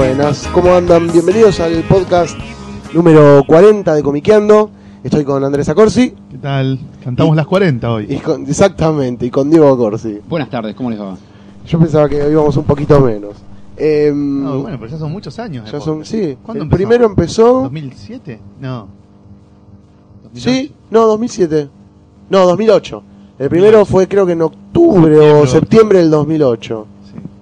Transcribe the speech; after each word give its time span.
Buenas, 0.00 0.46
¿cómo 0.52 0.74
andan? 0.74 1.10
Bienvenidos 1.10 1.58
al 1.58 1.82
podcast 1.84 2.38
número 2.92 3.42
40 3.46 3.94
de 3.94 4.02
Comiqueando. 4.02 4.68
Estoy 5.02 5.24
con 5.24 5.42
Andrés 5.42 5.70
Acorsi 5.70 6.12
¿Qué 6.30 6.36
tal? 6.36 6.78
Cantamos 7.02 7.32
Y- 7.32 7.36
las 7.38 7.46
40 7.46 7.90
hoy. 7.90 8.06
y 8.10 8.16
con, 8.18 8.42
exactamente, 8.42 9.24
y 9.24 9.30
con 9.30 9.48
Diego 9.48 9.72
Acorsi. 9.72 10.20
Buenas 10.28 10.50
tardes, 10.50 10.74
¿cómo 10.74 10.90
les 10.90 11.00
va? 11.00 11.16
Yo 11.66 11.78
pensaba 11.78 12.10
que 12.10 12.16
íbamos 12.30 12.54
un 12.58 12.64
poquito 12.64 13.00
menos. 13.00 13.36
Em, 13.78 14.44
No, 14.44 14.60
bueno, 14.60 14.76
pero 14.78 14.90
ya 14.90 14.98
son 14.98 15.12
muchos 15.12 15.38
años. 15.38 15.72
ya 15.72 15.80
son, 15.80 16.04
sí. 16.04 16.36
¿Cuándo 16.42 16.62
el 16.64 16.66
empezó? 16.66 16.76
primero 16.76 17.06
empezó. 17.06 17.62
¿2007? 17.70 18.38
No. 18.60 18.88
Sí, 20.34 20.74
no, 20.90 21.06
2007. 21.06 21.70
No, 22.28 22.44
2008. 22.44 23.02
El 23.38 23.48
primero 23.48 23.86
fue 23.86 24.06
creo 24.06 24.26
que 24.26 24.32
en 24.32 24.42
octubre 24.42 25.14
Septiembre, 25.14 25.40
o 25.40 25.46
septiembre 25.46 25.98
del 26.00 26.10
2008. 26.10 26.86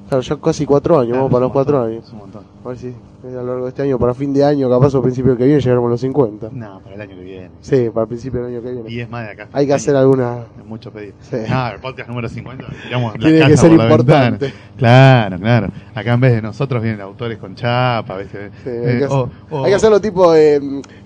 Claro, 0.09 0.21
ya 0.23 0.37
casi 0.37 0.67
cuatro 0.67 0.97
años, 0.97 1.09
Claro, 1.09 1.23
vamos 1.25 1.33
para 1.33 1.41
los 1.41 1.49
un 1.49 1.53
cuatro 1.53 1.83
años. 1.83 2.05
es 2.07 2.13
un 2.13 2.19
montón. 2.19 2.45
A 2.65 2.69
ver 2.69 2.77
si 2.79 2.89
a 2.89 3.31
lo 3.31 3.47
largo 3.47 3.63
de 3.65 3.69
este 3.71 3.83
año, 3.83 3.99
para 3.99 4.13
fin 4.13 4.35
de 4.35 4.45
año, 4.45 4.69
capaz 4.69 4.95
o 4.95 5.03
principio 5.03 5.31
del 5.31 5.39
que 5.39 5.45
viene, 5.47 5.61
llegaremos 5.61 5.89
a 5.89 5.91
los 5.93 6.01
50. 6.03 6.51
No, 6.53 6.81
para 6.81 6.95
el 6.95 7.01
año 7.01 7.17
que 7.17 7.23
viene. 7.25 7.51
Sí, 7.63 7.89
para 7.93 8.03
el 8.03 8.09
principio 8.09 8.43
del 8.45 8.55
año 8.55 8.63
que 8.63 8.71
viene. 8.73 8.91
Y 8.91 9.01
es 9.01 9.09
más 9.09 9.25
de 9.25 9.33
acá. 9.33 9.49
Hay 9.53 9.67
que 9.67 9.73
hacer 9.73 9.97
alguna. 9.97 10.41
Es 10.59 10.67
mucho 10.67 10.91
pedir. 10.93 11.15
Sí. 11.23 11.37
No, 11.49 11.69
el 11.69 11.81
podcast 11.81 12.09
número 12.11 12.29
50. 12.29 12.65
Tiramos 12.85 13.19
la 13.19 13.29
Tiene 13.29 13.47
que 13.47 13.57
ser 13.57 13.73
importante. 13.73 14.53
Claro, 14.77 15.39
claro. 15.39 15.69
Acá 15.95 16.13
en 16.13 16.21
vez 16.21 16.33
de 16.35 16.43
nosotros 16.43 16.83
vienen 16.83 17.01
autores 17.01 17.39
con 17.39 17.55
chapa, 17.55 18.19
¿viste? 18.19 18.51
Sí, 18.63 18.69
Eh, 18.71 18.85
hay, 18.93 18.99
que 18.99 19.05
o- 19.07 19.25
hacer- 19.25 19.37
o- 19.51 19.65
hay 19.65 19.71
que 19.71 19.75
hacerlo 19.77 20.01
tipo 20.01 20.35
eh, 20.35 20.57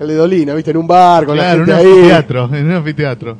el 0.00 0.08
de 0.08 0.14
Dolina, 0.14 0.54
¿viste? 0.54 0.72
En 0.72 0.76
un 0.76 0.86
bar 0.88 1.24
con 1.24 1.36
Claro, 1.36 1.62
en 1.62 1.68
la 1.68 1.74
un 1.76 1.80
gente 1.80 1.88
ahí. 1.88 1.94
anfiteatro. 1.98 2.44
En 2.54 2.66
un 2.66 2.72
anfiteatro. 2.72 3.36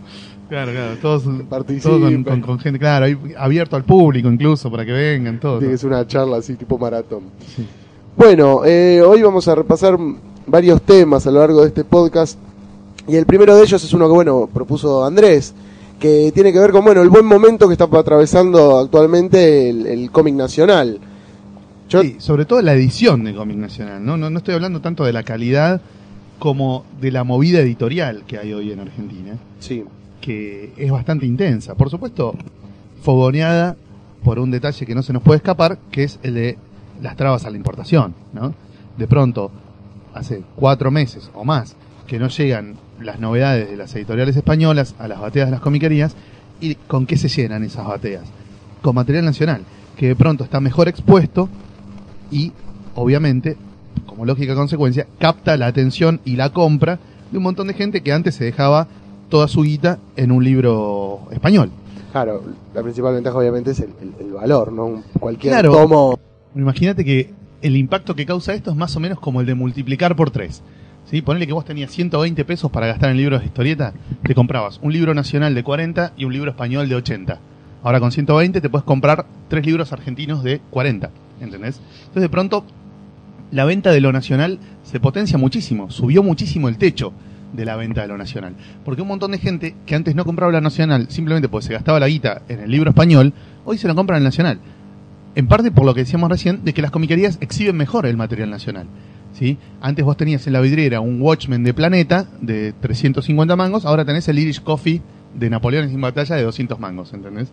Claro, 0.49 0.73
claro. 0.73 0.97
Todos, 1.03 1.25
todos 1.25 2.01
con, 2.01 2.25
con- 2.25 2.41
con 2.41 2.59
gente, 2.59 2.79
claro, 2.79 3.07
abierto 3.37 3.77
al 3.77 3.85
público 3.85 4.31
incluso 4.31 4.71
para 4.71 4.85
que 4.87 4.93
vengan, 4.93 5.39
todo. 5.39 5.59
Tiene 5.59 5.73
que 5.75 5.79
ser 5.79 5.91
una 5.91 6.07
charla 6.07 6.39
así, 6.39 6.55
tipo 6.55 6.79
maratón. 6.79 7.25
Bueno, 8.17 8.63
eh, 8.65 9.03
hoy 9.03 9.23
vamos 9.23 9.47
a 9.49 9.55
repasar 9.55 9.99
varios 10.47 10.83
temas 10.83 11.27
a 11.27 11.31
lo 11.31 11.41
largo 11.41 11.61
de 11.63 11.69
este 11.69 11.85
podcast. 11.85 12.39
Y 13.07 13.17
el 13.17 13.27
primero 13.27 13.55
de 13.57 13.63
ellos 13.63 13.83
es 13.83 13.93
uno 13.93 14.07
que, 14.07 14.13
bueno, 14.15 14.49
propuso 14.53 15.05
Andrés, 15.05 15.55
que 15.99 16.31
tiene 16.35 16.53
que 16.53 16.59
ver 16.59 16.73
con, 16.73 16.85
bueno, 16.85 17.03
el 17.03 17.09
buen 17.11 17.25
momento 17.27 17.67
que 17.69 17.73
está 17.75 17.85
atravesando 17.85 18.79
actualmente 18.79 19.71
el, 19.71 19.87
el 19.87 20.11
cómic 20.11 20.35
nacional. 20.35 20.99
Yo, 21.89 22.03
Sí, 22.03 22.17
sobre 22.19 22.45
todo 22.45 22.61
la 22.61 22.75
edición 22.75 23.25
de 23.25 23.35
cómic 23.35 23.57
nacional, 23.57 24.05
¿no? 24.05 24.17
¿no? 24.17 24.29
No 24.31 24.39
estoy 24.39 24.55
hablando 24.55 24.81
tanto 24.81 25.05
de 25.05 25.13
la 25.13 25.23
calidad 25.23 25.81
como 26.39 26.85
de 27.01 27.11
la 27.11 27.25
movida 27.25 27.61
editorial 27.61 28.25
que 28.27 28.39
hay 28.39 28.53
hoy 28.53 28.71
en 28.73 28.81
Argentina, 28.81 29.39
sí, 29.59 29.85
que 30.29 30.75
es 30.77 30.91
bastante 30.91 31.25
intensa. 31.25 31.75
Por 31.75 31.89
supuesto, 31.89 32.35
fogoneada 33.01 33.77
por 34.23 34.39
un 34.39 34.51
detalle 34.51 34.85
que 34.85 34.95
no 34.95 35.03
se 35.03 35.15
nos 35.15 35.23
puede 35.23 35.39
escapar, 35.39 35.79
que 35.91 36.05
es 36.05 36.19
el 36.23 36.35
de 36.35 36.59
las 37.01 37.17
trabas 37.17 37.47
a 37.47 37.51
la 37.51 37.57
importación, 37.57 38.15
¿no? 38.35 38.53
De 38.99 39.07
pronto, 39.07 39.51
hace 40.13 40.43
cuatro 40.55 40.91
meses 40.91 41.31
o 41.33 41.47
más, 41.47 41.77
que 42.07 42.19
no 42.19 42.29
llegan 42.29 42.75
las 43.01 43.21
novedades 43.21 43.71
de 43.71 43.77
las 43.79 43.95
editoriales 43.95 44.37
españolas 44.37 44.95
a 44.99 45.09
las 45.09 45.19
bateas 45.19 45.47
de 45.47 45.53
las 45.53 45.63
comiquerías, 45.63 46.15
¿y 46.61 46.75
con 46.75 47.07
qué 47.07 47.17
se 47.17 47.29
llenan 47.29 47.65
esas 47.65 47.87
bateas? 47.87 48.25
Con 48.83 48.97
material 48.97 49.25
nacional, 49.25 49.63
que 49.97 50.09
de 50.09 50.17
pronto 50.17 50.45
está 50.45 50.61
mejor 50.61 50.89
expuesto 50.89 51.49
y, 52.31 52.53
obviamente, 52.95 53.57
como 54.05 54.27
lógica 54.27 54.55
consecuencia, 54.55 55.07
capta 55.19 55.57
la 55.57 55.69
atención 55.69 56.21
y 56.27 56.37
la 56.37 56.51
compra 56.51 56.99
de 57.31 57.39
un 57.39 57.45
montón 57.45 57.69
de 57.69 57.73
gente 57.73 58.03
que 58.03 58.13
antes 58.13 58.35
se 58.35 58.45
dejaba 58.45 58.89
toda 59.29 59.49
su 59.49 59.63
guita 59.63 59.99
en 60.17 60.31
un 60.33 60.43
libro 60.45 61.21
español. 61.31 61.71
claro, 62.13 62.43
la 62.75 62.83
principal 62.83 63.15
ventaja 63.15 63.37
obviamente 63.39 63.71
es 63.73 63.81
el, 63.81 63.91
el- 64.01 64.27
el 64.27 64.33
valor, 64.33 64.73
¿no? 64.73 65.03
Cualquier 65.21 65.53
Claro. 65.53 65.73
tomo. 65.73 66.19
Imagínate 66.55 67.05
que 67.05 67.33
el 67.61 67.77
impacto 67.77 68.15
que 68.15 68.25
causa 68.27 68.55
esto 68.55 68.71
es 68.71 68.77
más 68.77 68.97
o 68.97 69.01
menos 69.01 69.21
como 69.21 69.41
el 69.41 69.47
de 69.47 69.55
multiplicar 69.55 70.17
por 70.17 70.31
3. 70.31 70.63
¿Sí? 71.11 71.23
Ponele 71.23 71.47
que 71.47 71.53
vos 71.55 71.65
tenías 71.65 71.91
120 71.91 72.45
pesos 72.45 72.71
para 72.71 72.87
gastar 72.87 73.11
en 73.11 73.17
libros 73.17 73.41
de 73.41 73.47
historieta, 73.47 73.95
te 74.25 74.35
comprabas 74.35 74.79
un 74.83 74.93
libro 74.93 75.15
nacional 75.15 75.55
de 75.55 75.63
40 75.65 76.13
y 76.19 76.25
un 76.25 76.33
libro 76.35 76.51
español 76.51 76.87
de 76.89 76.97
80. 76.97 77.39
Ahora 77.83 77.99
con 78.01 78.13
120 78.13 78.61
te 78.61 78.69
puedes 78.69 78.85
comprar 78.85 79.25
tres 79.49 79.65
libros 79.65 79.91
argentinos 79.93 80.43
de 80.43 80.61
40, 80.71 81.11
¿entendés? 81.41 81.81
Entonces 82.01 82.23
de 82.23 82.29
pronto 82.29 82.65
la 83.51 83.65
venta 83.65 83.91
de 83.91 84.01
lo 84.03 84.13
nacional 84.13 84.59
se 84.83 85.01
potencia 85.01 85.39
muchísimo, 85.39 85.91
subió 85.91 86.23
muchísimo 86.23 86.69
el 86.69 86.77
techo 86.77 87.13
de 87.53 87.65
la 87.65 87.77
venta 87.77 88.03
de 88.03 88.09
lo 88.09 88.19
nacional. 88.19 88.55
Porque 88.85 89.03
un 89.03 89.09
montón 89.09 89.33
de 89.33 89.39
gente 89.39 89.75
que 89.87 89.95
antes 89.95 90.15
no 90.15 90.25
compraba 90.25 90.53
la 90.53 90.61
nacional 90.61 91.07
simplemente 91.11 91.49
porque 91.49 91.67
se 91.67 91.73
gastaba 91.73 92.01
la 92.01 92.09
guita 92.09 92.43
en 92.49 92.61
el 92.61 92.71
libro 92.71 92.91
español, 92.91 93.33
hoy 93.65 93.79
se 93.79 93.89
lo 93.89 93.95
compran 93.95 94.19
en 94.19 94.23
el 94.23 94.29
nacional. 94.29 94.59
En 95.35 95.47
parte 95.47 95.71
por 95.71 95.85
lo 95.85 95.95
que 95.95 96.01
decíamos 96.01 96.31
recién, 96.31 96.65
de 96.65 96.75
que 96.75 96.83
las 96.83 96.91
comiquerías 96.91 97.39
exhiben 97.41 97.77
mejor 97.77 98.07
el 98.07 98.17
material 98.17 98.51
nacional. 98.51 98.87
¿sí? 99.33 99.59
Antes 99.81 100.05
vos 100.05 100.17
tenías 100.17 100.47
en 100.47 100.53
la 100.53 100.61
vidriera 100.61 101.01
un 101.01 101.21
Watchmen 101.21 101.65
de 101.65 101.75
Planeta 101.75 102.27
de 102.41 102.73
350 102.73 103.57
mangos, 103.57 103.85
ahora 103.85 104.05
tenés 104.05 104.29
el 104.29 104.39
Irish 104.39 104.63
Coffee 104.63 105.01
de 105.35 105.51
Napoleón 105.51 105.89
sin 105.89 106.01
batalla 106.01 106.37
de 106.37 106.43
200 106.43 106.79
mangos, 106.81 107.13
¿entendés? 107.13 107.53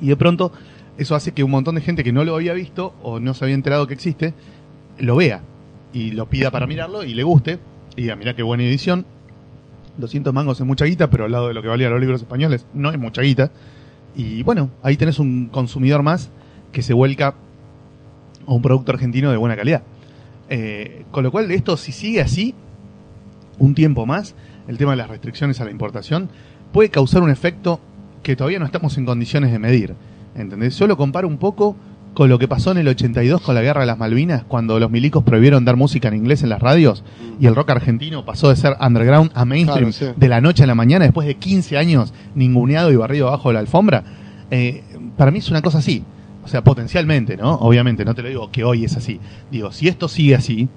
Y 0.00 0.08
de 0.08 0.16
pronto 0.16 0.52
eso 0.98 1.14
hace 1.14 1.32
que 1.32 1.42
un 1.42 1.50
montón 1.50 1.74
de 1.74 1.80
gente 1.80 2.04
que 2.04 2.12
no 2.12 2.24
lo 2.24 2.36
había 2.36 2.52
visto 2.52 2.94
o 3.02 3.20
no 3.20 3.34
se 3.34 3.44
había 3.44 3.54
enterado 3.54 3.86
que 3.86 3.94
existe, 3.94 4.34
lo 4.98 5.16
vea 5.16 5.42
y 5.92 6.12
lo 6.12 6.28
pida 6.28 6.50
para 6.50 6.66
mirarlo 6.66 7.04
y 7.04 7.14
le 7.14 7.22
guste 7.22 7.58
y 7.96 8.02
diga, 8.02 8.16
mirá 8.16 8.34
qué 8.34 8.42
buena 8.42 8.62
edición. 8.62 9.06
200 9.96 10.32
mangos 10.32 10.60
es 10.60 10.66
mucha 10.66 10.84
guita, 10.84 11.08
pero 11.08 11.24
al 11.24 11.32
lado 11.32 11.48
de 11.48 11.54
lo 11.54 11.62
que 11.62 11.68
valían 11.68 11.90
los 11.90 12.00
libros 12.00 12.20
españoles 12.20 12.66
no 12.74 12.90
es 12.90 12.98
mucha 12.98 13.22
guita. 13.22 13.50
Y 14.14 14.42
bueno, 14.42 14.70
ahí 14.82 14.96
tenés 14.96 15.18
un 15.18 15.46
consumidor 15.46 16.02
más 16.02 16.30
que 16.72 16.82
se 16.82 16.92
vuelca 16.92 17.34
a 18.46 18.52
un 18.52 18.62
producto 18.62 18.92
argentino 18.92 19.30
de 19.30 19.36
buena 19.36 19.56
calidad. 19.56 19.82
Eh, 20.48 21.04
con 21.10 21.24
lo 21.24 21.32
cual, 21.32 21.50
esto 21.50 21.76
si 21.76 21.92
sigue 21.92 22.20
así, 22.20 22.54
un 23.58 23.74
tiempo 23.74 24.06
más, 24.06 24.34
el 24.68 24.78
tema 24.78 24.92
de 24.92 24.98
las 24.98 25.08
restricciones 25.08 25.60
a 25.60 25.64
la 25.64 25.70
importación 25.70 26.28
puede 26.72 26.90
causar 26.90 27.22
un 27.22 27.30
efecto 27.30 27.80
que 28.22 28.36
todavía 28.36 28.58
no 28.58 28.66
estamos 28.66 28.98
en 28.98 29.06
condiciones 29.06 29.52
de 29.52 29.58
medir. 29.58 29.94
¿Entendés? 30.34 30.74
Solo 30.74 30.96
comparo 30.96 31.26
un 31.26 31.38
poco 31.38 31.76
con 32.16 32.30
lo 32.30 32.38
que 32.38 32.48
pasó 32.48 32.70
en 32.70 32.78
el 32.78 32.88
82 32.88 33.42
con 33.42 33.54
la 33.54 33.60
Guerra 33.60 33.82
de 33.82 33.88
las 33.88 33.98
Malvinas, 33.98 34.42
cuando 34.48 34.80
los 34.80 34.90
milicos 34.90 35.22
prohibieron 35.22 35.66
dar 35.66 35.76
música 35.76 36.08
en 36.08 36.14
inglés 36.14 36.42
en 36.42 36.48
las 36.48 36.62
radios 36.62 37.04
y 37.38 37.44
el 37.44 37.54
rock 37.54 37.68
argentino 37.68 38.24
pasó 38.24 38.48
de 38.48 38.56
ser 38.56 38.74
underground 38.80 39.30
a 39.34 39.44
mainstream 39.44 39.92
Claro, 39.92 40.14
sí. 40.14 40.18
de 40.18 40.28
la 40.28 40.40
noche 40.40 40.62
a 40.62 40.66
la 40.66 40.74
mañana 40.74 41.04
después 41.04 41.28
de 41.28 41.34
15 41.34 41.76
años 41.76 42.14
ninguneado 42.34 42.90
y 42.90 42.96
barrido 42.96 43.28
abajo 43.28 43.50
de 43.50 43.52
la 43.52 43.60
alfombra. 43.60 44.02
Eh, 44.50 44.82
para 45.18 45.30
mí 45.30 45.40
es 45.40 45.50
una 45.50 45.60
cosa 45.60 45.76
así. 45.76 46.04
O 46.42 46.48
sea, 46.48 46.64
potencialmente, 46.64 47.36
¿no? 47.36 47.52
Obviamente, 47.56 48.02
no 48.06 48.14
te 48.14 48.22
lo 48.22 48.28
digo 48.30 48.50
que 48.50 48.64
hoy 48.64 48.86
es 48.86 48.96
así. 48.96 49.20
Digo, 49.50 49.70
si 49.70 49.86
esto 49.86 50.08
sigue 50.08 50.36
así, 50.36 50.70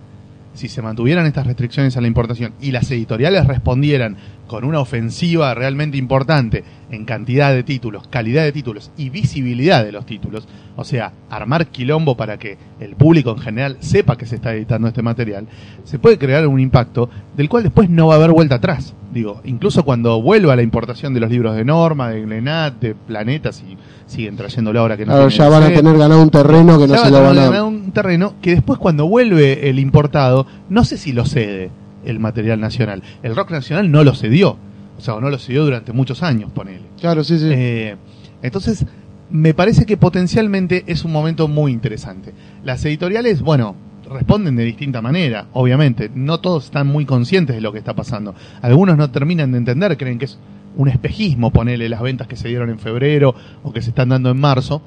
si 0.56 0.68
se 0.68 0.82
mantuvieran 0.82 1.26
estas 1.26 1.48
restricciones 1.48 1.96
a 1.96 2.02
la 2.02 2.08
importación 2.08 2.54
y 2.60 2.72
las 2.72 2.92
editoriales 2.92 3.48
respondieran 3.48 4.18
con 4.48 4.66
una 4.66 4.82
ofensiva 4.82 5.54
realmente 5.54 5.98
importante 5.98 6.66
en 6.92 7.06
cantidad 7.06 7.54
de 7.54 7.64
títulos, 7.64 8.08
calidad 8.08 8.44
de 8.44 8.52
títulos 8.52 8.92
y 8.98 9.10
visibilidad 9.10 9.84
de 9.84 9.92
los 9.92 10.06
títulos, 10.06 10.48
o 10.76 10.84
sea, 10.84 11.14
armar 11.30 11.68
quilombo 11.68 12.16
para 12.18 12.38
que 12.38 12.58
el 12.80 12.96
público 12.96 13.32
en 13.32 13.40
general 13.40 13.78
sepa 13.80 14.18
que 14.18 14.26
se 14.26 14.36
está 14.36 14.54
editando 14.54 14.88
este 14.88 15.02
material, 15.02 15.48
se 15.84 16.00
puede 16.00 16.18
crear 16.18 16.48
un 16.48 16.60
impacto 16.60 17.10
del 17.36 17.50
cual 17.50 17.64
después 17.64 17.90
no 17.90 18.08
va 18.08 18.16
a 18.16 18.18
haber 18.18 18.32
vuelta 18.32 18.56
atrás. 18.56 18.94
Digo, 19.12 19.42
incluso 19.44 19.84
cuando 19.84 20.22
vuelva 20.22 20.56
la 20.56 20.62
importación 20.62 21.14
de 21.14 21.20
los 21.20 21.32
libros 21.32 21.56
de 21.56 21.66
Norma, 21.66 22.10
de 22.10 22.22
Glenat, 22.22 22.80
de 22.80 22.94
Planeta, 22.94 23.52
si 23.52 23.76
siguen 24.06 24.36
trayéndolo 24.36 24.80
ahora 24.80 24.98
que 24.98 25.06
no 25.06 25.14
Claro, 25.14 25.30
tienen 25.30 25.38
ya 25.38 25.50
van 25.50 25.64
a 25.64 25.76
tener 25.76 25.98
ganado 25.98 26.22
un 26.22 26.30
terreno 26.30 26.80
que 26.80 26.88
no 26.88 26.96
se 26.96 27.10
lo 27.10 27.18
a 27.18 27.22
van 27.22 27.36
ganar 27.36 27.56
a. 27.56 27.64
un 27.64 27.92
terreno 27.92 28.36
que 28.42 28.52
después 28.52 28.78
cuando 28.78 29.08
vuelve 29.08 29.70
el 29.70 29.80
importado, 29.80 30.46
no 30.70 30.84
sé 30.84 30.98
si 30.98 31.12
lo 31.12 31.26
cede 31.26 31.72
el 32.06 32.20
material 32.20 32.60
nacional. 32.60 33.02
El 33.24 33.36
rock 33.36 33.52
nacional 33.52 33.92
no 33.92 34.04
lo 34.04 34.14
cedió. 34.14 34.58
O 35.00 35.02
sea, 35.02 35.16
o 35.16 35.22
no 35.22 35.30
lo 35.30 35.38
cedió 35.40 35.64
durante 35.64 35.94
muchos 35.94 36.22
años, 36.24 36.52
ponele. 36.52 36.82
Claro, 37.00 37.24
sí, 37.24 37.40
sí. 37.40 37.48
Eh, 37.50 37.96
entonces, 38.44 38.86
me 39.32 39.54
parece 39.54 39.86
que 39.86 39.98
potencialmente 39.98 40.84
es 40.88 41.06
un 41.06 41.12
momento 41.12 41.48
muy 41.48 41.72
interesante. 41.72 42.34
Las 42.64 42.84
editoriales, 42.86 43.42
bueno, 43.42 43.76
responden 44.10 44.56
de 44.56 44.64
distinta 44.66 45.02
manera, 45.02 45.48
obviamente. 45.54 46.12
No 46.14 46.40
todos 46.40 46.66
están 46.66 46.88
muy 46.88 47.06
conscientes 47.06 47.56
de 47.56 47.62
lo 47.62 47.72
que 47.72 47.78
está 47.80 47.94
pasando. 47.96 48.36
Algunos 48.62 48.98
no 48.98 49.10
terminan 49.10 49.52
de 49.54 49.60
entender, 49.60 49.98
creen 49.98 50.20
que 50.20 50.26
es 50.26 50.38
un 50.76 50.88
espejismo 50.90 51.52
ponerle 51.52 51.90
las 51.90 52.02
ventas 52.02 52.28
que 52.28 52.36
se 52.36 52.48
dieron 52.48 52.70
en 52.70 52.80
febrero 52.80 53.34
o 53.64 53.72
que 53.72 53.82
se 53.82 53.90
están 53.90 54.10
dando 54.10 54.30
en 54.32 54.40
marzo. 54.40 54.82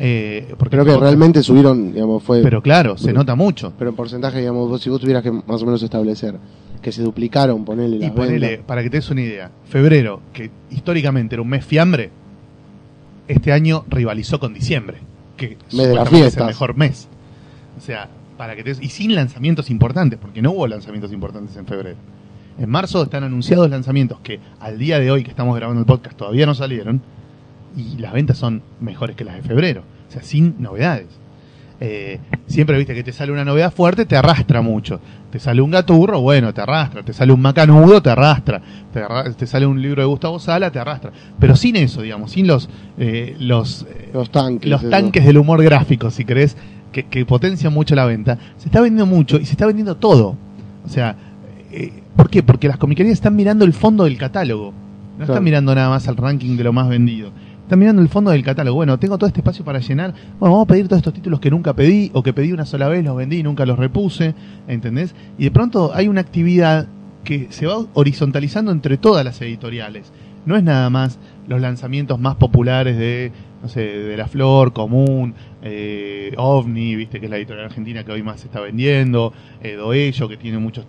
Eh, 0.00 0.54
porque 0.58 0.76
Creo 0.76 0.84
que 0.84 0.92
todo- 0.92 1.00
realmente 1.00 1.42
subieron, 1.42 1.92
digamos, 1.92 2.22
fue... 2.22 2.40
Pero 2.42 2.62
claro, 2.62 2.96
se 2.96 3.12
nota 3.12 3.34
mucho. 3.34 3.72
Pero 3.78 3.90
en 3.90 3.96
porcentaje, 3.96 4.38
digamos, 4.38 4.68
vos- 4.68 4.80
si 4.80 4.88
vos 4.90 5.00
tuvieras 5.00 5.22
que 5.24 5.32
más 5.32 5.60
o 5.62 5.66
menos 5.66 5.82
establecer 5.82 6.36
que 6.80 6.92
se 6.92 7.02
duplicaron, 7.02 7.64
ponerle 7.64 8.04
Y 8.06 8.10
ponele, 8.10 8.58
para 8.58 8.82
que 8.82 8.90
te 8.90 8.96
des 8.98 9.10
una 9.10 9.22
idea, 9.22 9.50
febrero, 9.68 10.20
que 10.32 10.50
históricamente 10.70 11.34
era 11.34 11.42
un 11.42 11.48
mes 11.48 11.64
fiambre, 11.64 12.10
este 13.28 13.52
año 13.52 13.84
rivalizó 13.88 14.40
con 14.40 14.54
diciembre, 14.54 14.98
que 15.36 15.56
Mes 15.72 15.88
de 15.88 15.94
es 16.26 16.36
el 16.36 16.44
mejor 16.46 16.76
mes. 16.76 17.08
O 17.76 17.80
sea, 17.80 18.08
para 18.36 18.56
que 18.56 18.62
te 18.62 18.70
des- 18.70 18.82
y 18.82 18.88
sin 18.88 19.14
lanzamientos 19.14 19.70
importantes, 19.70 20.18
porque 20.20 20.40
no 20.42 20.52
hubo 20.52 20.66
lanzamientos 20.66 21.12
importantes 21.12 21.56
en 21.56 21.66
febrero. 21.66 21.96
En 22.58 22.68
marzo 22.70 23.02
están 23.02 23.22
anunciados 23.24 23.70
lanzamientos 23.70 24.18
que 24.20 24.40
al 24.60 24.78
día 24.78 24.98
de 24.98 25.10
hoy 25.10 25.22
que 25.22 25.30
estamos 25.30 25.54
grabando 25.56 25.80
el 25.80 25.86
podcast 25.86 26.16
todavía 26.16 26.46
no 26.46 26.54
salieron 26.54 27.00
y 27.76 27.98
las 27.98 28.12
ventas 28.12 28.38
son 28.38 28.62
mejores 28.80 29.14
que 29.14 29.24
las 29.24 29.36
de 29.36 29.42
febrero. 29.42 29.82
O 30.08 30.12
sea, 30.12 30.22
sin 30.22 30.56
novedades. 30.58 31.06
Eh, 31.80 32.18
siempre 32.46 32.76
viste 32.76 32.92
que 32.94 33.04
te 33.04 33.12
sale 33.12 33.30
una 33.30 33.44
novedad 33.44 33.72
fuerte, 33.72 34.04
te 34.04 34.16
arrastra 34.16 34.62
mucho. 34.62 35.00
Te 35.30 35.38
sale 35.38 35.60
un 35.62 35.70
gaturro, 35.70 36.20
bueno, 36.20 36.52
te 36.52 36.60
arrastra. 36.60 37.02
Te 37.04 37.12
sale 37.12 37.32
un 37.32 37.40
macanudo, 37.40 38.02
te 38.02 38.10
arrastra. 38.10 38.60
Te, 38.92 39.00
arra- 39.00 39.32
te 39.32 39.46
sale 39.46 39.66
un 39.66 39.80
libro 39.80 40.02
de 40.02 40.08
Gustavo 40.08 40.38
Sala, 40.40 40.70
te 40.72 40.78
arrastra. 40.78 41.12
Pero 41.38 41.54
sin 41.54 41.76
eso, 41.76 42.02
digamos, 42.02 42.32
sin 42.32 42.46
los, 42.46 42.68
eh, 42.98 43.36
los, 43.38 43.82
eh, 43.90 44.10
Los 44.12 44.30
tanques. 44.30 44.68
los 44.70 44.88
tanques 44.90 45.24
del 45.24 45.38
humor 45.38 45.62
gráfico, 45.62 46.10
si 46.10 46.24
querés, 46.24 46.56
que, 46.92 47.04
que 47.04 47.24
potencian 47.26 47.72
mucho 47.72 47.94
la 47.94 48.06
venta, 48.06 48.38
se 48.56 48.66
está 48.68 48.80
vendiendo 48.80 49.06
mucho 49.06 49.36
y 49.38 49.44
se 49.44 49.52
está 49.52 49.66
vendiendo 49.66 49.96
todo. 49.96 50.36
O 50.84 50.88
sea, 50.88 51.14
eh, 51.70 51.92
¿por 52.16 52.30
qué? 52.30 52.42
Porque 52.42 52.66
las 52.66 52.78
comiquerías 52.78 53.12
están 53.12 53.36
mirando 53.36 53.64
el 53.64 53.72
fondo 53.74 54.04
del 54.04 54.16
catálogo. 54.18 54.72
No 54.72 55.16
Claro. 55.18 55.32
están 55.34 55.44
mirando 55.44 55.74
nada 55.74 55.90
más 55.90 56.08
al 56.08 56.16
ranking 56.16 56.56
de 56.56 56.64
lo 56.64 56.72
más 56.72 56.88
vendido. 56.88 57.30
Están 57.68 57.80
mirando 57.80 58.00
el 58.00 58.08
fondo 58.08 58.30
del 58.30 58.42
catálogo. 58.42 58.76
Bueno, 58.76 58.98
tengo 58.98 59.18
todo 59.18 59.28
este 59.28 59.40
espacio 59.40 59.62
para 59.62 59.78
llenar. 59.78 60.14
Bueno, 60.40 60.54
vamos 60.54 60.62
a 60.64 60.68
pedir 60.68 60.88
todos 60.88 61.00
estos 61.00 61.12
títulos 61.12 61.38
que 61.38 61.50
nunca 61.50 61.74
pedí 61.74 62.10
o 62.14 62.22
que 62.22 62.32
pedí 62.32 62.50
una 62.50 62.64
sola 62.64 62.88
vez, 62.88 63.04
los 63.04 63.14
vendí 63.14 63.40
y 63.40 63.42
nunca 63.42 63.66
los 63.66 63.78
repuse. 63.78 64.34
¿Entendés? 64.68 65.14
Y 65.36 65.44
de 65.44 65.50
pronto 65.50 65.92
hay 65.94 66.08
una 66.08 66.22
actividad 66.22 66.86
que 67.24 67.48
se 67.50 67.66
va 67.66 67.84
horizontalizando 67.92 68.72
entre 68.72 68.96
todas 68.96 69.22
las 69.22 69.38
editoriales. 69.42 70.10
No 70.46 70.56
es 70.56 70.62
nada 70.62 70.88
más 70.88 71.18
los 71.46 71.60
lanzamientos 71.60 72.18
más 72.18 72.36
populares 72.36 72.96
de, 72.96 73.32
no 73.62 73.68
sé, 73.68 73.80
de 73.82 74.16
La 74.16 74.28
Flor, 74.28 74.72
Común, 74.72 75.34
eh, 75.62 76.32
OVNI, 76.38 76.96
viste 76.96 77.20
que 77.20 77.26
es 77.26 77.30
la 77.30 77.36
editorial 77.36 77.66
argentina 77.66 78.02
que 78.02 78.12
hoy 78.12 78.22
más 78.22 78.40
se 78.40 78.46
está 78.46 78.60
vendiendo, 78.60 79.34
eh, 79.62 79.74
Doello, 79.74 80.26
que 80.26 80.38
tiene 80.38 80.56
muchos, 80.56 80.86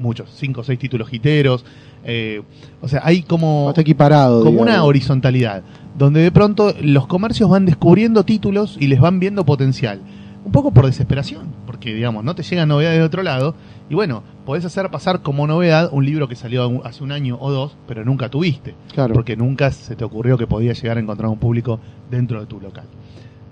muchos, 0.00 0.30
cinco 0.34 0.62
o 0.62 0.64
seis 0.64 0.80
títulos 0.80 1.08
giteros. 1.08 1.64
eh, 2.04 2.42
o 2.80 2.88
sea, 2.88 3.02
hay 3.04 3.22
como 3.22 3.66
Está 3.68 3.82
equiparado. 3.82 4.40
como 4.40 4.50
digamos. 4.50 4.72
una 4.74 4.82
horizontalidad, 4.84 5.62
donde 5.96 6.20
de 6.20 6.30
pronto 6.32 6.74
los 6.80 7.06
comercios 7.06 7.50
van 7.50 7.66
descubriendo 7.66 8.24
títulos 8.24 8.76
y 8.80 8.86
les 8.86 9.00
van 9.00 9.20
viendo 9.20 9.44
potencial. 9.44 10.00
Un 10.44 10.50
poco 10.50 10.72
por 10.72 10.86
desesperación, 10.86 11.46
porque 11.66 11.94
digamos, 11.94 12.24
no 12.24 12.34
te 12.34 12.42
llegan 12.42 12.68
novedades 12.68 12.98
de 12.98 13.04
otro 13.04 13.22
lado, 13.22 13.54
y 13.88 13.94
bueno, 13.94 14.24
podés 14.44 14.64
hacer 14.64 14.90
pasar 14.90 15.22
como 15.22 15.46
novedad 15.46 15.88
un 15.92 16.04
libro 16.04 16.26
que 16.26 16.34
salió 16.34 16.84
hace 16.84 17.04
un 17.04 17.12
año 17.12 17.36
o 17.40 17.52
dos, 17.52 17.76
pero 17.86 18.04
nunca 18.04 18.28
tuviste, 18.28 18.74
Claro. 18.92 19.14
porque 19.14 19.36
nunca 19.36 19.70
se 19.70 19.94
te 19.94 20.02
ocurrió 20.02 20.36
que 20.36 20.48
podía 20.48 20.72
llegar 20.72 20.96
a 20.96 21.00
encontrar 21.00 21.28
un 21.30 21.38
público 21.38 21.78
dentro 22.10 22.40
de 22.40 22.46
tu 22.46 22.60
local. 22.60 22.86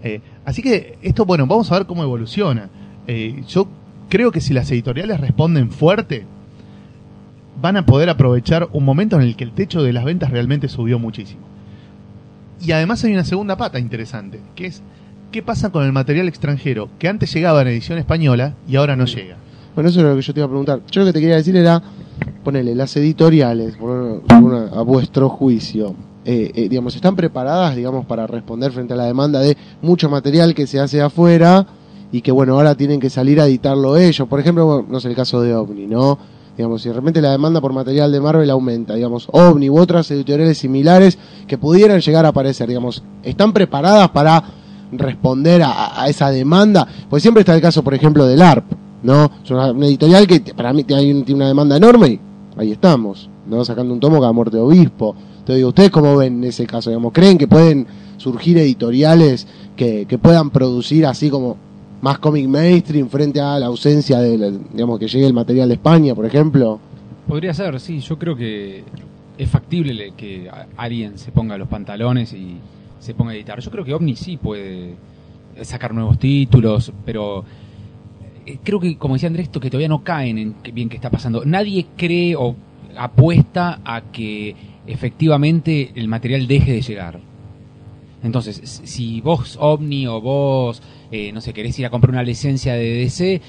Eh, 0.02 0.20
así 0.44 0.62
que 0.62 0.98
esto, 1.02 1.25
bueno, 1.25 1.46
vamos 1.46 1.70
a 1.70 1.76
ver 1.76 1.87
cómo 1.87 2.02
evoluciona. 2.02 2.70
Eh, 3.06 3.44
yo 3.46 3.69
creo 4.08 4.32
que 4.32 4.40
si 4.40 4.52
las 4.52 4.69
editoriales 4.72 5.20
responden 5.20 5.70
fuerte, 5.70 6.25
van 7.60 7.76
a 7.76 7.87
poder 7.87 8.08
aprovechar 8.10 8.69
un 8.72 8.84
momento 8.84 9.14
en 9.16 9.22
el 9.22 9.37
que 9.37 9.44
el 9.44 9.52
techo 9.52 9.82
de 9.82 9.92
las 9.92 10.04
ventas 10.04 10.31
realmente 10.31 10.69
subió 10.69 10.98
muchísimo. 10.98 11.42
Y 12.60 12.72
además 12.72 13.02
hay 13.04 13.12
una 13.12 13.24
segunda 13.24 13.56
pata 13.56 13.78
interesante, 13.78 14.40
que 14.54 14.66
es 14.66 14.82
qué 15.32 15.42
pasa 15.42 15.70
con 15.70 15.84
el 15.84 15.92
material 15.92 16.28
extranjero 16.28 16.88
que 16.98 17.08
antes 17.08 17.32
llegaba 17.32 17.62
en 17.62 17.68
edición 17.68 17.98
española 17.98 18.54
y 18.68 18.76
ahora 18.76 18.96
no 18.96 19.06
llega. 19.06 19.36
Bueno, 19.74 19.88
eso 19.88 20.00
es 20.00 20.06
lo 20.06 20.16
que 20.16 20.22
yo 20.22 20.34
te 20.34 20.40
iba 20.40 20.46
a 20.46 20.48
preguntar. 20.48 20.80
Yo 20.90 21.00
lo 21.00 21.06
que 21.06 21.12
te 21.12 21.20
quería 21.20 21.36
decir 21.36 21.56
era, 21.56 21.80
ponele, 22.44 22.74
las 22.74 22.94
editoriales, 22.96 23.76
por 23.76 24.22
una- 24.42 24.66
a 24.68 24.82
vuestro 24.82 25.28
juicio, 25.28 25.94
eh, 26.24 26.50
eh, 26.54 26.68
digamos, 26.68 26.94
¿están 26.96 27.16
preparadas, 27.16 27.76
digamos, 27.76 28.04
para 28.04 28.26
responder 28.26 28.72
frente 28.72 28.92
a 28.92 28.96
la 28.96 29.04
demanda 29.06 29.40
de 29.40 29.56
mucho 29.80 30.10
material 30.10 30.54
que 30.54 30.66
se 30.66 30.80
hace 30.80 31.00
afuera 31.00 31.66
y 32.12 32.20
que, 32.20 32.32
bueno, 32.32 32.54
ahora 32.56 32.74
tienen 32.74 32.98
que 33.00 33.08
salir 33.08 33.40
a 33.40 33.46
editarlo 33.46 33.96
ellos? 33.96 34.28
Por 34.28 34.40
ejemplo, 34.40 34.66
bueno, 34.66 34.86
no 34.90 35.00
sé, 35.00 35.08
el 35.08 35.14
caso 35.16 35.40
de 35.40 35.54
OVNI, 35.54 35.86
¿no? 35.86 36.18
Digamos, 36.56 36.82
si 36.82 36.88
de 36.88 36.94
repente 36.94 37.23
la 37.23 37.31
demanda 37.31 37.61
por 37.61 37.73
material 37.73 38.12
de 38.12 38.20
Marvel 38.20 38.50
aumenta, 38.50 38.94
digamos, 38.94 39.29
OVNI 39.32 39.70
u 39.70 39.79
otras 39.79 40.11
editoriales 40.11 40.58
similares 40.58 41.17
que 41.47 41.56
pudieran 41.56 42.00
llegar 42.00 42.26
a 42.26 42.31
aparecer, 42.31 42.69
digamos, 42.69 43.02
¿están 43.23 43.52
preparadas 43.52 44.11
para 44.11 44.43
responder 44.93 45.62
a, 45.64 46.06
esa 46.08 46.31
demanda? 46.31 46.87
Pues 47.08 47.23
siempre 47.23 47.41
está 47.41 47.55
el 47.55 47.62
caso, 47.62 47.82
por 47.82 47.94
ejemplo, 47.94 48.26
del 48.26 48.43
ARP, 48.43 48.64
¿no? 49.02 49.31
Es 49.43 49.50
una, 49.50 49.69
editorial 49.87 50.26
que 50.26 50.41
para 50.55 50.73
mí 50.73 50.85
tiene, 50.85 51.14
un- 51.14 51.25
tiene 51.25 51.38
una 51.38 51.49
demanda 51.49 51.76
enorme 51.76 52.08
y 52.08 52.20
ahí 52.61 52.73
estamos, 52.73 53.31
¿no? 53.47 53.64
Sacando 53.64 53.94
un 53.94 54.00
tomo 54.00 54.20
cada 54.20 54.32
muerte 54.32 54.56
de 54.56 54.62
obispo. 54.62 55.14
Entonces, 55.38 55.56
digo, 55.56 55.69
¿ustedes 55.70 55.91
cómo 55.91 56.17
ven 56.17 56.43
en 56.43 56.44
ese 56.50 56.67
caso? 56.67 56.91
Digamos, 56.91 57.12
¿Creen 57.12 57.38
que 57.38 57.49
pueden 57.49 57.87
surgir 58.19 58.58
editoriales 58.58 59.47
que 59.76 60.19
puedan 60.20 60.50
producir 60.50 61.06
así 61.06 61.31
como 61.31 61.56
más 62.02 62.19
cómic 62.19 62.47
mainstream 62.49 63.08
frente 63.08 63.41
a 63.41 63.58
la 63.58 63.67
ausencia 63.67 64.19
de, 64.20 64.58
digamos, 64.73 64.99
que 64.99 65.06
llegue 65.08 65.26
el 65.26 65.35
material 65.35 65.69
de 65.69 65.75
España, 65.75 66.14
por 66.14 66.25
ejemplo? 66.26 66.79
Podría 67.29 67.52
ser, 67.55 67.79
sí. 67.81 68.00
Yo 68.00 68.19
creo 68.19 68.35
que 68.37 68.82
es 69.38 69.49
factible 69.50 69.94
le- 69.94 70.12
que 70.12 70.50
alguien 70.76 71.19
se 71.19 71.31
ponga 71.32 71.56
los 71.58 71.69
pantalones 71.69 72.32
y 72.32 72.56
se 72.99 73.14
ponga 73.14 73.32
a 73.32 73.35
editar. 73.35 73.61
Yo 73.61 73.70
creo 73.70 73.85
que 73.85 73.94
Omni 73.94 74.17
sí 74.17 74.37
puede 74.37 74.94
sacar 75.62 75.93
nuevos 75.94 76.19
títulos, 76.19 76.93
pero 77.05 77.44
eh, 78.47 78.58
creo 78.62 78.81
que, 78.81 78.97
como 78.97 79.14
decía 79.14 79.26
Andrés, 79.29 79.47
esto 79.47 79.61
que 79.61 79.69
todavía 79.70 79.88
no 79.88 80.02
caen 80.02 80.38
en 80.38 80.55
bien 80.75 80.88
que 80.88 80.97
está 80.97 81.11
pasando. 81.11 81.44
Nadie 81.44 81.87
cree 81.97 82.35
o 82.37 82.56
apuesta 82.97 83.81
a 83.85 84.00
que 84.12 84.56
efectivamente 84.87 85.93
el 85.94 86.08
material 86.08 86.47
deje 86.47 86.73
de 86.73 86.82
llegar. 86.82 87.20
Entonces, 88.23 88.61
si 88.85 89.20
vos 89.20 89.56
OVNI 89.61 90.06
o 90.08 90.20
vos, 90.20 90.82
eh, 91.10 91.32
no 91.32 91.40
sé, 91.40 91.52
querés 91.52 91.78
ir 91.78 91.86
a 91.86 91.90
comprar 91.90 92.10
una 92.10 92.22
licencia 92.22 92.74
de 92.74 92.94
DC 92.94 93.40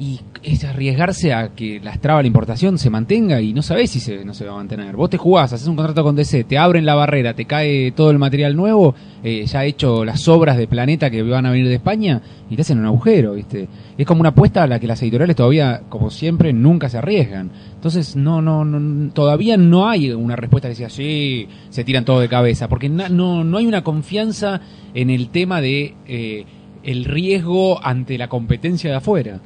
y 0.00 0.20
es 0.44 0.62
arriesgarse 0.64 1.34
a 1.34 1.54
que 1.54 1.80
las 1.80 2.00
trabas 2.00 2.20
de 2.20 2.24
la 2.24 2.28
importación 2.28 2.78
se 2.78 2.88
mantenga 2.88 3.40
y 3.40 3.52
no 3.52 3.62
sabés 3.62 3.90
si 3.90 4.16
no 4.24 4.32
se 4.32 4.44
va 4.44 4.52
a 4.52 4.56
mantener. 4.56 4.94
Vos 4.94 5.10
te 5.10 5.16
jugás, 5.16 5.52
haces 5.52 5.66
un 5.66 5.74
contrato 5.74 6.04
con 6.04 6.14
DC, 6.14 6.44
te 6.44 6.56
abren 6.56 6.86
la 6.86 6.94
barrera, 6.94 7.34
te 7.34 7.46
cae 7.46 7.90
todo 7.90 8.12
el 8.12 8.18
material 8.18 8.54
nuevo, 8.54 8.94
eh, 9.24 9.44
ya 9.46 9.64
hecho 9.64 10.04
las 10.04 10.28
obras 10.28 10.56
de 10.56 10.68
Planeta 10.68 11.10
que 11.10 11.22
van 11.24 11.46
a 11.46 11.50
venir 11.50 11.66
de 11.66 11.74
España 11.74 12.22
y 12.48 12.54
te 12.54 12.62
hacen 12.62 12.78
un 12.78 12.86
agujero, 12.86 13.34
¿viste? 13.34 13.68
Es 13.96 14.06
como 14.06 14.20
una 14.20 14.28
apuesta 14.28 14.62
a 14.62 14.66
la 14.68 14.78
que 14.78 14.86
las 14.86 15.02
editoriales 15.02 15.34
todavía, 15.34 15.82
como 15.88 16.10
siempre, 16.10 16.52
nunca 16.52 16.88
se 16.88 16.98
arriesgan. 16.98 17.50
Entonces, 17.74 18.14
no, 18.14 18.40
no, 18.40 18.64
no 18.64 19.12
todavía 19.12 19.56
no 19.56 19.88
hay 19.88 20.12
una 20.12 20.36
respuesta 20.36 20.68
que 20.68 20.76
sea, 20.76 20.90
sí, 20.90 21.48
se 21.70 21.82
tiran 21.82 22.04
todo 22.04 22.20
de 22.20 22.28
cabeza, 22.28 22.68
porque 22.68 22.88
no, 22.88 23.42
no 23.42 23.58
hay 23.58 23.66
una 23.66 23.82
confianza 23.82 24.60
en 24.94 25.10
el 25.10 25.30
tema 25.30 25.60
de 25.60 25.94
eh, 26.06 26.44
el 26.82 27.04
riesgo 27.04 27.84
ante 27.84 28.18
la 28.18 28.28
competencia 28.28 28.90
de 28.90 28.96
afuera. 28.96 29.40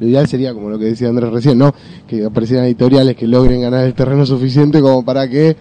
Lo 0.00 0.08
ideal 0.08 0.26
sería, 0.26 0.52
como 0.52 0.70
lo 0.70 0.78
que 0.78 0.86
decía 0.86 1.08
Andrés 1.08 1.30
recién, 1.30 1.58
¿no? 1.58 1.74
Que 2.08 2.24
aparecieran 2.24 2.66
editoriales 2.66 3.16
que 3.16 3.26
logren 3.26 3.60
ganar 3.60 3.84
el 3.84 3.94
terreno 3.94 4.26
suficiente 4.26 4.80
como 4.80 5.04
para 5.04 5.28
que, 5.28 5.56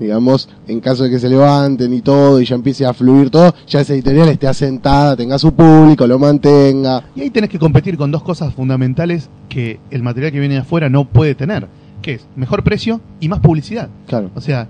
digamos, 0.00 0.48
en 0.66 0.80
caso 0.80 1.04
de 1.04 1.10
que 1.10 1.18
se 1.18 1.28
levanten 1.28 1.92
y 1.92 2.00
todo 2.00 2.40
y 2.40 2.46
ya 2.46 2.54
empiece 2.54 2.86
a 2.86 2.94
fluir 2.94 3.28
todo, 3.28 3.54
ya 3.66 3.80
esa 3.80 3.92
editorial 3.92 4.28
esté 4.30 4.48
asentada, 4.48 5.16
tenga 5.16 5.38
su 5.38 5.52
público, 5.52 6.06
lo 6.06 6.18
mantenga. 6.18 7.04
Y 7.14 7.20
ahí 7.20 7.30
tenés 7.30 7.50
que 7.50 7.58
competir 7.58 7.98
con 7.98 8.10
dos 8.10 8.22
cosas 8.22 8.54
fundamentales 8.54 9.28
que 9.50 9.80
el 9.90 10.02
material 10.02 10.32
que 10.32 10.40
viene 10.40 10.54
de 10.54 10.60
afuera 10.62 10.88
no 10.88 11.04
puede 11.04 11.34
tener, 11.34 11.68
que 12.00 12.14
es 12.14 12.26
mejor 12.36 12.64
precio 12.64 13.02
y 13.20 13.28
más 13.28 13.40
publicidad. 13.40 13.90
Claro. 14.06 14.30
O 14.34 14.40
sea, 14.40 14.66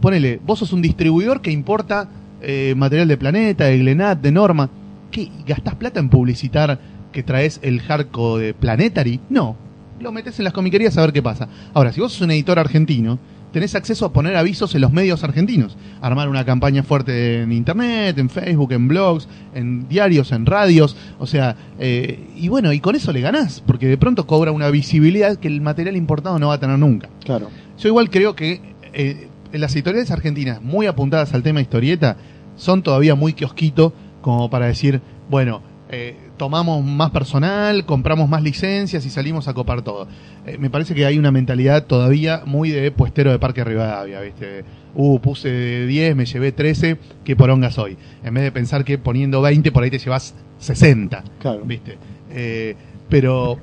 ponele, 0.00 0.40
vos 0.46 0.60
sos 0.60 0.72
un 0.72 0.80
distribuidor 0.80 1.42
que 1.42 1.50
importa 1.50 2.08
eh, 2.40 2.74
material 2.74 3.06
de 3.06 3.18
Planeta, 3.18 3.64
de 3.64 3.78
Glenat, 3.78 4.20
de 4.20 4.32
Norma. 4.32 4.70
¿Qué? 5.10 5.30
¿Gastás 5.46 5.74
plata 5.74 6.00
en 6.00 6.08
publicitar 6.08 6.78
que 7.12 7.22
traes 7.22 7.60
el 7.62 7.80
jarco 7.80 8.38
de 8.38 8.54
Planetary? 8.54 9.20
No. 9.28 9.56
Lo 10.00 10.12
metes 10.12 10.38
en 10.38 10.44
las 10.44 10.52
comiquerías 10.52 10.96
a 10.96 11.02
ver 11.02 11.12
qué 11.12 11.22
pasa. 11.22 11.48
Ahora, 11.74 11.92
si 11.92 12.00
vos 12.00 12.12
sos 12.12 12.22
un 12.22 12.30
editor 12.30 12.58
argentino, 12.58 13.18
tenés 13.52 13.74
acceso 13.74 14.06
a 14.06 14.12
poner 14.12 14.36
avisos 14.36 14.74
en 14.74 14.80
los 14.80 14.92
medios 14.92 15.24
argentinos. 15.24 15.76
Armar 16.00 16.28
una 16.28 16.44
campaña 16.44 16.82
fuerte 16.82 17.42
en 17.42 17.52
internet, 17.52 18.18
en 18.18 18.30
Facebook, 18.30 18.72
en 18.72 18.88
blogs, 18.88 19.28
en 19.54 19.88
diarios, 19.88 20.32
en 20.32 20.46
radios. 20.46 20.96
O 21.18 21.26
sea, 21.26 21.56
eh, 21.78 22.28
y 22.36 22.48
bueno, 22.48 22.72
y 22.72 22.80
con 22.80 22.96
eso 22.96 23.12
le 23.12 23.20
ganás, 23.20 23.62
porque 23.66 23.88
de 23.88 23.98
pronto 23.98 24.26
cobra 24.26 24.52
una 24.52 24.70
visibilidad 24.70 25.36
que 25.36 25.48
el 25.48 25.60
material 25.60 25.96
importado 25.96 26.38
no 26.38 26.48
va 26.48 26.54
a 26.54 26.60
tener 26.60 26.78
nunca. 26.78 27.08
Claro. 27.24 27.50
Yo 27.78 27.88
igual 27.88 28.10
creo 28.10 28.34
que 28.34 28.60
eh, 28.92 29.28
las 29.52 29.74
editoriales 29.74 30.10
argentinas 30.10 30.62
muy 30.62 30.86
apuntadas 30.86 31.34
al 31.34 31.42
tema 31.42 31.60
historieta 31.60 32.16
son 32.56 32.82
todavía 32.82 33.14
muy 33.14 33.32
kiosquito 33.32 33.92
como 34.20 34.50
para 34.50 34.66
decir, 34.66 35.00
bueno, 35.28 35.62
eh, 35.92 36.16
tomamos 36.36 36.84
más 36.84 37.10
personal, 37.10 37.84
compramos 37.84 38.28
más 38.28 38.42
licencias 38.42 39.04
y 39.04 39.10
salimos 39.10 39.48
a 39.48 39.54
copar 39.54 39.82
todo. 39.82 40.06
Eh, 40.46 40.56
me 40.58 40.70
parece 40.70 40.94
que 40.94 41.04
hay 41.04 41.18
una 41.18 41.32
mentalidad 41.32 41.84
todavía 41.86 42.42
muy 42.46 42.70
de 42.70 42.90
puestero 42.92 43.32
de 43.32 43.38
Parque 43.38 43.64
Rivadavia, 43.64 44.20
¿viste? 44.20 44.64
Uh, 44.94 45.18
puse 45.20 45.86
10, 45.86 46.16
me 46.16 46.26
llevé 46.26 46.52
13, 46.52 46.96
qué 47.24 47.34
poronga 47.36 47.70
soy. 47.70 47.96
En 48.22 48.34
vez 48.34 48.44
de 48.44 48.52
pensar 48.52 48.84
que 48.84 48.98
poniendo 48.98 49.40
20 49.42 49.70
por 49.72 49.82
ahí 49.82 49.90
te 49.90 49.98
llevas 49.98 50.34
60, 50.58 51.24
Claro. 51.40 51.62
¿viste? 51.64 51.96
Eh, 52.30 52.76
pero 53.08 53.58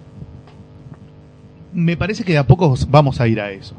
me 1.74 1.96
parece 1.98 2.24
que 2.24 2.34
de 2.34 2.38
a 2.40 2.48
poco 2.48 2.76
vamos 2.90 3.20
a 3.22 3.28
ir 3.28 3.40
a 3.40 3.52
eso. 3.52 3.76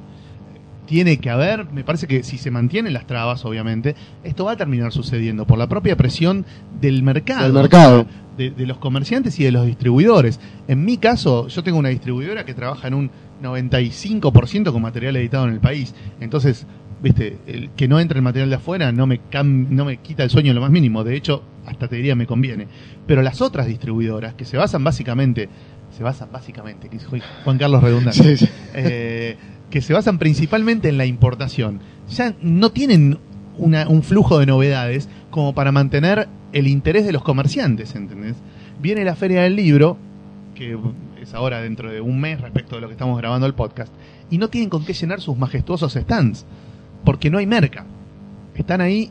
Tiene 0.88 1.18
que 1.18 1.28
haber, 1.28 1.70
me 1.70 1.84
parece 1.84 2.06
que 2.06 2.22
si 2.22 2.38
se 2.38 2.50
mantienen 2.50 2.94
las 2.94 3.06
trabas, 3.06 3.44
obviamente, 3.44 3.94
esto 4.24 4.46
va 4.46 4.52
a 4.52 4.56
terminar 4.56 4.90
sucediendo 4.90 5.46
por 5.46 5.58
la 5.58 5.68
propia 5.68 5.96
presión 5.96 6.46
del 6.80 7.02
mercado. 7.02 7.44
Del 7.44 7.52
mercado. 7.52 8.06
De, 8.38 8.50
de 8.50 8.66
los 8.66 8.78
comerciantes 8.78 9.38
y 9.38 9.44
de 9.44 9.52
los 9.52 9.66
distribuidores. 9.66 10.40
En 10.66 10.84
mi 10.84 10.96
caso, 10.96 11.48
yo 11.48 11.62
tengo 11.62 11.78
una 11.78 11.90
distribuidora 11.90 12.44
que 12.46 12.54
trabaja 12.54 12.88
en 12.88 12.94
un 12.94 13.10
95% 13.42 14.72
con 14.72 14.82
material 14.82 15.16
editado 15.16 15.46
en 15.46 15.54
el 15.54 15.60
país. 15.60 15.94
Entonces, 16.20 16.66
viste, 17.02 17.38
el 17.46 17.70
que 17.70 17.88
no 17.88 18.00
entre 18.00 18.18
el 18.18 18.22
material 18.22 18.50
de 18.50 18.56
afuera 18.56 18.92
no 18.92 19.06
me, 19.06 19.20
cam- 19.30 19.68
no 19.68 19.84
me 19.84 19.98
quita 19.98 20.22
el 20.24 20.30
sueño 20.30 20.50
en 20.50 20.54
lo 20.56 20.60
más 20.60 20.70
mínimo. 20.70 21.04
De 21.04 21.16
hecho, 21.16 21.42
hasta 21.66 21.88
te 21.88 21.96
diría 21.96 22.14
me 22.14 22.26
conviene. 22.26 22.66
Pero 23.06 23.22
las 23.22 23.40
otras 23.40 23.66
distribuidoras, 23.66 24.34
que 24.34 24.44
se 24.44 24.56
basan 24.56 24.84
básicamente, 24.84 25.48
se 25.96 26.02
basan 26.02 26.30
básicamente, 26.32 26.88
que 26.88 26.98
Juan 27.44 27.58
Carlos 27.58 27.82
Redundante, 27.82 28.36
Sí, 28.36 28.46
sí. 28.46 28.52
eh, 28.74 29.36
que 29.70 29.80
se 29.82 29.92
basan 29.92 30.18
principalmente 30.18 30.88
en 30.88 30.98
la 30.98 31.06
importación, 31.06 31.80
ya 32.08 32.34
no 32.40 32.70
tienen 32.70 33.18
una- 33.58 33.88
un 33.88 34.02
flujo 34.02 34.38
de 34.38 34.46
novedades 34.46 35.08
como 35.30 35.54
para 35.54 35.72
mantener 35.72 36.28
el 36.52 36.66
interés 36.68 37.04
de 37.04 37.12
los 37.12 37.22
comerciantes, 37.22 37.94
¿entendés? 37.94 38.36
Viene 38.80 39.04
la 39.04 39.16
Feria 39.16 39.42
del 39.42 39.56
Libro, 39.56 39.98
que 40.54 40.78
es 41.20 41.34
ahora 41.34 41.60
dentro 41.60 41.90
de 41.90 42.00
un 42.00 42.20
mes 42.20 42.40
respecto 42.40 42.76
de 42.76 42.80
lo 42.80 42.88
que 42.88 42.94
estamos 42.94 43.18
grabando 43.18 43.46
el 43.46 43.54
podcast, 43.54 43.92
y 44.30 44.38
no 44.38 44.48
tienen 44.48 44.70
con 44.70 44.84
qué 44.84 44.92
llenar 44.94 45.20
sus 45.20 45.36
majestuosos 45.36 45.92
stands, 45.94 46.46
porque 47.04 47.30
no 47.30 47.38
hay 47.38 47.46
merca. 47.46 47.84
Están 48.54 48.80
ahí 48.80 49.10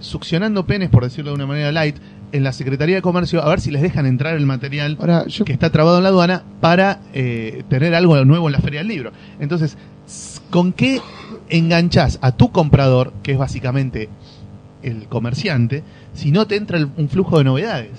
succionando 0.00 0.66
penes, 0.66 0.88
por 0.90 1.04
decirlo 1.04 1.30
de 1.32 1.36
una 1.36 1.46
manera 1.46 1.72
light, 1.72 1.96
en 2.30 2.44
la 2.44 2.52
Secretaría 2.52 2.96
de 2.96 3.02
Comercio 3.02 3.42
a 3.42 3.48
ver 3.48 3.60
si 3.60 3.70
les 3.70 3.80
dejan 3.80 4.04
entrar 4.04 4.36
el 4.36 4.44
material 4.44 4.98
Ahora, 5.00 5.26
yo 5.26 5.44
que 5.46 5.52
está 5.52 5.70
trabado 5.70 5.96
en 5.96 6.02
la 6.02 6.10
aduana 6.10 6.42
para 6.60 7.00
eh, 7.14 7.64
tener 7.70 7.94
algo 7.94 8.22
nuevo 8.24 8.48
en 8.48 8.52
la 8.52 8.60
Feria 8.60 8.80
del 8.80 8.88
Libro. 8.88 9.12
Entonces, 9.40 9.76
¿con 10.50 10.72
qué 10.72 11.00
enganchás 11.48 12.18
a 12.22 12.32
tu 12.32 12.50
comprador, 12.52 13.12
que 13.22 13.32
es 13.32 13.38
básicamente 13.38 14.08
el 14.82 15.06
comerciante, 15.08 15.82
si 16.14 16.30
no 16.30 16.46
te 16.46 16.56
entra 16.56 16.78
el- 16.78 16.88
un 16.96 17.08
flujo 17.08 17.38
de 17.38 17.44
novedades? 17.44 17.90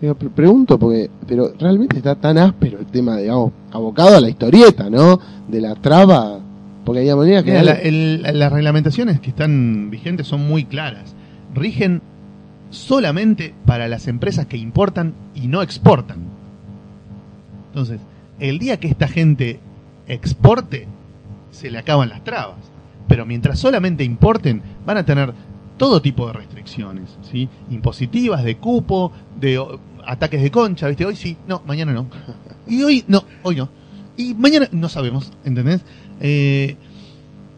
Digo, 0.00 0.14
pre- 0.14 0.28
pregunto 0.28 0.78
porque, 0.78 1.08
pero 1.26 1.52
realmente 1.58 1.96
está 1.96 2.14
tan 2.14 2.36
áspero 2.38 2.78
el 2.78 2.86
tema, 2.86 3.16
digamos, 3.16 3.52
abocado 3.72 4.16
a 4.16 4.20
la 4.20 4.28
historieta, 4.28 4.90
¿no? 4.90 5.18
De 5.48 5.60
la 5.60 5.74
traba, 5.74 6.38
porque 6.84 7.00
hay 7.00 7.14
manera 7.14 7.42
que 7.42 7.50
Mira, 7.52 7.62
la- 7.62 7.72
el- 7.72 8.22
las 8.22 8.52
reglamentaciones 8.52 9.20
que 9.20 9.30
están 9.30 9.88
vigentes 9.90 10.26
son 10.26 10.46
muy 10.46 10.64
claras. 10.66 11.14
Rigen 11.54 12.02
solamente 12.68 13.54
para 13.64 13.88
las 13.88 14.06
empresas 14.06 14.46
que 14.46 14.58
importan 14.58 15.14
y 15.34 15.46
no 15.46 15.62
exportan. 15.62 16.18
Entonces, 17.68 18.00
el 18.38 18.58
día 18.58 18.78
que 18.78 18.88
esta 18.88 19.08
gente 19.08 19.60
exporte, 20.08 20.86
se 21.50 21.70
le 21.70 21.78
acaban 21.78 22.08
las 22.08 22.24
trabas. 22.24 22.58
Pero 23.08 23.24
mientras 23.24 23.58
solamente 23.58 24.04
importen, 24.04 24.62
van 24.84 24.98
a 24.98 25.04
tener 25.04 25.32
todo 25.76 26.00
tipo 26.02 26.26
de 26.26 26.32
restricciones, 26.32 27.16
¿sí? 27.30 27.48
Impositivas, 27.70 28.42
de 28.42 28.56
cupo, 28.56 29.12
de 29.38 29.62
ataques 30.04 30.42
de 30.42 30.50
concha, 30.50 30.88
¿viste? 30.88 31.04
Hoy 31.04 31.16
sí, 31.16 31.36
no, 31.46 31.62
mañana 31.66 31.92
no. 31.92 32.06
Y 32.66 32.82
hoy 32.82 33.04
no, 33.06 33.24
hoy 33.42 33.56
no. 33.56 33.68
Y 34.16 34.34
mañana 34.34 34.68
no 34.72 34.88
sabemos, 34.88 35.32
¿entendés? 35.44 35.82
Eh, 36.20 36.76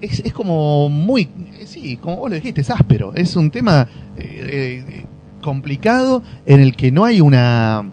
es, 0.00 0.21
es 0.21 0.33
como 0.33 0.88
muy, 0.88 1.23
eh, 1.59 1.67
sí, 1.67 1.97
como 1.97 2.17
vos 2.17 2.31
lo 2.31 2.37
dijiste, 2.37 2.61
es 2.61 2.71
áspero. 2.71 3.14
Es 3.14 3.37
un 3.37 3.50
tema 3.50 3.88
eh, 4.17 5.07
complicado 5.40 6.23
en 6.47 6.61
el 6.61 6.76
que 6.76 6.90
no 6.93 7.05
hay 7.05 7.21
una... 7.21 7.90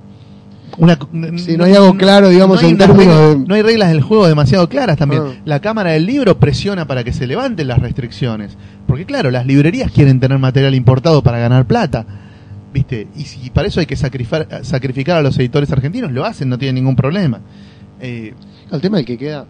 una 0.77 0.97
Sí, 1.37 1.57
no 1.57 1.63
hay 1.65 1.73
algo 1.73 1.95
claro, 1.95 2.29
digamos, 2.29 2.61
en 2.63 2.77
términos 2.77 3.15
de- 3.39 3.45
No 3.47 3.55
hay 3.55 3.61
reglas 3.61 3.89
del 3.89 4.01
juego 4.01 4.27
demasiado 4.27 4.67
claras 4.69 4.97
también. 4.97 5.21
Ah. 5.25 5.31
La 5.45 5.59
Cámara 5.59 5.91
del 5.91 6.05
Libro 6.05 6.37
presiona 6.39 6.85
para 6.87 7.03
que 7.03 7.13
se 7.13 7.27
levanten 7.27 7.67
las 7.67 7.79
restricciones. 7.79 8.57
Porque 8.87 9.05
claro, 9.05 9.31
las 9.31 9.45
librerías 9.45 9.91
quieren 9.91 10.19
tener 10.19 10.37
material 10.39 10.75
importado 10.75 11.21
para 11.23 11.39
ganar 11.39 11.65
plata. 11.65 12.05
¿Viste? 12.73 13.07
Y 13.15 13.23
si 13.23 13.49
para 13.51 13.67
eso 13.69 13.79
hay 13.79 13.85
que 13.85 13.95
sacrificar, 13.95 14.47
sacrificar 14.63 15.17
a 15.17 15.21
los 15.21 15.37
editores 15.39 15.71
argentinos, 15.71 16.11
lo 16.11 16.25
hacen, 16.25 16.49
no 16.49 16.57
tienen 16.57 16.75
ningún 16.75 16.95
problema. 16.95 17.39
Eh, 18.01 18.33
El 18.71 18.81
tema 18.81 18.97
del 18.97 19.05
que 19.05 19.17
queda. 19.17 19.45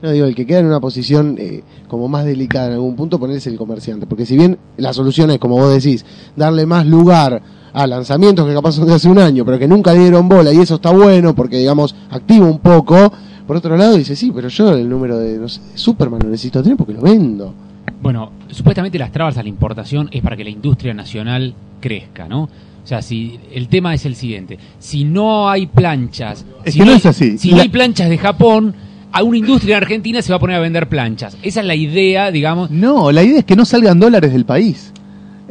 No 0.00 0.10
digo, 0.10 0.26
el 0.26 0.34
que 0.34 0.46
queda 0.46 0.58
en 0.60 0.66
una 0.66 0.80
posición 0.80 1.36
eh, 1.38 1.62
como 1.86 2.08
más 2.08 2.24
delicada 2.24 2.66
en 2.68 2.72
algún 2.74 2.96
punto, 2.96 3.20
ponerse 3.20 3.50
el 3.50 3.56
comerciante. 3.56 4.06
Porque 4.06 4.26
si 4.26 4.36
bien 4.36 4.58
la 4.76 4.92
solución 4.92 5.30
es, 5.30 5.38
como 5.38 5.56
vos 5.56 5.72
decís, 5.72 6.04
darle 6.36 6.66
más 6.66 6.86
lugar 6.86 7.40
a 7.74 7.86
lanzamientos 7.86 8.46
que 8.46 8.54
capaz 8.54 8.72
son 8.72 8.86
de 8.86 8.94
hace 8.94 9.08
un 9.08 9.18
año, 9.18 9.44
pero 9.44 9.58
que 9.58 9.66
nunca 9.68 9.92
dieron 9.92 10.28
bola, 10.28 10.52
y 10.52 10.58
eso 10.58 10.74
está 10.76 10.90
bueno 10.90 11.34
porque, 11.34 11.56
digamos, 11.58 11.94
activa 12.10 12.46
un 12.46 12.58
poco. 12.58 13.12
Por 13.46 13.56
otro 13.56 13.76
lado, 13.76 13.96
dice, 13.96 14.14
sí, 14.14 14.30
pero 14.34 14.48
yo 14.48 14.72
el 14.74 14.88
número 14.88 15.18
de, 15.18 15.38
no 15.38 15.48
sé, 15.48 15.60
de 15.72 15.78
Superman 15.78 16.20
lo 16.22 16.28
necesito 16.28 16.62
tener 16.62 16.76
porque 16.76 16.92
lo 16.92 17.00
vendo. 17.00 17.54
Bueno, 18.00 18.30
supuestamente 18.50 18.98
las 18.98 19.10
trabas 19.12 19.36
a 19.38 19.42
la 19.42 19.48
importación 19.48 20.08
es 20.12 20.22
para 20.22 20.36
que 20.36 20.44
la 20.44 20.50
industria 20.50 20.92
nacional 20.94 21.54
crezca, 21.80 22.28
¿no? 22.28 22.42
O 22.44 22.86
sea, 22.86 23.00
si 23.00 23.38
el 23.52 23.68
tema 23.68 23.94
es 23.94 24.04
el 24.06 24.16
siguiente, 24.16 24.58
si 24.78 25.04
no 25.04 25.48
hay 25.48 25.66
planchas, 25.66 26.44
Es 26.64 26.74
si 26.74 26.80
que 26.80 26.84
no 26.84 26.90
hay- 26.92 26.96
es 26.98 27.06
así. 27.06 27.38
Si 27.38 27.50
La- 27.50 27.56
no 27.56 27.62
hay 27.62 27.68
planchas 27.68 28.08
de 28.08 28.18
Japón, 28.18 28.74
a 29.12 29.22
una 29.22 29.36
industria 29.38 29.76
en 29.76 29.82
Argentina 29.82 30.20
se 30.22 30.32
va 30.32 30.36
a 30.36 30.40
poner 30.40 30.56
a 30.56 30.60
vender 30.60 30.88
planchas. 30.88 31.36
Esa 31.42 31.60
es 31.60 31.66
la 31.66 31.74
idea, 31.74 32.30
digamos. 32.30 32.70
No, 32.70 33.12
la 33.12 33.22
idea 33.22 33.38
es 33.40 33.44
que 33.44 33.54
no 33.56 33.64
salgan 33.64 34.00
dólares 34.00 34.32
del 34.32 34.44
país. 34.44 34.92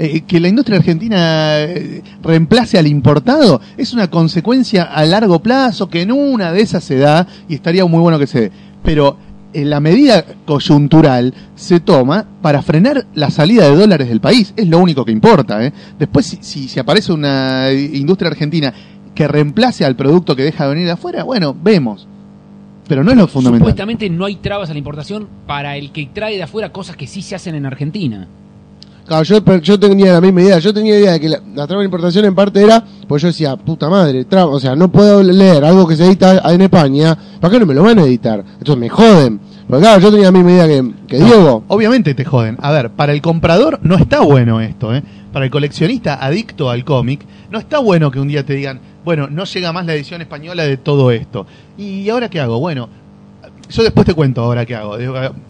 Eh, 0.03 0.21
que 0.21 0.39
la 0.39 0.47
industria 0.47 0.79
argentina 0.79 1.61
eh, 1.61 2.01
reemplace 2.23 2.79
al 2.79 2.87
importado 2.87 3.61
es 3.77 3.93
una 3.93 4.09
consecuencia 4.09 4.81
a 4.85 5.05
largo 5.05 5.43
plazo 5.43 5.89
que 5.89 6.01
en 6.01 6.11
una 6.11 6.51
de 6.51 6.61
esas 6.61 6.83
se 6.83 6.97
da 6.97 7.27
y 7.47 7.53
estaría 7.53 7.85
muy 7.85 7.99
bueno 7.99 8.17
que 8.17 8.25
se 8.25 8.41
dé. 8.41 8.51
Pero 8.83 9.17
eh, 9.53 9.63
la 9.63 9.79
medida 9.79 10.25
coyuntural 10.47 11.35
se 11.53 11.81
toma 11.81 12.25
para 12.41 12.63
frenar 12.63 13.05
la 13.13 13.29
salida 13.29 13.69
de 13.69 13.75
dólares 13.75 14.09
del 14.09 14.21
país. 14.21 14.55
Es 14.57 14.67
lo 14.67 14.79
único 14.79 15.05
que 15.05 15.11
importa. 15.11 15.63
¿eh? 15.63 15.71
Después, 15.99 16.25
si, 16.25 16.39
si, 16.41 16.67
si 16.67 16.79
aparece 16.79 17.13
una 17.13 17.71
industria 17.71 18.31
argentina 18.31 18.73
que 19.13 19.27
reemplace 19.27 19.85
al 19.85 19.95
producto 19.95 20.35
que 20.35 20.41
deja 20.41 20.63
de 20.63 20.69
venir 20.71 20.85
de 20.87 20.93
afuera, 20.93 21.23
bueno, 21.23 21.55
vemos. 21.61 22.07
Pero 22.87 23.03
no 23.03 23.11
es 23.11 23.17
lo 23.17 23.27
fundamental. 23.27 23.67
Supuestamente 23.67 24.09
no 24.09 24.25
hay 24.25 24.37
trabas 24.37 24.71
a 24.71 24.73
la 24.73 24.79
importación 24.79 25.27
para 25.45 25.77
el 25.77 25.91
que 25.91 26.09
trae 26.11 26.37
de 26.37 26.43
afuera 26.43 26.71
cosas 26.71 26.95
que 26.95 27.05
sí 27.05 27.21
se 27.21 27.35
hacen 27.35 27.53
en 27.53 27.67
Argentina. 27.67 28.27
Claro, 29.11 29.25
yo, 29.59 29.77
tenía 29.77 30.13
la 30.13 30.21
misma 30.21 30.41
idea. 30.41 30.59
Yo 30.59 30.73
tenía 30.73 30.97
idea 30.97 31.11
de 31.11 31.19
que 31.19 31.27
la, 31.27 31.41
la 31.53 31.67
traba 31.67 31.81
de 31.81 31.85
importación 31.85 32.23
en 32.23 32.33
parte 32.33 32.63
era, 32.63 32.81
pues 33.09 33.21
yo 33.21 33.27
decía, 33.27 33.57
puta 33.57 33.89
madre, 33.89 34.23
traba, 34.23 34.53
o 34.53 34.57
sea, 34.57 34.73
no 34.73 34.89
puedo 34.89 35.21
leer 35.21 35.65
algo 35.65 35.85
que 35.85 35.97
se 35.97 36.05
edita 36.05 36.41
en 36.49 36.61
España, 36.61 37.17
¿para 37.41 37.51
qué 37.51 37.59
no 37.59 37.65
me 37.65 37.73
lo 37.73 37.83
van 37.83 37.99
a 37.99 38.03
editar? 38.03 38.39
Entonces 38.39 38.77
me 38.77 38.87
joden. 38.87 39.37
Porque 39.67 39.81
claro, 39.81 39.99
yo 39.99 40.11
tenía 40.11 40.27
la 40.27 40.31
misma 40.31 40.51
idea 40.51 40.65
que, 40.65 40.93
que 41.09 41.19
No, 41.19 41.25
Diego. 41.25 41.63
Obviamente 41.67 42.13
te 42.13 42.23
joden. 42.23 42.55
A 42.61 42.71
ver, 42.71 42.91
para 42.91 43.11
el 43.11 43.21
comprador 43.21 43.81
no 43.83 43.95
está 43.95 44.21
bueno 44.21 44.61
esto, 44.61 44.95
¿eh? 44.95 45.03
Para 45.33 45.43
el 45.43 45.51
coleccionista 45.51 46.25
adicto 46.25 46.69
al 46.69 46.85
cómic, 46.85 47.25
no 47.49 47.59
está 47.59 47.79
bueno 47.79 48.11
que 48.11 48.19
un 48.21 48.29
día 48.29 48.45
te 48.45 48.53
digan, 48.53 48.79
bueno, 49.03 49.27
no 49.29 49.43
llega 49.43 49.73
más 49.73 49.85
la 49.85 49.93
edición 49.93 50.21
española 50.21 50.63
de 50.63 50.77
todo 50.77 51.11
esto. 51.11 51.45
¿Y 51.77 52.07
ahora 52.07 52.29
qué 52.29 52.39
hago? 52.39 52.61
Bueno, 52.61 52.87
yo 53.71 53.83
después 53.83 54.05
te 54.05 54.13
cuento 54.13 54.41
ahora 54.41 54.65
qué 54.65 54.75
hago. 54.75 54.93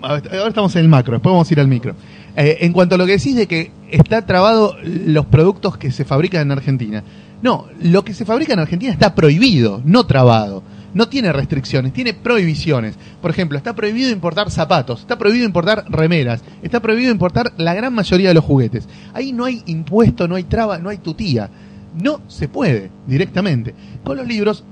Ahora 0.02 0.48
estamos 0.48 0.76
en 0.76 0.82
el 0.82 0.90
macro, 0.90 1.14
después 1.14 1.32
vamos 1.32 1.48
a 1.48 1.54
ir 1.54 1.60
al 1.60 1.68
micro. 1.68 1.94
Eh, 2.36 2.60
en 2.62 2.74
cuanto 2.74 2.96
a 2.96 2.98
lo 2.98 3.06
que 3.06 3.18
decís 3.18 3.36
de 3.36 3.48
que 3.48 3.72
está 3.90 4.26
trabado 4.26 4.78
los 4.84 5.26
productos 5.26 5.78
que 5.78 5.92
se 5.92 6.06
fabrican 6.06 6.42
en 6.44 6.52
Argentina. 6.52 7.04
No, 7.42 7.68
lo 7.82 8.06
que 8.06 8.14
se 8.14 8.26
fabrica 8.26 8.54
en 8.54 8.60
Argentina 8.60 8.92
está 8.92 9.16
prohibido, 9.16 9.82
no 9.84 10.06
trabado. 10.06 10.64
No 10.94 11.08
tiene 11.08 11.32
restricciones, 11.32 11.94
tiene 11.94 12.14
prohibiciones. 12.14 12.96
Por 13.22 13.32
ejemplo, 13.32 13.58
está 13.58 13.74
prohibido 13.74 14.12
importar 14.12 14.52
zapatos, 14.52 15.02
está 15.02 15.18
prohibido 15.18 15.46
importar 15.46 15.86
remeras, 15.90 16.42
está 16.62 16.82
prohibido 16.82 17.12
importar 17.12 17.54
la 17.58 17.74
gran 17.74 17.94
mayoría 17.94 18.28
de 18.30 18.34
los 18.34 18.44
juguetes. 18.44 18.88
Ahí 19.14 19.32
no 19.32 19.46
hay 19.46 19.64
impuesto, 19.68 20.28
no 20.28 20.36
hay 20.36 20.44
traba, 20.44 20.78
no 20.80 20.90
hay 20.90 20.98
tutía. 20.98 21.50
No 21.96 22.22
se 22.28 22.48
puede 22.48 22.90
directamente. 23.08 23.74
Con 24.04 24.18
los 24.18 24.28
libros 24.28 24.64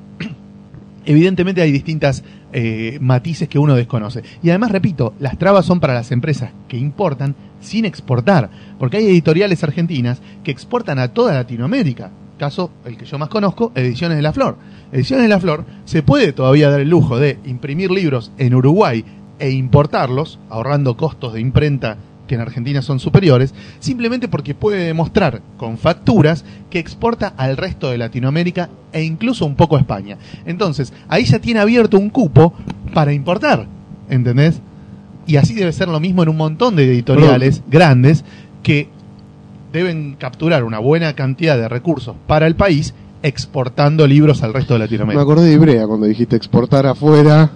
evidentemente 1.06 1.62
hay 1.62 1.72
distintas 1.72 2.24
eh, 2.52 2.98
matices 3.02 3.48
que 3.48 3.60
uno 3.60 3.76
desconoce. 3.76 4.24
Y 4.42 4.50
además, 4.50 4.72
repito, 4.72 5.14
las 5.20 5.38
trabas 5.38 5.66
son 5.66 5.80
para 5.80 5.94
las 5.94 6.12
empresas 6.12 6.52
que 6.68 6.78
importan 6.78 7.36
sin 7.60 7.86
exportar, 7.86 8.50
porque 8.80 8.98
hay 8.98 9.06
editoriales 9.08 9.64
argentinas 9.64 10.22
que 10.44 10.52
exportan 10.52 11.00
a 11.00 11.10
toda 11.10 11.34
Latinoamérica. 11.34 12.12
Caso, 12.38 12.72
el 12.86 12.96
que 12.98 13.06
yo 13.06 13.18
más 13.18 13.30
conozco, 13.30 13.72
Ediciones 13.76 14.18
de 14.18 14.24
la 14.24 14.32
Flor. 14.32 14.58
Ediciones 14.92 15.24
de 15.24 15.30
la 15.30 15.40
Flor 15.40 15.66
se 15.86 16.04
puede 16.04 16.32
todavía 16.32 16.70
dar 16.70 16.80
el 16.80 16.90
lujo 16.90 17.20
de 17.20 17.38
imprimir 17.46 17.92
libros 17.92 18.32
en 18.38 18.56
Uruguay 18.56 19.04
e 19.40 19.52
importarlos, 19.52 20.40
ahorrando 20.50 20.96
costos 20.96 21.34
de 21.34 21.42
imprenta 21.42 21.98
que 22.30 22.36
en 22.36 22.42
Argentina 22.42 22.82
son 22.82 23.02
superiores, 23.02 23.54
simplemente 23.82 24.30
porque 24.30 24.56
puede 24.56 24.86
demostrar 24.86 25.42
con 25.58 25.78
facturas 25.78 26.46
que 26.70 26.80
exporta 26.80 27.34
al 27.36 27.58
resto 27.58 27.90
de 27.92 27.98
Latinoamérica 27.98 28.70
e 28.94 29.04
incluso 29.04 29.46
un 29.46 29.56
poco 29.56 29.76
a 29.76 29.80
España. 29.80 30.18
Entonces, 30.46 30.94
ahí 31.10 31.26
ya 31.26 31.40
tiene 31.40 31.60
abierto 31.60 31.98
un 31.98 32.10
cupo 32.10 32.54
para 32.94 33.12
importar, 33.12 33.66
¿entendés? 34.10 34.62
Y 35.28 35.36
así 35.36 35.54
debe 35.54 35.74
ser 35.74 35.90
lo 35.90 36.00
mismo 36.00 36.24
en 36.24 36.30
un 36.30 36.38
montón 36.38 36.76
de 36.76 36.86
editoriales 36.86 37.62
grandes 37.70 38.24
que 38.64 38.88
deben 39.74 40.16
capturar 40.18 40.64
una 40.64 40.80
buena 40.80 41.14
cantidad 41.14 41.58
de 41.58 41.68
recursos 41.68 42.16
para 42.28 42.48
el 42.48 42.56
país 42.56 42.94
exportando 43.22 44.08
libros 44.08 44.42
al 44.44 44.54
resto 44.54 44.74
de 44.74 44.80
Me 44.80 44.86
Latinoamérica. 44.86 45.22
acordé 45.22 45.48
de 45.48 45.54
Ibrea 45.54 45.86
cuando 45.88 46.06
dijiste 46.08 46.36
exportar 46.36 46.86
afuera 46.88 47.52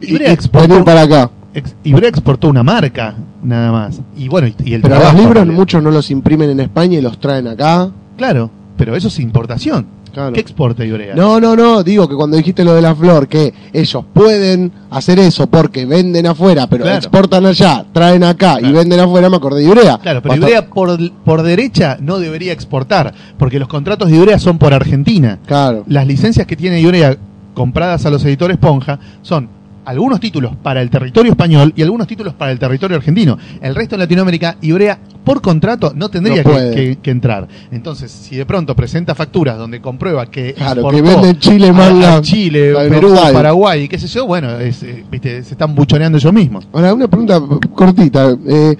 y, 0.00 0.12
Ibrea 0.12 0.32
exportó- 0.32 0.84
para 0.84 1.02
acá. 1.02 1.30
Ex- 1.54 1.74
Ibrea 1.84 2.08
exportó 2.10 2.48
una 2.48 2.62
marca, 2.62 3.14
nada 3.42 3.72
más. 3.72 4.00
Y 4.16 4.28
bueno, 4.28 4.48
y, 4.48 4.54
y 4.64 4.74
el 4.74 4.82
Pero 4.82 4.96
los 4.98 5.14
libros 5.14 5.46
muchos 5.46 5.82
no 5.82 5.90
los 5.90 6.10
imprimen 6.10 6.50
en 6.50 6.60
España 6.60 6.98
y 6.98 7.02
los 7.02 7.18
traen 7.18 7.48
acá. 7.48 7.90
Claro, 8.16 8.50
pero 8.76 8.94
eso 8.94 9.08
es 9.08 9.18
importación. 9.18 9.86
Claro. 10.12 10.32
¿Qué 10.32 10.40
exporta 10.40 10.84
Ibrea? 10.84 11.14
No, 11.14 11.38
no, 11.38 11.54
no, 11.54 11.82
digo 11.82 12.08
que 12.08 12.14
cuando 12.16 12.36
dijiste 12.36 12.64
lo 12.64 12.74
de 12.74 12.82
la 12.82 12.94
flor, 12.94 13.28
que 13.28 13.52
ellos 13.72 14.04
pueden 14.12 14.72
hacer 14.90 15.18
eso 15.18 15.46
porque 15.48 15.84
venden 15.86 16.26
afuera, 16.26 16.66
pero 16.66 16.82
Claro. 16.84 16.98
exportan 16.98 17.46
allá, 17.46 17.84
traen 17.92 18.24
acá 18.24 18.58
y 18.60 18.72
venden 18.72 18.98
afuera, 19.00 19.28
me 19.30 19.36
acordé 19.36 19.60
de 19.60 19.66
Ibrea. 19.68 19.98
Claro, 19.98 20.22
pero 20.22 20.34
Ibrea 20.34 20.66
por, 20.70 20.98
por 21.24 21.42
derecha 21.42 21.98
no 22.00 22.18
debería 22.18 22.52
exportar, 22.52 23.12
porque 23.38 23.58
los 23.58 23.68
contratos 23.68 24.10
de 24.10 24.16
Ibrea 24.16 24.38
son 24.38 24.58
por 24.58 24.72
Argentina. 24.74 25.38
Claro. 25.46 25.84
Las 25.86 26.06
licencias 26.06 26.46
que 26.46 26.56
tiene 26.56 26.80
Ibrea 26.80 27.16
compradas 27.54 28.04
a 28.06 28.10
los 28.10 28.24
editores 28.24 28.56
Ponja 28.56 28.98
son 29.22 29.48
algunos 29.88 30.20
títulos 30.20 30.52
para 30.62 30.82
el 30.82 30.90
territorio 30.90 31.32
español 31.32 31.72
y 31.74 31.82
algunos 31.82 32.06
títulos 32.06 32.34
para 32.34 32.52
el 32.52 32.58
territorio 32.58 32.96
argentino. 32.98 33.38
El 33.60 33.74
resto 33.74 33.96
de 33.96 34.00
Latinoamérica, 34.04 34.56
Ibrea 34.60 34.98
por 35.24 35.40
contrato 35.42 35.92
no 35.94 36.08
tendría 36.10 36.36
No 36.38 36.42
que, 36.42 36.48
puede. 36.50 36.74
que- 36.74 36.96
que 37.02 37.10
entrar. 37.10 37.48
Entonces, 37.70 38.10
si 38.10 38.36
de 38.36 38.44
pronto 38.46 38.74
presenta 38.76 39.14
facturas 39.14 39.56
donde 39.58 39.80
comprueba 39.80 40.26
que 40.30 40.54
Claro, 40.54 40.80
exportó 40.82 40.96
que 40.96 41.02
vende 41.02 41.38
Chile, 41.38 41.70
a- 41.70 42.20
Chile, 42.22 42.74
Perú. 42.88 43.14
Paraguay, 43.32 43.82
y 43.84 43.88
qué 43.88 43.98
sé 43.98 44.06
yo, 44.08 44.26
bueno, 44.26 44.58
es, 44.58 44.82
eh, 44.82 45.04
viste, 45.10 45.42
se 45.42 45.52
están 45.54 45.74
buchoneando 45.74 46.18
ellos 46.18 46.32
mismos. 46.32 46.68
Ahora, 46.72 46.92
una 46.94 47.08
pregunta 47.08 47.40
cortita. 47.74 48.36
Eh, 48.46 48.76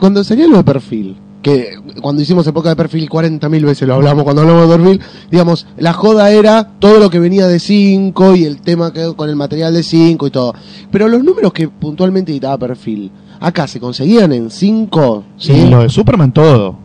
cuando 0.00 0.22
salió 0.24 0.48
lo 0.48 0.58
de 0.58 0.64
perfil, 0.64 1.16
que 1.42 1.78
cuando 2.00 2.22
hicimos 2.22 2.46
época 2.46 2.70
de 2.70 2.76
perfil 2.76 3.08
40.000 3.10 3.64
veces 3.64 3.86
lo 3.88 3.94
hablamos 3.94 4.24
cuando 4.24 4.42
hablamos 4.42 4.68
de 4.68 4.76
perfil, 4.76 5.00
digamos, 5.30 5.66
la 5.76 5.92
joda 5.92 6.30
era 6.30 6.64
todo 6.78 6.98
lo 6.98 7.10
que 7.10 7.18
venía 7.18 7.46
de 7.46 7.58
5 7.58 8.36
y 8.36 8.44
el 8.44 8.60
tema 8.60 8.92
que 8.92 9.12
con 9.14 9.28
el 9.28 9.36
material 9.36 9.74
de 9.74 9.82
5 9.82 10.26
y 10.26 10.30
todo. 10.30 10.54
Pero 10.90 11.08
los 11.08 11.22
números 11.22 11.52
que 11.52 11.68
puntualmente 11.68 12.32
editaba 12.32 12.58
perfil, 12.58 13.10
acá 13.40 13.66
se 13.66 13.80
conseguían 13.80 14.32
en 14.32 14.50
5, 14.50 15.24
¿sí? 15.36 15.52
Y 15.52 15.68
lo 15.68 15.82
de 15.82 15.88
Superman 15.88 16.32
todo. 16.32 16.78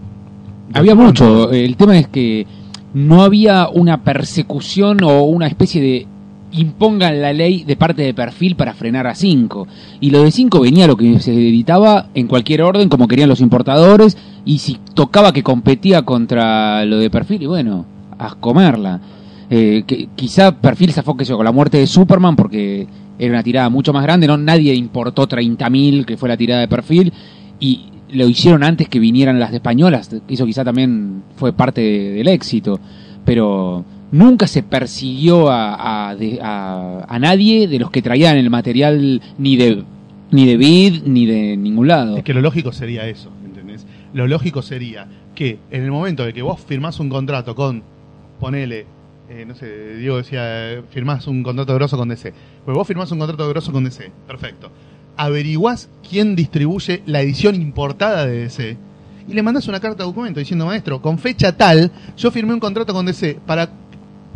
Había 0.74 0.96
mucho. 0.96 1.52
El 1.52 1.78
tema 1.78 1.98
es 1.98 2.08
que 2.08 2.46
no 2.94 3.24
había 3.24 3.70
una 3.70 4.04
persecución 4.04 5.04
o 5.04 5.24
una 5.24 5.48
especie 5.48 5.82
de 5.82 6.08
impongan 6.52 7.22
la 7.22 7.34
ley 7.34 7.64
de 7.64 7.76
parte 7.76 8.02
de 8.02 8.14
perfil 8.14 8.56
para 8.56 8.74
frenar 8.74 9.06
a 9.08 9.16
5. 9.16 9.68
Y 10.00 10.10
lo 10.12 10.24
de 10.24 10.32
5 10.32 10.62
venía 10.62 10.88
lo 10.88 10.96
que 10.96 11.20
se 11.20 11.34
editaba 11.34 12.08
en 12.14 12.28
cualquier 12.28 12.62
orden, 12.62 12.90
como 12.90 13.08
querían 13.08 13.30
los 13.30 13.42
importadores, 13.42 14.18
y 14.46 14.60
si 14.60 14.78
tocaba 14.94 15.34
que 15.34 15.44
competía 15.44 16.04
contra 16.04 16.86
lo 16.86 16.98
de 17.00 17.10
perfil, 17.10 17.44
y 17.44 17.46
bueno, 17.48 17.86
a 18.18 18.36
comerla. 18.36 19.02
Eh, 19.50 19.84
que, 19.88 20.10
quizá 20.16 20.60
perfil 20.60 20.92
se 20.92 21.00
afoque 21.02 21.26
con 21.26 21.46
la 21.46 21.52
muerte 21.52 21.78
de 21.78 21.88
Superman, 21.88 22.36
porque 22.36 22.88
era 23.20 23.32
una 23.34 23.44
tirada 23.44 23.70
mucho 23.70 23.94
más 23.94 24.04
grande, 24.04 24.28
no 24.28 24.38
nadie 24.38 24.74
importó 24.74 25.28
30.000, 25.28 26.06
que 26.06 26.18
fue 26.18 26.30
la 26.30 26.38
tirada 26.38 26.62
de 26.62 26.68
perfil, 26.68 27.12
y 27.60 27.86
lo 28.12 28.28
hicieron 28.28 28.64
antes 28.64 28.88
que 28.88 29.00
vinieran 29.00 29.40
las 29.40 29.54
españolas, 29.54 30.10
eso 30.30 30.46
quizá 30.46 30.64
también 30.64 31.24
fue 31.36 31.52
parte 31.52 31.82
de- 31.82 32.12
del 32.12 32.28
éxito, 32.30 32.80
pero 33.26 33.84
nunca 34.12 34.48
se 34.48 34.64
persiguió 34.64 35.50
a, 35.50 36.12
a, 36.12 37.06
a- 37.08 37.20
nadie 37.20 37.68
de 37.68 37.80
los 37.80 37.92
que 37.92 38.02
traían 38.02 38.38
el 38.38 38.50
material 38.50 39.22
ni 39.38 39.58
de 39.58 39.84
ni 40.30 40.46
de 40.46 40.58
Vid 40.58 41.04
ni 41.06 41.26
de 41.26 41.56
ningún 41.56 41.88
lado. 41.88 42.18
Es 42.18 42.24
que 42.24 42.34
lo 42.34 42.42
lógico 42.42 42.72
sería 42.74 43.08
eso, 43.08 43.32
¿entendés? 43.46 43.86
Lo 44.14 44.28
lógico 44.28 44.62
sería 44.62 45.08
que 45.36 45.60
en 45.72 45.84
el 45.84 45.92
momento 45.92 46.26
de 46.26 46.34
que 46.34 46.42
vos 46.42 46.60
firmás 46.60 47.00
un 47.00 47.08
contrato 47.10 47.56
con, 47.56 47.82
ponele, 48.40 48.86
eh, 49.30 49.46
no 49.48 49.56
sé, 49.56 49.96
Diego 49.98 50.18
decía, 50.18 50.82
firmás 50.90 51.28
un 51.28 51.44
contrato 51.44 51.74
grosso 51.76 51.98
con 51.98 52.10
DC. 52.10 52.34
Pues 52.66 52.76
vos 52.76 52.86
firmás 52.88 53.10
un 53.12 53.20
contrato 53.20 53.48
grosso 53.50 53.72
con 53.72 53.84
DC, 53.86 54.12
perfecto. 54.28 54.70
Averiguás 55.16 55.90
quién 56.08 56.36
distribuye 56.36 57.02
la 57.06 57.22
edición 57.22 57.56
importada 57.56 58.26
de 58.26 58.40
DC 58.44 58.78
y 59.30 59.34
le 59.34 59.44
mandás 59.44 59.68
una 59.68 59.80
carta 59.80 60.04
de 60.04 60.08
documento 60.10 60.40
diciendo, 60.40 60.66
maestro, 60.66 61.02
con 61.02 61.18
fecha 61.20 61.56
tal, 61.56 61.92
yo 62.18 62.32
firmé 62.32 62.54
un 62.54 62.60
contrato 62.60 62.94
con 62.94 63.06
DC 63.06 63.40
para, 63.46 63.70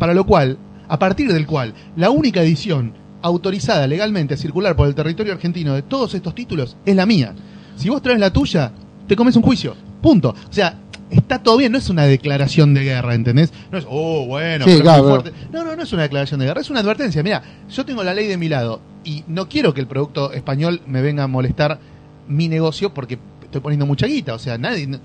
para 0.02 0.14
lo 0.14 0.26
cual, 0.26 0.58
a 0.88 0.98
partir 0.98 1.32
del 1.32 1.46
cual, 1.46 1.74
la 1.94 2.10
única 2.10 2.42
edición 2.42 2.92
autorizada 3.22 3.86
legalmente 3.86 4.34
a 4.34 4.36
circular 4.36 4.74
por 4.74 4.88
el 4.88 4.96
territorio 4.96 5.32
argentino 5.32 5.74
de 5.74 5.82
todos 5.82 6.12
estos 6.14 6.34
títulos 6.34 6.76
es 6.84 6.96
la 6.96 7.06
mía. 7.06 7.36
Si 7.76 7.88
vos 7.88 8.02
traes 8.02 8.18
la 8.18 8.32
tuya, 8.32 8.72
te 9.06 9.14
comes 9.14 9.36
un 9.36 9.44
juicio. 9.44 9.76
Punto. 10.02 10.30
O 10.30 10.52
sea, 10.52 10.80
está 11.08 11.40
todo 11.40 11.56
bien, 11.56 11.70
no 11.70 11.78
es 11.78 11.88
una 11.88 12.02
declaración 12.02 12.74
de 12.74 12.82
guerra, 12.82 13.14
¿entendés? 13.14 13.52
No 13.70 13.78
es, 13.78 13.86
oh, 13.88 14.26
bueno, 14.26 14.64
Sí, 14.64 14.72
pero 14.72 14.82
claro, 14.82 15.02
muy 15.04 15.10
fuerte. 15.12 15.32
No, 15.52 15.62
no, 15.62 15.76
no 15.76 15.82
es 15.84 15.92
una 15.92 16.02
declaración 16.02 16.40
de 16.40 16.46
guerra, 16.46 16.62
es 16.62 16.70
una 16.70 16.80
advertencia. 16.80 17.22
Mira, 17.22 17.44
yo 17.70 17.84
tengo 17.84 18.02
la 18.02 18.12
ley 18.12 18.26
de 18.26 18.36
mi 18.36 18.48
lado 18.48 18.80
y 19.04 19.22
no 19.28 19.48
quiero 19.48 19.72
que 19.72 19.82
el 19.82 19.86
producto 19.86 20.32
español 20.32 20.80
me 20.88 21.00
venga 21.00 21.22
a 21.22 21.28
molestar 21.28 21.78
mi 22.26 22.48
negocio 22.48 22.92
porque 22.92 23.20
estoy 23.44 23.60
poniendo 23.60 23.86
mucha 23.86 24.08
guita. 24.08 24.34
O 24.34 24.40
sea, 24.40 24.58
nadie. 24.58 24.98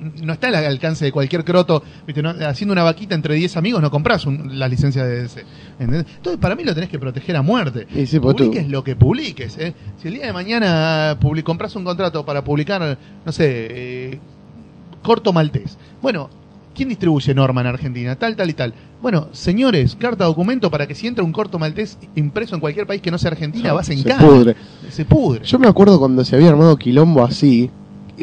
No, 0.00 0.12
no 0.26 0.32
está 0.32 0.48
al 0.48 0.54
alcance 0.56 1.04
de 1.04 1.12
cualquier 1.12 1.44
croto. 1.44 1.82
¿viste? 2.06 2.22
No- 2.22 2.30
haciendo 2.46 2.72
una 2.72 2.82
vaquita 2.82 3.14
entre 3.14 3.34
10 3.34 3.56
amigos 3.56 3.80
no 3.82 3.90
compras 3.90 4.26
un- 4.26 4.58
la 4.58 4.68
licencia 4.68 5.04
de 5.04 5.22
DC. 5.22 5.44
¿entendés? 5.78 6.06
Entonces, 6.16 6.40
para 6.40 6.54
mí 6.54 6.64
lo 6.64 6.74
tenés 6.74 6.90
que 6.90 6.98
proteger 6.98 7.36
a 7.36 7.42
muerte. 7.42 7.86
Y 7.94 8.06
sí, 8.06 8.16
tú- 8.18 8.22
publiques 8.22 8.68
lo 8.68 8.82
que 8.84 8.96
publiques. 8.96 9.56
¿eh? 9.58 9.74
Si 10.00 10.08
el 10.08 10.14
día 10.14 10.26
de 10.26 10.32
mañana 10.32 11.16
compras 11.44 11.74
un 11.76 11.84
contrato 11.84 12.24
para 12.24 12.42
publicar, 12.44 12.98
no 13.24 13.32
sé, 13.32 13.46
eh, 13.48 14.18
corto 15.02 15.32
maltés. 15.32 15.76
Bueno, 16.02 16.28
¿quién 16.74 16.88
distribuye 16.88 17.34
Norma 17.34 17.60
en 17.60 17.66
Argentina? 17.68 18.16
Tal, 18.16 18.36
tal 18.36 18.50
y 18.50 18.54
tal. 18.54 18.74
Bueno, 19.00 19.28
señores, 19.32 19.94
carta 19.94 20.24
documento 20.24 20.70
para 20.70 20.86
que 20.86 20.94
si 20.94 21.06
entra 21.06 21.22
un 21.22 21.30
corto 21.32 21.58
maltés 21.58 21.98
impreso 22.16 22.54
en 22.54 22.60
cualquier 22.60 22.86
país 22.86 23.02
que 23.02 23.10
no 23.10 23.18
sea 23.18 23.30
Argentina, 23.30 23.72
vas 23.72 23.88
en 23.90 23.98
se 23.98 24.04
cara. 24.08 24.26
pudre. 24.26 24.56
Se 24.90 25.04
pudre. 25.04 25.44
Yo 25.44 25.58
me 25.58 25.68
acuerdo 25.68 25.98
cuando 25.98 26.24
se 26.24 26.34
había 26.34 26.48
armado 26.48 26.76
quilombo 26.76 27.22
así. 27.22 27.70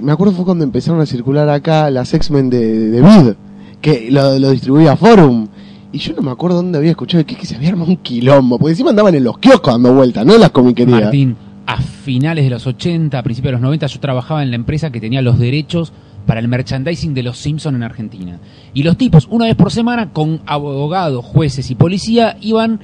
Me 0.02 0.12
acuerdo 0.12 0.34
fue 0.34 0.46
cuando 0.46 0.64
empezaron 0.64 1.00
a 1.02 1.06
circular 1.06 1.50
acá 1.50 1.90
las 1.90 2.14
X-Men 2.14 2.50
de, 2.50 2.90
de 2.90 3.36
que 3.82 4.10
lo, 4.10 4.40
lo 4.40 4.52
distribuía 4.52 4.96
Forum. 4.96 5.48
Y 5.92 6.00
yo 6.00 6.14
no 6.16 6.24
me 6.24 6.32
acuerdo 6.32 6.58
dónde 6.58 6.80
había 6.80 6.92
escuchado 6.92 7.24
que, 7.26 7.36
que 7.36 7.46
se 7.46 7.56
había 7.56 7.70
armado 7.70 7.92
un 7.92 7.98
quilombo, 7.98 8.58
porque 8.58 8.72
encima 8.72 8.90
andaban 8.90 9.14
en 9.14 9.24
los 9.24 9.38
kioscos 9.38 9.74
dando 9.74 9.94
vueltas, 9.94 10.26
no 10.26 10.34
en 10.34 10.42
las 10.42 10.50
comiquerías. 10.50 11.04
Martín, 11.04 11.36
a 11.68 11.78
finales 11.80 12.44
de 12.44 12.50
los 12.50 12.66
80, 12.66 13.20
a 13.20 13.22
principios 13.24 13.50
de 13.50 13.54
los 13.54 13.62
90, 13.62 13.86
yo 13.88 14.00
trabajaba 14.00 14.42
en 14.42 14.50
la 14.50 14.56
empresa 14.56 14.92
que 14.92 15.00
tenía 15.00 15.22
los 15.22 15.38
derechos 15.38 15.94
para 16.26 16.40
el 16.40 16.48
merchandising 16.48 17.14
de 17.14 17.24
los 17.24 17.38
Simpsons 17.38 17.76
en 17.76 17.84
Argentina. 17.84 18.40
Y 18.74 18.84
los 18.84 18.98
tipos, 18.98 19.28
una 19.30 19.46
vez 19.46 19.56
por 19.56 19.72
semana, 19.72 20.12
con 20.12 20.42
abogados, 20.46 21.24
jueces 21.24 21.70
y 21.70 21.76
policía, 21.76 22.38
iban 22.42 22.80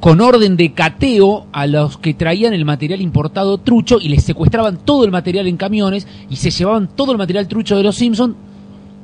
con 0.00 0.20
orden 0.20 0.56
de 0.56 0.72
cateo 0.72 1.46
a 1.52 1.66
los 1.66 1.96
que 1.98 2.14
traían 2.14 2.52
el 2.54 2.64
material 2.64 3.00
importado 3.00 3.58
trucho 3.58 3.98
y 4.00 4.08
les 4.08 4.22
secuestraban 4.24 4.78
todo 4.84 5.04
el 5.04 5.10
material 5.10 5.46
en 5.46 5.56
camiones 5.56 6.06
y 6.30 6.36
se 6.36 6.50
llevaban 6.50 6.88
todo 6.94 7.12
el 7.12 7.18
material 7.18 7.48
trucho 7.48 7.76
de 7.76 7.82
los 7.82 7.96
Simpsons 7.96 8.34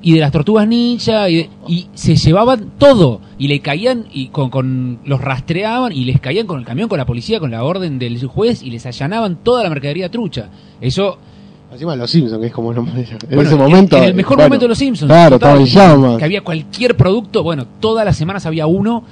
y 0.05 0.12
de 0.14 0.20
las 0.20 0.33
tortugas 0.33 0.66
ninja 0.68 1.28
y, 1.31 1.37
de- 1.37 1.50
y 1.68 1.87
se 1.94 2.16
llevaban 2.16 2.72
todo 2.78 3.20
y 3.38 3.48
le 3.48 3.61
caían 3.61 4.05
y 4.12 4.28
con, 4.28 4.50
con- 4.50 4.98
los 5.05 5.20
rastreaban 5.20 5.92
y 5.92 6.05
les 6.05 6.20
caían 6.20 6.46
con 6.46 6.59
el 6.59 6.64
camión 6.66 6.88
con 6.88 6.98
la 6.98 7.07
policía 7.07 7.38
con 7.40 7.50
la 7.52 7.62
orden 7.64 7.98
del 7.98 8.24
juez 8.26 8.62
y 8.62 8.70
les 8.70 8.85
allanaban 8.85 9.37
toda 9.42 9.62
la 9.62 9.70
mercadería 9.70 10.11
trucha 10.11 10.48
eso 10.81 11.18
Encima 11.72 11.96
los 11.96 12.11
Simpsons, 12.11 12.38
que 12.38 12.48
es 12.48 12.52
como 12.52 12.70
en 12.74 12.87
ese 12.98 13.57
momento. 13.57 13.96
en 13.96 14.05
el 14.05 14.12
mejor 14.14 14.37
bueno, 14.37 14.48
momento 14.50 14.64
de 14.66 14.68
los 14.68 14.78
Simpsons 14.78 15.09
Claro, 15.09 15.37
estaba 15.37 15.57
en 15.59 15.64
llamas. 15.64 16.18
que 16.18 16.24
había 16.24 16.42
cualquier 16.42 16.96
producto 16.98 17.42
bueno 17.42 17.64
todas 17.81 18.05
las 18.05 18.14
semanas 18.16 18.44
había 18.44 18.66
uno 18.66 19.02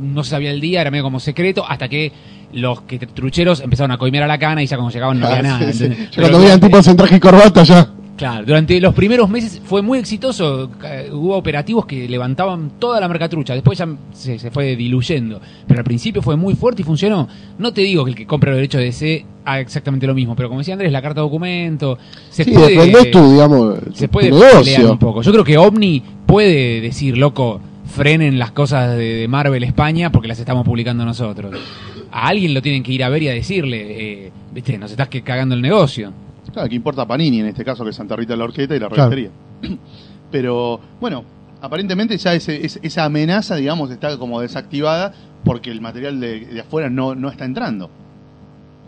no 0.00 0.24
se 0.24 0.30
sabía 0.30 0.50
el 0.50 0.60
día 0.60 0.80
era 0.80 0.90
medio 0.90 1.04
como 1.04 1.20
secreto 1.20 1.64
hasta 1.68 1.88
que 1.88 2.12
los 2.52 2.82
que 2.82 2.98
trucheros 2.98 3.60
empezaron 3.60 3.90
a 3.92 3.98
coimear 3.98 4.24
a 4.24 4.26
la 4.26 4.38
cana 4.38 4.62
y 4.62 4.66
ya 4.66 4.76
cuando 4.76 4.92
llegaban 4.92 5.20
no 5.20 5.26
había 5.26 5.38
Ah, 5.38 5.42
nada 5.42 5.72
sí, 5.72 5.88
sí. 5.88 5.94
Pero 6.14 6.28
cuando 6.28 6.40
veían 6.40 6.60
tipos 6.60 6.86
en 6.88 6.96
traje 6.96 7.16
y 7.16 7.20
corbata 7.20 7.62
ya. 7.62 7.90
Claro, 8.18 8.44
durante 8.44 8.80
los 8.80 8.94
primeros 8.94 9.30
meses 9.30 9.62
fue 9.64 9.80
muy 9.80 10.00
exitoso. 10.00 10.68
Hubo 11.12 11.36
operativos 11.36 11.86
que 11.86 12.08
levantaban 12.08 12.72
toda 12.80 12.98
la 12.98 13.06
mercatrucha. 13.06 13.54
Después 13.54 13.78
ya 13.78 13.86
se, 14.12 14.40
se 14.40 14.50
fue 14.50 14.74
diluyendo. 14.74 15.40
Pero 15.68 15.78
al 15.78 15.84
principio 15.84 16.20
fue 16.20 16.34
muy 16.36 16.54
fuerte 16.54 16.82
y 16.82 16.84
funcionó. 16.84 17.28
No 17.58 17.72
te 17.72 17.82
digo 17.82 18.04
que 18.04 18.10
el 18.10 18.16
que 18.16 18.26
compra 18.26 18.50
los 18.50 18.56
derechos 18.56 18.80
de 18.80 18.86
DC 18.86 19.24
haga 19.44 19.60
exactamente 19.60 20.08
lo 20.08 20.14
mismo. 20.14 20.34
Pero 20.34 20.48
como 20.48 20.58
decía 20.58 20.74
Andrés, 20.74 20.90
la 20.90 21.00
carta 21.00 21.20
documento. 21.20 21.96
Se 22.28 22.42
sí, 22.42 22.50
puede, 22.50 23.04
tu, 23.06 23.30
digamos, 23.30 23.78
se 23.94 24.08
puede 24.08 24.32
un 24.32 24.98
poco. 24.98 25.22
Yo 25.22 25.30
creo 25.30 25.44
que 25.44 25.56
Omni 25.56 26.02
puede 26.26 26.80
decir, 26.80 27.16
loco, 27.16 27.60
frenen 27.88 28.38
las 28.38 28.52
cosas 28.52 28.96
de, 28.96 29.14
de 29.16 29.28
Marvel 29.28 29.64
España 29.64 30.10
porque 30.12 30.28
las 30.28 30.38
estamos 30.38 30.64
publicando 30.64 31.04
nosotros. 31.04 31.54
A 32.12 32.28
alguien 32.28 32.54
lo 32.54 32.62
tienen 32.62 32.82
que 32.82 32.92
ir 32.92 33.02
a 33.02 33.08
ver 33.08 33.22
y 33.24 33.28
a 33.28 33.32
decirle, 33.32 34.26
eh, 34.26 34.32
viste, 34.52 34.78
nos 34.78 34.90
estás 34.90 35.08
que 35.08 35.22
cagando 35.22 35.54
el 35.54 35.62
negocio. 35.62 36.12
Claro, 36.52 36.68
que 36.68 36.74
importa 36.76 37.06
Panini 37.06 37.40
en 37.40 37.46
este 37.46 37.64
caso, 37.64 37.84
que 37.84 37.90
es 37.90 37.96
Santa 37.96 38.16
Rita 38.16 38.32
de 38.34 38.38
la 38.38 38.44
Orqueta 38.44 38.74
y 38.76 38.78
la 38.80 38.88
Claro. 38.88 39.14
Pero, 40.30 40.80
bueno, 41.00 41.24
aparentemente 41.60 42.16
ya 42.16 42.34
ese- 42.34 42.64
ese- 42.64 42.80
esa 42.82 43.04
amenaza, 43.04 43.56
digamos, 43.56 43.90
está 43.90 44.16
como 44.18 44.40
desactivada 44.40 45.12
porque 45.44 45.70
el 45.70 45.80
material 45.80 46.20
de, 46.20 46.40
de 46.40 46.60
afuera 46.60 46.90
no, 46.90 47.14
no 47.14 47.28
está 47.30 47.44
entrando. 47.44 47.90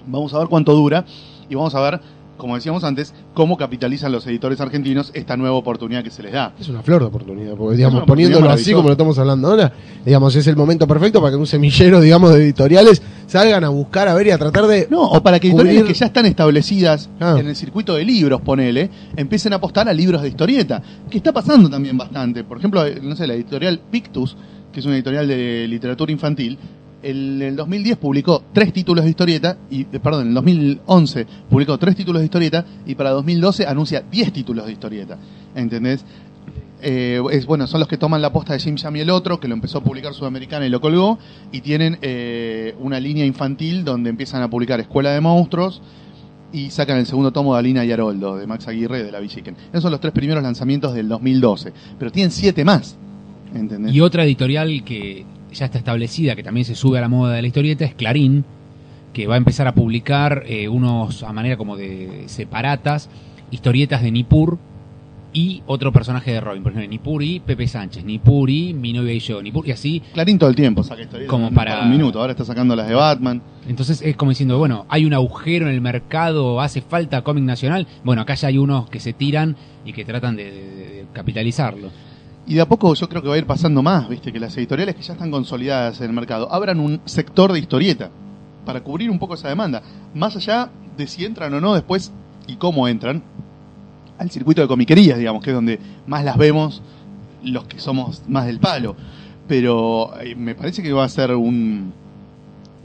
Vamos 0.07 0.33
a 0.35 0.39
ver 0.39 0.49
cuánto 0.49 0.75
dura 0.75 1.05
y 1.49 1.55
vamos 1.55 1.75
a 1.75 1.81
ver, 1.81 2.01
como 2.41 2.57
decíamos 2.57 2.83
antes, 2.83 3.15
cómo 3.35 3.57
capitalizan 3.57 4.11
los 4.11 4.27
editores 4.27 4.61
argentinos 4.61 5.11
esta 5.15 5.37
nueva 5.37 5.55
oportunidad 5.55 6.03
que 6.03 6.11
se 6.11 6.23
les 6.25 6.33
da. 6.33 6.53
Es 6.59 6.69
una 6.69 6.83
flor 6.83 7.03
de 7.03 7.07
oportunidad, 7.09 7.55
porque 7.55 7.77
digamos, 7.77 8.03
oportunidad 8.03 8.31
poniéndolo 8.31 8.51
así 8.53 8.73
como 8.73 8.89
lo 8.89 8.93
estamos 8.93 9.19
hablando 9.19 9.49
ahora, 9.49 9.73
digamos, 10.05 10.35
es 10.35 10.47
el 10.49 10.57
momento 10.57 10.89
perfecto 10.89 11.21
para 11.21 11.31
que 11.33 11.37
un 11.37 11.47
semillero, 11.47 12.01
digamos, 12.01 12.35
de 12.35 12.43
editoriales 12.43 13.01
salgan 13.27 13.63
a 13.63 13.69
buscar, 13.69 14.09
a 14.09 14.15
ver 14.15 14.27
y 14.27 14.31
a 14.31 14.39
tratar 14.39 14.67
de... 14.67 14.89
No, 14.91 15.03
o 15.03 15.23
para 15.23 15.39
que 15.39 15.49
editoriales 15.49 15.83
Cubrir- 15.85 15.87
que 15.87 15.95
ya 15.95 16.07
están 16.07 16.27
establecidas 16.27 17.09
Ah. 17.21 17.37
en 17.39 17.47
el 17.47 17.55
circuito 17.55 17.95
de 17.95 18.05
libros, 18.05 18.41
ponele, 18.41 18.91
empiecen 19.17 19.53
a 19.53 19.57
apostar 19.57 19.89
a 19.89 19.93
libros 19.93 20.23
de 20.23 20.29
historieta, 20.29 20.83
que 21.11 21.19
está 21.19 21.33
pasando 21.33 21.69
también 21.69 21.97
bastante. 21.99 22.43
Por 22.45 22.59
ejemplo, 22.59 22.85
eh, 22.87 22.99
no 23.03 23.15
sé, 23.15 23.27
la 23.27 23.35
editorial 23.35 23.79
Pictus, 23.91 24.37
que 24.73 24.81
es 24.81 24.87
una 24.87 24.95
editorial 24.95 25.29
de 25.29 25.67
literatura 25.69 26.11
infantil, 26.11 26.59
el, 27.03 27.43
el 27.43 27.57
2010 27.57 27.97
publicó 27.99 28.43
tres 28.53 28.73
títulos 28.73 29.05
de 29.05 29.11
historieta, 29.11 29.57
y, 29.71 29.83
eh, 29.83 30.01
perdón, 30.03 30.23
en 30.23 30.29
el 30.29 30.35
2011 30.35 31.27
publicó 31.49 31.79
tres 31.79 31.97
títulos 31.97 32.21
de 32.21 32.27
historieta, 32.27 32.65
y 32.87 32.95
para 32.95 33.11
2012 33.11 33.67
anuncia 33.67 34.03
10 34.11 34.33
títulos 34.33 34.67
de 34.67 34.73
historieta. 34.73 35.19
¿Entendés? 35.55 36.05
Eh, 36.83 37.21
es 37.33 37.47
bueno, 37.47 37.67
son 37.67 37.81
los 37.81 37.89
que 37.89 37.99
toman 37.99 38.23
la 38.23 38.33
posta 38.33 38.55
de 38.55 38.59
Jim 38.59 38.77
Jam 38.77 38.97
y 38.97 39.01
el 39.01 39.11
otro, 39.11 39.39
que 39.39 39.49
lo 39.49 39.55
empezó 39.55 39.79
a 39.79 39.85
publicar 39.85 40.15
Sudamericana 40.15 40.67
y 40.67 40.71
lo 40.71 40.81
colgó, 40.81 41.19
y 41.53 41.61
tienen 41.61 41.99
eh, 42.03 42.75
una 42.79 43.01
línea 43.01 43.25
infantil 43.25 43.85
donde 43.85 44.11
empiezan 44.11 44.43
a 44.43 44.49
publicar 44.49 44.81
Escuela 44.81 45.11
de 45.11 45.21
Monstruos 45.21 45.83
y 46.53 46.71
sacan 46.71 46.99
el 46.99 47.07
segundo 47.07 47.33
tomo 47.33 47.55
de 47.55 47.61
Alina 47.61 47.85
y 47.85 47.93
Haroldo, 47.93 48.37
de 48.37 48.47
Max 48.47 48.67
Aguirre 48.67 49.05
de 49.05 49.13
la 49.13 49.21
Villiquen. 49.21 49.57
Esos 49.71 49.83
son 49.83 49.93
los 49.93 50.01
tres 50.01 50.13
primeros 50.13 50.43
lanzamientos 50.43 50.95
del 50.95 51.09
2012, 51.09 51.73
pero 51.99 52.11
tienen 52.11 52.31
siete 52.31 52.65
más. 52.65 52.97
¿Entendés? 53.55 53.93
Y 53.93 54.01
otra 54.01 54.25
editorial 54.25 54.83
que 54.85 55.25
ya 55.53 55.67
está 55.67 55.79
establecida, 55.79 56.37
que 56.37 56.43
también 56.43 56.65
se 56.65 56.75
sube 56.75 56.99
a 56.99 57.01
la 57.01 57.09
moda 57.09 57.35
de 57.35 57.43
la 57.43 57.49
historieta, 57.49 57.85
es 57.85 57.95
Clarín, 57.95 58.45
que 59.13 59.27
va 59.27 59.35
a 59.35 59.39
empezar 59.39 59.67
a 59.67 59.75
publicar 59.75 60.45
eh, 60.47 60.69
unos 60.69 61.23
a 61.23 61.33
manera 61.33 61.57
como 61.57 61.77
de 61.77 62.25
separatas, 62.27 63.09
historietas 63.51 64.03
de 64.03 64.11
Nippur 64.13 64.59
y 65.33 65.63
otro 65.67 65.93
personaje 65.93 66.33
de 66.33 66.41
Robin. 66.41 66.63
Por 66.63 66.73
ejemplo, 66.73 66.91
Nippur 66.91 67.23
y 67.23 67.39
Pepe 67.41 67.69
Sánchez, 67.69 68.05
Nippur 68.05 68.51
y 68.51 68.75
mi 68.75 68.93
novia 68.93 69.13
y 69.13 69.21
yo, 69.21 69.41
Nippur 69.43 69.67
y 69.69 69.73
así. 69.73 70.03
Clarín 70.13 70.39
todo 70.39 70.51
el 70.51 70.57
tiempo 70.57 70.83
saca 70.83 71.03
historietas 71.03 71.31
Como 71.31 71.51
para- 71.53 71.83
un 71.83 71.91
minuto, 71.91 72.21
ahora 72.21 72.33
está 72.33 72.45
sacando 72.45 72.75
las 72.75 72.89
de 72.89 72.95
Batman. 72.95 73.41
Entonces 73.69 74.03
es 74.03 74.17
como 74.17 74.31
diciendo, 74.31 74.59
bueno, 74.59 74.87
hay 74.89 75.05
un 75.05 75.15
agujero 75.15 75.69
en 75.69 75.75
el 75.75 75.81
mercado, 75.81 76.61
hace 76.61 76.81
falta 76.81 77.23
cómic 77.23 77.45
nacional. 77.45 77.87
Bueno, 78.05 78.23
acá 78.23 78.35
ya 78.35 78.49
hay 78.49 78.59
unos 78.59 78.89
que 78.91 78.99
se 79.01 79.13
tiran 79.13 79.57
y 79.85 79.93
que 79.93 80.05
tratan 80.05 80.35
de, 80.37 80.45
de- 80.45 80.51
de 80.51 81.05
capitalizarlo. 81.13 81.91
Y 82.51 82.55
de 82.55 82.63
a 82.63 82.67
poco 82.67 82.93
yo 82.95 83.09
creo 83.09 83.23
que 83.23 83.29
va 83.29 83.37
a 83.37 83.39
ir 83.39 83.47
pasando 83.47 83.81
más, 83.81 84.09
viste, 84.09 84.33
que 84.33 84.41
las 84.41 84.57
editoriales 84.57 84.97
que 84.97 85.03
ya 85.03 85.13
están 85.13 85.31
consolidadas 85.31 86.01
en 86.01 86.09
el 86.09 86.13
mercado 86.13 86.53
abran 86.53 86.81
un 86.81 87.01
sector 87.05 87.53
de 87.53 87.61
historieta 87.61 88.11
para 88.67 88.81
cubrir 88.81 89.09
un 89.09 89.21
poco 89.21 89.35
esa 89.35 89.49
demanda. 89.49 89.83
Más 90.17 90.35
allá 90.35 90.69
de 90.97 91.07
si 91.07 91.25
entran 91.25 91.55
o 91.55 91.61
no 91.61 91.75
después 91.75 92.11
y 92.49 92.57
cómo 92.57 92.89
entran 92.89 93.23
al 94.19 94.33
circuito 94.33 94.63
de 94.63 94.67
comiquerías, 94.67 95.17
digamos, 95.17 95.45
que 95.45 95.51
es 95.51 95.55
donde 95.55 95.79
más 96.09 96.25
las 96.25 96.37
vemos 96.37 96.83
los 97.45 97.67
que 97.67 97.79
somos 97.79 98.23
más 98.27 98.47
del 98.47 98.59
palo. 98.59 98.97
Pero 99.47 100.11
eh, 100.21 100.35
me 100.35 100.57
parece 100.57 100.83
que 100.83 100.93
va 100.93 101.05
a 101.05 101.09
ser 101.09 101.37
un, 101.37 101.93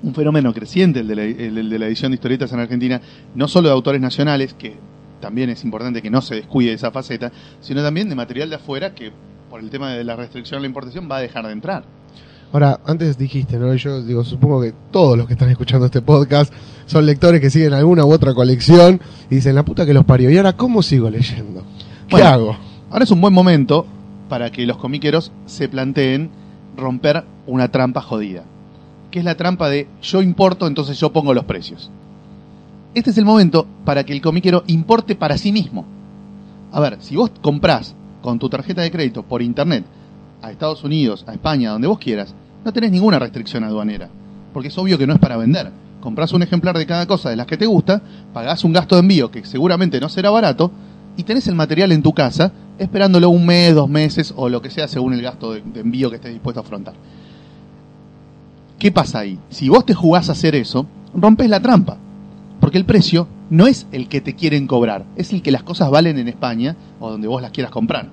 un 0.03 0.13
fenómeno 0.13 0.53
creciente 0.53 0.99
el 0.99 1.07
de, 1.07 1.15
la, 1.15 1.23
el- 1.23 1.57
el 1.57 1.69
de 1.71 1.79
la 1.79 1.87
edición 1.87 2.11
de 2.11 2.17
historietas 2.17 2.53
en 2.53 2.59
Argentina, 2.59 3.01
no 3.33 3.47
solo 3.47 3.69
de 3.69 3.73
autores 3.73 3.99
nacionales, 3.99 4.53
que 4.53 4.75
también 5.21 5.49
es 5.49 5.63
importante 5.63 6.03
que 6.03 6.11
no 6.11 6.21
se 6.21 6.35
descuide 6.35 6.71
esa 6.73 6.91
faceta, 6.91 7.31
sino 7.61 7.81
también 7.81 8.09
de 8.09 8.15
material 8.15 8.47
de 8.51 8.57
afuera 8.57 8.93
que 8.93 9.11
por 9.55 9.63
el 9.63 9.69
tema 9.69 9.93
de 9.93 10.03
la 10.03 10.17
restricción 10.17 10.57
a 10.57 10.61
la 10.61 10.67
importación 10.67 11.07
va 11.09 11.15
a 11.15 11.21
dejar 11.21 11.47
de 11.47 11.53
entrar. 11.53 11.85
Ahora, 12.51 12.81
antes 12.85 13.17
dijiste, 13.17 13.57
¿no? 13.57 13.73
Yo 13.73 14.03
digo, 14.03 14.25
supongo 14.25 14.59
que 14.59 14.73
todos 14.91 15.17
los 15.17 15.27
que 15.27 15.31
están 15.31 15.49
escuchando 15.49 15.85
este 15.85 16.01
podcast 16.01 16.51
son 16.87 17.05
lectores 17.05 17.39
que 17.39 17.49
siguen 17.49 17.71
alguna 17.73 18.03
u 18.03 18.11
otra 18.11 18.33
colección 18.33 18.99
y 19.29 19.35
dicen, 19.35 19.55
la 19.55 19.63
puta 19.63 19.85
que 19.85 19.93
los 19.93 20.03
parió. 20.03 20.29
¿Y 20.29 20.35
ahora 20.35 20.57
cómo 20.57 20.83
sigo 20.83 21.09
leyendo? 21.09 21.61
¿Qué 22.09 22.17
Bueno. 22.17 22.27
hago? 22.27 22.57
Ahora 22.91 23.05
es 23.05 23.11
un 23.11 23.21
buen 23.21 23.33
momento 23.33 23.85
para 24.27 24.51
que 24.51 24.65
los 24.65 24.75
comiqueros 24.75 25.31
se 25.45 25.69
planteen 25.69 26.31
romper 26.75 27.23
una 27.47 27.71
trampa 27.71 28.01
jodida, 28.01 28.43
que 29.09 29.19
es 29.19 29.25
la 29.25 29.35
trampa 29.35 29.69
de 29.69 29.87
yo 30.01 30.21
importo, 30.21 30.67
entonces 30.67 30.99
yo 30.99 31.13
pongo 31.13 31.33
los 31.33 31.45
precios. 31.45 31.89
Este 32.93 33.11
es 33.11 33.17
el 33.17 33.23
momento 33.23 33.65
para 33.85 34.03
que 34.03 34.11
el 34.11 34.19
comiquero 34.21 34.65
importe 34.67 35.15
para 35.15 35.37
sí 35.37 35.53
mismo. 35.53 35.85
A 36.73 36.81
ver, 36.81 36.97
si 36.99 37.15
vos 37.15 37.31
comprás 37.41 37.95
con 38.25 38.39
tu 38.39 38.49
tarjeta 38.49 38.81
de 38.81 38.89
crédito 38.89 39.21
por 39.21 39.43
internet 39.43 39.85
a 40.41 40.49
Estados 40.49 40.83
Unidos, 40.83 41.23
a 41.27 41.33
España, 41.33 41.69
donde 41.69 41.87
vos 41.87 41.99
quieras, 41.99 42.33
no 42.65 42.73
tenés 42.73 42.91
ninguna 42.91 43.19
restricción 43.19 43.63
aduanera, 43.63 44.09
porque 44.51 44.69
es 44.69 44.77
obvio 44.79 44.97
que 44.97 45.05
no 45.05 45.13
es 45.13 45.19
para 45.19 45.37
vender. 45.37 45.71
Comprás 46.01 46.33
un 46.33 46.41
ejemplar 46.41 46.75
de 46.75 46.87
cada 46.87 47.05
cosa 47.05 47.29
de 47.29 47.35
las 47.35 47.45
que 47.45 47.55
te 47.55 47.67
gusta, 47.67 48.01
pagás 48.33 48.63
un 48.63 48.73
gasto 48.73 48.95
de 48.95 49.01
envío 49.01 49.29
que 49.29 49.45
seguramente 49.45 49.99
no 49.99 50.09
será 50.09 50.31
barato, 50.31 50.71
y 51.15 51.21
tenés 51.21 51.47
el 51.47 51.53
material 51.53 51.91
en 51.91 52.01
tu 52.01 52.13
casa 52.13 52.51
esperándolo 52.79 53.29
un 53.29 53.45
mes, 53.45 53.75
dos 53.75 53.89
meses 53.89 54.33
o 54.35 54.49
lo 54.49 54.59
que 54.59 54.71
sea 54.71 54.87
según 54.87 55.13
el 55.13 55.21
gasto 55.21 55.53
de, 55.53 55.61
de 55.61 55.81
envío 55.81 56.09
que 56.09 56.15
estés 56.15 56.33
dispuesto 56.33 56.61
a 56.61 56.63
afrontar. 56.63 56.95
¿Qué 58.79 58.91
pasa 58.91 59.19
ahí? 59.19 59.37
Si 59.51 59.69
vos 59.69 59.85
te 59.85 59.93
jugás 59.93 60.29
a 60.29 60.31
hacer 60.31 60.55
eso, 60.55 60.87
rompes 61.13 61.47
la 61.47 61.59
trampa. 61.59 61.97
Porque 62.59 62.77
el 62.77 62.85
precio 62.85 63.27
no 63.49 63.67
es 63.67 63.85
el 63.91 64.07
que 64.07 64.21
te 64.21 64.35
quieren 64.35 64.65
cobrar, 64.67 65.05
es 65.15 65.33
el 65.33 65.41
que 65.41 65.51
las 65.51 65.63
cosas 65.63 65.89
valen 65.91 66.17
en 66.17 66.27
España 66.27 66.75
o 66.99 67.11
donde 67.11 67.27
vos 67.27 67.41
las 67.41 67.51
quieras 67.51 67.71
comprar, 67.71 68.09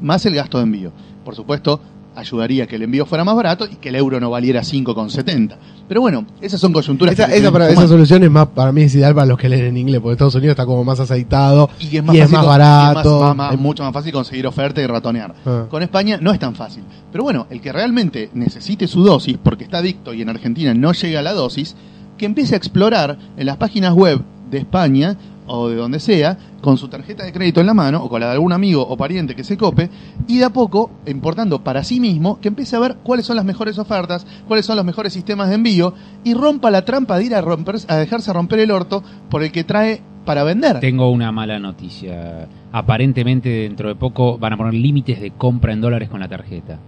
más 0.00 0.24
el 0.26 0.34
gasto 0.34 0.58
de 0.58 0.64
envío. 0.64 0.92
Por 1.24 1.34
supuesto, 1.34 1.80
ayudaría 2.14 2.66
que 2.66 2.76
el 2.76 2.82
envío 2.82 3.06
fuera 3.06 3.24
más 3.24 3.34
barato 3.34 3.64
y 3.66 3.76
que 3.76 3.88
el 3.88 3.94
euro 3.96 4.20
no 4.20 4.28
valiera 4.30 4.60
5,70. 4.62 5.56
Pero 5.88 6.00
bueno, 6.02 6.26
esas 6.40 6.60
son 6.60 6.72
coyunturas 6.72 7.14
Esa, 7.14 7.26
que 7.26 7.36
esa, 7.38 7.50
para- 7.50 7.70
esa 7.70 7.88
solución 7.88 8.22
es 8.22 8.30
más, 8.30 8.48
para 8.48 8.70
mí 8.72 8.82
es 8.82 8.94
ideal 8.94 9.14
para 9.14 9.26
los 9.26 9.38
que 9.38 9.48
leen 9.48 9.64
en 9.66 9.76
inglés, 9.78 10.00
porque 10.00 10.12
Estados 10.12 10.34
Unidos 10.34 10.52
está 10.52 10.66
como 10.66 10.84
más 10.84 11.00
aceitado 11.00 11.70
y 11.80 11.96
es 11.96 12.04
más, 12.04 12.14
y 12.14 12.20
es 12.20 12.30
más 12.30 12.44
barato. 12.46 13.08
y 13.08 13.16
es 13.16 13.20
más- 13.28 13.36
más- 13.36 13.50
Hay- 13.52 13.56
mucho 13.56 13.82
más 13.82 13.92
fácil 13.92 14.12
conseguir 14.12 14.46
oferta 14.46 14.80
y 14.82 14.86
ratonear. 14.86 15.34
Ah. 15.46 15.64
Con 15.70 15.82
España 15.82 16.18
no 16.20 16.32
es 16.32 16.38
tan 16.38 16.54
fácil. 16.54 16.84
Pero 17.10 17.24
bueno, 17.24 17.46
el 17.50 17.60
que 17.60 17.72
realmente 17.72 18.30
necesite 18.34 18.86
su 18.86 19.02
dosis, 19.02 19.38
porque 19.42 19.64
está 19.64 19.78
adicto 19.78 20.12
y 20.12 20.22
en 20.22 20.28
Argentina 20.28 20.74
no 20.74 20.92
llega 20.92 21.20
a 21.20 21.22
la 21.22 21.32
dosis, 21.32 21.74
que 22.16 22.26
empiece 22.26 22.54
a 22.54 22.58
explorar 22.58 23.18
en 23.36 23.46
las 23.46 23.56
páginas 23.56 23.94
web 23.94 24.20
de 24.50 24.58
España 24.58 25.16
o 25.46 25.68
de 25.68 25.76
donde 25.76 26.00
sea, 26.00 26.38
con 26.60 26.78
su 26.78 26.88
tarjeta 26.88 27.24
de 27.24 27.32
crédito 27.32 27.60
en 27.60 27.66
la 27.66 27.74
mano 27.74 28.02
o 28.02 28.08
con 28.08 28.20
la 28.20 28.28
de 28.28 28.32
algún 28.32 28.52
amigo 28.52 28.86
o 28.86 28.96
pariente 28.96 29.34
que 29.34 29.44
se 29.44 29.56
cope, 29.56 29.90
y 30.28 30.38
de 30.38 30.44
a 30.44 30.50
poco, 30.50 30.90
importando 31.06 31.62
para 31.64 31.84
sí 31.84 32.00
mismo, 32.00 32.38
que 32.40 32.48
empiece 32.48 32.76
a 32.76 32.80
ver 32.80 32.96
cuáles 33.02 33.26
son 33.26 33.36
las 33.36 33.44
mejores 33.44 33.78
ofertas, 33.78 34.26
cuáles 34.46 34.64
son 34.64 34.76
los 34.76 34.84
mejores 34.84 35.12
sistemas 35.12 35.48
de 35.48 35.56
envío, 35.56 35.94
y 36.24 36.34
rompa 36.34 36.70
la 36.70 36.84
trampa 36.84 37.18
de 37.18 37.24
ir 37.24 37.34
a, 37.34 37.40
romper, 37.40 37.76
a 37.88 37.96
dejarse 37.96 38.32
romper 38.32 38.60
el 38.60 38.70
orto 38.70 39.02
por 39.28 39.42
el 39.42 39.50
que 39.50 39.64
trae 39.64 40.00
para 40.24 40.44
vender. 40.44 40.80
Tengo 40.80 41.10
una 41.10 41.32
mala 41.32 41.58
noticia. 41.58 42.48
Aparentemente 42.70 43.48
dentro 43.48 43.88
de 43.88 43.96
poco 43.96 44.38
van 44.38 44.52
a 44.52 44.56
poner 44.56 44.74
límites 44.74 45.20
de 45.20 45.32
compra 45.32 45.72
en 45.72 45.80
dólares 45.80 46.08
con 46.08 46.20
la 46.20 46.28
tarjeta. 46.28 46.78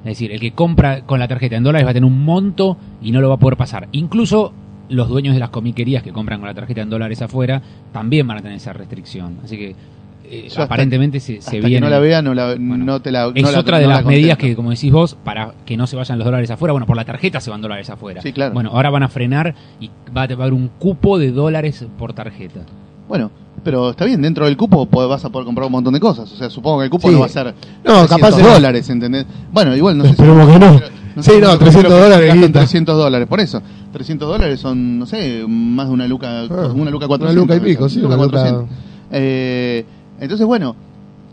Es 0.00 0.04
decir, 0.12 0.32
el 0.32 0.40
que 0.40 0.52
compra 0.52 1.02
con 1.02 1.18
la 1.20 1.28
tarjeta 1.28 1.56
en 1.56 1.62
dólares 1.62 1.86
va 1.86 1.90
a 1.90 1.94
tener 1.94 2.06
un 2.10 2.24
monto 2.24 2.76
y 3.02 3.12
no 3.12 3.20
lo 3.20 3.28
va 3.28 3.34
a 3.34 3.38
poder 3.38 3.56
pasar. 3.56 3.88
Incluso 3.92 4.52
los 4.88 5.08
dueños 5.08 5.34
de 5.34 5.40
las 5.40 5.50
comiquerías 5.50 6.02
que 6.02 6.10
compran 6.12 6.40
con 6.40 6.48
la 6.48 6.54
tarjeta 6.54 6.80
en 6.80 6.90
dólares 6.90 7.20
afuera 7.22 7.60
también 7.92 8.26
van 8.26 8.38
a 8.38 8.40
tener 8.42 8.56
esa 8.56 8.72
restricción. 8.72 9.38
Así 9.44 9.56
que 9.58 9.74
eh, 10.24 10.44
hasta- 10.48 10.62
aparentemente 10.64 11.18
se, 11.20 11.34
se 11.34 11.38
Hasta 11.40 11.50
que 11.52 11.60
viene. 11.60 11.80
no 11.80 11.88
la 11.90 11.98
vea, 11.98 12.22
no, 12.22 12.34
la, 12.34 12.54
Bueno, 12.54 12.78
no 12.84 13.00
te 13.00 13.10
la 13.12 13.30
es 13.34 13.52
la- 13.52 13.60
otra 13.60 13.78
de 13.78 13.84
no 13.84 13.90
la 13.90 13.96
las 13.96 14.04
medidas 14.06 14.38
que, 14.38 14.54
como 14.56 14.70
decís 14.70 14.90
vos, 14.92 15.16
para 15.22 15.52
que 15.66 15.76
no 15.76 15.86
se 15.86 15.96
vayan 15.96 16.18
los 16.18 16.24
dólares 16.24 16.50
afuera. 16.50 16.72
Bueno, 16.72 16.86
por 16.86 16.96
la 16.96 17.04
tarjeta 17.04 17.40
se 17.40 17.50
van 17.50 17.60
dólares 17.60 17.90
afuera. 17.90 18.22
Sí, 18.22 18.32
claro. 18.32 18.54
Bueno, 18.54 18.70
ahora 18.70 18.90
van 18.90 19.02
a 19.02 19.08
frenar 19.08 19.54
y 19.80 19.90
va 20.16 20.22
a 20.22 20.24
haber 20.24 20.52
un 20.54 20.68
cupo 20.78 21.18
de 21.18 21.30
dólares 21.32 21.86
por 21.98 22.12
tarjeta. 22.14 22.60
Bueno, 23.10 23.30
pero 23.64 23.90
está 23.90 24.04
bien, 24.06 24.22
dentro 24.22 24.46
del 24.46 24.56
cupo 24.56 24.86
po- 24.86 25.06
vas 25.08 25.22
a 25.24 25.28
poder 25.30 25.44
comprar 25.44 25.66
un 25.66 25.72
montón 25.72 25.92
de 25.92 26.00
cosas. 26.00 26.30
O 26.32 26.36
sea, 26.36 26.48
supongo 26.48 26.78
que 26.78 26.84
el 26.84 26.90
cupo 26.90 27.08
Sí. 27.08 27.14
no 27.14 27.20
va 27.20 27.26
a 27.26 27.28
ser 27.28 27.46
No, 27.84 28.06
300 28.06 28.08
capaz 28.08 28.38
no. 28.38 28.48
dólares, 28.54 28.88
¿entendés? 28.88 29.26
Bueno, 29.52 29.76
igual 29.76 29.98
no 29.98 30.04
sé 30.04 30.10
si- 30.10 30.22
Esperemos 30.22 30.48
que 30.48 30.58
no. 30.60 30.72
no 30.72 31.22
Sí, 31.22 31.30
sé 31.32 31.40
no, 31.40 31.46
cuánto 31.48 31.58
300 31.64 31.72
creo 31.72 31.82
que 31.98 32.02
dólares, 32.04 32.26
gastan 32.28 32.46
guita. 32.46 32.58
300 32.60 32.96
dólares, 32.96 33.28
por 33.28 33.40
eso. 33.40 33.62
300 33.92 34.28
dólares 34.28 34.60
son, 34.60 34.98
no 35.00 35.04
sé, 35.06 35.44
más 35.46 35.88
de 35.88 35.92
una 35.92 36.06
luca, 36.06 36.42
Ah, 36.42 36.68
una 36.72 36.90
luca 36.90 37.06
una 37.06 37.18
400. 37.18 37.34
luca 37.34 37.56
y 37.56 37.60
pico, 37.60 37.88
sí, 37.88 37.98
una 37.98 38.14
luca- 38.16 38.28
400. 38.30 38.68
Eh, 39.10 39.84
entonces, 40.20 40.46
bueno, 40.46 40.76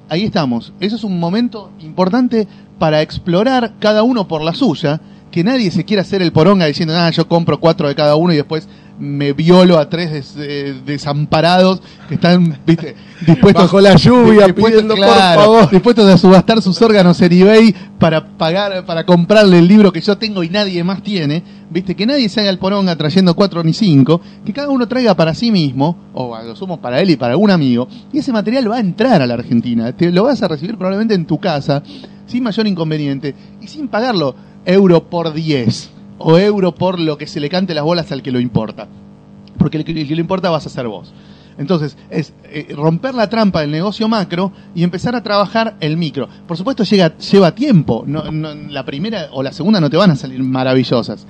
ahí 0.09 0.23
estamos. 0.23 0.73
Eso 0.79 0.95
es 0.95 1.03
un 1.03 1.19
momento 1.19 1.69
importante 1.81 2.47
para 2.79 3.01
explorar 3.01 3.73
cada 3.79 4.03
uno 4.03 4.27
por 4.27 4.41
la 4.41 4.53
suya. 4.53 4.99
Que 5.31 5.43
nadie 5.43 5.69
se 5.71 5.83
quiera 5.85 6.01
hacer 6.01 6.21
el 6.21 6.31
poronga 6.31 6.65
diciendo, 6.65 6.95
ah, 6.97 7.09
yo 7.11 7.27
compro 7.27 7.59
cuatro 7.59 7.87
de 7.87 7.95
cada 7.95 8.15
uno 8.15 8.33
y 8.33 8.37
después 8.37 8.67
me 8.99 9.33
violo 9.33 9.77
a 9.77 9.89
tres 9.89 10.12
des- 10.12 10.36
eh, 10.38 10.75
desamparados 10.86 11.81
que 12.10 12.15
están, 12.15 12.57
viste, 12.65 12.95
dispuestos 13.27 13.63
Bajo 13.65 13.79
la 13.81 13.95
lluvia, 13.95 14.45
dispuestos, 14.45 14.81
pidiendo, 14.83 14.95
por 14.95 15.03
claro, 15.05 15.41
favor. 15.41 15.69
dispuestos 15.69 16.10
a 16.10 16.17
subastar 16.17 16.62
sus 16.62 16.81
órganos 16.81 17.21
en 17.21 17.31
eBay 17.33 17.75
para 17.99 18.25
pagar, 18.38 18.86
para 18.86 19.05
comprarle 19.05 19.60
el 19.60 19.67
libro 19.67 19.91
que 19.91 20.01
yo 20.01 20.17
tengo 20.17 20.43
y 20.43 20.49
nadie 20.49 20.83
más 20.83 21.01
tiene, 21.03 21.43
viste, 21.69 21.95
que 21.95 22.05
nadie 22.05 22.27
se 22.29 22.41
haga 22.41 22.49
el 22.49 22.57
poronga 22.60 22.95
trayendo 22.95 23.36
cuatro 23.36 23.63
ni 23.63 23.73
cinco, 23.73 24.19
que 24.45 24.53
cada 24.53 24.69
uno 24.69 24.88
traiga 24.88 25.15
para 25.15 25.33
sí 25.36 25.51
mismo, 25.51 25.95
o 26.13 26.36
a 26.36 26.43
lo 26.43 26.55
sumo 26.55 26.79
para 26.81 26.99
él 27.01 27.10
y 27.12 27.15
para 27.17 27.33
algún 27.33 27.51
amigo, 27.51 27.88
y 28.12 28.19
ese 28.19 28.31
material 28.31 28.71
va 28.71 28.77
a 28.77 28.81
entrar 28.81 29.21
a 29.21 29.27
la 29.27 29.36
Argentina, 29.36 29.91
te 29.95 30.12
lo 30.12 30.23
vas 30.23 30.41
a 30.41 30.47
recibir 30.47 30.75
probablemente 30.75 31.13
en 31.13 31.25
tu 31.25 31.38
casa, 31.39 31.83
sin 32.25 32.43
mayor 32.43 32.65
inconveniente, 32.67 33.36
y 33.62 33.67
sin 33.67 33.88
pagarlo 33.88 34.36
euro 34.65 35.03
por 35.10 35.33
10, 35.33 35.91
o 36.19 36.38
euro 36.38 36.73
por 36.75 36.99
lo 36.99 37.17
que 37.17 37.27
se 37.27 37.39
le 37.39 37.49
cante 37.49 37.73
las 37.73 37.84
bolas 37.84 38.12
al 38.12 38.21
que 38.21 38.32
lo 38.32 38.39
importa 38.39 38.88
porque 39.58 39.77
el 39.77 39.84
que, 39.86 39.91
el 39.91 40.08
que 40.08 40.15
le 40.15 40.21
importa 40.21 40.49
vas 40.51 40.65
a 40.67 40.69
ser 40.69 40.88
vos. 40.88 41.12
Entonces, 41.58 41.97
es 42.12 42.32
eh, 42.43 42.67
romper 42.75 43.15
la 43.15 43.27
trampa 43.27 43.62
del 43.62 43.71
negocio 43.71 44.08
macro 44.08 44.51
y 44.75 44.84
empezar 44.84 45.15
a 45.15 45.23
trabajar 45.23 45.73
el 45.80 45.97
micro. 45.97 46.30
Por 46.47 46.56
supuesto, 46.56 46.84
llega, 46.84 47.17
lleva 47.17 47.56
tiempo. 47.56 48.03
No, 48.06 48.32
no- 48.32 48.53
la 48.53 48.86
primera 48.86 49.30
o 49.32 49.41
la 49.41 49.51
segunda 49.51 49.82
no 49.82 49.89
te 49.89 49.97
van 49.97 50.12
a 50.12 50.15
salir 50.15 50.43
maravillosas. 50.43 51.25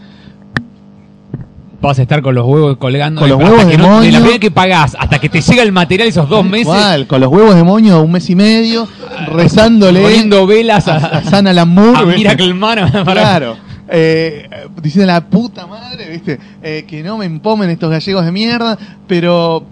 Vas 1.82 2.00
a 2.00 2.02
estar 2.02 2.22
con 2.22 2.36
los 2.36 2.46
huevos 2.46 2.76
colgando 2.78 3.22
Con 3.22 3.30
los 3.30 3.40
huevos 3.40 3.66
de 3.68 3.78
no- 3.78 4.02
de 4.02 4.12
la 4.12 4.18
primera 4.20 4.40
que 4.40 4.52
pagás 4.52 4.98
hasta 5.00 5.20
que 5.20 5.30
te 5.30 5.40
llega 5.42 5.62
el 5.64 5.72
material 5.72 6.08
esos 6.10 6.28
dos 6.28 6.44
meses 6.44 6.66
Igual, 6.68 7.08
con 7.08 7.22
los 7.22 7.32
huevos 7.32 7.56
de 7.56 7.64
moño 7.64 8.02
un 8.02 8.12
mes 8.12 8.30
y 8.30 8.36
medio, 8.36 8.88
rezándole 9.32 10.02
poniendo 10.02 10.46
velas 10.48 10.88
a, 10.88 10.96
a, 10.98 11.06
a 11.20 11.24
San 11.24 11.46
Alan 11.48 11.70
Moore, 11.70 12.00
a. 12.14 12.18
Miracle 12.18 12.54
Man 12.54 12.80
para- 13.06 13.22
Claro. 13.22 13.67
Eh, 13.90 14.50
diciendo 14.82 15.12
la 15.12 15.26
puta 15.30 15.66
madre, 15.66 16.10
¿viste? 16.10 16.40
Eh, 16.62 16.86
que 16.88 17.02
no 17.04 17.18
me 17.18 17.26
empomen 17.26 17.70
estos 17.70 17.90
gallegos 17.90 18.26
de 18.26 18.32
mierda, 18.32 18.78
pero 19.08 19.66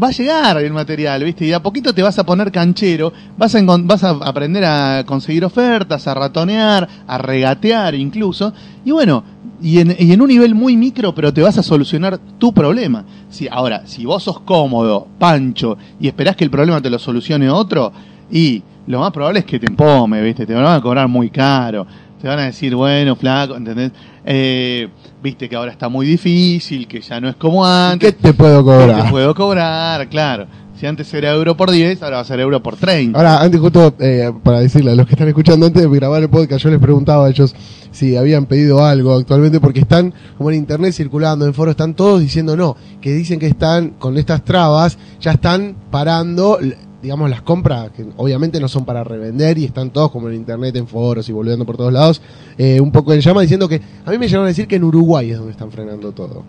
va 0.00 0.08
a 0.08 0.12
llegar 0.12 0.58
el 0.58 0.72
material, 0.72 1.24
¿viste? 1.24 1.46
Y 1.46 1.52
a 1.52 1.62
poquito 1.62 1.92
te 1.92 2.02
vas 2.02 2.18
a 2.18 2.24
poner 2.24 2.52
canchero, 2.52 3.12
vas 3.36 3.54
a, 3.54 3.60
vas 3.62 4.04
a 4.04 4.10
aprender 4.10 4.64
a 4.64 5.04
conseguir 5.04 5.44
ofertas, 5.44 6.06
a 6.06 6.14
ratonear, 6.14 6.88
a 7.06 7.18
regatear 7.18 7.94
incluso. 7.94 8.52
Y 8.84 8.92
bueno, 8.92 9.24
y 9.60 9.80
en, 9.80 9.96
y 9.98 10.12
en 10.12 10.22
un 10.22 10.28
nivel 10.28 10.54
muy 10.54 10.76
micro, 10.76 11.14
pero 11.14 11.32
te 11.32 11.42
vas 11.42 11.58
a 11.58 11.62
solucionar 11.62 12.18
tu 12.38 12.52
problema. 12.52 13.04
Si, 13.28 13.48
ahora, 13.48 13.82
si 13.86 14.04
vos 14.06 14.22
sos 14.22 14.40
cómodo, 14.40 15.08
pancho, 15.18 15.76
y 15.98 16.08
esperás 16.08 16.36
que 16.36 16.44
el 16.44 16.50
problema 16.50 16.80
te 16.80 16.90
lo 16.90 16.98
solucione 16.98 17.50
otro, 17.50 17.92
y 18.30 18.62
lo 18.86 19.00
más 19.00 19.10
probable 19.10 19.40
es 19.40 19.44
que 19.44 19.58
te 19.58 19.66
empome, 19.66 20.22
¿viste? 20.22 20.46
Te 20.46 20.54
van 20.54 20.66
a 20.66 20.80
cobrar 20.80 21.08
muy 21.08 21.30
caro. 21.30 21.86
Te 22.20 22.28
van 22.28 22.38
a 22.38 22.44
decir, 22.44 22.74
bueno, 22.74 23.16
flaco, 23.16 23.56
¿entendés? 23.56 23.92
Eh, 24.24 24.88
Viste 25.22 25.50
que 25.50 25.56
ahora 25.56 25.70
está 25.70 25.90
muy 25.90 26.06
difícil, 26.06 26.88
que 26.88 27.02
ya 27.02 27.20
no 27.20 27.28
es 27.28 27.36
como 27.36 27.66
antes. 27.66 28.14
¿Qué 28.14 28.18
te 28.18 28.32
puedo 28.32 28.64
¿Qué 28.64 28.70
cobrar? 28.70 29.04
te 29.04 29.10
puedo 29.10 29.34
cobrar? 29.34 30.08
Claro. 30.08 30.46
Si 30.78 30.86
antes 30.86 31.12
era 31.12 31.32
euro 31.32 31.54
por 31.58 31.70
10, 31.70 32.02
ahora 32.02 32.16
va 32.16 32.22
a 32.22 32.24
ser 32.24 32.40
euro 32.40 32.62
por 32.62 32.74
30. 32.76 33.18
Ahora, 33.18 33.42
antes 33.42 33.60
justo 33.60 33.94
eh, 33.98 34.32
para 34.42 34.60
decirle 34.60 34.92
a 34.92 34.94
los 34.94 35.06
que 35.06 35.12
están 35.12 35.28
escuchando, 35.28 35.66
antes 35.66 35.82
de 35.82 35.94
grabar 35.94 36.22
el 36.22 36.30
podcast, 36.30 36.64
yo 36.64 36.70
les 36.70 36.78
preguntaba 36.78 37.26
a 37.26 37.28
ellos 37.28 37.54
si 37.90 38.16
habían 38.16 38.46
pedido 38.46 38.82
algo 38.82 39.14
actualmente, 39.14 39.60
porque 39.60 39.80
están 39.80 40.14
como 40.38 40.50
en 40.50 40.56
internet 40.56 40.94
circulando, 40.94 41.44
en 41.44 41.52
foros, 41.52 41.72
están 41.72 41.92
todos 41.92 42.18
diciendo 42.20 42.56
no, 42.56 42.78
que 43.02 43.12
dicen 43.12 43.38
que 43.38 43.46
están 43.48 43.90
con 43.98 44.16
estas 44.16 44.42
trabas, 44.42 44.96
ya 45.20 45.32
están 45.32 45.76
parando, 45.90 46.58
digamos, 47.02 47.30
las 47.30 47.42
compras, 47.42 47.90
que 47.90 48.04
obviamente 48.16 48.60
no 48.60 48.68
son 48.68 48.84
para 48.84 49.02
revender 49.04 49.58
y 49.58 49.64
están 49.64 49.90
todos 49.90 50.10
como 50.10 50.28
en 50.28 50.34
internet, 50.34 50.76
en 50.76 50.86
foros 50.86 51.28
y 51.28 51.32
volviendo 51.32 51.64
por 51.64 51.76
todos 51.76 51.92
lados, 51.92 52.20
eh, 52.58 52.80
un 52.80 52.92
poco 52.92 53.12
en 53.12 53.20
llama 53.20 53.40
diciendo 53.42 53.68
que 53.68 53.80
a 54.04 54.10
mí 54.10 54.18
me 54.18 54.26
llegaron 54.26 54.44
a 54.44 54.48
decir 54.48 54.66
que 54.68 54.76
en 54.76 54.84
Uruguay 54.84 55.30
es 55.30 55.36
donde 55.38 55.52
están 55.52 55.70
frenando 55.70 56.12
todo. 56.12 56.44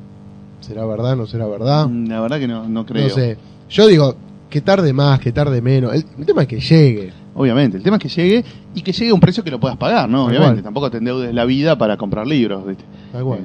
¿Será 0.60 0.86
verdad? 0.86 1.16
¿No 1.16 1.26
será 1.26 1.48
verdad? 1.48 1.88
Mm, 1.88 2.08
La 2.08 2.22
verdad 2.22 2.40
que 2.40 2.48
no, 2.48 2.68
no 2.68 2.86
creo. 2.86 3.08
No 3.08 3.14
sé. 3.14 3.38
Yo 3.70 3.88
digo, 3.88 4.16
que 4.50 4.62
tarde 4.62 4.94
más, 4.94 5.20
que 5.20 5.32
tarde 5.32 5.62
menos. 5.62 5.94
El, 5.94 6.06
el 6.20 6.26
tema 6.26 6.44
es 6.44 6.48
que 6.48 6.60
llegue. 6.60 7.14
Obviamente, 7.34 7.78
el 7.78 7.84
tema 7.84 7.96
es 7.96 8.04
que 8.04 8.10
llegue 8.10 8.44
y 8.76 8.82
que 8.82 8.92
llegue 8.92 9.12
a 9.12 9.14
un 9.14 9.20
precio 9.22 9.44
que 9.44 9.50
lo 9.52 9.60
puedas 9.60 9.78
pagar, 9.78 10.10
¿no? 10.10 10.26
Obviamente, 10.26 10.62
tampoco 10.62 10.92
te 10.92 10.98
endeudes 10.98 11.34
la 11.34 11.46
vida 11.46 11.78
para 11.78 11.96
comprar 11.98 12.28
libros, 12.28 12.68
¿viste? 12.68 12.84
Tal 13.14 13.24
cual. 13.24 13.40
Eh, 13.40 13.44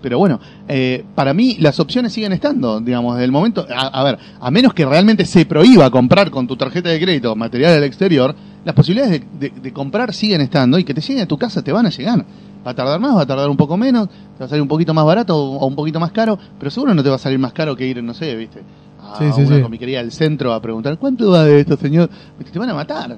Pero 0.00 0.18
bueno, 0.18 0.38
eh, 0.68 1.04
para 1.14 1.34
mí 1.34 1.56
las 1.58 1.80
opciones 1.80 2.12
siguen 2.12 2.32
estando, 2.32 2.80
digamos, 2.80 3.14
desde 3.14 3.24
el 3.24 3.32
momento. 3.32 3.66
A, 3.68 3.86
a 3.88 4.04
ver, 4.04 4.18
a 4.40 4.50
menos 4.50 4.72
que 4.74 4.86
realmente 4.86 5.24
se 5.24 5.44
prohíba 5.44 5.90
comprar 5.90 6.30
con 6.30 6.46
tu 6.46 6.56
tarjeta 6.56 6.88
de 6.88 7.00
crédito 7.00 7.34
material 7.34 7.74
del 7.74 7.84
exterior, 7.84 8.34
las 8.64 8.74
posibilidades 8.74 9.22
de, 9.40 9.50
de- 9.50 9.60
de 9.60 9.72
comprar 9.72 10.12
siguen 10.14 10.40
estando 10.40 10.78
y 10.78 10.84
que 10.84 10.94
te 10.94 11.00
lleguen 11.00 11.24
a 11.24 11.26
tu 11.26 11.36
casa 11.36 11.62
te 11.62 11.72
van 11.72 11.86
a 11.86 11.90
llegar. 11.90 12.24
Va 12.66 12.72
a 12.72 12.74
tardar 12.74 13.00
más, 13.00 13.16
va 13.16 13.22
a 13.22 13.26
tardar 13.26 13.48
un 13.50 13.56
poco 13.56 13.76
menos, 13.76 14.08
te 14.08 14.40
va 14.40 14.46
a 14.46 14.48
salir 14.48 14.62
un 14.62 14.68
poquito 14.68 14.92
más 14.94 15.04
barato 15.04 15.36
o, 15.36 15.58
o 15.58 15.66
un 15.66 15.74
poquito 15.74 15.98
más 15.98 16.12
caro, 16.12 16.38
pero 16.58 16.70
seguro 16.70 16.94
no 16.94 17.02
te 17.02 17.08
va 17.08 17.16
a 17.16 17.18
salir 17.18 17.38
más 17.38 17.52
caro 17.52 17.74
que 17.74 17.86
ir, 17.86 18.02
no 18.02 18.14
sé, 18.14 18.34
¿viste? 18.36 18.60
A 19.02 19.16
Sí, 19.18 19.24
sí, 19.32 19.40
una 19.42 19.56
sí. 19.56 19.62
comiquería 19.62 19.98
del 19.98 20.12
centro 20.12 20.52
a 20.52 20.60
preguntar, 20.60 20.98
¿cuánto 20.98 21.30
va 21.30 21.44
de 21.44 21.60
esto, 21.60 21.76
señor? 21.76 22.10
Te 22.52 22.58
van 22.58 22.68
a 22.70 22.74
matar. 22.74 23.16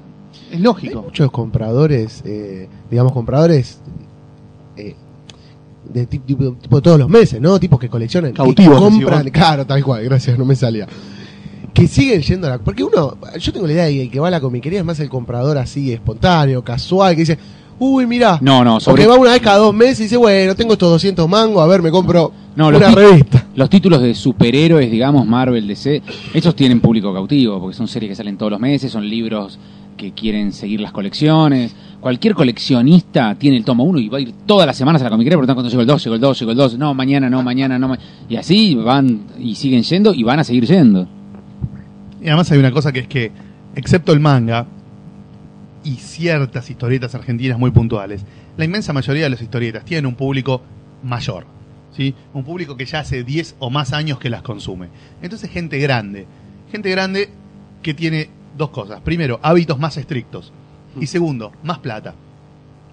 Es 0.51 0.57
Hay 0.57 0.59
lógico. 0.62 1.03
muchos 1.03 1.31
compradores, 1.31 2.23
eh, 2.25 2.69
digamos, 2.90 3.12
compradores 3.12 3.81
eh, 4.77 4.95
de 5.92 6.07
ti- 6.07 6.18
tipo, 6.20 6.53
tipo 6.55 6.76
de 6.76 6.83
todos 6.83 6.98
los 6.98 7.09
meses, 7.09 7.40
¿no? 7.40 7.59
Tipos 7.61 7.79
que 7.81 7.88
coleccionan. 7.88 8.33
Cautivos, 8.33 8.76
Que 8.76 8.85
compran, 8.85 9.31
claro, 9.31 9.66
tal 9.66 9.83
cual, 9.85 10.05
gracias, 10.05 10.38
no 10.38 10.44
me 10.44 10.55
salía. 10.57 10.87
Que 11.74 11.87
siguen 11.87 12.20
yendo 12.22 12.46
a 12.46 12.50
la. 12.50 12.59
Porque 12.59 12.83
uno, 12.83 13.16
yo 13.38 13.53
tengo 13.53 13.66
la 13.66 13.72
idea 13.72 13.85
de 13.85 13.92
que 13.94 14.03
el 14.03 14.11
que 14.11 14.20
va 14.20 14.29
a 14.29 14.31
la 14.31 14.40
comiquería 14.40 14.81
es 14.81 14.85
más 14.85 14.98
el 15.00 15.09
comprador 15.09 15.57
así, 15.59 15.92
espontáneo, 15.92 16.62
casual, 16.64 17.14
que 17.14 17.20
dice, 17.20 17.38
uy, 17.79 18.07
mirá. 18.07 18.38
No, 18.42 18.64
no, 18.64 18.76
O 18.76 18.81
sobre 18.81 19.03
que 19.03 19.09
va 19.09 19.16
una 19.16 19.31
vez 19.33 19.40
cada 19.40 19.59
dos 19.59 19.72
meses 19.74 20.00
y 20.00 20.03
dice, 20.05 20.16
bueno, 20.16 20.55
tengo 20.57 20.72
estos 20.72 20.90
200 20.90 21.29
mangos, 21.29 21.62
a 21.62 21.66
ver, 21.66 21.81
me 21.81 21.90
compro 21.90 22.33
No, 22.57 22.68
una 22.68 22.90
revista. 22.90 23.46
Los 23.55 23.70
títulos 23.70 24.03
de 24.03 24.14
superhéroes, 24.14 24.90
digamos, 24.90 25.26
Marvel, 25.26 25.66
DC, 25.68 26.03
esos 26.35 26.57
tienen 26.57 26.81
público 26.81 27.12
cautivo, 27.14 27.61
porque 27.61 27.76
son 27.76 27.87
series 27.88 28.11
que 28.11 28.16
salen 28.16 28.37
todos 28.37 28.50
los 28.53 28.61
meses, 28.61 28.90
son 28.90 29.09
libros 29.09 29.59
que 29.96 30.12
quieren 30.12 30.53
seguir 30.53 30.81
las 30.81 30.92
colecciones. 30.92 31.72
Cualquier 32.01 32.35
coleccionista 32.35 33.35
tiene 33.35 33.59
el 33.59 33.65
tomo 33.65 33.85
1 33.85 33.99
y 33.99 34.09
va 34.09 34.19
a 34.19 34.21
ir 34.23 34.33
todas 34.47 34.67
las 34.67 34.77
semanas 34.77 35.03
a 35.03 35.05
la 35.05 35.11
comiquería 35.11 35.37
preguntando 35.37 35.57
cuándo 35.57 35.69
llegó 35.71 35.83
el 35.83 35.87
2, 35.87 36.03
llegó 36.05 36.15
el 36.15 36.21
2, 36.21 36.39
llegó 36.41 36.51
el 36.53 36.57
2, 36.57 36.79
no, 36.79 36.95
mañana, 36.95 37.29
no, 37.29 37.43
mañana, 37.43 37.79
no. 37.79 37.89
ma- 37.89 37.99
Y 38.29 38.37
así 38.37 38.75
van 38.75 39.21
y 39.39 39.55
siguen 39.55 39.83
yendo 39.83 40.15
y 40.15 40.23
van 40.23 40.39
a 40.39 40.45
seguir 40.45 40.65
yendo. 40.65 41.07
Y 42.23 42.27
además 42.29 42.51
hay 42.53 42.59
una 42.59 42.71
cosa 42.71 42.91
que 42.93 43.01
es 43.01 43.09
que, 43.09 43.33
excepto 43.75 44.13
el 44.13 44.21
manga 44.21 44.67
y 45.85 45.97
ciertas 45.97 46.71
historietas 46.71 47.15
argentinas 47.15 47.59
muy 47.59 47.71
puntuales, 47.71 48.25
la 48.57 48.65
inmensa 48.65 48.93
mayoría 48.93 49.25
de 49.25 49.31
las 49.31 49.43
historietas 49.43 49.85
tienen 49.85 50.07
un 50.07 50.15
público 50.15 50.63
mayor. 51.03 51.47
¿sí? 51.95 52.15
Un 52.33 52.45
público 52.45 52.77
que 52.77 52.87
ya 52.87 53.01
hace 53.01 53.25
10 53.25 53.57
o 53.59 53.69
más 53.71 53.93
años 53.93 54.19
que 54.19 54.31
las 54.31 54.43
consume. 54.43 54.89
Entonces 55.23 55.51
gente 55.51 55.79
grande. 55.79 56.27
Gente 56.73 56.91
grande 56.91 57.29
que 57.83 57.93
tiene 57.95 58.29
dos 58.57 58.71
cosas. 58.71 59.01
Primero, 59.03 59.39
hábitos 59.43 59.79
más 59.79 59.97
estrictos. 59.97 60.53
Y 60.98 61.07
segundo, 61.07 61.53
más 61.62 61.79
plata. 61.79 62.14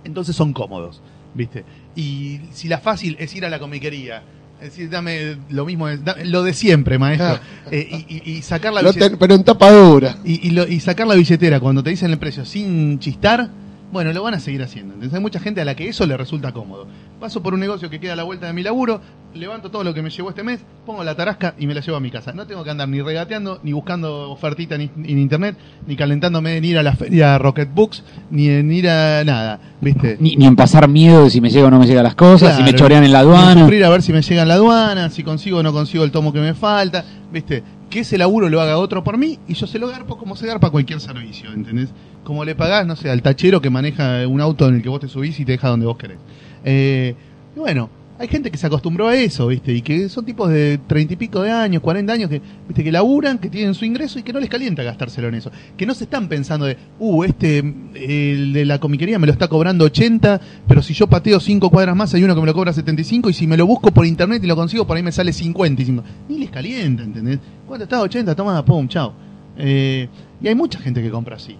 Entonces 0.03 0.35
son 0.35 0.53
cómodos, 0.53 1.01
¿viste? 1.33 1.63
Y 1.95 2.39
si 2.51 2.67
la 2.67 2.77
fácil 2.79 3.15
es 3.19 3.33
ir 3.35 3.45
a 3.45 3.49
la 3.49 3.59
comiquería, 3.59 4.23
es 4.61 4.69
decir, 4.71 4.89
dame 4.89 5.37
lo 5.49 5.65
mismo, 5.65 5.87
lo 6.25 6.43
de 6.43 6.53
siempre, 6.53 6.97
maestro, 6.97 7.39
eh, 7.71 7.87
y, 8.07 8.15
y- 8.31 8.31
y 8.37 8.41
sacar 8.41 8.73
la 8.73 8.81
billetera- 8.95 9.17
pero 9.19 9.35
en 9.35 9.43
tapa 9.43 9.71
dura. 9.71 10.17
y, 10.25 10.47
y 10.47 10.51
lo- 10.51 10.67
y 10.67 10.79
sacar 10.79 11.07
la 11.07 11.15
billetera 11.15 11.59
cuando 11.59 11.83
te 11.83 11.89
dicen 11.91 12.11
el 12.11 12.17
precio 12.17 12.45
sin 12.45 12.99
chistar, 12.99 13.49
bueno, 13.91 14.11
lo 14.11 14.21
van 14.23 14.33
a 14.33 14.39
seguir 14.39 14.61
haciendo. 14.61 14.93
Entonces 14.93 15.15
hay 15.15 15.21
mucha 15.21 15.39
gente 15.39 15.61
a 15.61 15.65
la 15.65 15.75
que 15.75 15.87
eso 15.87 16.05
le 16.05 16.17
resulta 16.17 16.51
cómodo. 16.51 16.87
Paso 17.19 17.41
por 17.41 17.53
un 17.53 17.59
negocio 17.59 17.89
que 17.89 17.99
queda 17.99 18.13
a 18.13 18.15
la 18.15 18.23
vuelta 18.23 18.47
de 18.47 18.53
mi 18.53 18.61
laburo, 18.61 19.01
levanto 19.33 19.71
todo 19.71 19.83
lo 19.83 19.93
que 19.93 20.01
me 20.01 20.09
llevó 20.09 20.29
este 20.29 20.43
mes, 20.43 20.59
pongo 20.85 21.03
la 21.03 21.15
tarasca 21.15 21.55
y 21.57 21.67
me 21.67 21.73
la 21.73 21.81
llevo 21.81 21.97
a 21.97 21.99
mi 21.99 22.11
casa. 22.11 22.33
No 22.33 22.45
tengo 22.45 22.63
que 22.63 22.69
andar 22.69 22.89
ni 22.89 23.01
regateando, 23.01 23.59
ni 23.63 23.71
buscando 23.71 24.29
ofertita 24.29 24.75
en, 24.75 24.81
en 24.81 25.17
internet, 25.17 25.57
ni 25.87 25.95
calentándome 25.95 26.57
en 26.57 26.65
ir 26.65 26.77
a 26.77 26.83
la 26.83 26.93
feria 26.93 27.37
Rocket 27.37 27.73
Books, 27.73 28.03
ni 28.29 28.49
en 28.49 28.71
ir 28.71 28.89
a 28.89 29.23
nada, 29.23 29.59
¿viste? 29.79 30.17
Ni, 30.19 30.35
ni 30.35 30.45
en 30.45 30.55
pasar 30.55 30.87
miedo 30.87 31.23
de 31.23 31.29
si 31.29 31.39
me 31.39 31.49
llega 31.49 31.67
o 31.67 31.71
no 31.71 31.79
me 31.79 31.87
llegan 31.87 32.03
las 32.03 32.15
cosas, 32.15 32.57
si 32.57 32.63
me 32.63 32.73
chorean 32.73 33.03
en 33.03 33.11
la 33.13 33.23
ni 33.23 33.29
aduana. 33.29 33.61
sufrir 33.61 33.85
a 33.85 33.89
ver 33.89 34.01
si 34.01 34.11
me 34.11 34.21
llega 34.21 34.41
en 34.41 34.47
la 34.49 34.55
aduana, 34.55 35.09
si 35.09 35.23
consigo 35.23 35.59
o 35.59 35.63
no 35.63 35.71
consigo 35.71 36.03
el 36.03 36.11
tomo 36.11 36.33
que 36.33 36.39
me 36.39 36.53
falta, 36.53 37.05
¿viste? 37.31 37.63
Que 37.89 38.01
ese 38.01 38.17
laburo 38.17 38.49
lo 38.49 38.59
haga 38.59 38.77
otro 38.77 39.01
por 39.03 39.17
mí 39.17 39.39
y 39.47 39.53
yo 39.53 39.65
se 39.65 39.79
lo 39.79 39.87
garpo 39.87 40.17
como 40.17 40.35
se 40.35 40.45
garpa 40.45 40.69
cualquier 40.71 40.99
servicio, 40.99 41.51
¿entendés? 41.53 41.89
Como 42.27 42.43
le 42.43 42.55
pagás, 42.55 42.85
no 42.85 42.97
sé, 42.97 43.09
al 43.09 43.21
tachero 43.21 43.61
que 43.61 43.69
maneja 43.69 44.27
un 44.27 44.41
auto 44.41 44.67
en 44.67 44.75
el 44.75 44.81
que 44.81 44.89
vos 44.89 44.99
te 44.99 45.07
subís 45.07 45.39
y 45.39 45.45
te 45.45 45.53
deja 45.53 45.69
donde 45.69 45.85
vos 45.85 45.97
querés. 45.97 46.17
Eh, 46.65 47.15
y 47.55 47.57
bueno, 47.57 47.89
hay 48.19 48.27
gente 48.27 48.51
que 48.51 48.57
se 48.57 48.67
acostumbró 48.67 49.07
a 49.07 49.15
eso, 49.15 49.47
¿viste? 49.47 49.71
Y 49.71 49.81
que 49.81 50.09
son 50.09 50.25
tipos 50.25 50.49
de 50.49 50.77
treinta 50.87 51.13
y 51.13 51.15
pico 51.15 51.41
de 51.41 51.51
años, 51.51 51.81
cuarenta 51.81 52.11
años, 52.11 52.29
que, 52.29 52.41
¿viste? 52.67 52.83
Que 52.83 52.91
laburan, 52.91 53.37
que 53.37 53.49
tienen 53.49 53.73
su 53.73 53.85
ingreso 53.85 54.19
y 54.19 54.23
que 54.23 54.33
no 54.33 54.41
les 54.41 54.49
calienta 54.49 54.83
gastárselo 54.83 55.29
en 55.29 55.35
eso. 55.35 55.53
Que 55.77 55.85
no 55.85 55.93
se 55.93 56.03
están 56.03 56.27
pensando 56.27 56.65
de, 56.65 56.75
uh, 56.99 57.23
este, 57.23 57.59
el 57.59 58.51
de 58.51 58.65
la 58.65 58.77
comiquería 58.77 59.17
me 59.19 59.27
lo 59.27 59.31
está 59.31 59.47
cobrando 59.47 59.85
80, 59.85 60.41
pero 60.67 60.83
si 60.83 60.93
yo 60.93 61.07
pateo 61.07 61.39
cinco 61.39 61.69
cuadras 61.69 61.95
más 61.95 62.13
hay 62.13 62.25
uno 62.25 62.35
que 62.35 62.41
me 62.41 62.47
lo 62.47 62.53
cobra 62.53 62.73
75 62.73 63.29
y 63.29 63.33
si 63.33 63.47
me 63.47 63.55
lo 63.55 63.65
busco 63.65 63.89
por 63.91 64.05
internet 64.05 64.43
y 64.43 64.47
lo 64.47 64.57
consigo 64.57 64.85
por 64.85 64.97
ahí 64.97 65.03
me 65.03 65.13
sale 65.13 65.31
55. 65.31 66.03
Ni 66.27 66.39
les 66.39 66.49
calienta, 66.49 67.03
¿entendés? 67.03 67.39
¿Cuánto 67.65 67.85
está? 67.85 68.01
80, 68.01 68.35
toma, 68.35 68.65
pum, 68.65 68.85
chao. 68.89 69.13
Eh, 69.57 70.09
y 70.41 70.47
hay 70.49 70.55
mucha 70.55 70.77
gente 70.79 71.01
que 71.01 71.09
compra 71.09 71.37
así. 71.37 71.55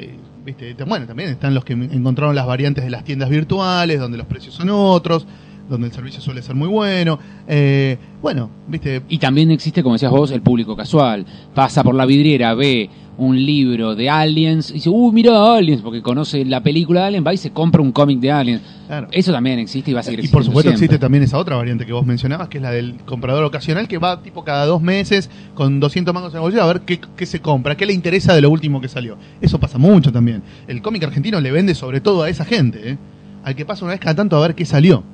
Eh, 0.00 0.16
¿viste? 0.44 0.74
Bueno, 0.84 1.06
también 1.06 1.28
están 1.28 1.54
los 1.54 1.64
que 1.64 1.74
encontraron 1.74 2.34
las 2.34 2.46
variantes 2.46 2.82
de 2.84 2.90
las 2.90 3.04
tiendas 3.04 3.28
virtuales, 3.28 4.00
donde 4.00 4.16
los 4.16 4.26
precios 4.26 4.54
son 4.54 4.70
otros, 4.70 5.26
donde 5.70 5.86
el 5.86 5.92
servicio 5.92 6.20
suele 6.20 6.42
ser 6.42 6.54
muy 6.54 6.68
bueno. 6.68 7.18
Eh, 7.48 7.96
bueno, 8.20 8.50
viste, 8.66 9.02
Y 9.08 9.18
también 9.18 9.50
existe, 9.50 9.82
como 9.82 9.94
decías 9.94 10.10
vos, 10.10 10.30
el 10.32 10.42
público 10.42 10.76
casual. 10.76 11.24
Pasa 11.54 11.82
por 11.82 11.94
la 11.94 12.04
vidriera, 12.04 12.52
ve 12.54 12.90
un 13.16 13.36
libro 13.44 13.94
de 13.94 14.08
Aliens 14.08 14.70
y 14.70 14.74
dice, 14.74 14.88
uh, 14.88 15.12
mira 15.12 15.54
Aliens, 15.54 15.82
porque 15.82 16.00
conoce 16.00 16.44
la 16.44 16.62
película 16.62 17.02
de 17.02 17.06
Aliens, 17.08 17.26
va 17.26 17.34
y 17.34 17.36
se 17.36 17.50
compra 17.50 17.82
un 17.82 17.92
cómic 17.92 18.18
de 18.18 18.32
Aliens. 18.32 18.62
Claro. 18.86 19.08
Eso 19.12 19.30
también 19.30 19.58
existe 19.58 19.90
y 19.90 19.94
va 19.94 20.00
a 20.00 20.02
seguir 20.02 20.24
Y 20.24 20.28
por 20.28 20.42
supuesto 20.42 20.70
siempre. 20.70 20.86
existe 20.86 20.98
también 20.98 21.22
esa 21.22 21.38
otra 21.38 21.54
variante 21.54 21.86
que 21.86 21.92
vos 21.92 22.04
mencionabas, 22.04 22.48
que 22.48 22.58
es 22.58 22.62
la 22.62 22.70
del 22.72 22.96
comprador 23.04 23.44
ocasional, 23.44 23.86
que 23.88 23.98
va 23.98 24.22
tipo 24.22 24.42
cada 24.42 24.66
dos 24.66 24.82
meses 24.82 25.30
con 25.54 25.80
200 25.80 26.12
mangos 26.12 26.32
en 26.32 26.36
el 26.36 26.40
bolsillo 26.42 26.62
a 26.62 26.66
ver 26.66 26.80
qué, 26.80 26.98
qué 27.16 27.26
se 27.26 27.40
compra, 27.40 27.76
qué 27.76 27.86
le 27.86 27.92
interesa 27.92 28.34
de 28.34 28.40
lo 28.40 28.50
último 28.50 28.80
que 28.80 28.88
salió. 28.88 29.18
Eso 29.40 29.60
pasa 29.60 29.78
mucho 29.78 30.10
también. 30.10 30.42
El 30.66 30.82
cómic 30.82 31.04
argentino 31.04 31.40
le 31.40 31.52
vende 31.52 31.74
sobre 31.74 32.00
todo 32.00 32.22
a 32.22 32.30
esa 32.30 32.44
gente, 32.44 32.92
¿eh? 32.92 32.98
al 33.44 33.54
que 33.54 33.64
pasa 33.64 33.84
una 33.84 33.92
vez 33.92 34.00
cada 34.00 34.14
tanto 34.14 34.36
a 34.36 34.40
ver 34.40 34.54
qué 34.54 34.64
salió. 34.64 35.04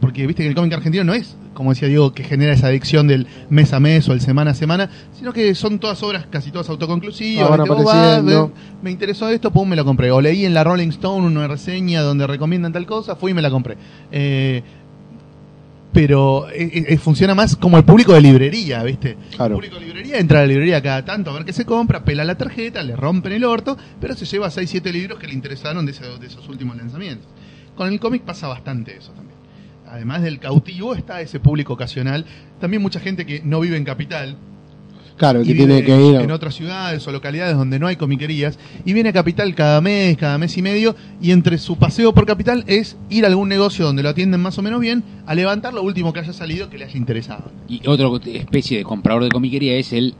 Porque 0.00 0.26
viste 0.26 0.42
que 0.42 0.48
el 0.50 0.54
cómic 0.54 0.72
argentino 0.74 1.04
no 1.04 1.14
es, 1.14 1.36
como 1.54 1.70
decía 1.70 1.88
Diego, 1.88 2.12
que 2.12 2.22
genera 2.22 2.52
esa 2.52 2.66
adicción 2.66 3.06
del 3.08 3.26
mes 3.48 3.72
a 3.72 3.80
mes 3.80 4.06
o 4.08 4.12
el 4.12 4.20
semana 4.20 4.50
a 4.50 4.54
semana, 4.54 4.90
sino 5.18 5.32
que 5.32 5.54
son 5.54 5.78
todas 5.78 6.02
obras 6.02 6.26
casi 6.30 6.50
todas 6.50 6.68
autoconclusivas. 6.68 7.48
Ah, 7.90 8.20
ves, 8.46 8.50
me 8.82 8.90
interesó 8.90 9.28
esto, 9.30 9.50
pum, 9.50 9.66
me 9.68 9.74
lo 9.76 9.84
compré. 9.84 10.10
O 10.10 10.20
leí 10.20 10.44
en 10.44 10.52
la 10.52 10.64
Rolling 10.64 10.88
Stone 10.90 11.26
una 11.26 11.48
reseña 11.48 12.02
donde 12.02 12.26
recomiendan 12.26 12.72
tal 12.74 12.84
cosa, 12.84 13.16
fui 13.16 13.30
y 13.30 13.34
me 13.34 13.40
la 13.42 13.50
compré. 13.50 13.76
Eh, 14.12 14.62
pero 15.92 16.48
eh, 16.50 16.84
eh, 16.88 16.98
funciona 16.98 17.34
más 17.34 17.56
como 17.56 17.78
el 17.78 17.84
público 17.84 18.12
de 18.12 18.20
librería, 18.20 18.82
¿viste? 18.82 19.16
Claro. 19.34 19.54
El 19.54 19.60
público 19.60 19.76
de 19.76 19.86
librería 19.86 20.18
entra 20.18 20.40
a 20.40 20.42
la 20.42 20.48
librería 20.48 20.82
cada 20.82 21.04
tanto 21.06 21.30
a 21.30 21.34
ver 21.34 21.44
qué 21.46 21.54
se 21.54 21.64
compra, 21.64 22.04
pela 22.04 22.22
la 22.24 22.34
tarjeta, 22.36 22.82
le 22.82 22.94
rompen 22.94 23.32
el 23.32 23.44
orto, 23.44 23.78
pero 23.98 24.14
se 24.14 24.26
lleva 24.26 24.50
6, 24.50 24.68
7 24.68 24.92
libros 24.92 25.18
que 25.18 25.26
le 25.26 25.32
interesaron 25.32 25.86
de, 25.86 25.92
ese- 25.92 26.04
de 26.20 26.26
esos 26.26 26.46
últimos 26.50 26.76
lanzamientos. 26.76 27.26
Con 27.74 27.88
el 27.90 27.98
cómic 27.98 28.22
pasa 28.22 28.46
bastante 28.46 28.94
eso 28.96 29.12
también. 29.12 29.35
Además 29.96 30.22
del 30.22 30.38
cautivo 30.38 30.94
está 30.94 31.20
ese 31.22 31.40
público 31.40 31.72
ocasional. 31.72 32.26
También 32.60 32.82
mucha 32.82 33.00
gente 33.00 33.24
que 33.26 33.40
no 33.42 33.60
vive 33.60 33.76
en 33.78 33.84
capital, 33.84 34.36
Claro, 35.16 35.40
que 35.42 35.54
vive 35.54 35.64
tiene 35.66 35.82
que 35.84 35.96
ir. 36.10 36.16
a- 36.16 36.22
en 36.22 36.30
otras 36.30 36.54
ciudades 36.54 37.06
o 37.08 37.12
localidades 37.12 37.56
donde 37.56 37.78
no 37.78 37.86
hay 37.86 37.96
comiquerías 37.96 38.58
y 38.84 38.92
viene 38.92 39.08
a 39.08 39.12
Capital 39.14 39.54
cada 39.54 39.80
mes, 39.80 40.18
cada 40.18 40.36
mes 40.36 40.54
y 40.58 40.60
medio 40.60 40.94
y 41.22 41.30
entre 41.30 41.56
su 41.56 41.76
paseo 41.78 42.12
por 42.12 42.26
Capital 42.26 42.64
es 42.66 42.98
ir 43.08 43.24
a 43.24 43.28
algún 43.28 43.48
negocio 43.48 43.86
donde 43.86 44.02
lo 44.02 44.10
atienden 44.10 44.42
más 44.42 44.58
o 44.58 44.62
menos 44.62 44.78
bien 44.80 45.02
a 45.24 45.34
levantar 45.34 45.72
lo 45.72 45.82
último 45.82 46.12
que 46.12 46.20
haya 46.20 46.34
salido 46.34 46.68
que 46.68 46.76
le 46.76 46.84
haya 46.84 46.98
interesado. 46.98 47.50
Y 47.66 47.80
otra 47.88 48.08
especie 48.34 48.76
de 48.76 48.84
comprador 48.84 49.24
de 49.24 49.30
comiquería 49.30 49.76
es 49.78 49.94
el 49.94 50.14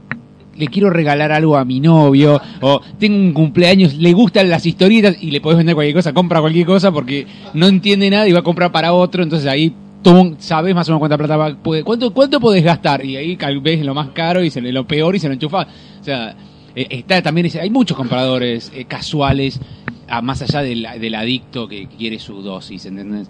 le 0.57 0.67
quiero 0.67 0.89
regalar 0.89 1.31
algo 1.31 1.57
a 1.57 1.65
mi 1.65 1.79
novio 1.79 2.41
o 2.61 2.81
tengo 2.99 3.15
un 3.17 3.33
cumpleaños, 3.33 3.95
le 3.95 4.13
gustan 4.13 4.49
las 4.49 4.65
historietas 4.65 5.17
y 5.21 5.31
le 5.31 5.41
podés 5.41 5.57
vender 5.57 5.75
cualquier 5.75 5.95
cosa, 5.95 6.13
compra 6.13 6.41
cualquier 6.41 6.65
cosa 6.65 6.91
porque 6.91 7.25
no 7.53 7.67
entiende 7.67 8.09
nada 8.09 8.27
y 8.27 8.31
va 8.31 8.39
a 8.39 8.43
comprar 8.43 8.71
para 8.71 8.93
otro, 8.93 9.23
entonces 9.23 9.47
ahí 9.47 9.73
tú 10.03 10.35
sabes 10.39 10.73
más 10.75 10.87
o 10.87 10.91
menos 10.91 10.99
cuánta 10.99 11.17
plata 11.17 11.37
va, 11.37 11.55
puede, 11.55 11.83
cuánto 11.83 12.13
cuánto 12.13 12.39
podés 12.39 12.63
gastar 12.63 13.03
y 13.03 13.17
ahí 13.17 13.37
ves 13.61 13.83
lo 13.85 13.93
más 13.93 14.09
caro 14.09 14.43
y 14.43 14.49
se 14.49 14.61
le- 14.61 14.71
lo 14.71 14.87
peor 14.87 15.15
y 15.15 15.19
se 15.19 15.27
lo 15.27 15.33
enchufa. 15.33 15.67
O 15.99 16.03
sea, 16.03 16.35
eh, 16.75 16.87
está 16.91 17.21
también 17.21 17.49
hay 17.59 17.69
muchos 17.69 17.97
compradores 17.97 18.71
eh, 18.75 18.85
casuales 18.85 19.59
ah, 20.07 20.21
más 20.21 20.41
allá 20.41 20.61
del, 20.61 20.87
del 21.01 21.15
adicto 21.15 21.67
que 21.67 21.87
quiere 21.87 22.19
su 22.19 22.41
dosis, 22.41 22.85
¿entendés? 22.85 23.27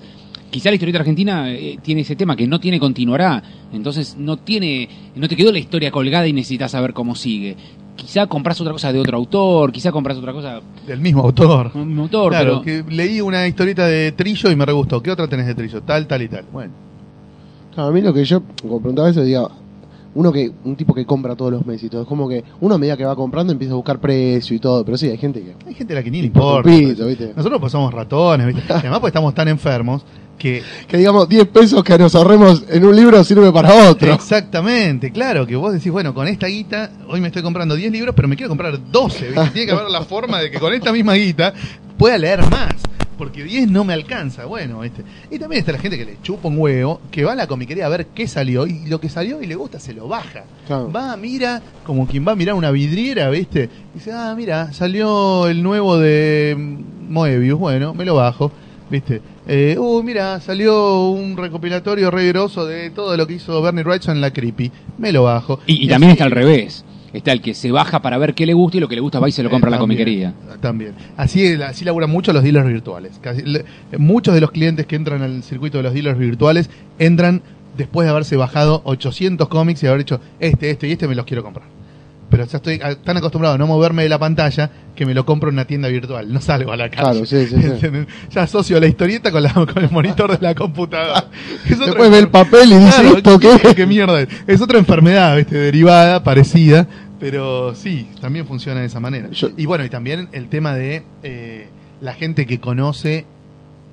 Quizá 0.49 0.69
la 0.69 0.75
historieta 0.75 0.99
argentina 0.99 1.51
eh, 1.51 1.77
tiene 1.81 2.01
ese 2.01 2.15
tema 2.15 2.35
que 2.35 2.47
no 2.47 2.59
tiene 2.59 2.79
continuará, 2.79 3.43
entonces 3.73 4.15
no 4.17 4.37
tiene, 4.37 4.87
no 5.15 5.27
te 5.27 5.35
quedó 5.35 5.51
la 5.51 5.59
historia 5.59 5.91
colgada 5.91 6.27
y 6.27 6.33
necesitas 6.33 6.71
saber 6.71 6.93
cómo 6.93 7.15
sigue. 7.15 7.55
Quizá 7.95 8.27
compras 8.27 8.61
otra 8.61 8.73
cosa 8.73 8.93
de 8.93 8.99
otro 8.99 9.17
autor, 9.17 9.71
quizá 9.71 9.91
compras 9.91 10.17
otra 10.17 10.31
cosa 10.31 10.61
Del 10.85 10.99
mismo 10.99 11.21
autor. 11.21 11.73
de 11.73 11.79
un 11.81 11.99
autor, 11.99 12.29
claro, 12.31 12.61
pero 12.63 12.85
que 12.85 12.95
leí 12.95 13.19
una 13.19 13.47
historieta 13.47 13.87
de 13.87 14.11
Trillo 14.13 14.51
y 14.51 14.55
me 14.55 14.65
re 14.65 14.73
gustó. 14.73 15.01
¿Qué 15.01 15.11
otra 15.11 15.27
tenés 15.27 15.47
de 15.47 15.55
Trillo? 15.55 15.81
Tal, 15.81 16.07
tal 16.07 16.21
y 16.21 16.27
tal. 16.29 16.45
Bueno, 16.51 16.71
a 17.75 17.91
mí 17.91 18.01
lo 18.01 18.13
que 18.13 18.23
yo, 18.23 18.41
como 18.61 18.79
preguntaba 18.79 19.09
eso, 19.09 19.23
diga, 19.23 19.49
uno 20.17 20.33
que, 20.33 20.51
un 20.65 20.75
tipo 20.75 20.95
que 20.95 21.05
compra 21.05 21.35
todos 21.35 21.51
los 21.51 21.65
meses 21.65 21.83
y 21.83 21.89
todo, 21.89 22.01
es 22.01 22.07
como 22.07 22.27
que 22.27 22.43
uno 22.59 22.73
a 22.73 22.77
medida 22.79 22.97
que 22.97 23.05
va 23.05 23.15
comprando 23.15 23.53
empieza 23.53 23.73
a 23.73 23.75
buscar 23.75 23.99
precio 23.99 24.55
y 24.55 24.59
todo, 24.59 24.83
pero 24.83 24.97
sí, 24.97 25.07
hay 25.07 25.17
gente 25.17 25.41
que... 25.41 25.53
hay 25.67 25.75
gente 25.75 25.93
a 25.93 25.97
la 25.97 26.03
que 26.03 26.09
ni 26.09 26.21
le 26.21 26.27
importa. 26.27 26.69
Nosotros 27.35 27.59
pues 27.59 27.71
somos 27.71 27.93
ratones, 27.93 28.47
¿viste? 28.47 28.61
Además 28.73 28.99
pues 28.99 29.11
estamos 29.11 29.35
tan 29.35 29.47
enfermos 29.47 30.03
que 30.39 30.63
Que 30.87 30.97
digamos, 30.97 31.29
10 31.29 31.47
pesos 31.49 31.83
que 31.83 31.97
nos 31.99 32.15
ahorremos 32.15 32.63
en 32.67 32.83
un 32.83 32.95
libro 32.95 33.23
sirve 33.23 33.51
para 33.51 33.89
otro. 33.89 34.11
Exactamente, 34.11 35.11
claro, 35.11 35.45
que 35.45 35.55
vos 35.55 35.71
decís, 35.71 35.91
bueno, 35.91 36.15
con 36.15 36.27
esta 36.27 36.47
guita, 36.47 36.89
hoy 37.07 37.21
me 37.21 37.27
estoy 37.27 37.43
comprando 37.43 37.75
10 37.75 37.91
libros, 37.91 38.15
pero 38.15 38.27
me 38.27 38.35
quiero 38.35 38.49
comprar 38.49 38.79
12, 38.91 39.27
¿viste? 39.27 39.49
Tiene 39.53 39.67
que 39.67 39.71
haber 39.71 39.91
la 39.91 40.01
forma 40.01 40.39
de 40.39 40.49
que 40.49 40.59
con 40.59 40.73
esta 40.73 40.91
misma 40.91 41.13
guita 41.13 41.53
pueda 41.95 42.17
leer 42.17 42.41
más, 42.49 42.73
porque 43.17 43.43
10 43.43 43.69
no 43.69 43.83
me 43.83 43.93
alcanza, 43.93 44.45
bueno, 44.45 44.81
¿viste? 44.81 45.03
Y 45.31 45.39
también 45.39 45.59
está 45.59 45.71
la 45.71 45.79
gente 45.79 45.97
que 45.97 46.05
le 46.05 46.17
chupa 46.21 46.47
un 46.47 46.57
huevo, 46.59 47.01
que 47.11 47.23
va 47.23 47.31
a 47.33 47.35
la 47.35 47.47
comiquería 47.47 47.85
a 47.85 47.89
ver 47.89 48.07
qué 48.13 48.27
salió, 48.27 48.67
y 48.67 48.85
lo 48.87 48.99
que 49.01 49.09
salió 49.09 49.41
y 49.41 49.47
le 49.47 49.55
gusta 49.55 49.79
se 49.79 49.93
lo 49.93 50.07
baja. 50.07 50.43
Claro. 50.67 50.91
Va, 50.91 51.17
mira, 51.17 51.61
como 51.85 52.05
quien 52.07 52.27
va 52.27 52.33
a 52.33 52.35
mirar 52.35 52.55
una 52.55 52.71
vidriera, 52.71 53.29
¿viste? 53.29 53.69
Y 53.93 53.99
dice, 53.99 54.11
ah, 54.13 54.33
mira, 54.37 54.71
salió 54.73 55.47
el 55.47 55.63
nuevo 55.63 55.97
de 55.97 56.55
mm, 56.57 57.11
Moebius, 57.11 57.59
bueno, 57.59 57.93
me 57.93 58.05
lo 58.05 58.15
bajo, 58.15 58.51
¿viste? 58.89 59.21
Eh, 59.49 59.77
uh, 59.79 60.03
mira, 60.03 60.41
salió 60.41 61.09
un 61.09 61.37
recopilatorio 61.37 62.11
re 62.11 62.27
grosso 62.27 62.65
de 62.65 62.89
todo 62.89 63.15
lo 63.15 63.25
que 63.25 63.35
hizo 63.35 63.61
Bernie 63.61 63.83
Wrightson 63.83 64.15
en 64.15 64.21
la 64.21 64.31
Creepy, 64.31 64.71
me 64.97 65.11
lo 65.13 65.23
bajo. 65.23 65.59
y, 65.65 65.85
y 65.85 65.87
también 65.87 66.11
así- 66.11 66.15
está 66.17 66.25
al 66.25 66.31
revés. 66.31 66.83
Está 67.13 67.31
el 67.31 67.41
que 67.41 67.53
se 67.53 67.71
baja 67.71 68.01
para 68.01 68.17
ver 68.17 68.33
qué 68.33 68.45
le 68.45 68.53
gusta 68.53 68.77
y 68.77 68.79
lo 68.79 68.87
que 68.87 68.95
le 68.95 69.01
gusta 69.01 69.19
va 69.19 69.29
y 69.29 69.31
se 69.31 69.41
lo 69.43 69.49
compra 69.49 69.69
a 69.69 69.71
la 69.71 69.77
comiquería. 69.79 70.33
También. 70.61 70.93
Así, 71.15 71.53
así 71.61 71.85
laburan 71.85 72.09
mucho 72.09 72.33
los 72.33 72.43
dealers 72.43 72.67
virtuales. 72.67 73.17
Casi- 73.21 73.43
le- 73.43 73.63
muchos 73.97 74.33
de 74.35 74.41
los 74.41 74.51
clientes 74.51 74.85
que 74.85 74.95
entran 74.95 75.21
al 75.21 75.41
circuito 75.43 75.77
de 75.77 75.83
los 75.83 75.93
dealers 75.93 76.19
virtuales 76.19 76.69
entran 76.99 77.41
después 77.77 78.05
de 78.05 78.11
haberse 78.11 78.35
bajado 78.35 78.81
800 78.85 79.47
cómics 79.47 79.83
y 79.83 79.87
haber 79.87 80.01
hecho 80.01 80.19
este, 80.39 80.69
este 80.69 80.87
y 80.87 80.91
este 80.91 81.07
me 81.07 81.15
los 81.15 81.25
quiero 81.25 81.43
comprar. 81.43 81.67
Pero 82.29 82.45
ya 82.45 82.57
estoy 82.57 82.79
tan 83.03 83.15
acostumbrado 83.15 83.55
a 83.55 83.57
no 83.57 83.67
moverme 83.67 84.03
de 84.03 84.09
la 84.09 84.19
pantalla 84.19 84.69
que 84.95 85.05
me 85.05 85.13
lo 85.13 85.25
compro 85.25 85.47
en 85.49 85.55
una 85.55 85.65
tienda 85.65 85.87
virtual. 85.87 86.31
No 86.33 86.41
salgo 86.41 86.73
a 86.73 86.75
la 86.77 86.89
calle. 86.89 87.01
Claro, 87.21 87.25
sí, 87.25 87.47
sí. 87.47 87.55
Ya 88.31 88.41
asocio 88.43 88.79
la 88.81 88.87
historieta 88.87 89.31
con, 89.31 89.43
la, 89.43 89.53
con 89.53 89.77
el 89.81 89.89
monitor 89.91 90.37
de 90.37 90.45
la 90.45 90.53
computadora. 90.53 91.25
Es 91.69 91.79
Después 91.79 92.11
ve 92.11 92.19
el 92.19 92.29
papel 92.29 92.73
y 92.73 92.75
dice, 92.79 93.01
Claro, 93.01 93.17
¿esto 93.17 93.39
qué? 93.39 93.75
¿Qué 93.75 93.85
mierda 93.85 94.21
es? 94.21 94.27
Es 94.45 94.61
otra 94.61 94.77
enfermedad, 94.77 95.37
¿viste? 95.37 95.55
Derivada, 95.57 96.21
parecida, 96.23 96.85
pero 97.19 97.73
sí, 97.75 98.09
también 98.19 98.45
funciona 98.45 98.81
de 98.81 98.87
esa 98.87 98.99
manera. 98.99 99.29
Yo- 99.31 99.51
Y 99.55 99.65
bueno, 99.65 99.85
y 99.85 99.89
también 99.89 100.27
el 100.33 100.49
tema 100.49 100.73
de 100.75 101.03
eh, 101.23 101.69
la 102.01 102.13
gente 102.13 102.45
que 102.45 102.59
conoce 102.59 103.25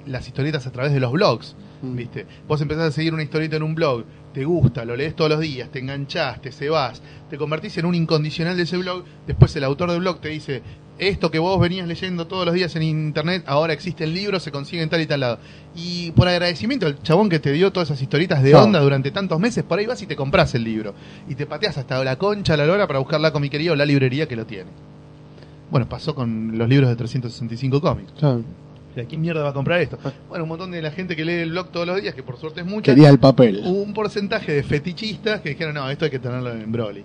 las 0.07 0.27
historietas 0.27 0.67
a 0.67 0.73
través 0.73 0.93
de 0.93 1.01
los 1.01 1.12
blogs, 1.12 1.57
Mm. 1.85 1.97
¿viste? 1.97 2.27
Vos 2.49 2.61
empezás 2.61 2.88
a 2.88 2.93
seguir 2.93 3.12
una 3.12 3.23
historieta 3.23 3.57
en 3.57 3.62
un 3.62 3.75
blog, 3.75 4.05
te 4.33 4.45
gusta, 4.45 4.85
lo 4.85 4.97
lees 4.97 5.14
todos 5.14 5.31
los 5.31 5.40
días, 5.40 5.69
te 5.71 5.81
enganchás, 5.81 6.40
te 6.40 6.51
cebás, 6.51 7.03
te 7.29 7.37
convertís 7.37 7.77
en 7.79 7.85
un 7.85 7.95
incondicional 7.95 8.57
de 8.57 8.62
ese 8.62 8.77
blog, 8.79 9.05
después 9.27 9.55
el 9.57 9.64
autor 9.64 9.90
del 9.90 10.01
blog 10.01 10.21
te 10.21 10.29
dice, 10.29 10.62
esto 10.99 11.31
que 11.31 11.38
vos 11.40 11.61
venías 11.61 11.87
leyendo 11.88 12.27
todos 12.27 12.47
los 12.47 12.55
días 12.55 12.75
en 12.77 12.85
internet, 12.85 13.43
ahora 13.47 13.73
existe 13.73 14.05
el 14.05 14.14
libro, 14.14 14.38
se 14.40 14.53
consigue 14.53 14.81
en 14.83 14.88
tal 14.88 15.01
y 15.01 15.07
tal 15.07 15.21
lado. 15.21 15.38
Y 15.75 16.12
por 16.12 16.29
agradecimiento 16.29 16.87
al 16.87 17.03
chabón 17.03 17.29
que 17.29 17.40
te 17.40 17.53
dio 17.53 17.73
todas 17.73 17.90
esas 17.90 18.01
historietas 18.01 18.43
de 18.43 18.55
onda 18.55 18.79
durante 18.81 19.11
tantos 19.11 19.40
meses, 19.40 19.64
por 19.64 19.79
ahí 19.79 19.87
vas 19.87 20.01
y 20.03 20.07
te 20.07 20.14
compras 20.14 20.55
el 20.55 20.62
libro. 20.62 20.95
Y 21.29 21.35
te 21.35 21.47
pateas 21.47 21.79
hasta 21.79 22.03
la 22.05 22.17
concha, 22.17 22.57
la 22.57 22.64
lora 22.64 22.87
para 22.87 23.01
buscar 23.01 23.21
la 23.21 23.33
comiquería 23.33 23.73
o 23.73 23.77
la 23.77 23.85
librería 23.85 24.29
que 24.29 24.37
lo 24.37 24.47
tiene. 24.47 24.71
Bueno, 25.71 25.88
pasó 25.88 26.14
con 26.14 26.57
los 26.57 26.69
libros 26.69 26.88
de 26.88 26.95
365 26.97 27.81
cómics. 27.81 28.12
Claro. 28.17 28.43
¿A 29.00 29.04
quién 29.04 29.20
mierda 29.20 29.42
va 29.42 29.50
a 29.50 29.52
comprar 29.52 29.80
esto? 29.80 29.98
Bueno, 30.28 30.44
un 30.44 30.48
montón 30.48 30.70
de 30.70 30.80
la 30.83 30.90
gente 30.90 31.16
que 31.16 31.24
lee 31.24 31.33
el 31.42 31.50
blog 31.50 31.68
todos 31.70 31.87
los 31.87 32.00
días, 32.00 32.14
que 32.14 32.22
por 32.22 32.37
suerte 32.38 32.61
es 32.61 32.66
mucha. 32.66 32.92
Quería 32.92 33.09
el 33.11 33.18
papel. 33.18 33.61
Hubo 33.64 33.83
un 33.83 33.92
porcentaje 33.92 34.52
de 34.52 34.62
fetichistas 34.62 35.40
que 35.40 35.50
dijeron, 35.50 35.74
no, 35.74 35.88
esto 35.90 36.04
hay 36.04 36.11
que 36.11 36.18
tenerlo 36.18 36.52
en 36.52 36.70
Broly. 36.70 37.04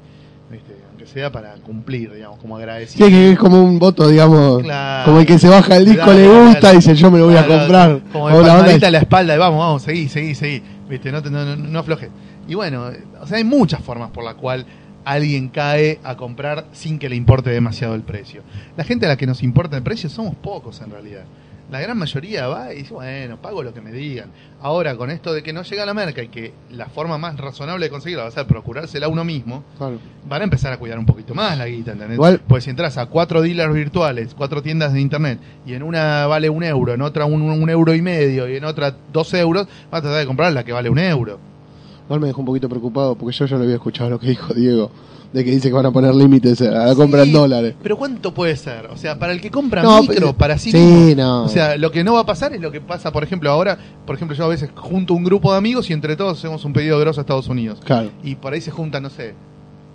¿Viste? 0.51 0.75
Aunque 0.89 1.05
sea 1.05 1.31
para 1.31 1.53
cumplir, 1.55 2.11
digamos, 2.11 2.39
como 2.39 2.57
Sí, 2.57 2.63
agradecido. 2.63 3.07
que 3.07 3.31
es 3.33 3.37
como 3.37 3.63
un 3.63 3.77
voto, 3.77 4.07
digamos, 4.09 4.63
Claro. 4.63 5.05
como 5.05 5.19
el 5.19 5.25
que 5.27 5.37
se 5.37 5.47
baja 5.47 5.77
el 5.77 5.85
disco 5.85 6.03
Claro, 6.05 6.19
le 6.19 6.27
gusta 6.27 6.59
claro. 6.59 6.73
y 6.75 6.77
dice 6.77 6.95
yo 6.95 7.11
me 7.11 7.19
lo 7.19 7.25
voy 7.27 7.35
a 7.37 7.45
comprar. 7.45 8.01
Como 8.11 8.29
de 8.29 8.43
la 8.43 8.87
a 8.87 8.91
la 8.91 8.97
espalda 8.99 9.33
de 9.33 9.39
vamos, 9.39 9.59
vamos, 9.59 9.81
seguí, 9.83 10.09
seguí, 10.09 10.33
seguí. 10.33 10.63
¿Viste? 10.89 11.11
No, 11.11 11.21
no, 11.21 11.45
no, 11.45 11.55
no 11.55 11.79
aflojes. 11.79 12.09
Y 12.47 12.55
bueno, 12.55 12.89
o 13.21 13.27
sea, 13.27 13.37
hay 13.37 13.43
muchas 13.43 13.81
formas 13.81 14.09
por 14.09 14.23
la 14.23 14.33
cual 14.33 14.65
alguien 15.05 15.49
cae 15.49 15.99
a 16.03 16.17
comprar 16.17 16.65
sin 16.71 16.97
que 16.97 17.09
le 17.09 17.15
importe 17.15 17.51
demasiado 17.51 17.93
el 17.93 18.01
precio. 18.01 18.41
La 18.75 18.83
gente 18.83 19.05
a 19.05 19.09
la 19.09 19.17
que 19.17 19.27
nos 19.27 19.43
importa 19.43 19.77
el 19.77 19.83
precio 19.83 20.09
somos 20.09 20.35
pocos 20.35 20.81
en 20.81 20.89
realidad. 20.89 21.25
La 21.71 21.79
gran 21.79 21.97
mayoría 21.99 22.47
va 22.47 22.73
y 22.73 22.77
dice, 22.79 22.93
bueno, 22.95 23.37
pago 23.37 23.61
lo 23.61 23.73
que 23.75 23.79
me 23.81 23.91
digan. 23.91 24.31
Ahora, 24.59 24.95
con 24.95 25.11
esto 25.11 25.33
de 25.33 25.43
que 25.43 25.53
no 25.53 25.61
llega 25.61 25.85
la 25.85 25.93
merca 25.93 26.23
y 26.23 26.27
que 26.29 26.51
la 26.71 26.87
forma 26.87 27.19
más 27.19 27.37
razonable 27.37 27.85
de 27.85 27.89
conseguirla 27.91 28.23
va 28.23 28.29
a 28.29 28.31
ser 28.31 28.47
procurársela 28.47 29.07
uno 29.07 29.23
mismo, 29.23 29.63
Claro. 29.77 29.99
van 30.27 30.41
a 30.41 30.43
empezar 30.45 30.73
a 30.73 30.77
cuidar 30.77 30.97
un 30.97 31.05
poquito 31.05 31.35
más 31.35 31.55
la 31.59 31.67
guita, 31.67 31.91
¿entendés? 31.91 32.15
Igual- 32.15 32.41
Pues 32.47 32.63
si 32.63 32.71
entras 32.71 32.97
a 32.97 33.05
cuatro 33.05 33.43
dealers 33.43 33.71
virtuales, 33.73 34.33
cuatro 34.35 34.63
tiendas 34.63 34.93
de 34.93 35.01
internet, 35.01 35.39
y 35.65 35.73
en 35.73 35.83
una 35.83 36.25
vale 36.25 36.49
un 36.49 36.63
euro, 36.63 36.93
en 36.95 37.03
otra 37.03 37.25
un, 37.25 37.43
un 37.43 37.69
euro 37.69 37.93
y 37.93 38.01
medio, 38.01 38.49
y 38.49 38.55
en 38.55 38.63
otra 38.65 38.95
dos 39.13 39.31
euros, 39.35 39.67
vas 39.91 39.99
a 39.99 40.01
tratar 40.01 40.19
de 40.21 40.25
comprar 40.25 40.51
la 40.53 40.63
que 40.63 40.71
vale 40.71 40.89
un 40.89 40.97
euro. 40.97 41.37
Igual 42.05 42.19
me 42.21 42.27
dejó 42.27 42.39
un 42.39 42.47
poquito 42.47 42.67
preocupado 42.67 43.13
porque 43.13 43.35
yo 43.37 43.45
ya 43.45 43.57
lo 43.57 43.63
había 43.63 43.75
escuchado 43.75 44.09
lo 44.09 44.19
que 44.19 44.29
dijo 44.29 44.55
Diego, 44.55 44.89
de 45.33 45.45
que 45.45 45.51
dice 45.51 45.67
que 45.69 45.73
van 45.75 45.85
a 45.85 45.91
poner 45.91 46.13
límites 46.15 46.59
a 46.61 46.87
la 46.87 46.95
compra 46.95 47.23
en 47.23 47.31
dólares. 47.31 47.75
Pero 47.83 47.97
¿cuánto 47.97 48.33
puede 48.33 48.55
ser? 48.55 48.87
O 48.87 48.97
sea, 48.97 49.19
para 49.19 49.31
el 49.31 49.39
que 49.41 49.51
compra 49.51 49.83
No, 49.83 50.01
micro, 50.01 50.15
pero- 50.15 50.33
para 50.33 50.57
sí, 50.57 50.71
sí, 50.71 50.77
mismo. 50.77 51.21
no. 51.21 51.43
O 51.43 51.49
sea, 51.49 51.77
lo 51.77 51.91
que 51.91 52.03
no 52.03 52.13
va 52.13 52.21
a 52.21 52.25
pasar 52.25 52.53
es 52.53 52.61
lo 52.61 52.71
que 52.71 52.81
pasa, 52.81 53.11
por 53.11 53.23
ejemplo, 53.23 53.49
ahora, 53.51 53.77
por 54.05 54.15
ejemplo, 54.15 54.35
yo 54.35 54.45
a 54.45 54.47
veces 54.47 54.69
junto 54.75 55.13
un 55.13 55.23
grupo 55.23 55.51
de 55.51 55.57
amigos 55.59 55.89
y 55.89 55.93
entre 55.93 56.15
todos 56.15 56.37
hacemos 56.39 56.65
un 56.65 56.73
pedido 56.73 56.99
grosso 56.99 57.19
a 57.19 57.23
Estados 57.23 57.47
Unidos. 57.47 57.79
Claro. 57.85 58.09
Y 58.23 58.35
por 58.35 58.53
ahí 58.53 58.61
se 58.61 58.71
juntan, 58.71 59.03
no 59.03 59.09
sé. 59.11 59.35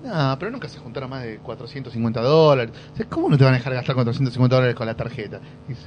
No, 0.04 0.36
pero 0.38 0.50
nunca 0.50 0.68
se 0.68 0.78
juntaron 0.78 1.08
más 1.08 1.22
de 1.22 1.38
450 1.38 2.20
dólares. 2.20 2.72
O 2.92 2.96
sea, 2.96 3.06
¿cómo 3.08 3.30
no 3.30 3.38
te 3.38 3.44
van 3.44 3.54
a 3.54 3.56
dejar 3.56 3.72
gastar 3.72 3.94
450 3.94 4.54
dólares 4.54 4.76
con 4.76 4.86
la 4.86 4.94
tarjeta? 4.94 5.40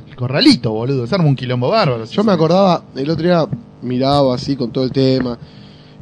El 0.09 0.15
corralito, 0.15 0.71
boludo. 0.71 1.05
Se 1.05 1.13
arma 1.13 1.27
un 1.27 1.35
quilombo 1.35 1.69
bárbaro. 1.69 2.03
Yo 2.05 2.23
me 2.23 2.31
acordaba, 2.31 2.81
el 2.95 3.09
otro 3.11 3.23
día 3.23 3.45
miraba 3.83 4.33
así 4.33 4.55
con 4.55 4.71
todo 4.71 4.83
el 4.85 4.91
tema, 4.91 5.37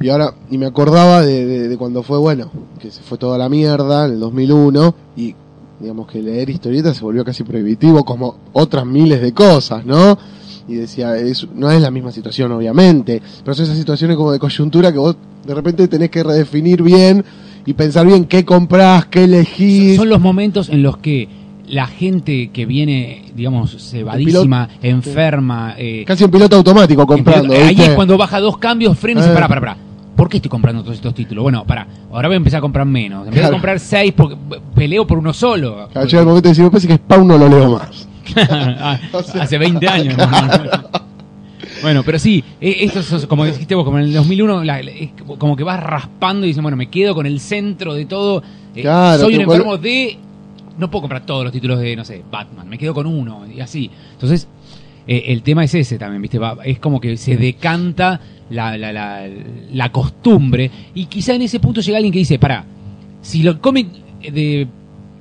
y 0.01 0.09
ahora, 0.09 0.33
y 0.51 0.57
me 0.57 0.65
acordaba 0.65 1.21
de, 1.21 1.45
de- 1.45 1.67
de 1.69 1.77
cuando 1.77 2.03
fue, 2.03 2.17
bueno, 2.17 2.51
que 2.79 2.91
se 2.91 3.01
fue 3.01 3.17
toda 3.17 3.37
la 3.37 3.49
mierda 3.49 4.05
en 4.05 4.13
el 4.13 4.19
2001, 4.19 4.95
y 5.17 5.35
digamos 5.79 6.07
que 6.07 6.21
leer 6.21 6.49
historietas 6.49 6.97
se 6.97 7.03
volvió 7.03 7.23
casi 7.25 7.43
prohibitivo, 7.43 8.03
como 8.03 8.37
otras 8.53 8.85
miles 8.85 9.21
de 9.21 9.33
cosas, 9.33 9.85
¿no? 9.85 10.17
Y 10.67 10.75
decía, 10.75 11.15
es, 11.17 11.47
no 11.53 11.69
es 11.69 11.81
la 11.81 11.91
misma 11.91 12.11
situación, 12.11 12.51
obviamente, 12.51 13.21
pero 13.43 13.53
son 13.53 13.65
esas 13.65 13.77
situaciones 13.77 14.17
como 14.17 14.31
de 14.31 14.39
coyuntura 14.39 14.91
que 14.91 14.97
vos 14.97 15.15
de 15.45 15.53
repente 15.53 15.87
tenés 15.87 16.09
que 16.09 16.23
redefinir 16.23 16.81
bien 16.81 17.23
y 17.67 17.73
pensar 17.73 18.05
bien 18.07 18.25
qué 18.25 18.43
comprás, 18.45 19.05
qué 19.05 19.25
elegís. 19.25 19.95
Son 19.97 20.09
los 20.09 20.19
momentos 20.19 20.69
en 20.69 20.81
los 20.81 20.97
que 20.97 21.27
la 21.67 21.87
gente 21.87 22.49
que 22.51 22.65
viene, 22.65 23.25
digamos, 23.35 23.75
cebadísima, 23.91 24.69
enferma, 24.81 25.75
eh, 25.77 26.03
Casi 26.05 26.23
en 26.23 26.31
piloto 26.31 26.55
automático 26.57 27.05
comprando. 27.07 27.53
Ahí 27.53 27.75
es 27.81 27.89
cuando 27.91 28.17
baja 28.17 28.39
dos 28.39 28.57
cambios, 28.57 28.97
frena 28.97 29.19
y 29.19 29.23
dice, 29.23 29.31
Eh. 29.31 29.35
pará, 29.35 29.47
pará, 29.47 29.61
pará. 29.61 29.77
¿Por 30.15 30.29
qué 30.29 30.37
estoy 30.37 30.49
comprando 30.49 30.81
todos 30.81 30.95
estos 30.95 31.13
títulos? 31.13 31.43
Bueno, 31.43 31.65
pará, 31.65 31.85
ahora 32.11 32.29
voy 32.29 32.35
a 32.35 32.37
empezar 32.37 32.59
a 32.59 32.61
comprar 32.61 32.85
menos. 32.85 33.19
En 33.21 33.25
vez 33.25 33.35
de 33.35 33.39
Claro. 33.41 33.53
comprar 33.55 33.79
seis, 33.79 34.13
porque 34.15 34.37
peleo 34.73 35.05
por 35.05 35.17
uno 35.17 35.33
solo. 35.33 35.89
Claro, 35.91 36.07
llega 36.07 36.19
el 36.21 36.25
momento 36.27 36.47
de 36.47 36.51
decir, 36.51 36.63
me 36.63 36.69
parece 36.71 36.87
que 36.87 36.95
Spawn 36.95 37.27
no 37.27 37.37
lo 37.37 37.49
leo 37.49 37.71
más. 37.71 38.07
Ah, 38.49 38.97
Hace 39.39 39.57
20 39.57 39.87
años. 39.87 40.15
bueno, 41.81 42.03
pero 42.03 42.17
sí, 42.19 42.43
eh, 42.61 42.77
esto 42.81 42.99
es 42.99 43.25
como 43.27 43.45
dijiste 43.45 43.75
vos, 43.75 43.83
como 43.85 43.97
en 43.99 44.05
el 44.05 44.13
2001, 44.13 44.63
la- 44.63 44.81
la- 44.81 44.91
es 44.91 45.09
como 45.37 45.55
que 45.55 45.63
vas 45.63 45.81
raspando 45.81 46.45
y 46.45 46.49
dices, 46.49 46.61
bueno, 46.63 46.77
me 46.77 46.87
quedo 46.89 47.13
con 47.13 47.25
el 47.25 47.39
centro 47.39 47.93
de 47.93 48.05
todo. 48.05 48.41
Eh, 48.75 48.81
Claro, 48.81 49.19
soy 49.23 49.35
un 49.35 49.41
enfermo 49.41 49.77
de... 49.77 50.17
No 50.77 50.89
puedo 50.91 51.01
comprar 51.03 51.25
todos 51.25 51.43
los 51.43 51.53
títulos 51.53 51.79
de, 51.79 51.95
no 51.95 52.03
sé, 52.05 52.21
Batman, 52.29 52.67
me 52.67 52.77
quedo 52.77 52.93
con 52.93 53.05
uno 53.05 53.43
y 53.53 53.59
así. 53.61 53.89
Entonces, 54.13 54.47
eh, 55.07 55.25
el 55.27 55.41
tema 55.43 55.63
es 55.63 55.73
ese 55.75 55.97
también, 55.97 56.21
¿viste? 56.21 56.39
Va- 56.39 56.57
es 56.65 56.79
como 56.79 56.99
que 56.99 57.15
se 57.17 57.37
decanta 57.37 58.19
la, 58.49 58.77
la, 58.77 58.91
la, 58.91 59.27
la 59.73 59.91
costumbre 59.91 60.69
y 60.93 61.05
quizá 61.05 61.33
en 61.35 61.43
ese 61.43 61.59
punto 61.59 61.81
llega 61.81 61.97
alguien 61.97 62.11
que 62.13 62.19
dice, 62.19 62.39
para, 62.39 62.65
si 63.21 63.41
los 63.43 63.55
cómic 63.57 63.87
de 64.31 64.67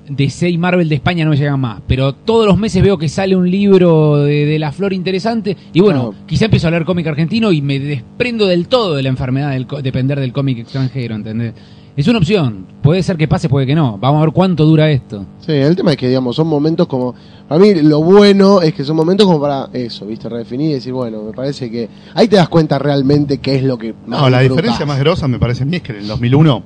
DC 0.08 0.50
y 0.50 0.58
Marvel 0.58 0.88
de 0.88 0.96
España 0.96 1.24
no 1.24 1.30
me 1.30 1.36
llegan 1.38 1.58
más, 1.60 1.80
pero 1.86 2.14
todos 2.14 2.46
los 2.46 2.58
meses 2.58 2.82
veo 2.82 2.98
que 2.98 3.08
sale 3.08 3.34
un 3.36 3.50
libro 3.50 4.18
de, 4.18 4.44
de 4.44 4.58
la 4.58 4.70
flor 4.72 4.92
interesante 4.92 5.56
y 5.72 5.80
bueno, 5.80 6.10
Claro. 6.10 6.26
quizá 6.26 6.44
empiezo 6.46 6.68
a 6.68 6.70
leer 6.72 6.84
cómic 6.84 7.06
argentino 7.06 7.52
y 7.52 7.62
me 7.62 7.78
desprendo 7.78 8.46
del 8.46 8.68
todo 8.68 8.94
de 8.96 9.02
la 9.02 9.08
enfermedad 9.08 9.52
del 9.52 9.66
co- 9.66 9.80
depender 9.80 10.20
del 10.20 10.32
cómic 10.32 10.58
extranjero, 10.58 11.14
¿entendés? 11.14 11.54
Es 11.96 12.08
una 12.08 12.18
opción, 12.18 12.66
puede 12.82 13.04
ser 13.04 13.16
que 13.16 13.28
pase, 13.28 13.48
puede 13.48 13.66
que 13.66 13.74
no, 13.76 13.98
vamos 13.98 14.20
a 14.20 14.24
ver 14.24 14.34
cuánto 14.34 14.64
dura 14.64 14.90
esto. 14.90 15.24
Sí, 15.38 15.52
el 15.52 15.76
tema 15.76 15.92
es 15.92 15.96
que, 15.96 16.08
digamos, 16.08 16.34
son 16.34 16.48
momentos 16.48 16.88
como. 16.88 17.14
Para 17.48 17.60
mí, 17.60 17.72
lo 17.74 18.02
bueno 18.02 18.62
es 18.62 18.74
que 18.74 18.82
son 18.84 18.96
momentos 18.96 19.26
como 19.26 19.40
para 19.40 19.68
eso, 19.72 20.04
¿viste? 20.04 20.28
Redefinir 20.28 20.70
y 20.70 20.74
decir, 20.74 20.92
bueno, 20.92 21.22
me 21.22 21.32
parece 21.32 21.70
que. 21.70 21.88
Ahí 22.14 22.26
te 22.26 22.34
das 22.36 22.48
cuenta 22.48 22.80
realmente 22.80 23.38
qué 23.38 23.54
es 23.56 23.62
lo 23.62 23.78
que. 23.78 23.94
más 24.06 24.20
No, 24.22 24.28
la 24.30 24.40
disfrutás. 24.40 24.48
diferencia 24.64 24.86
más 24.86 24.98
grosa 24.98 25.28
me 25.28 25.38
parece 25.38 25.62
a 25.62 25.66
mí 25.66 25.76
es 25.76 25.82
que 25.82 25.92
en 25.92 25.98
el 25.98 26.08
2001 26.08 26.62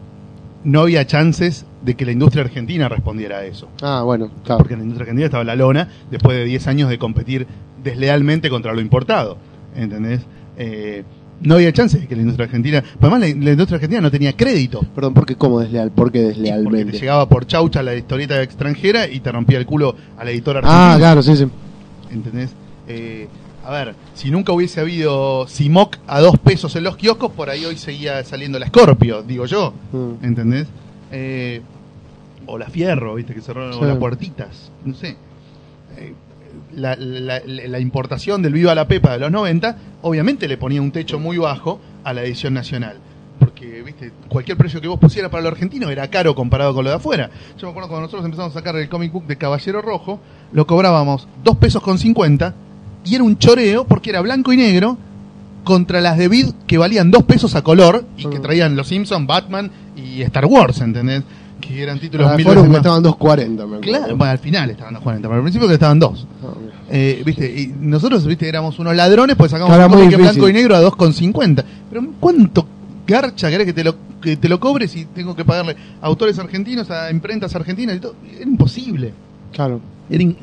no 0.65 0.81
había 0.81 1.07
chances 1.07 1.67
de 1.83 1.95
que 1.95 2.07
la 2.07 2.13
industria 2.13 2.43
argentina 2.45 2.89
respondiera 2.89 3.39
a 3.39 3.45
eso. 3.45 3.69
Ah, 3.83 4.03
bueno, 4.05 4.31
claro. 4.45 4.59
Porque 4.61 4.75
en 4.75 4.81
la 4.81 4.85
industria 4.85 5.03
argentina 5.05 5.27
estaba 5.27 5.43
en 5.43 5.47
la 5.49 5.57
lona 5.57 5.89
después 6.11 6.39
de 6.39 6.45
10 6.45 6.67
años 6.69 6.89
de 6.89 6.99
competir 6.99 7.47
deslealmente 7.85 8.49
contra 8.49 8.73
lo 8.73 8.81
importado. 8.81 9.37
¿Entendés? 9.77 10.23
Eh, 10.57 11.05
no 11.41 11.55
había 11.55 11.73
chances 11.73 12.01
de 12.01 12.07
que 12.09 12.15
la 12.17 12.23
industria 12.23 12.47
argentina. 12.47 12.83
pero 13.01 13.13
Además, 13.15 13.21
la, 13.37 13.45
la 13.45 13.51
industria 13.53 13.77
argentina 13.77 14.01
no 14.01 14.11
tenía 14.11 14.37
crédito. 14.37 14.81
Perdón, 14.95 15.15
¿por 15.15 15.25
qué 15.27 15.37
cómo 15.37 15.61
desleal? 15.61 15.91
¿Por 15.91 16.11
qué 16.13 16.21
Porque 16.21 16.35
te 16.35 16.41
deslealmente? 16.41 16.99
llegaba 16.99 17.29
por 17.29 17.47
chaucha 17.47 17.83
la 17.83 17.95
historieta 17.95 18.43
extranjera 18.43 19.07
y 19.09 19.21
te 19.21 19.31
rompía 19.33 19.59
el 19.59 19.67
culo 19.67 19.95
a 20.19 20.25
la 20.25 20.31
editora 20.31 20.59
argentina. 20.61 20.95
Ah, 20.95 20.99
claro, 20.99 21.23
sí, 21.23 21.37
sí. 21.37 21.47
¿Entendés? 22.11 22.51
Eh, 22.89 23.29
a 23.65 23.71
ver, 23.71 23.95
si 24.15 24.31
nunca 24.31 24.53
hubiese 24.53 24.81
habido 24.81 25.47
Simoc 25.47 25.99
a 26.07 26.21
dos 26.21 26.39
pesos 26.39 26.75
en 26.77 26.85
los 26.85 26.97
kioscos, 26.97 27.33
por 27.33 27.51
ahí 27.51 27.65
hoy 27.67 27.77
seguía 27.77 28.25
saliendo 28.25 28.59
la 28.59 28.67
Scorpio, 28.69 29.23
digo 29.23 29.45
yo. 29.47 29.75
Mm. 29.93 30.25
¿Entendés? 30.25 30.67
Eh, 31.13 31.61
o 32.47 32.57
la 32.57 32.71
Fierro, 32.71 33.15
¿viste? 33.15 33.35
Que 33.35 33.43
cerraron, 33.43 33.75
Sí. 33.75 33.81
las 33.85 33.99
puertitas, 33.99 34.71
no 34.85 34.95
sé. 34.95 35.17
Eh, 35.99 36.15
la, 36.79 36.97
la- 36.97 37.41
la- 37.45 37.79
importación 37.81 38.41
del 38.43 38.53
Viva 38.53 38.75
la 38.75 38.87
Pepa 38.89 39.13
de 39.13 39.19
los 39.19 39.31
90, 39.31 39.77
obviamente 40.03 40.49
le 40.49 40.57
ponía 40.57 40.81
un 40.81 40.91
techo 40.93 41.19
muy 41.19 41.37
bajo 41.39 41.81
a 42.05 42.13
la 42.13 42.23
edición 42.23 42.55
nacional. 42.55 42.97
Porque, 43.39 43.83
viste, 43.83 44.11
cualquier 44.29 44.57
precio 44.57 44.81
que 44.81 44.89
vos 44.89 44.99
pusieras 44.99 45.31
para 45.31 45.43
lo 45.43 45.49
argentino 45.51 45.91
era 45.91 46.09
caro 46.09 46.35
comparado 46.35 46.75
con 46.75 46.83
lo 46.85 46.91
de 46.91 46.97
afuera. 46.97 47.31
Yo 47.57 47.67
me 47.67 47.71
acuerdo 47.71 47.89
cuando 47.89 48.03
nosotros 48.07 48.25
empezamos 48.25 48.51
a 48.51 48.59
sacar 48.59 48.75
el 48.77 48.89
comic 48.89 49.13
book 49.13 49.27
de 49.27 49.37
Caballero 49.37 49.81
Rojo, 49.81 50.21
lo 50.53 50.67
cobrábamos 50.67 51.29
2 51.45 51.57
pesos 51.57 51.83
con 51.83 51.99
50 51.99 52.55
y 53.05 53.15
era 53.15 53.23
un 53.25 53.39
choreo 53.39 53.85
porque 53.85 54.11
era 54.11 54.21
blanco 54.23 54.53
y 54.53 54.57
negro 54.57 54.97
contra 55.65 56.01
las 56.01 56.17
de 56.19 56.29
Vid 56.29 56.47
que 56.67 56.79
valían 56.79 57.11
2 57.11 57.23
pesos 57.25 57.55
a 57.55 57.63
color 57.63 58.05
y 58.17 58.25
que 58.27 58.39
Mm. 58.39 58.43
traían 58.43 58.77
Los 58.77 58.89
Simpsons, 58.89 59.27
Batman 59.27 59.71
y 59.97 60.23
Star 60.23 60.47
Wars, 60.47 60.81
¿entendés? 60.81 61.23
Que 61.61 61.83
eran 61.83 61.99
títulos 62.01 62.25
Para 62.27 62.37
mil 62.37 62.47
veces 62.47 62.63
que 62.63 62.69
más- 62.69 62.77
estaban 62.79 63.03
2.40, 63.03 63.49
me 63.49 63.63
acuerdo. 63.77 63.81
Claro, 63.81 64.17
bueno, 64.17 64.31
al 64.33 64.39
final 64.39 64.71
estaban 64.71 64.95
los 64.95 65.03
40, 65.03 65.29
pero 65.29 65.37
al 65.37 65.43
principio 65.43 65.69
que 65.69 65.75
estaban 65.75 65.99
dos. 65.99 66.27
Ah, 66.43 66.47
mira. 66.61 66.68
Eh, 66.91 67.23
¿viste? 67.25 67.47
Y 67.47 67.67
nosotros, 67.81 68.27
viste, 68.27 68.49
éramos 68.49 68.79
unos 68.79 68.97
ladrones, 68.97 69.37
pues 69.37 69.51
sacamos 69.51 69.73
Ahora 69.73 69.87
un 69.87 69.93
cómic 69.93 70.13
en 70.13 70.23
blanco 70.23 70.49
y 70.49 70.53
negro 70.53 70.75
a 70.77 70.83
2,50. 70.83 71.65
Pero 71.91 72.07
¿cuánto 72.19 72.67
garcha 73.07 73.51
querés 73.51 73.67
que 73.67 73.73
te 73.75 73.85
lo, 73.85 73.95
que 74.23 74.37
te 74.37 74.49
lo 74.49 74.59
cobres 74.59 74.95
y 74.97 75.05
tengo 75.07 75.37
que 75.37 75.45
pagarle 75.45 75.77
a 76.01 76.07
autores 76.07 76.39
argentinos, 76.39 76.91
a 76.91 77.11
imprentas 77.11 77.55
argentinas 77.55 77.97
y 77.97 78.01
todo? 78.01 78.15
Era 78.35 78.45
imposible. 78.45 79.13
Claro. 79.53 79.81
Era, 80.09 80.23
in- 80.23 80.37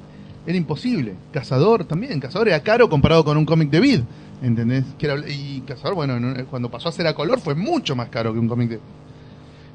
era 0.45 0.57
imposible. 0.57 1.15
Cazador 1.31 1.85
también. 1.85 2.19
Cazador 2.19 2.47
era 2.49 2.59
caro 2.61 2.89
comparado 2.89 3.25
con 3.25 3.37
un 3.37 3.45
cómic 3.45 3.69
de 3.71 3.79
Vid. 3.79 3.99
¿Entendés? 4.43 4.83
Que 4.99 5.07
era- 5.07 5.27
y 5.27 5.63
Cazador, 5.65 5.95
bueno, 5.95 6.19
no- 6.19 6.45
cuando 6.45 6.69
pasó 6.69 6.89
a 6.89 6.91
ser 6.91 7.07
a 7.07 7.15
color 7.15 7.39
fue 7.39 7.55
mucho 7.55 7.95
más 7.95 8.09
caro 8.09 8.33
que 8.33 8.39
un 8.39 8.47
cómic 8.47 8.69
de. 8.69 8.79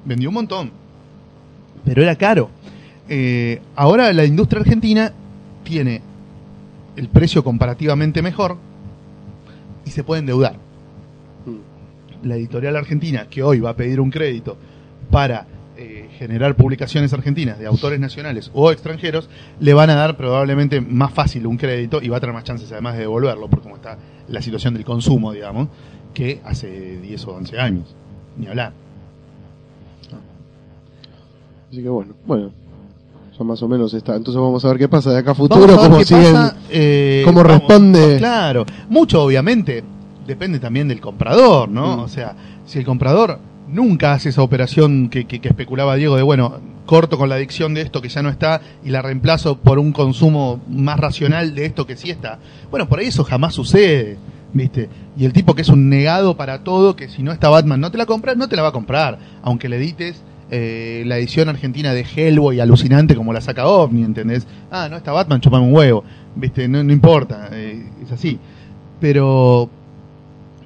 Vendió 0.04 0.28
un 0.28 0.34
montón. 0.34 0.70
Pero 1.84 2.02
era 2.02 2.14
caro. 2.14 2.48
Eh, 3.08 3.60
ahora 3.74 4.12
la 4.12 4.24
industria 4.24 4.60
argentina 4.60 5.12
tiene 5.64 6.00
el 6.96 7.08
precio 7.08 7.44
comparativamente 7.44 8.22
mejor 8.22 8.56
y 9.84 9.90
se 9.90 10.04
puede 10.04 10.20
endeudar. 10.20 10.56
La 12.22 12.36
editorial 12.36 12.76
argentina, 12.76 13.28
que 13.30 13.42
hoy 13.42 13.60
va 13.60 13.70
a 13.70 13.76
pedir 13.76 14.00
un 14.00 14.10
crédito 14.10 14.56
para 15.10 15.46
eh, 15.76 16.08
generar 16.18 16.54
publicaciones 16.54 17.12
argentinas 17.14 17.58
de 17.58 17.66
autores 17.66 17.98
nacionales 17.98 18.50
o 18.52 18.70
extranjeros, 18.70 19.30
le 19.58 19.72
van 19.72 19.88
a 19.88 19.94
dar 19.94 20.16
probablemente 20.18 20.82
más 20.82 21.12
fácil 21.12 21.46
un 21.46 21.56
crédito 21.56 22.02
y 22.02 22.08
va 22.08 22.18
a 22.18 22.20
tener 22.20 22.34
más 22.34 22.44
chances 22.44 22.70
además 22.72 22.94
de 22.94 23.00
devolverlo, 23.00 23.48
por 23.48 23.62
cómo 23.62 23.76
está 23.76 23.96
la 24.28 24.42
situación 24.42 24.74
del 24.74 24.84
consumo, 24.84 25.32
digamos, 25.32 25.68
que 26.12 26.42
hace 26.44 27.00
10 27.00 27.26
o 27.26 27.34
11 27.36 27.58
años. 27.58 27.96
Ni 28.36 28.46
hablar. 28.46 28.74
Así 31.70 31.82
que 31.82 31.88
bueno, 31.88 32.14
bueno. 32.26 32.52
Ya 33.40 33.44
más 33.46 33.62
o 33.62 33.68
menos 33.68 33.94
está. 33.94 34.16
Entonces 34.16 34.38
vamos 34.38 34.62
a 34.64 34.68
ver 34.68 34.76
qué 34.76 34.86
pasa 34.88 35.10
de 35.12 35.18
acá 35.18 35.30
a 35.30 35.34
futuro, 35.34 35.72
a 35.74 35.76
cómo 35.78 36.02
siguen. 36.04 36.32
pasa, 36.34 36.56
eh, 36.68 37.22
cómo 37.24 37.42
vamos, 37.42 37.52
responde. 37.52 38.18
Claro, 38.18 38.66
mucho 38.90 39.22
obviamente 39.22 39.82
depende 40.26 40.58
también 40.60 40.88
del 40.88 41.00
comprador, 41.00 41.70
¿no? 41.70 41.96
Mm. 41.96 42.00
O 42.00 42.08
sea, 42.08 42.34
si 42.66 42.78
el 42.78 42.84
comprador 42.84 43.38
nunca 43.66 44.12
hace 44.12 44.28
esa 44.28 44.42
operación 44.42 45.08
que, 45.08 45.24
que- 45.26 45.40
que 45.40 45.48
especulaba 45.48 45.94
Diego 45.96 46.16
de, 46.16 46.22
bueno, 46.22 46.58
corto 46.84 47.16
con 47.16 47.30
la 47.30 47.36
adicción 47.36 47.72
de 47.72 47.80
esto 47.80 48.02
que 48.02 48.10
ya 48.10 48.22
no 48.22 48.28
está 48.28 48.60
y 48.84 48.90
la 48.90 49.00
reemplazo 49.00 49.56
por 49.56 49.78
un 49.78 49.92
consumo 49.92 50.60
más 50.68 51.00
racional 51.00 51.54
de 51.54 51.64
esto 51.64 51.86
que 51.86 51.96
sí 51.96 52.10
está. 52.10 52.40
Bueno, 52.70 52.88
por 52.90 52.98
ahí 52.98 53.06
eso 53.06 53.24
jamás 53.24 53.54
sucede, 53.54 54.18
¿viste? 54.52 54.90
Y 55.16 55.24
el 55.24 55.32
tipo 55.32 55.54
que 55.54 55.62
es 55.62 55.68
un 55.70 55.88
negado 55.88 56.36
para 56.36 56.62
todo, 56.62 56.94
que 56.94 57.08
si 57.08 57.22
no 57.22 57.32
está 57.32 57.48
Batman 57.48 57.80
no 57.80 57.90
te 57.90 57.96
la 57.98 58.04
compras, 58.06 58.36
no 58.36 58.48
te 58.48 58.56
la 58.56 58.62
va 58.62 58.68
a 58.68 58.72
comprar, 58.72 59.18
aunque 59.42 59.68
le 59.70 59.76
edites 59.78 60.22
eh, 60.50 61.04
la 61.06 61.18
edición 61.18 61.48
argentina 61.48 61.94
de 61.94 62.04
Hellboy 62.04 62.60
alucinante 62.60 63.14
como 63.14 63.32
la 63.32 63.40
saca 63.40 63.66
OVNI, 63.66 64.02
¿entendés? 64.02 64.46
Ah, 64.70 64.88
no 64.90 64.96
está 64.96 65.12
Batman, 65.12 65.40
chupame 65.40 65.66
un 65.66 65.74
huevo, 65.74 66.04
¿viste? 66.34 66.66
No, 66.68 66.80
importa, 66.80 67.50
eh, 67.52 67.88
es 68.02 68.10
así. 68.10 68.38
Pero 69.00 69.70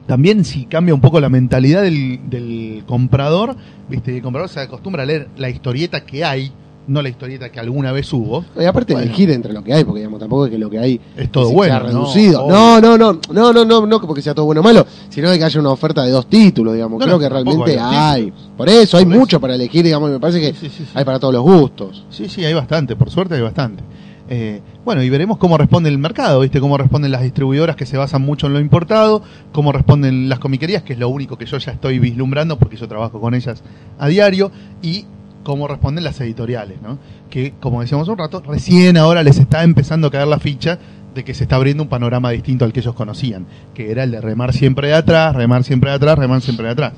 también 0.07 0.45
si 0.45 0.65
cambia 0.67 0.95
un 0.95 1.01
poco 1.01 1.21
la 1.21 1.29
mentalidad 1.29 1.83
del, 1.83 2.21
del 2.29 2.83
comprador, 2.87 3.57
¿viste? 3.89 4.17
El 4.17 4.23
comprador 4.23 4.49
se 4.49 4.61
acostumbra 4.61 5.03
a 5.03 5.07
leer 5.07 5.29
la 5.37 5.51
historieta 5.51 6.05
que 6.05 6.25
hay, 6.25 6.53
no 6.87 7.01
la 7.03 7.09
historieta 7.09 7.51
que 7.51 7.59
alguna 7.61 7.93
vez 7.93 8.13
hubo. 8.13 8.45
Y 8.61 8.65
aparte 8.65 8.93
Bueno. 8.93 9.07
elegir 9.07 9.31
entre 9.31 9.53
lo 9.53 9.65
que 9.65 9.73
hay, 9.73 9.85
porque 9.85 10.01
digamos, 10.01 10.21
tampoco 10.21 10.47
es 10.47 10.51
que 10.53 10.59
lo 10.59 10.69
que 10.71 10.79
hay 10.79 11.01
Es 11.17 11.31
todo 11.33 11.49
se- 11.49 11.55
bueno, 11.55 11.75
sea 11.75 11.83
reducido. 11.83 12.49
No, 12.49 12.81
no, 12.81 12.99
no, 12.99 13.19
no, 13.33 13.53
no, 13.53 13.65
no, 13.65 13.87
no, 13.87 14.01
porque 14.03 14.21
sea 14.23 14.35
todo 14.35 14.45
bueno 14.47 14.61
o 14.61 14.65
malo, 14.65 14.87
sino 15.09 15.31
de 15.31 15.39
que 15.39 15.45
haya 15.45 15.61
una 15.61 15.71
oferta 15.71 16.03
de 16.05 16.11
dos 16.11 16.27
títulos, 16.29 16.75
digamos. 16.75 16.99
No, 17.01 17.05
Creo 17.07 17.17
no, 17.17 17.21
que 17.23 17.29
realmente 17.29 17.79
hay 17.81 18.33
Por 18.57 18.69
eso, 18.69 18.97
hay 18.99 19.05
Por 19.05 19.13
eso. 19.15 19.21
mucho 19.21 19.41
para 19.41 19.55
elegir, 19.55 19.85
digamos, 19.85 20.11
y 20.11 20.13
me 20.13 20.21
parece 20.21 20.41
que 20.41 20.53
Sí, 20.53 20.69
sí, 20.69 20.77
sí, 20.79 20.85
sí. 20.85 20.91
hay 20.95 21.05
para 21.05 21.19
todos 21.19 21.33
los 21.35 21.43
gustos. 21.43 22.05
Sí, 22.11 22.29
sí, 22.29 22.45
hay 22.45 22.55
bastante, 22.55 22.97
por 22.97 23.11
suerte 23.11 23.35
hay 23.35 23.41
bastante. 23.43 23.83
Eh, 24.27 24.63
bueno, 24.87 25.03
y 25.03 25.11
veremos 25.11 25.37
cómo 25.37 25.59
responde 25.59 25.91
el 25.91 25.99
mercado, 25.99 26.41
¿viste? 26.41 26.59
Cómo 26.59 26.79
responden 26.79 27.11
las 27.13 27.21
distribuidoras 27.21 27.77
que 27.77 27.85
se 27.85 27.99
basan 27.99 28.23
mucho 28.23 28.47
en 28.47 28.55
lo 28.55 28.61
importado, 28.61 29.23
cómo 29.53 29.71
responden 29.71 30.31
las 30.31 30.39
comiquerías, 30.39 30.83
que 30.83 30.95
es 30.95 30.99
lo 30.99 31.11
único 31.11 31.37
que 31.37 31.45
yo 31.45 31.59
ya 31.59 31.73
estoy 31.73 31.99
vislumbrando 31.99 32.59
porque 32.59 32.77
yo 32.79 32.89
trabajo 32.89 33.21
con 33.21 33.35
ellas 33.35 33.63
a 33.99 34.09
diario, 34.09 34.51
y 34.81 35.05
cómo 35.45 35.69
responden 35.69 36.03
las 36.03 36.21
editoriales, 36.21 36.83
¿no? 36.83 36.99
Que, 37.31 37.55
como 37.61 37.81
decíamos 37.81 38.09
un 38.09 38.19
rato, 38.19 38.43
recién 38.45 38.97
ahora 38.97 39.23
les 39.23 39.39
está 39.39 39.63
empezando 39.63 40.09
a 40.09 40.11
caer 40.11 40.27
la 40.27 40.41
ficha 40.41 40.79
de 41.15 41.23
que 41.23 41.35
se 41.35 41.45
está 41.45 41.55
abriendo 41.57 41.85
un 41.85 41.89
panorama 41.89 42.31
distinto 42.31 42.65
al 42.65 42.73
que 42.73 42.81
ellos 42.81 42.95
conocían, 42.95 43.47
que 43.73 43.93
era 43.93 44.03
el 44.03 44.11
de 44.11 44.21
remar 44.21 44.53
siempre 44.53 44.89
de 44.89 44.95
atrás, 44.95 45.37
remar 45.37 45.63
siempre 45.63 45.91
de 45.91 45.97
atrás, 45.97 46.19
remar 46.19 46.41
siempre 46.41 46.67
de 46.67 46.73
atrás. 46.73 46.93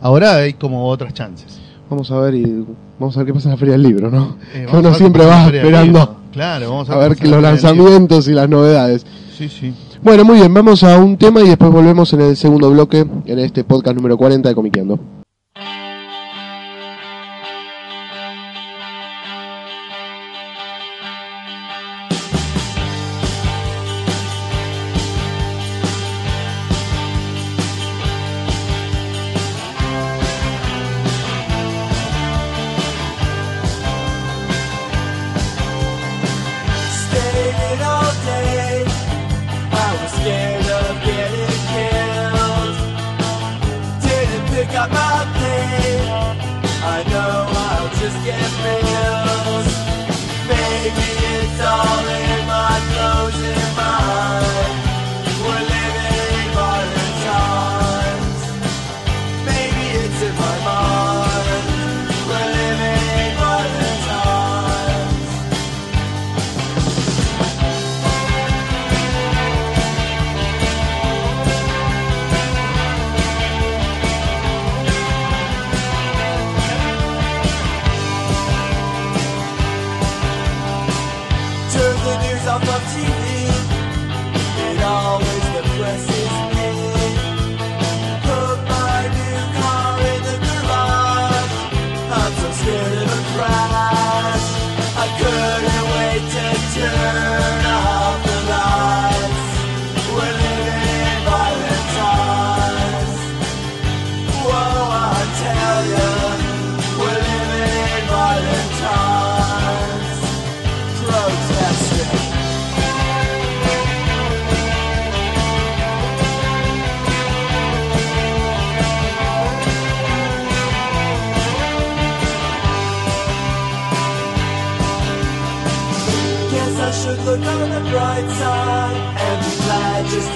Ahora 0.00 0.36
hay 0.36 0.54
como 0.54 0.88
otras 0.88 1.12
chances. 1.12 1.60
Vamos 1.90 2.10
a 2.10 2.18
ver 2.20 2.34
y 2.36 2.64
vamos 2.98 3.16
a 3.16 3.20
ver 3.20 3.26
qué 3.26 3.34
pasa 3.34 3.48
en 3.48 3.52
la 3.52 3.58
Feria 3.58 3.72
del 3.72 3.82
Libro, 3.82 4.10
¿no? 4.10 4.36
Eh, 4.54 4.66
uno 4.72 4.94
siempre 4.94 5.26
va 5.26 5.46
esperando 5.48 5.84
Libro. 5.84 6.16
Claro, 6.32 6.70
vamos 6.70 6.88
a, 6.88 6.94
a 6.94 6.98
ver 6.98 7.16
que 7.16 7.26
los 7.26 7.42
lanzamientos 7.42 8.28
y 8.28 8.32
las 8.32 8.48
novedades. 8.48 9.04
Sí, 9.36 9.48
sí. 9.48 9.74
Bueno, 10.02 10.24
muy 10.24 10.36
bien, 10.36 10.54
vamos 10.54 10.82
a 10.84 10.96
un 10.98 11.18
tema 11.18 11.40
y 11.42 11.48
después 11.48 11.70
volvemos 11.70 12.12
en 12.14 12.22
el 12.22 12.36
segundo 12.36 12.70
bloque, 12.70 13.04
en 13.26 13.38
este 13.38 13.64
podcast 13.64 13.96
número 13.96 14.16
40 14.16 14.48
de 14.48 14.54
Comiqueando. 14.54 15.19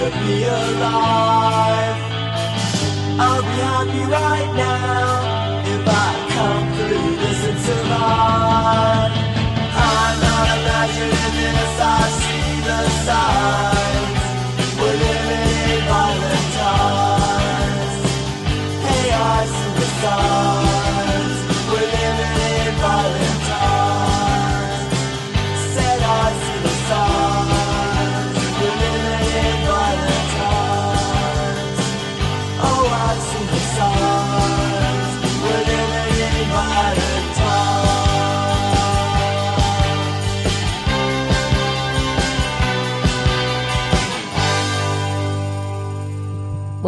To 0.04 0.10
be 0.10 0.44
alive. 0.44 1.96
I'll 3.18 3.42
be 3.42 3.56
happy 3.68 4.04
right 4.18 4.50
now 4.54 5.64
if 5.72 5.88
I 5.88 6.10
come 6.34 6.66
through 6.76 7.16
this 7.16 7.44
and 7.48 7.58
survive. 7.60 8.23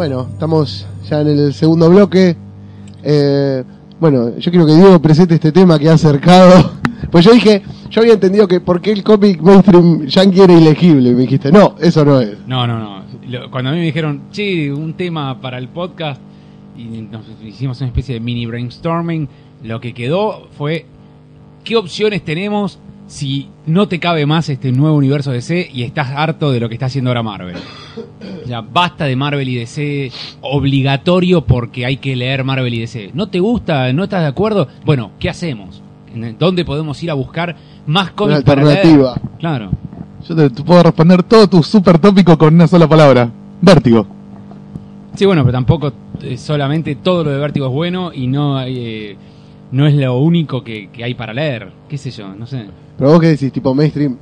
Bueno, 0.07 0.25
estamos 0.31 0.87
ya 1.09 1.19
en 1.19 1.27
el 1.27 1.53
segundo 1.53 1.89
bloque. 1.89 2.33
Eh, 3.03 3.61
bueno, 3.99 4.37
yo 4.37 4.51
quiero 4.51 4.65
que 4.65 4.73
Diego 4.73 5.01
presente 5.01 5.35
este 5.35 5.51
tema 5.51 5.77
que 5.77 5.89
ha 5.89 5.95
acercado. 5.95 6.71
Pues 7.11 7.25
yo 7.25 7.33
dije, 7.33 7.61
yo 7.89 8.01
había 8.01 8.13
entendido 8.13 8.47
que 8.47 8.59
por 8.61 8.81
qué 8.81 8.91
el 8.91 9.03
cómic 9.03 9.41
mainstream 9.41 10.05
yankee 10.07 10.41
era 10.41 10.53
ilegible. 10.53 11.11
Me 11.11 11.21
dijiste, 11.21 11.51
no, 11.51 11.75
eso 11.79 12.05
no 12.05 12.21
es. 12.21 12.37
No, 12.47 12.65
no, 12.65 12.79
no. 12.79 13.03
Cuando 13.51 13.69
a 13.69 13.73
mí 13.73 13.79
me 13.79 13.85
dijeron, 13.85 14.23
che, 14.31 14.71
un 14.71 14.93
tema 14.93 15.39
para 15.41 15.57
el 15.57 15.67
podcast, 15.67 16.21
y 16.77 16.83
nos 16.83 17.25
hicimos 17.45 17.79
una 17.81 17.87
especie 17.87 18.15
de 18.15 18.21
mini 18.21 18.45
brainstorming, 18.45 19.27
lo 19.63 19.79
que 19.81 19.93
quedó 19.93 20.47
fue, 20.57 20.85
¿qué 21.65 21.75
opciones 21.75 22.23
tenemos 22.23 22.79
si 23.07 23.49
no 23.65 23.87
te 23.87 23.99
cabe 23.99 24.25
más 24.25 24.49
este 24.49 24.71
nuevo 24.71 24.95
universo 24.97 25.31
DC 25.31 25.69
y 25.73 25.83
estás 25.83 26.09
harto 26.11 26.51
de 26.51 26.59
lo 26.59 26.69
que 26.69 26.75
está 26.75 26.87
haciendo 26.87 27.09
ahora 27.09 27.23
Marvel? 27.23 27.55
Ya 28.45 28.61
basta 28.61 29.05
de 29.05 29.15
Marvel 29.15 29.47
y 29.49 29.55
DC 29.55 30.11
obligatorio 30.41 31.45
porque 31.45 31.85
hay 31.85 31.97
que 31.97 32.15
leer 32.15 32.43
Marvel 32.43 32.73
y 32.73 32.79
DC. 32.79 33.11
¿No 33.13 33.27
te 33.27 33.39
gusta? 33.39 33.91
¿No 33.93 34.03
estás 34.03 34.21
de 34.21 34.27
acuerdo? 34.27 34.67
Bueno, 34.85 35.11
¿qué 35.19 35.29
hacemos? 35.29 35.81
¿En 36.13 36.37
¿Dónde 36.37 36.65
podemos 36.65 37.01
ir 37.03 37.11
a 37.11 37.13
buscar 37.13 37.55
más 37.85 38.11
cómics 38.11 38.43
para 38.43 38.63
leer? 38.63 38.77
alternativa. 38.77 39.15
Claro. 39.39 39.71
Yo 40.27 40.35
te, 40.35 40.49
te 40.49 40.63
puedo 40.63 40.83
responder 40.83 41.23
todo 41.23 41.47
tu 41.47 41.63
super 41.63 41.99
tópico 41.99 42.37
con 42.37 42.53
una 42.53 42.67
sola 42.67 42.87
palabra. 42.87 43.29
Vértigo. 43.61 44.07
Sí, 45.15 45.25
bueno, 45.25 45.41
pero 45.43 45.53
tampoco 45.53 45.91
eh, 46.21 46.37
solamente 46.37 46.95
todo 46.95 47.23
lo 47.23 47.31
de 47.31 47.39
Vértigo 47.39 47.67
es 47.67 47.73
bueno 47.73 48.11
y 48.13 48.27
no 48.27 48.57
hay, 48.57 48.77
eh, 48.77 49.17
no 49.71 49.87
es 49.87 49.93
lo 49.95 50.17
único 50.17 50.63
que, 50.63 50.89
que 50.89 51.03
hay 51.03 51.13
para 51.13 51.33
leer. 51.33 51.71
¿Qué 51.89 51.97
sé 51.97 52.11
yo? 52.11 52.33
No 52.35 52.47
sé. 52.47 52.65
Pero 52.97 53.11
vos 53.11 53.21
qué 53.21 53.27
decís, 53.27 53.51
tipo 53.51 53.73
mainstream, 53.73 54.17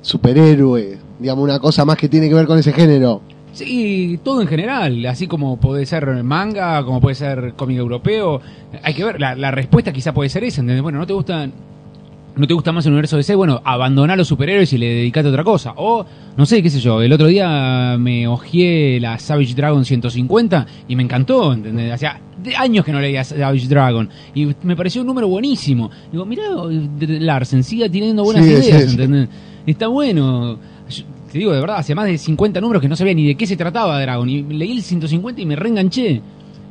superhéroe, 0.00 0.98
digamos, 1.18 1.44
una 1.44 1.58
cosa 1.58 1.84
más 1.84 1.96
que 1.96 2.08
tiene 2.08 2.28
que 2.28 2.34
ver 2.34 2.46
con 2.46 2.58
ese 2.58 2.72
género. 2.72 3.20
Sí, 3.52 4.18
todo 4.24 4.40
en 4.42 4.48
general, 4.48 5.06
así 5.06 5.28
como 5.28 5.58
puede 5.58 5.86
ser 5.86 6.24
manga, 6.24 6.84
como 6.84 7.00
puede 7.00 7.14
ser 7.14 7.54
cómic 7.54 7.78
europeo. 7.78 8.40
Hay 8.82 8.94
que 8.94 9.04
ver, 9.04 9.20
la, 9.20 9.36
la 9.36 9.50
respuesta 9.52 9.92
quizá 9.92 10.12
puede 10.12 10.28
ser 10.28 10.42
esa, 10.44 10.60
¿entendés? 10.60 10.82
Bueno, 10.82 10.98
no 10.98 11.06
te 11.06 11.12
gustan 11.12 11.52
no 12.36 12.46
te 12.46 12.54
gusta 12.54 12.72
más 12.72 12.84
el 12.86 12.92
universo 12.92 13.16
DC, 13.16 13.34
bueno, 13.36 13.60
abandoná 13.64 14.16
los 14.16 14.26
superhéroes 14.28 14.72
y 14.72 14.78
le 14.78 14.86
dedicate 14.86 15.28
a 15.28 15.30
otra 15.30 15.44
cosa. 15.44 15.74
O, 15.76 16.04
no 16.36 16.46
sé, 16.46 16.62
qué 16.62 16.70
sé 16.70 16.80
yo, 16.80 17.00
el 17.00 17.12
otro 17.12 17.26
día 17.26 17.96
me 17.98 18.26
hojeé 18.26 18.98
la 19.00 19.18
Savage 19.18 19.54
Dragon 19.54 19.84
150 19.84 20.66
y 20.88 20.96
me 20.96 21.04
encantó, 21.04 21.52
¿entendés? 21.52 21.92
Hacía 21.92 22.20
de 22.33 22.33
años 22.56 22.84
que 22.84 22.92
no 22.92 23.00
leía 23.00 23.24
Savage 23.24 23.66
Dragon 23.68 24.08
y 24.34 24.48
me 24.62 24.76
pareció 24.76 25.00
un 25.00 25.06
número 25.06 25.28
buenísimo. 25.28 25.90
Digo, 26.10 26.24
mirá, 26.24 26.44
Larsen, 26.98 27.62
siga 27.64 27.88
teniendo 27.88 28.24
buenas 28.24 28.44
Sí, 28.44 28.50
ideas, 28.50 28.64
sí, 28.82 28.88
sí. 28.88 28.94
¿entendés? 28.94 29.28
Está 29.66 29.88
bueno. 29.88 30.58
Yo 30.88 31.04
te 31.32 31.38
digo, 31.38 31.52
de 31.52 31.60
verdad, 31.60 31.78
hace 31.78 31.94
más 31.94 32.06
de 32.06 32.18
50 32.18 32.60
números 32.60 32.80
que 32.82 32.88
no 32.88 32.96
sabía 32.96 33.14
ni 33.14 33.26
de 33.26 33.34
qué 33.34 33.46
se 33.46 33.56
trataba 33.56 34.00
Dragon. 34.00 34.28
Y 34.28 34.42
leí 34.42 34.72
el 34.72 34.82
150 34.82 35.40
y 35.40 35.46
me 35.46 35.56
reenganché. 35.56 36.20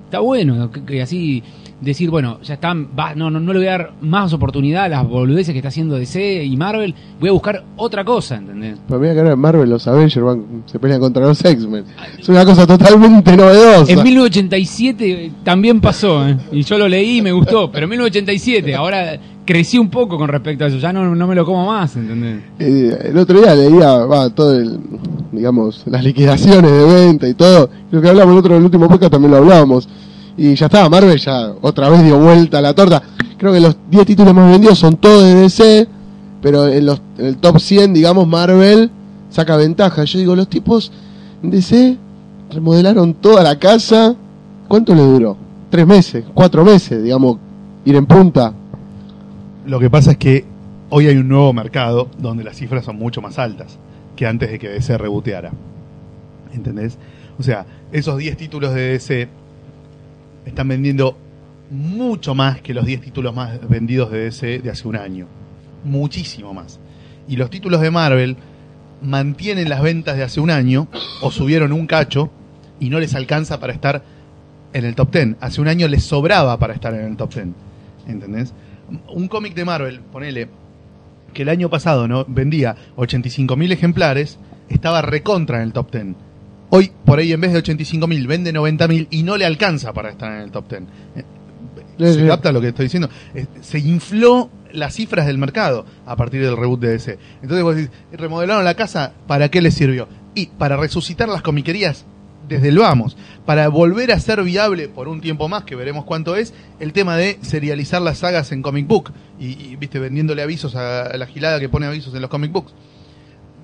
Está 0.05 0.19
bueno, 0.19 0.69
que, 0.71 0.83
que 0.83 1.01
así 1.01 1.41
decir, 1.81 2.09
bueno, 2.09 2.39
ya 2.41 2.55
están, 2.55 2.89
va, 2.97 3.15
no, 3.15 3.29
no, 3.29 3.39
no 3.39 3.53
le 3.53 3.59
voy 3.59 3.67
a 3.67 3.71
dar 3.71 3.93
más 4.01 4.33
oportunidad 4.33 4.85
a 4.85 4.89
las 4.89 5.07
boludeces 5.07 5.51
que 5.53 5.59
está 5.59 5.69
haciendo 5.69 5.95
DC 5.95 6.43
y 6.43 6.55
Marvel, 6.57 6.93
voy 7.19 7.29
a 7.29 7.31
buscar 7.31 7.63
otra 7.75 8.05
cosa, 8.05 8.35
¿entendés? 8.37 8.79
Pero 8.87 8.99
mira 8.99 9.13
que 9.13 9.19
ahora 9.19 9.33
en 9.33 9.39
Marvel 9.39 9.69
los 9.69 9.87
Avengers 9.87 10.25
van, 10.25 10.63
se 10.65 10.79
pelean 10.79 10.99
contra 10.99 11.25
los 11.25 11.43
X-Men. 11.43 11.85
Es 12.19 12.29
una 12.29 12.45
cosa 12.45 12.65
totalmente 12.65 13.35
novedosa. 13.35 13.91
En 13.91 14.03
1987 14.03 15.31
también 15.43 15.81
pasó, 15.81 16.27
¿eh? 16.27 16.37
y 16.51 16.63
yo 16.63 16.77
lo 16.77 16.87
leí 16.87 17.17
y 17.17 17.21
me 17.21 17.31
gustó, 17.31 17.71
pero 17.71 17.85
en 17.85 17.89
1987, 17.89 18.75
ahora 18.75 19.19
crecí 19.45 19.77
un 19.77 19.89
poco 19.89 20.17
con 20.17 20.29
respecto 20.29 20.63
a 20.63 20.67
eso, 20.67 20.77
ya 20.77 20.93
no, 20.93 21.13
no 21.15 21.27
me 21.27 21.35
lo 21.35 21.45
como 21.45 21.65
más, 21.67 21.95
¿entendés? 21.95 22.43
Eh, 22.59 23.09
el 23.09 23.17
otro 23.17 23.41
día 23.41 23.53
leía, 23.55 24.05
va, 24.05 24.29
todo 24.29 24.57
el, 24.57 24.79
digamos, 25.31 25.83
las 25.87 26.03
liquidaciones 26.03 26.71
de 26.71 26.85
venta 26.85 27.27
y 27.27 27.33
todo. 27.33 27.69
Lo 27.91 28.01
que 28.01 28.09
hablamos 28.09 28.33
en 28.33 28.39
otro, 28.39 28.53
en 28.53 28.59
el 28.59 28.65
último 28.65 28.87
podcast 28.87 29.11
también 29.11 29.31
lo 29.31 29.37
hablábamos. 29.37 29.87
Y 30.37 30.55
ya 30.55 30.65
estaba, 30.65 30.89
Marvel 30.89 31.17
ya 31.17 31.53
otra 31.61 31.89
vez 31.89 32.03
dio 32.03 32.17
vuelta 32.17 32.57
a 32.57 32.61
la 32.61 32.73
torta. 32.73 33.03
Creo 33.37 33.53
que 33.53 33.59
los 33.59 33.77
10 33.89 34.05
títulos 34.05 34.33
más 34.33 34.49
vendidos 34.51 34.79
son 34.79 34.97
todos 34.97 35.23
de 35.23 35.35
DC, 35.35 35.87
pero 36.41 36.67
en, 36.67 36.85
los, 36.85 37.01
el 37.17 37.37
top 37.37 37.59
100, 37.59 37.93
digamos, 37.93 38.27
Marvel 38.27 38.89
saca 39.29 39.57
ventaja. 39.57 40.03
Yo 40.05 40.19
digo, 40.19 40.35
los 40.35 40.47
tipos 40.47 40.91
en 41.41 41.51
DC 41.51 41.97
remodelaron 42.51 43.13
toda 43.15 43.43
la 43.43 43.59
casa. 43.59 44.15
¿Cuánto 44.67 44.95
le 44.95 45.03
duró? 45.03 45.37
Tres 45.69 45.85
meses, 45.85 46.25
cuatro 46.33 46.63
meses, 46.63 47.03
digamos, 47.03 47.37
ir 47.85 47.95
en 47.95 48.05
punta. 48.05 48.53
Lo 49.65 49.79
que 49.79 49.89
pasa 49.89 50.11
es 50.11 50.17
que 50.17 50.45
hoy 50.89 51.07
hay 51.07 51.17
un 51.17 51.27
nuevo 51.27 51.53
mercado 51.53 52.09
donde 52.17 52.43
las 52.43 52.57
cifras 52.57 52.85
son 52.85 52.97
mucho 52.97 53.21
más 53.21 53.39
altas 53.39 53.77
que 54.15 54.25
antes 54.25 54.51
de 54.51 54.59
que 54.59 54.69
DC 54.69 54.97
reboteara. 54.97 55.51
¿Entendés? 56.53 56.97
O 57.39 57.43
sea, 57.43 57.65
esos 57.91 58.17
10 58.17 58.37
títulos 58.37 58.73
de 58.73 58.89
DC 58.89 59.27
están 60.45 60.67
vendiendo 60.67 61.17
mucho 61.69 62.35
más 62.35 62.61
que 62.61 62.73
los 62.73 62.85
10 62.85 63.01
títulos 63.01 63.35
más 63.35 63.67
vendidos 63.67 64.11
de 64.11 64.25
DC 64.25 64.59
de 64.59 64.69
hace 64.69 64.87
un 64.87 64.95
año. 64.95 65.27
Muchísimo 65.83 66.53
más. 66.53 66.79
Y 67.27 67.35
los 67.35 67.49
títulos 67.49 67.81
de 67.81 67.91
Marvel 67.91 68.37
mantienen 69.01 69.69
las 69.69 69.81
ventas 69.81 70.15
de 70.17 70.23
hace 70.23 70.39
un 70.39 70.51
año 70.51 70.87
o 71.21 71.31
subieron 71.31 71.71
un 71.73 71.87
cacho 71.87 72.31
y 72.79 72.89
no 72.89 72.99
les 72.99 73.15
alcanza 73.15 73.59
para 73.59 73.73
estar 73.73 74.03
en 74.73 74.85
el 74.85 74.95
top 74.95 75.11
10. 75.11 75.35
Hace 75.39 75.61
un 75.61 75.67
año 75.67 75.87
les 75.87 76.03
sobraba 76.03 76.57
para 76.57 76.73
estar 76.73 76.93
en 76.93 77.05
el 77.05 77.17
top 77.17 77.33
10. 77.33 77.47
¿Entendés? 78.07 78.53
Un 79.09 79.27
cómic 79.27 79.53
de 79.55 79.65
Marvel, 79.65 79.99
ponele, 79.99 80.49
que 81.33 81.43
el 81.43 81.49
año 81.49 81.69
pasado 81.69 82.07
no 82.07 82.25
vendía 82.25 82.75
85.000 82.97 83.71
ejemplares, 83.71 84.37
estaba 84.69 85.01
recontra 85.01 85.57
en 85.57 85.63
el 85.63 85.73
top 85.73 85.91
10. 85.91 86.15
Hoy, 86.75 86.91
por 87.05 87.19
ahí, 87.19 87.31
en 87.31 87.39
vez 87.39 87.53
de 87.53 87.61
85.000, 87.61 88.25
vende 88.25 88.51
90.000 88.51 89.07
y 89.11 89.21
no 89.21 89.37
le 89.37 89.45
alcanza 89.45 89.93
para 89.93 90.09
estar 90.09 90.31
en 90.31 90.39
el 90.39 90.49
top 90.49 90.69
10. 90.69 90.81
Eh, 91.15 91.23
Sí, 91.99 92.05
¿Se 92.05 92.21
sí. 92.21 92.27
capta 92.27 92.51
lo 92.51 92.59
que 92.59 92.69
estoy 92.69 92.85
diciendo? 92.85 93.09
Se 93.61 93.77
infló 93.77 94.49
las 94.71 94.95
cifras 94.95 95.27
del 95.27 95.37
mercado 95.37 95.85
a 96.07 96.15
partir 96.15 96.41
del 96.43 96.57
reboot 96.57 96.79
de 96.79 96.89
DC. 96.89 97.19
Entonces 97.43 97.63
vos 97.63 97.75
decís, 97.75 97.91
remodelaron 98.13 98.65
la 98.65 98.73
casa, 98.73 99.13
¿para 99.27 99.49
qué 99.49 99.61
les 99.61 99.75
sirvió? 99.75 100.07
Y 100.33 100.47
para 100.47 100.75
resucitar 100.75 101.29
las 101.29 101.43
comiquerías 101.43 102.05
desde 102.49 102.69
el 102.69 102.79
vamos, 102.79 103.15
para 103.45 103.67
volver 103.67 104.11
a 104.11 104.19
ser 104.19 104.41
viable 104.43 104.89
por 104.89 105.07
un 105.07 105.21
tiempo 105.21 105.47
más, 105.47 105.65
que 105.65 105.75
veremos 105.75 106.05
cuánto 106.05 106.35
es, 106.35 106.55
el 106.79 106.91
tema 106.91 107.15
de 107.15 107.37
serializar 107.43 108.01
las 108.01 108.17
sagas 108.17 108.51
en 108.51 108.63
comic 108.63 108.87
book 108.87 109.11
y, 109.39 109.49
y, 109.49 109.75
viste, 109.75 109.99
vendiéndole 109.99 110.41
avisos 110.41 110.75
a, 110.75 111.03
a 111.03 111.17
la 111.17 111.27
gilada 111.27 111.59
que 111.59 111.69
pone 111.69 111.85
avisos 111.85 112.15
en 112.15 112.21
los 112.21 112.31
comic 112.31 112.51
books. 112.51 112.73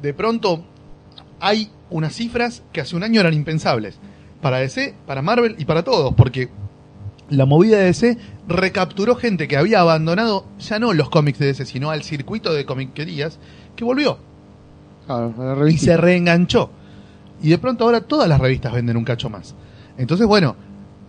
De 0.03 0.14
pronto 0.14 0.64
hay 1.39 1.69
unas 1.89 2.13
cifras 2.13 2.63
que 2.71 2.81
hace 2.81 2.95
un 2.95 3.03
año 3.03 3.19
eran 3.19 3.33
impensables 3.33 3.99
para 4.41 4.57
DC, 4.57 4.95
para 5.05 5.21
Marvel 5.21 5.55
y 5.57 5.65
para 5.65 5.83
todos, 5.83 6.13
porque 6.15 6.49
la 7.29 7.45
movida 7.45 7.77
de 7.77 7.85
DC 7.85 8.17
recapturó 8.47 9.15
gente 9.15 9.47
que 9.47 9.57
había 9.57 9.81
abandonado 9.81 10.45
ya 10.59 10.79
no 10.79 10.93
los 10.93 11.09
cómics 11.09 11.39
de 11.39 11.47
DC, 11.47 11.65
sino 11.65 11.91
al 11.91 12.03
circuito 12.03 12.53
de 12.53 12.65
comiquerías, 12.65 13.39
que 13.75 13.83
volvió 13.83 14.17
Claro, 15.05 15.33
a 15.39 15.55
la 15.55 15.69
y 15.69 15.77
se 15.77 15.97
reenganchó. 15.97 16.69
Y 17.41 17.49
de 17.49 17.57
pronto 17.57 17.85
ahora 17.85 18.01
todas 18.01 18.29
las 18.29 18.39
revistas 18.39 18.73
venden 18.73 18.97
un 18.97 19.05
cacho 19.05 19.29
más. 19.29 19.55
Entonces, 19.97 20.27
bueno, 20.27 20.55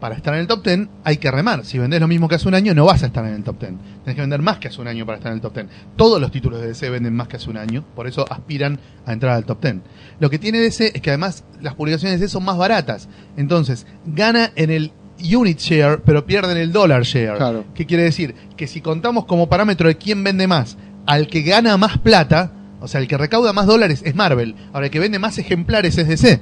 para 0.00 0.16
estar 0.16 0.34
en 0.34 0.40
el 0.40 0.46
top 0.46 0.64
10 0.64 0.88
hay 1.04 1.18
que 1.18 1.30
remar. 1.30 1.64
Si 1.64 1.78
vendés 1.78 2.00
lo 2.00 2.08
mismo 2.08 2.28
que 2.28 2.36
hace 2.36 2.48
un 2.48 2.54
año, 2.54 2.74
no 2.74 2.86
vas 2.86 3.02
a 3.02 3.06
estar 3.06 3.24
en 3.24 3.34
el 3.34 3.44
top 3.44 3.60
10. 3.60 3.72
Tenés 4.04 4.14
que 4.14 4.20
vender 4.20 4.40
más 4.40 4.58
que 4.58 4.68
hace 4.68 4.80
un 4.80 4.88
año 4.88 5.04
para 5.06 5.18
estar 5.18 5.30
en 5.30 5.36
el 5.36 5.42
top 5.42 5.54
10. 5.54 5.66
Todos 5.96 6.20
los 6.20 6.30
títulos 6.32 6.60
de 6.60 6.68
DC 6.68 6.88
venden 6.90 7.14
más 7.14 7.28
que 7.28 7.36
hace 7.36 7.50
un 7.50 7.58
año, 7.58 7.84
por 7.94 8.06
eso 8.06 8.24
aspiran 8.30 8.80
a 9.06 9.12
entrar 9.12 9.36
al 9.36 9.44
top 9.44 9.62
10. 9.62 9.76
Lo 10.18 10.30
que 10.30 10.38
tiene 10.38 10.58
DC 10.58 10.92
es 10.94 11.02
que 11.02 11.10
además 11.10 11.44
las 11.60 11.74
publicaciones 11.74 12.18
de 12.18 12.24
DC 12.24 12.32
son 12.32 12.44
más 12.44 12.56
baratas. 12.56 13.08
Entonces, 13.36 13.86
gana 14.06 14.50
en 14.56 14.70
el 14.70 14.92
unit 15.22 15.58
share, 15.58 16.00
pero 16.04 16.24
pierde 16.24 16.52
en 16.52 16.58
el 16.58 16.72
dollar 16.72 17.02
share. 17.02 17.36
Claro. 17.36 17.64
¿Qué 17.74 17.86
quiere 17.86 18.04
decir? 18.04 18.34
Que 18.56 18.66
si 18.66 18.80
contamos 18.80 19.26
como 19.26 19.48
parámetro 19.48 19.88
de 19.88 19.96
quién 19.96 20.24
vende 20.24 20.46
más, 20.46 20.78
al 21.06 21.26
que 21.26 21.42
gana 21.42 21.76
más 21.76 21.98
plata, 21.98 22.52
o 22.80 22.88
sea, 22.88 23.00
el 23.00 23.08
que 23.08 23.18
recauda 23.18 23.52
más 23.52 23.66
dólares 23.66 24.02
es 24.04 24.14
Marvel. 24.14 24.54
Ahora, 24.72 24.86
el 24.86 24.92
que 24.92 24.98
vende 24.98 25.18
más 25.18 25.38
ejemplares 25.38 25.98
es 25.98 26.08
DC. 26.08 26.40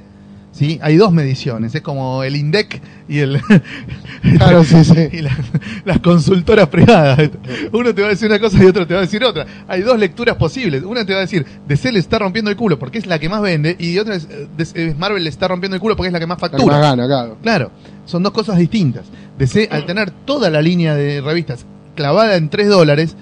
¿Sí? 0.59 0.77
Hay 0.81 0.97
dos 0.97 1.13
mediciones, 1.13 1.73
es 1.73 1.81
como 1.81 2.21
el 2.21 2.35
INDEC 2.35 2.81
y 3.07 3.19
el 3.19 3.41
Claro, 4.35 4.65
sí, 4.65 4.83
sí. 4.83 5.07
y 5.13 5.21
las, 5.21 5.37
las 5.85 5.99
consultoras 6.01 6.67
privadas. 6.67 7.29
Uno 7.71 7.95
te 7.95 8.01
va 8.01 8.07
a 8.07 8.09
decir 8.09 8.27
una 8.27 8.39
cosa 8.39 8.61
y 8.61 8.65
otro 8.65 8.85
te 8.85 8.93
va 8.93 8.99
a 8.99 9.03
decir 9.03 9.23
otra. 9.23 9.45
Hay 9.69 9.83
dos 9.83 9.97
lecturas 9.97 10.35
posibles. 10.35 10.83
Una 10.83 11.05
te 11.05 11.13
va 11.13 11.19
a 11.19 11.21
decir, 11.21 11.45
DC 11.65 11.93
le 11.93 11.99
está 11.99 12.19
rompiendo 12.19 12.51
el 12.51 12.57
culo 12.57 12.77
porque 12.77 12.97
es 12.97 13.05
la 13.07 13.19
que 13.19 13.29
más 13.29 13.41
vende 13.41 13.77
y 13.79 13.97
otra 13.99 14.15
es, 14.15 14.27
eh, 14.75 14.93
Marvel 14.97 15.23
le 15.23 15.29
está 15.29 15.47
rompiendo 15.47 15.75
el 15.75 15.81
culo 15.81 15.95
porque 15.95 16.07
es 16.07 16.13
la 16.13 16.19
que 16.19 16.27
más 16.27 16.39
factura. 16.39 16.65
más 16.65 16.81
gana, 16.81 17.07
claro. 17.07 17.37
Claro, 17.41 17.71
son 18.03 18.21
dos 18.21 18.33
cosas 18.33 18.57
distintas. 18.57 19.05
DC, 19.37 19.69
al 19.71 19.85
tener 19.85 20.11
toda 20.11 20.49
la 20.49 20.61
línea 20.61 20.93
de 20.93 21.21
revistas 21.21 21.65
clavada 21.95 22.35
en 22.35 22.49
3 22.49 22.67
dólares, 22.67 23.15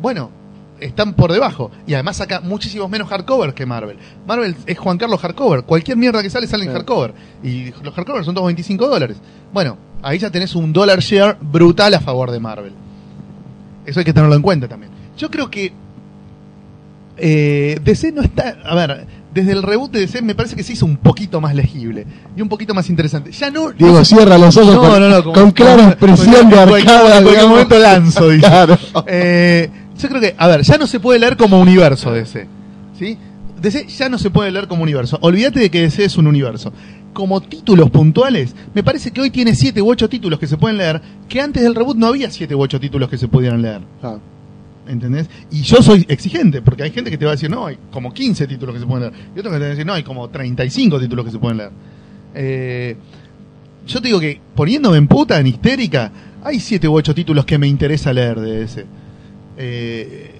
bueno, 0.00 0.30
están 0.84 1.14
por 1.14 1.32
debajo. 1.32 1.70
Y 1.86 1.94
además 1.94 2.16
saca 2.16 2.40
muchísimos 2.40 2.88
menos 2.90 3.08
hardcover 3.08 3.54
que 3.54 3.66
Marvel. 3.66 3.98
Marvel 4.26 4.56
es 4.66 4.78
Juan 4.78 4.98
Carlos 4.98 5.20
hardcover. 5.20 5.64
Cualquier 5.64 5.96
mierda 5.96 6.22
que 6.22 6.30
sale 6.30 6.46
sale 6.46 6.64
en 6.64 6.72
hardcover. 6.72 7.14
Y 7.42 7.70
los 7.82 7.94
hardcover 7.94 8.24
son 8.24 8.34
todos 8.34 8.46
25 8.46 8.88
dólares. 8.88 9.16
Bueno, 9.52 9.76
ahí 10.02 10.18
ya 10.18 10.30
tenés 10.30 10.54
un 10.54 10.72
dollar 10.72 11.00
share 11.00 11.36
brutal 11.40 11.94
a 11.94 12.00
favor 12.00 12.30
de 12.30 12.40
Marvel. 12.40 12.72
Eso 13.86 14.00
hay 14.00 14.04
que 14.04 14.12
tenerlo 14.12 14.36
en 14.36 14.42
cuenta 14.42 14.68
también. 14.68 14.92
Yo 15.16 15.30
creo 15.30 15.50
que 15.50 15.72
eh, 17.16 17.78
DC 17.82 18.12
no 18.12 18.22
está. 18.22 18.56
A 18.64 18.74
ver, 18.74 19.06
desde 19.32 19.52
el 19.52 19.62
reboot 19.62 19.90
de 19.92 20.00
DC 20.00 20.22
me 20.22 20.34
parece 20.34 20.56
que 20.56 20.62
se 20.62 20.74
hizo 20.74 20.86
un 20.86 20.96
poquito 20.96 21.40
más 21.40 21.54
legible 21.54 22.06
y 22.36 22.42
un 22.42 22.48
poquito 22.48 22.74
más 22.74 22.88
interesante. 22.90 23.32
Ya 23.32 23.50
no. 23.50 23.72
Diego, 23.72 23.98
no 23.98 24.04
cierra 24.04 24.38
los 24.38 24.56
ojos 24.56 24.74
no, 24.74 24.80
con, 24.80 25.10
no, 25.10 25.32
con 25.32 25.50
clara 25.52 25.88
expresión 25.88 26.48
de 26.50 26.58
arcada. 26.58 27.18
En 27.18 27.24
cualquier 27.24 27.48
momento 27.48 27.78
lanzo, 27.78 28.28
dice. 28.28 28.46
Claro. 28.52 28.78
Eh, 29.06 29.70
yo 29.98 30.08
creo 30.08 30.20
que, 30.20 30.34
a 30.36 30.48
ver, 30.48 30.62
ya 30.62 30.78
no 30.78 30.86
se 30.86 31.00
puede 31.00 31.18
leer 31.18 31.36
como 31.36 31.60
universo 31.60 32.12
DC. 32.12 32.46
¿Sí? 32.98 33.18
DC 33.60 33.86
ya 33.86 34.08
no 34.08 34.18
se 34.18 34.30
puede 34.30 34.50
leer 34.50 34.66
como 34.66 34.82
universo. 34.82 35.18
Olvídate 35.20 35.60
de 35.60 35.70
que 35.70 35.82
DC 35.82 36.04
es 36.04 36.16
un 36.16 36.26
universo. 36.26 36.72
Como 37.12 37.40
títulos 37.40 37.90
puntuales, 37.90 38.54
me 38.74 38.82
parece 38.82 39.10
que 39.10 39.20
hoy 39.20 39.30
tiene 39.30 39.54
7 39.54 39.80
u 39.80 39.90
8 39.90 40.08
títulos 40.08 40.38
que 40.38 40.46
se 40.46 40.56
pueden 40.56 40.78
leer, 40.78 41.00
que 41.28 41.40
antes 41.40 41.62
del 41.62 41.74
reboot 41.74 41.96
no 41.96 42.08
había 42.08 42.30
7 42.30 42.54
u 42.54 42.60
8 42.60 42.80
títulos 42.80 43.08
que 43.08 43.18
se 43.18 43.28
pudieran 43.28 43.62
leer. 43.62 43.82
Ah, 44.02 44.16
¿Entendés? 44.88 45.28
Y 45.50 45.62
yo 45.62 45.80
soy 45.80 46.04
exigente, 46.08 46.60
porque 46.60 46.82
hay 46.82 46.90
gente 46.90 47.10
que 47.10 47.18
te 47.18 47.24
va 47.24 47.32
a 47.32 47.34
decir, 47.34 47.50
no, 47.50 47.66
hay 47.66 47.78
como 47.92 48.12
15 48.12 48.46
títulos 48.48 48.74
que 48.74 48.80
se 48.80 48.86
pueden 48.86 49.10
leer. 49.10 49.26
Y 49.36 49.38
otros 49.38 49.52
que 49.52 49.58
te 49.58 49.60
van 49.60 49.62
a 49.62 49.68
decir, 49.68 49.86
no, 49.86 49.92
hay 49.92 50.02
como 50.02 50.28
35 50.28 50.98
títulos 50.98 51.24
que 51.24 51.30
se 51.30 51.38
pueden 51.38 51.58
leer. 51.58 51.70
Eh, 52.34 52.96
yo 53.86 54.00
te 54.00 54.08
digo 54.08 54.18
que 54.18 54.40
poniéndome 54.54 54.96
en 54.96 55.06
puta, 55.06 55.38
en 55.38 55.46
histérica, 55.46 56.10
hay 56.42 56.58
7 56.58 56.88
u 56.88 56.94
8 56.94 57.14
títulos 57.14 57.44
que 57.44 57.58
me 57.58 57.68
interesa 57.68 58.12
leer 58.12 58.40
de 58.40 58.62
ese. 58.62 58.86
Eh, 59.64 60.30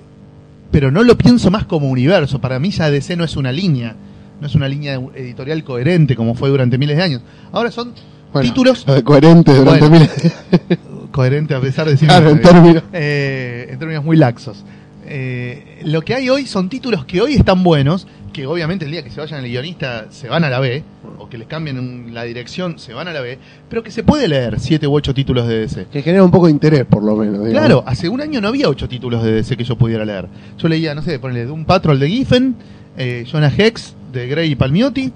pero 0.73 0.91
no 0.91 1.03
lo 1.05 1.17
pienso 1.17 1.51
más 1.51 1.65
como 1.65 1.89
universo. 1.89 2.41
Para 2.41 2.59
mí 2.59 2.71
ya 2.71 2.91
DC 2.91 3.17
no 3.17 3.25
es 3.25 3.37
una 3.37 3.53
línea. 3.53 3.95
No 4.41 4.47
es 4.49 4.55
una 4.57 4.67
línea 4.69 4.95
editorial 5.15 5.63
coherente 5.63 6.17
como 6.17 6.35
fue 6.35 6.49
durante 6.49 6.77
miles 6.79 6.97
de 6.97 7.03
años. 7.05 7.23
Ahora 7.53 7.71
son 7.71 7.93
bueno, 8.33 8.49
títulos 8.49 8.85
lo 8.87 8.95
de 8.95 9.05
coherente 9.05 9.55
durante 9.55 9.87
Bueno. 9.89 10.07
miles 10.07 10.33
coherentes 11.13 11.57
a 11.57 11.61
pesar 11.61 11.85
de 11.85 11.93
decir 11.93 12.09
Claro, 12.09 12.31
en 12.31 12.41
términos. 12.41 12.83
eh, 12.93 13.69
en 13.71 13.79
términos 13.79 14.05
muy 14.05 14.17
laxos. 14.17 14.65
Eh, 15.07 15.81
lo 15.85 16.03
que 16.03 16.15
hay 16.15 16.29
hoy 16.31 16.47
son 16.47 16.69
títulos 16.69 17.05
que 17.05 17.21
hoy 17.21 17.35
están 17.35 17.63
buenos, 17.63 18.07
que 18.33 18.47
obviamente 18.47 18.85
el 18.85 18.91
día 18.91 19.03
que 19.05 19.11
se 19.11 19.21
vayan 19.21 19.41
al 19.41 19.47
guionista 19.49 20.07
se 20.11 20.29
van 20.29 20.43
a 20.45 20.51
la 20.51 20.59
B, 20.61 20.83
o 21.19 21.29
que 21.29 21.37
les 21.39 21.47
cambien 21.47 21.79
un- 21.79 22.15
la 22.15 22.25
dirección 22.25 22.79
se 22.79 22.95
van 22.95 23.09
a 23.09 23.13
la 23.13 23.21
B, 23.21 23.39
pero 23.69 23.83
que 23.83 23.91
se 23.91 24.03
puede 24.03 24.27
leer 24.29 24.59
siete 24.59 24.87
u 24.87 24.95
ocho 24.95 25.13
títulos 25.15 25.47
de 25.47 25.61
DC. 25.61 25.87
Que 25.93 26.03
genera 26.03 26.25
un 26.25 26.31
poco 26.31 26.47
de 26.47 26.53
interés, 26.53 26.85
por 26.87 27.03
lo 27.03 27.15
menos. 27.17 27.45
digamos. 27.45 27.53
Claro, 27.53 27.85
hace 27.87 28.09
un 28.09 28.21
año 28.21 28.41
no 28.41 28.49
había 28.49 28.69
ocho 28.69 28.89
títulos 28.89 29.23
de 29.23 29.33
DC 29.33 29.57
que 29.57 29.65
yo 29.65 29.77
pudiera 29.77 30.05
leer. 30.05 30.29
Yo 30.59 30.69
leía, 30.69 30.95
no 30.95 31.03
sé, 31.03 31.19
ponele 31.19 31.45
Doom 31.45 31.65
Patrol 31.65 31.99
de 32.01 32.09
Giffen, 32.09 32.57
eh, 32.97 33.25
Jonah 33.31 33.53
Hex 33.57 33.95
de 34.13 34.27
Grey 34.29 34.53
y 34.53 34.55
Palmiotti, 34.55 35.13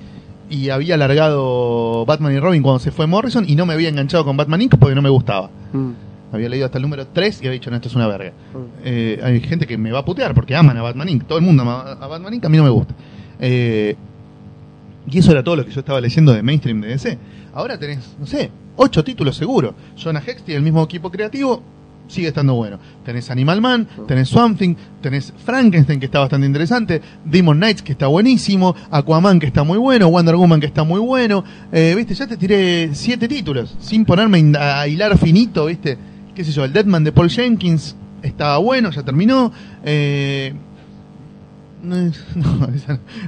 y 0.49 0.69
había 0.71 0.97
largado 0.97 2.05
Batman 2.07 2.35
y 2.35 2.39
Robin 2.39 2.63
cuando 2.63 2.79
se 2.79 2.91
fue 2.93 3.07
Morrison, 3.07 3.45
y 3.49 3.57
no 3.57 3.67
me 3.67 3.75
había 3.75 3.89
enganchado 3.89 4.25
con 4.25 4.37
Batman 4.37 4.63
Inc. 4.63 4.77
porque 4.79 4.95
no 4.95 5.03
me 5.03 5.11
gustaba. 5.11 5.51
Mm. 5.73 5.91
Había 6.37 6.49
leído 6.49 6.67
hasta 6.67 6.79
el 6.79 6.83
número 6.83 7.07
3 7.07 7.37
y 7.37 7.47
había 7.47 7.53
dicho, 7.53 7.71
no, 7.71 7.77
esto 7.77 7.89
es 7.89 7.95
una 7.95 8.07
verga. 8.07 8.31
Mm. 8.31 8.57
Eh, 8.85 9.21
hay 9.23 9.41
gente 9.41 9.67
que 9.67 9.77
me 9.77 9.91
va 9.93 10.01
a 10.01 10.05
putear 10.05 10.35
porque 10.35 10.55
aman 10.55 10.77
a 10.77 10.83
Batman 10.83 11.09
Inc. 11.09 11.27
Todo 11.27 11.39
el 11.39 11.45
mundo 11.45 11.63
ama 11.63 11.97
a 12.01 12.07
Batman 12.07 12.35
Inc. 12.35 12.45
A 12.45 12.49
mí 12.49 12.57
no 12.57 12.65
me 12.65 12.71
gusta. 12.71 12.95
Eh, 13.41 13.97
y 15.09 15.19
eso 15.19 15.31
era 15.31 15.43
todo 15.43 15.57
lo 15.57 15.65
que 15.65 15.71
yo 15.71 15.81
estaba 15.81 16.01
leyendo 16.01 16.33
de 16.33 16.43
mainstream 16.43 16.81
de 16.81 16.89
DC. 16.89 17.19
Ahora 17.55 17.79
tenés, 17.79 18.17
no 18.19 18.27
sé, 18.27 18.51
ocho 18.77 19.03
títulos 19.05 19.37
seguro. 19.37 19.75
Jonah 19.97 20.23
Hex 20.25 20.43
tiene 20.43 20.59
el 20.59 20.65
mismo 20.65 20.83
equipo 20.83 21.11
creativo, 21.11 21.63
sigue 22.09 22.29
estando 22.29 22.55
bueno. 22.55 22.79
Tenés 23.05 23.31
Animal 23.31 23.61
Man, 23.61 23.89
tenés 24.07 24.29
Swamp 24.29 24.59
Thing, 24.59 24.75
tenés 25.01 25.33
Frankenstein 25.45 26.01
que 26.01 26.07
está 26.07 26.21
bastante 26.21 26.47
interesante, 26.47 27.01
Demon 27.25 27.57
Knights 27.59 27.83
que 27.83 27.93
está 27.93 28.09
buenísimo, 28.09 28.75
Aquaman 28.91 29.39
que 29.39 29.47
está 29.47 29.63
muy 29.63 29.79
bueno, 29.79 30.09
Wonder 30.09 30.37
Woman 30.37 30.61
que 30.61 30.67
está 30.67 30.85
muy 30.85 31.01
bueno. 31.01 31.45
Eh, 31.73 31.95
viste, 31.97 32.15
ya 32.15 32.27
te 32.27 32.37
tiré 32.37 32.95
siete 32.95 33.29
títulos, 33.29 33.77
sin 33.81 34.05
ponerme 34.05 34.53
a 34.59 34.87
hilar 34.89 35.17
finito, 35.19 35.67
viste. 35.67 35.97
Qué 36.37 36.45
sé 36.45 36.53
yo, 36.53 36.65
el 36.67 36.73
Deadman 36.75 37.03
de 37.03 37.13
Paul 37.13 37.31
Jenkins 37.31 37.97
estaba 38.23 38.59
bueno, 38.59 38.91
ya 38.91 39.03
terminó. 39.03 39.51
Eh, 39.83 40.53
no, 41.83 41.97
no, 42.35 42.69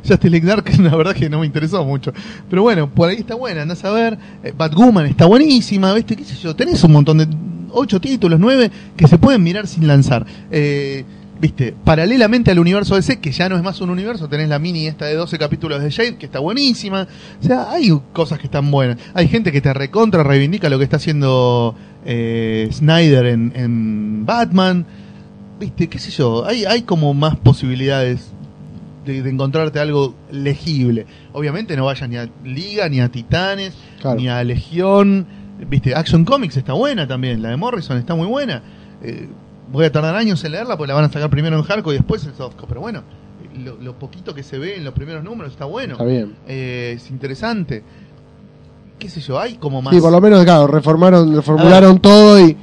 Justice 0.07 0.41
Dark, 0.41 0.79
la 0.79 0.95
verdad 0.95 1.15
que 1.15 1.31
no 1.31 1.41
me 1.41 1.47
interesó 1.47 1.83
mucho. 1.87 2.13
Pero 2.51 2.63
bueno, 2.63 2.91
por 2.91 3.09
ahí 3.09 3.17
está 3.17 3.35
buena, 3.35 3.63
andás 3.63 3.83
a 3.87 3.93
ver. 3.93 4.19
Eh, 4.45 4.53
Batwoman 4.55 5.07
está 5.07 5.25
buenísima, 5.25 5.95
¿viste? 5.95 6.17
¿Qué 6.17 6.25
sé 6.25 6.37
yo? 6.37 6.55
Tenés 6.55 6.85
un 6.85 6.93
montón 6.93 7.17
de. 7.17 7.29
ocho 7.71 7.99
títulos, 7.99 8.39
nueve, 8.39 8.71
que 8.95 9.09
se 9.09 9.17
pueden 9.17 9.43
mirar 9.43 9.67
sin 9.67 9.87
lanzar. 9.87 10.27
Eh, 10.51 11.07
¿Viste? 11.41 11.73
Paralelamente 11.85 12.51
al 12.51 12.59
universo 12.59 12.97
DC, 12.97 13.21
que 13.21 13.31
ya 13.31 13.49
no 13.49 13.57
es 13.57 13.63
más 13.63 13.81
un 13.81 13.91
universo, 13.91 14.29
tenés 14.29 14.49
la 14.49 14.59
mini 14.59 14.89
esta 14.89 15.05
de 15.07 15.15
12 15.15 15.39
capítulos 15.39 15.81
de 15.81 15.89
Shade, 15.91 16.17
que 16.17 16.27
está 16.27 16.41
buenísima. 16.41 17.07
O 17.41 17.45
sea, 17.47 17.71
hay 17.71 17.93
cosas 18.13 18.41
que 18.41 18.47
están 18.47 18.69
buenas. 18.73 18.99
Hay 19.15 19.29
gente 19.29 19.53
que 19.53 19.61
te 19.61 19.73
recontra 19.73 20.25
reivindica 20.25 20.69
lo 20.69 20.79
que 20.79 20.85
está 20.85 20.97
haciendo 20.97 21.77
eh, 22.05 22.69
Snyder 22.73 23.27
en, 23.27 23.53
en 23.55 24.27
Batman. 24.27 24.85
¿Viste? 25.61 25.89
¿Qué 25.89 25.99
sé 26.01 26.11
yo? 26.11 26.45
Hay, 26.45 26.65
hay 26.65 26.83
como 26.83 27.15
más 27.15 27.37
posibilidades 27.37 28.33
de, 29.07 29.23
de 29.23 29.31
encontrarte 29.31 29.79
algo 29.79 30.17
legible. 30.33 31.07
Obviamente 31.33 31.77
no 31.77 31.85
vayas 31.85 32.09
ni 32.09 32.17
a 32.17 32.29
Liga, 32.45 32.89
ni 32.89 33.01
a 33.01 33.11
Titanes, 33.11 33.75
Claro. 34.01 34.19
ni 34.19 34.29
a 34.29 34.43
Legión. 34.43 35.25
¿Viste? 35.71 35.95
Action 35.95 36.25
Comics 36.25 36.57
está 36.57 36.73
buena 36.73 37.07
también. 37.07 37.43
La 37.43 37.51
de 37.51 37.57
Morrison 37.57 37.97
está 37.97 38.17
muy 38.17 38.27
buena. 38.27 38.61
Eh, 39.03 39.29
voy 39.71 39.85
a 39.85 39.93
tardar 39.93 40.15
años 40.17 40.43
en 40.45 40.53
leerla 40.53 40.77
porque 40.77 40.89
la 40.89 40.95
van 40.95 41.05
a 41.05 41.13
sacar 41.13 41.31
primero 41.31 41.57
en 41.57 41.63
hardcore 41.63 41.97
y 41.97 41.99
después 41.99 42.25
en 42.25 42.35
softcore. 42.37 42.69
Pero 42.69 42.81
bueno, 42.81 43.03
lo, 43.65 43.77
lo 43.77 43.99
poquito 43.99 44.35
que 44.35 44.43
se 44.43 44.59
ve 44.59 44.77
en 44.77 44.85
los 44.85 44.95
primeros 44.95 45.23
números 45.25 45.53
está 45.53 45.65
bueno. 45.65 45.93
Está 45.95 46.05
bien. 46.05 46.35
Eh, 46.47 46.95
es 46.97 47.11
interesante. 47.11 47.83
¿Qué 48.99 49.09
sé 49.09 49.21
yo? 49.21 49.39
Hay 49.39 49.55
como 49.55 49.81
más. 49.81 49.95
Sí, 49.95 50.01
por 50.01 50.11
lo 50.11 50.21
menos, 50.21 50.43
claro, 50.45 50.67
reformaron, 50.67 51.35
reformularon 51.35 52.01
todo 52.01 52.41
y. 52.41 52.57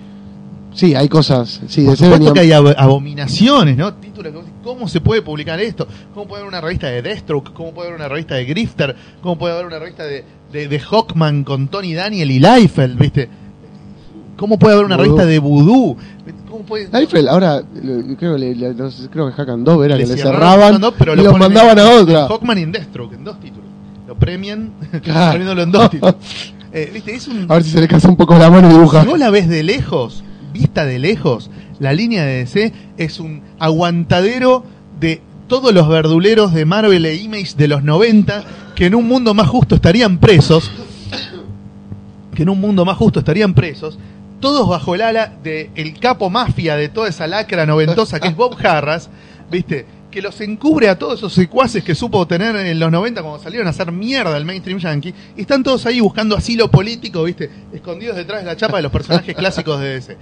Sí, 0.73 0.93
hay 0.93 1.07
cosas. 1.07 1.61
Sí, 1.67 1.85
Por 1.85 1.95
supuesto 1.95 2.33
que 2.33 2.41
hay 2.41 2.49
ab- 2.49 2.75
abominaciones, 2.77 3.77
¿no? 3.77 3.93
Títulos 3.93 4.33
¿Cómo 4.61 4.89
se 4.89 4.99
puede 4.99 5.21
publicar 5.21 5.57
esto? 5.61 5.87
¿Cómo 6.13 6.27
puede 6.27 6.41
haber 6.41 6.49
una 6.49 6.59
revista 6.59 6.87
de 6.87 7.01
Deathstroke? 7.01 7.53
¿Cómo 7.53 7.73
puede 7.73 7.87
haber 7.87 7.99
una 8.01 8.09
revista 8.09 8.35
de 8.35 8.43
Grifter? 8.43 8.93
¿Cómo 9.21 9.37
puede 9.37 9.53
haber 9.53 9.67
una 9.67 9.79
revista 9.79 10.03
de, 10.03 10.25
de, 10.51 10.67
de 10.67 10.79
Hawkman 10.81 11.45
con 11.45 11.69
Tony 11.69 11.93
Daniel 11.93 12.29
y 12.29 12.39
Liefeld? 12.39 12.99
¿Viste? 12.99 13.29
¿Cómo 14.35 14.59
puede 14.59 14.73
haber 14.73 14.85
una 14.87 14.97
Voodoo. 14.97 15.11
revista 15.15 15.25
de 15.29 15.39
Voodoo? 15.39 15.97
¿Cómo 16.57 16.65
puede.? 16.65 16.89
Liefeld, 16.99 17.27
ahora 17.27 17.61
creo, 18.17 18.33
que 18.33 18.39
le- 18.39 18.55
le- 18.55 18.73
no 18.73 18.89
sé, 18.91 19.09
creo 19.09 19.27
que 19.27 19.33
Hack 19.33 19.49
and 19.49 19.65
Dove 19.65 19.85
era 19.85 19.97
que 19.97 20.05
le 20.05 20.17
cerraban 20.17 20.73
Hawkman, 20.73 20.93
pero 20.97 21.13
y 21.13 21.17
lo 21.17 21.23
lo 21.23 21.31
ponen 21.31 21.47
mandaban 21.47 21.77
en- 21.79 21.85
a 21.85 21.91
En 21.93 21.99
otra. 22.01 22.27
Hawkman 22.27 22.57
y 22.57 22.61
en 22.61 22.71
Deathstroke, 22.71 23.13
en 23.13 23.23
dos 23.23 23.39
títulos. 23.39 23.65
Lo 24.07 24.15
premian 24.15 24.71
Claro. 25.03 25.31
poniéndolo 25.31 25.61
en 25.63 25.71
dos 25.71 25.89
títulos. 25.89 26.15
Eh, 26.77 26.91
¿Viste? 26.93 27.15
Es 27.15 27.25
un. 27.29 27.45
A 27.49 27.53
ver 27.53 27.63
si 27.63 27.69
se 27.69 27.79
le 27.79 27.87
casa 27.87 28.09
un 28.09 28.17
poco 28.17 28.37
la 28.37 28.49
mano 28.49 28.67
y 28.69 28.73
dibuja. 28.73 29.01
Si 29.03 29.07
vos 29.07 29.17
la 29.17 29.29
ves 29.29 29.47
de 29.47 29.63
lejos, 29.63 30.25
vista 30.51 30.85
de 30.85 30.99
lejos, 30.99 31.49
la 31.79 31.93
línea 31.93 32.25
de 32.25 32.39
DC 32.39 32.73
es 32.97 33.21
un 33.21 33.41
aguantadero 33.59 34.65
de 34.99 35.21
todos 35.47 35.73
los 35.73 35.87
verduleros 35.87 36.53
de 36.53 36.65
Marvel 36.65 37.05
e 37.05 37.15
Image 37.15 37.55
de 37.55 37.69
los 37.69 37.81
90 37.81 38.43
que 38.75 38.87
en 38.87 38.95
un 38.95 39.07
mundo 39.07 39.33
más 39.33 39.47
justo 39.47 39.75
estarían 39.75 40.17
presos. 40.17 40.69
Que 42.33 42.43
en 42.43 42.49
un 42.49 42.59
mundo 42.59 42.83
más 42.83 42.97
justo 42.97 43.19
estarían 43.19 43.53
presos. 43.53 43.97
Todos 44.39 44.67
bajo 44.67 44.95
el 44.95 45.01
ala 45.01 45.33
del 45.43 45.69
el 45.75 45.99
capo 45.99 46.29
mafia 46.29 46.75
de 46.75 46.89
toda 46.89 47.09
esa 47.09 47.27
lacra 47.27 47.65
noventosa 47.65 48.19
que 48.19 48.27
es 48.27 48.35
Bob 48.35 48.55
Harras, 48.63 49.09
¿viste? 49.49 49.85
Que 50.11 50.21
los 50.21 50.39
encubre 50.41 50.89
a 50.89 50.97
todos 50.97 51.19
esos 51.19 51.33
secuaces 51.33 51.83
que 51.83 51.95
supo 51.95 52.25
tener 52.27 52.55
en 52.55 52.79
los 52.79 52.91
90 52.91 53.21
cuando 53.21 53.41
salieron 53.41 53.67
a 53.67 53.71
hacer 53.71 53.91
mierda 53.91 54.37
el 54.37 54.45
mainstream 54.45 54.79
yankee. 54.79 55.13
Y 55.35 55.41
están 55.41 55.63
todos 55.63 55.85
ahí 55.85 55.99
buscando 55.99 56.35
asilo 56.35 56.69
político, 56.69 57.23
¿viste? 57.23 57.49
Escondidos 57.73 58.15
detrás 58.15 58.41
de 58.41 58.47
la 58.47 58.55
chapa 58.55 58.77
de 58.77 58.83
los 58.83 58.91
personajes 58.91 59.35
clásicos 59.35 59.79
de 59.79 59.95
DC. 59.95 60.17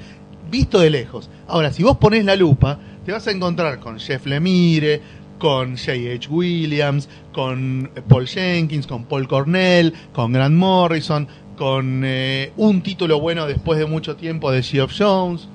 Visto 0.50 0.80
de 0.80 0.90
lejos. 0.90 1.30
Ahora, 1.48 1.72
si 1.72 1.84
vos 1.84 1.98
ponés 1.98 2.26
la 2.26 2.36
lupa, 2.36 2.80
te 3.06 3.12
vas 3.12 3.28
a 3.28 3.32
encontrar 3.32 3.80
con 3.80 4.00
Jeff 4.00 4.26
Lemire, 4.26 5.02
con 5.44 5.76
J.H. 5.76 6.30
Williams, 6.30 7.10
con 7.34 7.92
Paul 8.08 8.28
Jenkins, 8.28 8.88
con 8.88 9.04
Paul 9.04 9.28
Cornell, 9.28 9.94
con 10.14 10.32
Grant 10.32 10.56
Morrison, 10.56 11.28
con 11.58 12.02
eh, 12.06 12.52
un 12.58 12.82
título 12.82 13.20
bueno 13.20 13.46
después 13.46 13.78
de 13.80 13.86
mucho 13.86 14.16
tiempo 14.16 14.52
de 14.52 14.64
Geoff 14.64 14.94
Jones, 14.98 15.48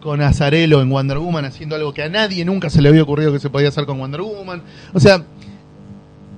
con 0.00 0.22
Azarelo 0.22 0.80
en 0.80 0.90
Wonder 0.90 1.18
Woman 1.18 1.44
haciendo 1.44 1.76
algo 1.76 1.92
que 1.92 2.02
a 2.02 2.08
nadie 2.08 2.44
nunca 2.44 2.70
se 2.70 2.80
le 2.82 2.88
había 2.88 3.02
ocurrido 3.02 3.32
que 3.32 3.38
se 3.38 3.50
podía 3.50 3.68
hacer 3.68 3.84
con 3.86 3.98
Wonder 3.98 4.22
Woman. 4.22 4.62
O 4.94 5.00
sea, 5.00 5.22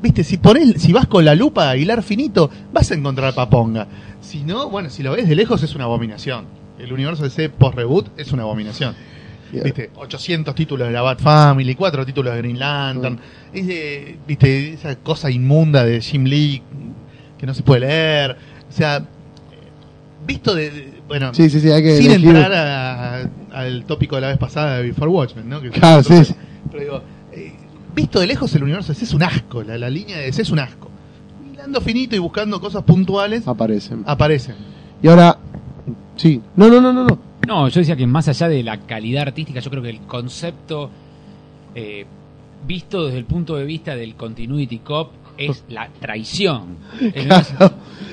viste, 0.03 0.25
si 0.25 0.37
ponés, 0.39 0.81
si 0.83 0.93
vas 0.93 1.07
con 1.07 1.25
la 1.25 1.35
lupa 1.35 1.71
a 1.71 1.77
hilar 1.77 2.03
finito, 2.03 2.51
vas 2.73 2.91
a 2.91 2.95
encontrar 2.95 3.35
paponga. 3.35 3.87
Si 4.21 4.43
no, 4.43 4.69
bueno, 4.69 4.91
si 4.91 5.03
lo 5.03 5.13
ves 5.13 5.29
de 5.29 5.35
lejos 5.37 5.63
es 5.63 5.75
una 5.75 5.85
abominación. 5.85 6.45
El 6.79 6.93
universo 6.93 7.23
de 7.23 7.29
ese 7.29 7.49
post-reboot 7.49 8.09
es 8.19 8.33
una 8.33 8.43
abominación. 8.43 8.95
Yeah. 9.53 9.65
Viste, 9.65 9.91
800 9.95 10.55
títulos 10.55 10.89
de 10.89 10.95
la 10.95 11.03
Bat 11.03 11.21
Family, 11.21 11.75
4 11.75 12.07
títulos 12.07 12.33
de 12.35 12.39
Green 12.41 12.59
Lantern. 12.59 13.19
Es 13.53 13.67
de- 13.67 14.19
viste, 14.27 14.73
esa 14.73 14.97
cosa 14.97 15.31
inmunda 15.31 15.85
de 15.85 16.01
Jim 16.01 16.25
Lee 16.25 16.63
que 17.39 17.47
no 17.47 17.53
se 17.55 17.63
puede 17.63 17.81
leer. 17.83 18.37
O 18.73 18.75
sea, 18.75 19.05
visto 20.27 20.55
de. 20.55 20.71
de- 20.71 20.93
bueno, 21.09 21.35
Sí, 21.35 21.51
sí, 21.51 21.61
sí, 21.61 21.71
hay 21.71 21.83
que 21.83 21.97
sin 21.99 22.11
elegir. 22.11 22.29
entrar 22.37 22.53
a- 22.55 23.29
al 23.53 23.85
tópico 23.85 24.15
de 24.17 24.23
la 24.23 24.29
vez 24.29 24.39
pasada 24.39 24.79
de 24.79 24.85
Before 24.85 25.11
Watchmen, 25.11 25.49
¿no? 25.49 25.61
Que- 25.61 25.69
Claro, 25.71 26.03
sí, 26.03 26.25
sí. 26.25 26.35
Pero 26.71 26.83
digo, 26.85 27.03
eh, 27.33 27.53
visto 27.95 28.19
de 28.21 28.27
lejos 28.27 28.55
el 28.55 28.63
universo 28.63 28.93
ese 28.93 29.05
es 29.05 29.13
un 29.13 29.23
asco, 29.23 29.63
la, 29.63 29.77
la 29.77 29.91
línea 29.91 30.17
de 30.17 30.29
ese 30.29 30.41
es 30.43 30.51
un 30.51 30.59
asco. 30.61 30.89
Hilando 31.53 31.81
finito 31.83 32.17
y 32.17 32.19
buscando 32.19 32.61
cosas 32.61 32.83
puntuales, 32.85 33.47
Aparecen. 33.47 34.03
aparecen. 34.07 34.55
Y 35.03 35.09
ahora. 35.09 35.37
Sí. 36.17 36.41
No, 36.57 36.69
no, 36.69 36.81
no, 36.81 36.93
no. 36.93 37.05
no. 37.05 37.19
No, 37.47 37.69
yo 37.69 37.81
decía 37.81 37.97
que 37.97 38.07
más 38.07 38.29
allá 38.29 38.49
de 38.49 38.63
la 38.63 38.79
calidad 38.79 39.23
artística, 39.29 39.61
yo 39.61 39.69
creo 39.71 39.83
que 39.83 39.91
el 39.91 40.01
concepto 40.03 40.89
eh, 41.75 42.07
visto 42.67 43.05
desde 43.07 43.19
el 43.19 43.25
punto 43.25 43.57
de 43.57 43.65
vista 43.65 43.97
del 43.97 44.15
continuity 44.15 44.79
cop 44.79 45.11
es 45.39 45.65
la 45.69 45.89
traición. 46.01 46.77
¿Entendés? 47.01 47.53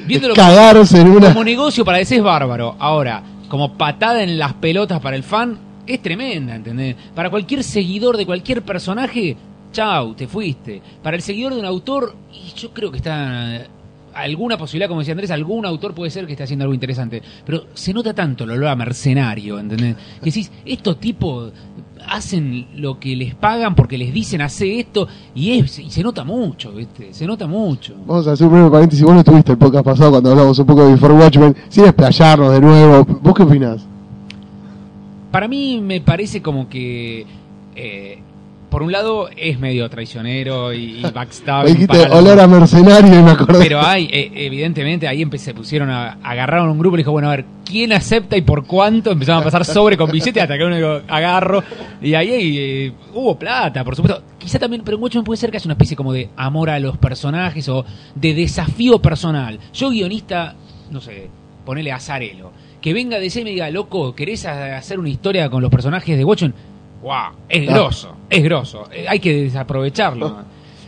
Viéndolo 0.05 0.35
como- 0.35 0.47
Cagarse 0.47 1.01
en 1.01 1.07
una. 1.09 1.27
como 1.29 1.43
negocio 1.43 1.83
para 1.85 1.97
DC 1.99 2.17
es 2.17 2.23
bárbaro. 2.23 2.75
Ahora, 2.79 3.21
como 3.47 3.77
patada 3.77 4.23
en 4.23 4.37
las 4.39 4.53
pelotas 4.53 4.99
para 4.99 5.15
el 5.15 5.23
fan, 5.23 5.57
es 5.85 6.01
tremenda, 6.01 6.55
¿entendés? 6.55 6.95
Para 7.15 7.29
cualquier 7.29 7.63
seguidor 7.63 8.15
de 8.17 8.25
cualquier 8.25 8.61
personaje, 8.61 9.35
chau, 9.71 10.13
te 10.13 10.27
fuiste. 10.27 10.81
Para 11.01 11.15
el 11.15 11.21
seguidor 11.23 11.53
de 11.53 11.59
un 11.59 11.65
autor, 11.65 12.15
y 12.33 12.53
yo 12.59 12.71
creo 12.73 12.91
que 12.91 12.97
está 12.97 13.65
alguna 14.13 14.57
posibilidad, 14.57 14.87
como 14.87 14.99
decía 15.01 15.13
Andrés, 15.13 15.31
algún 15.31 15.65
autor 15.65 15.93
puede 15.93 16.11
ser 16.11 16.25
que 16.25 16.33
esté 16.33 16.43
haciendo 16.43 16.63
algo 16.63 16.73
interesante. 16.73 17.21
Pero 17.45 17.67
se 17.73 17.93
nota 17.93 18.13
tanto 18.13 18.43
el 18.43 18.51
olor 18.51 18.67
a 18.69 18.75
mercenario, 18.75 19.59
¿entendés? 19.59 19.95
Que 20.19 20.25
decís, 20.25 20.51
estos 20.65 20.99
tipos 20.99 21.51
hacen 22.07 22.67
lo 22.75 22.99
que 22.99 23.15
les 23.15 23.35
pagan 23.35 23.75
porque 23.75 23.97
les 23.97 24.13
dicen 24.13 24.41
hace 24.41 24.79
esto 24.79 25.07
y 25.35 25.59
es 25.59 25.79
y 25.79 25.89
se 25.89 26.03
nota 26.03 26.23
mucho, 26.23 26.71
¿viste? 26.71 27.13
Se 27.13 27.25
nota 27.25 27.47
mucho. 27.47 27.95
Vamos 28.05 28.27
a 28.27 28.33
hacer 28.33 28.47
un 28.47 28.53
breve 28.53 28.69
paréntesis. 28.69 29.03
Vos 29.03 29.13
no 29.13 29.19
estuviste 29.19 29.51
el 29.51 29.57
podcast 29.57 29.85
pasado 29.85 30.11
cuando 30.11 30.31
hablamos 30.31 30.57
un 30.59 30.65
poco 30.65 30.85
de 30.85 30.93
Before 30.93 31.13
Watchmen. 31.13 31.55
Sin 31.69 31.85
explayarnos 31.85 32.53
de 32.53 32.61
nuevo. 32.61 33.05
¿Vos 33.21 33.33
qué 33.33 33.43
opinás? 33.43 33.85
Para 35.31 35.47
mí 35.47 35.79
me 35.81 36.01
parece 36.01 36.41
como 36.41 36.67
que 36.67 37.25
eh, 37.75 38.19
por 38.69 38.83
un 38.83 38.91
lado 38.91 39.29
es 39.35 39.59
medio 39.59 39.89
traicionero 39.89 40.73
y, 40.73 40.99
y 40.99 41.03
Me 41.87 41.97
los- 42.09 42.11
olor 42.11 42.39
a 42.39 42.47
mercenario 42.47 43.19
y 43.19 43.23
me 43.23 43.31
acordé. 43.31 43.59
Pero 43.59 43.81
hay, 43.81 44.05
eh, 44.11 44.31
evidentemente, 44.35 45.07
ahí 45.07 45.25
se 45.37 45.53
pusieron 45.53 45.89
a, 45.89 46.17
agarraron 46.23 46.69
un 46.69 46.79
grupo 46.79 46.95
y 46.95 46.97
le 46.97 47.01
dijo, 47.01 47.11
bueno, 47.11 47.27
a 47.29 47.35
ver, 47.35 47.45
¿quién 47.65 47.91
acepta 47.93 48.37
y 48.37 48.41
por 48.41 48.65
cuánto? 48.65 49.11
Empezaron 49.11 49.41
a 49.41 49.45
pasar 49.45 49.65
sobre 49.65 49.97
con 49.97 50.11
billetes 50.11 50.41
hasta 50.43 50.57
que 50.57 50.63
uno 50.63 50.75
dijo, 50.75 51.01
agarro. 51.07 51.63
Y 52.01 52.13
ahí 52.13 52.57
eh, 52.57 52.93
hubo 53.13 53.37
plata, 53.37 53.83
por 53.83 53.95
supuesto. 53.95 54.23
Quizá 54.37 54.59
también, 54.59 54.83
pero 54.85 54.97
en 54.97 55.03
Watchmen 55.03 55.23
puede 55.23 55.37
ser 55.37 55.51
que 55.51 55.57
haya 55.57 55.65
una 55.65 55.73
especie 55.73 55.97
como 55.97 56.13
de 56.13 56.29
amor 56.37 56.69
a 56.69 56.79
los 56.79 56.97
personajes 56.97 57.67
o 57.69 57.85
de 58.15 58.33
desafío 58.33 58.99
personal. 59.01 59.59
Yo, 59.73 59.89
guionista, 59.89 60.55
no 60.91 61.01
sé, 61.01 61.29
ponele 61.65 61.91
a 61.91 61.99
Zarelo, 61.99 62.51
que 62.81 62.93
venga 62.93 63.19
de 63.19 63.25
ese 63.25 63.41
y 63.41 63.43
me 63.43 63.49
diga, 63.49 63.69
loco, 63.69 64.15
¿querés 64.15 64.45
hacer 64.45 64.97
una 64.99 65.09
historia 65.09 65.49
con 65.49 65.61
los 65.61 65.69
personajes 65.69 66.17
de 66.17 66.23
Watchmen? 66.23 66.53
¡Wow! 67.01 67.13
Es 67.47 67.67
grosso, 67.67 68.15
es 68.29 68.43
grosso. 68.43 68.83
Eh, 68.91 69.05
hay 69.07 69.19
que 69.19 69.43
desaprovecharlo. 69.43 70.35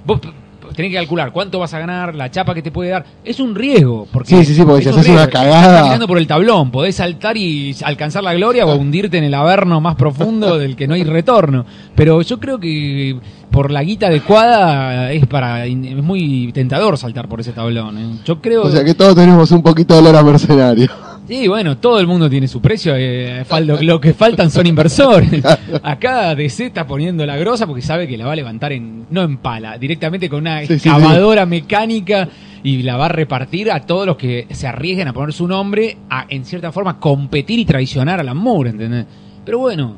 Vos 0.05 0.19
p- 0.19 0.27
p- 0.27 0.73
tenés 0.75 0.91
que 0.91 0.97
calcular 0.97 1.31
cuánto 1.31 1.59
vas 1.59 1.73
a 1.73 1.79
ganar, 1.79 2.13
la 2.15 2.29
chapa 2.29 2.53
que 2.53 2.61
te 2.61 2.71
puede 2.71 2.89
dar. 2.89 3.05
Es 3.23 3.39
un 3.39 3.55
riesgo. 3.55 4.07
Porque 4.11 4.29
Sí, 4.35 4.43
sí, 4.45 4.55
sí, 4.55 4.63
porque 4.63 4.83
si 4.83 4.89
haces 4.89 5.07
una 5.07 5.27
cagada- 5.27 5.59
Estás 5.61 5.77
caminando 5.79 6.07
por 6.07 6.17
el 6.17 6.27
tablón, 6.27 6.69
podés 6.71 6.95
saltar 6.95 7.37
y 7.37 7.75
alcanzar 7.83 8.23
la 8.23 8.33
gloria 8.33 8.65
o 8.65 8.75
hundirte 8.75 9.17
en 9.17 9.23
el 9.23 9.33
averno 9.33 9.79
más 9.79 9.95
profundo 9.95 10.57
del 10.59 10.75
que 10.75 10.87
no 10.87 10.95
hay 10.95 11.03
retorno. 11.03 11.65
Pero 11.95 12.21
yo 12.23 12.39
creo 12.39 12.59
que 12.59 13.17
por 13.49 13.71
la 13.71 13.83
guita 13.83 14.07
adecuada 14.07 15.11
es 15.11 15.25
para 15.27 15.65
es 15.65 15.75
muy 16.03 16.51
tentador 16.53 16.97
saltar 16.97 17.27
por 17.29 17.39
ese 17.41 17.51
tablón. 17.53 17.97
¿eh? 17.97 18.19
Yo 18.25 18.41
creo 18.41 18.63
O 18.63 18.69
sea 18.71 18.83
que 18.83 18.93
todos 18.95 19.15
tenemos 19.15 19.51
un 19.51 19.61
poquito 19.61 19.93
de 19.93 19.99
olor 20.01 20.15
a 20.17 20.23
mercenario. 20.23 20.89
Sí, 21.31 21.47
bueno, 21.47 21.77
todo 21.77 21.97
el 22.01 22.07
mundo 22.07 22.29
tiene 22.29 22.45
su 22.45 22.59
precio. 22.59 22.93
eh, 22.97 23.45
lo, 23.83 24.01
que 24.01 24.13
faltan 24.13 24.51
son 24.51 24.67
inversores. 24.67 25.41
Acá 25.81 26.35
DC 26.35 26.65
está 26.65 26.85
poniendo 26.85 27.25
la 27.25 27.37
grosa 27.37 27.65
porque 27.65 27.81
sabe 27.81 28.05
que 28.05 28.17
la 28.17 28.25
va 28.25 28.33
a 28.33 28.35
levantar 28.35 28.73
en 28.73 29.05
no 29.09 29.23
en 29.23 29.37
pala, 29.37 29.77
directamente 29.77 30.27
con 30.27 30.41
una 30.41 30.59
Sí, 30.59 30.67
sí, 30.67 30.79
sí. 30.79 30.89
excavadora 30.89 31.45
mecánica 31.45 32.27
y 32.63 32.83
la 32.83 32.97
va 32.97 33.05
a 33.05 33.07
repartir 33.09 33.71
a 33.71 33.79
todos 33.79 34.05
los 34.05 34.17
que 34.17 34.45
se 34.49 34.67
arriesguen 34.67 35.07
a 35.07 35.13
poner 35.13 35.31
su 35.31 35.47
nombre 35.47 35.99
a, 36.09 36.25
en 36.27 36.43
cierta 36.43 36.73
forma, 36.73 36.99
competir 36.99 37.59
y 37.59 37.63
traicionar 37.63 38.19
a 38.19 38.23
Alan 38.23 38.35
Moore, 38.35 38.71
¿entendés? 38.71 39.05
Pero 39.45 39.59
bueno, 39.59 39.95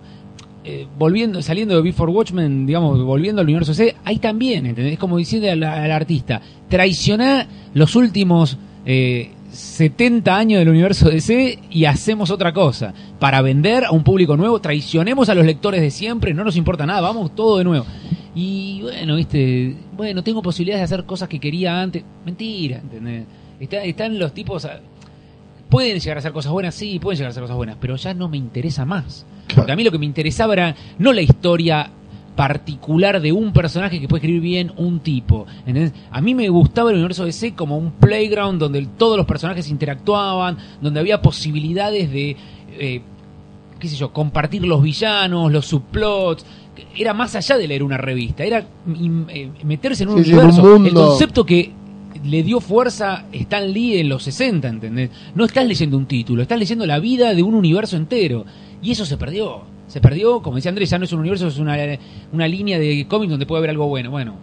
eh, 0.64 0.86
volviendo, 1.00 1.42
saliendo 1.42 1.76
de 1.76 1.82
Before 1.82 2.12
Watchmen, 2.12 2.68
digamos, 2.68 3.02
volviendo 3.04 3.42
al 3.42 3.48
universo 3.48 3.74
C, 3.74 3.96
ahí 4.06 4.20
también, 4.20 4.68
¿entendés? 4.68 4.94
Es 4.94 5.00
como 5.00 5.18
diciendo 5.18 5.50
al, 5.50 5.64
al 5.64 5.92
artista, 5.92 6.40
traicioná 6.70 7.48
los 7.74 7.96
últimos 7.96 8.56
eh, 8.86 9.32
70 9.54 10.36
años 10.36 10.60
del 10.60 10.70
universo 10.70 11.10
DC 11.10 11.60
y 11.70 11.86
hacemos 11.86 12.32
otra 12.32 12.52
cosa. 12.54 12.94
Para 13.20 13.42
vender 13.42 13.86
a 13.86 13.92
un 13.92 14.04
público 14.04 14.36
nuevo, 14.36 14.60
traicionemos 14.60 15.30
a 15.30 15.36
los 15.36 15.46
lectores 15.46 15.80
de 15.82 15.92
siempre, 15.92 16.34
no 16.34 16.44
nos 16.44 16.56
importa 16.58 16.86
nada, 16.86 17.02
vamos 17.02 17.34
todo 17.36 17.58
de 17.60 17.64
nuevo. 17.64 17.86
Y 18.36 18.82
bueno, 18.82 19.16
viste, 19.16 19.76
bueno, 19.96 20.24
tengo 20.24 20.42
posibilidades 20.42 20.82
de 20.90 20.96
hacer 20.96 21.06
cosas 21.06 21.30
que 21.30 21.40
quería 21.40 21.80
antes. 21.82 22.04
Mentira, 22.26 22.78
¿entendés? 22.78 23.26
Está- 23.60 23.84
están 23.84 24.18
los 24.20 24.34
tipos... 24.34 24.66
a- 24.66 24.80
Pueden 25.70 26.00
llegar 26.00 26.18
a 26.18 26.20
hacer 26.20 26.34
cosas 26.34 26.52
buenas, 26.52 26.76
sí, 26.76 27.00
pueden 27.00 27.18
llegar 27.18 27.30
a 27.30 27.32
hacer 27.32 27.42
cosas 27.42 27.58
buenas, 27.58 27.78
pero 27.82 27.96
ya 27.96 28.14
no 28.14 28.30
me 28.30 28.38
interesa 28.38 28.86
más. 28.86 29.26
Porque 29.56 29.72
a 29.72 29.76
mí 29.76 29.84
lo 29.84 29.92
que 29.92 29.98
me 29.98 30.06
interesaba 30.06 30.54
era 30.54 30.76
no 31.00 31.12
la 31.14 31.22
historia 31.22 31.90
particular 32.36 33.22
de 33.22 33.32
un 33.32 33.54
personaje 33.54 34.00
que 34.00 34.08
puede 34.08 34.20
escribir 34.20 34.42
bien 34.42 34.72
un 34.78 35.00
tipo. 35.00 35.46
¿entendés? 35.66 35.94
A 36.12 36.22
mí 36.22 36.36
me 36.36 36.50
gustaba 36.50 36.90
el 36.90 36.96
universo 36.98 37.26
DC 37.26 37.54
como 37.56 37.78
un 37.78 37.92
playground 37.92 38.60
donde 38.60 38.86
todos 38.98 39.18
los 39.18 39.26
personajes 39.26 39.70
interactuaban, 39.70 40.58
donde 40.82 41.00
había 41.00 41.22
posibilidades 41.22 42.12
de, 42.12 42.36
eh, 42.80 43.02
qué 43.80 43.88
sé 43.88 43.96
yo, 43.96 44.12
compartir 44.12 44.64
los 44.66 44.82
villanos, 44.82 45.52
los 45.52 45.66
subplots. 45.66 46.46
Era 46.98 47.14
más 47.14 47.36
allá 47.36 47.58
de 47.58 47.68
leer 47.68 47.84
una 47.84 47.98
revista, 47.98 48.44
era 48.44 48.66
eh, 49.30 49.50
meterse 49.64 50.04
en 50.04 50.10
un 50.10 50.24
Sí, 50.24 50.32
universo. 50.34 50.76
El 50.78 50.94
concepto 50.94 51.46
que 51.46 51.72
le 52.24 52.42
dio 52.44 52.60
fuerza 52.62 53.26
Stan 53.32 53.72
Lee 53.72 54.00
en 54.00 54.10
los 54.10 54.24
60, 54.24 54.68
¿entendés? 54.68 55.10
No 55.36 55.46
estás 55.46 55.68
leyendo 55.68 55.98
un 55.98 56.06
título, 56.06 56.42
estás 56.42 56.58
leyendo 56.58 56.86
la 56.86 57.00
vida 57.00 57.34
de 57.34 57.44
un 57.44 57.54
universo 57.54 57.96
entero. 57.98 58.46
Y 58.82 58.92
eso 58.92 59.06
se 59.06 59.18
perdió. 59.18 59.73
Se 59.94 60.02
perdió, 60.02 60.42
como 60.42 60.56
decía 60.56 60.70
Andrés, 60.70 60.90
ya 60.90 60.98
no 60.98 61.06
es 61.06 61.14
un 61.14 61.20
universo, 61.20 61.46
es 61.46 61.60
una, 61.60 61.78
una 62.32 62.48
línea 62.48 62.80
de 62.80 63.06
cómic 63.08 63.30
donde 63.30 63.46
puede 63.46 63.60
haber 63.60 63.70
algo 63.70 63.88
bueno. 63.88 64.10
Bueno, 64.10 64.34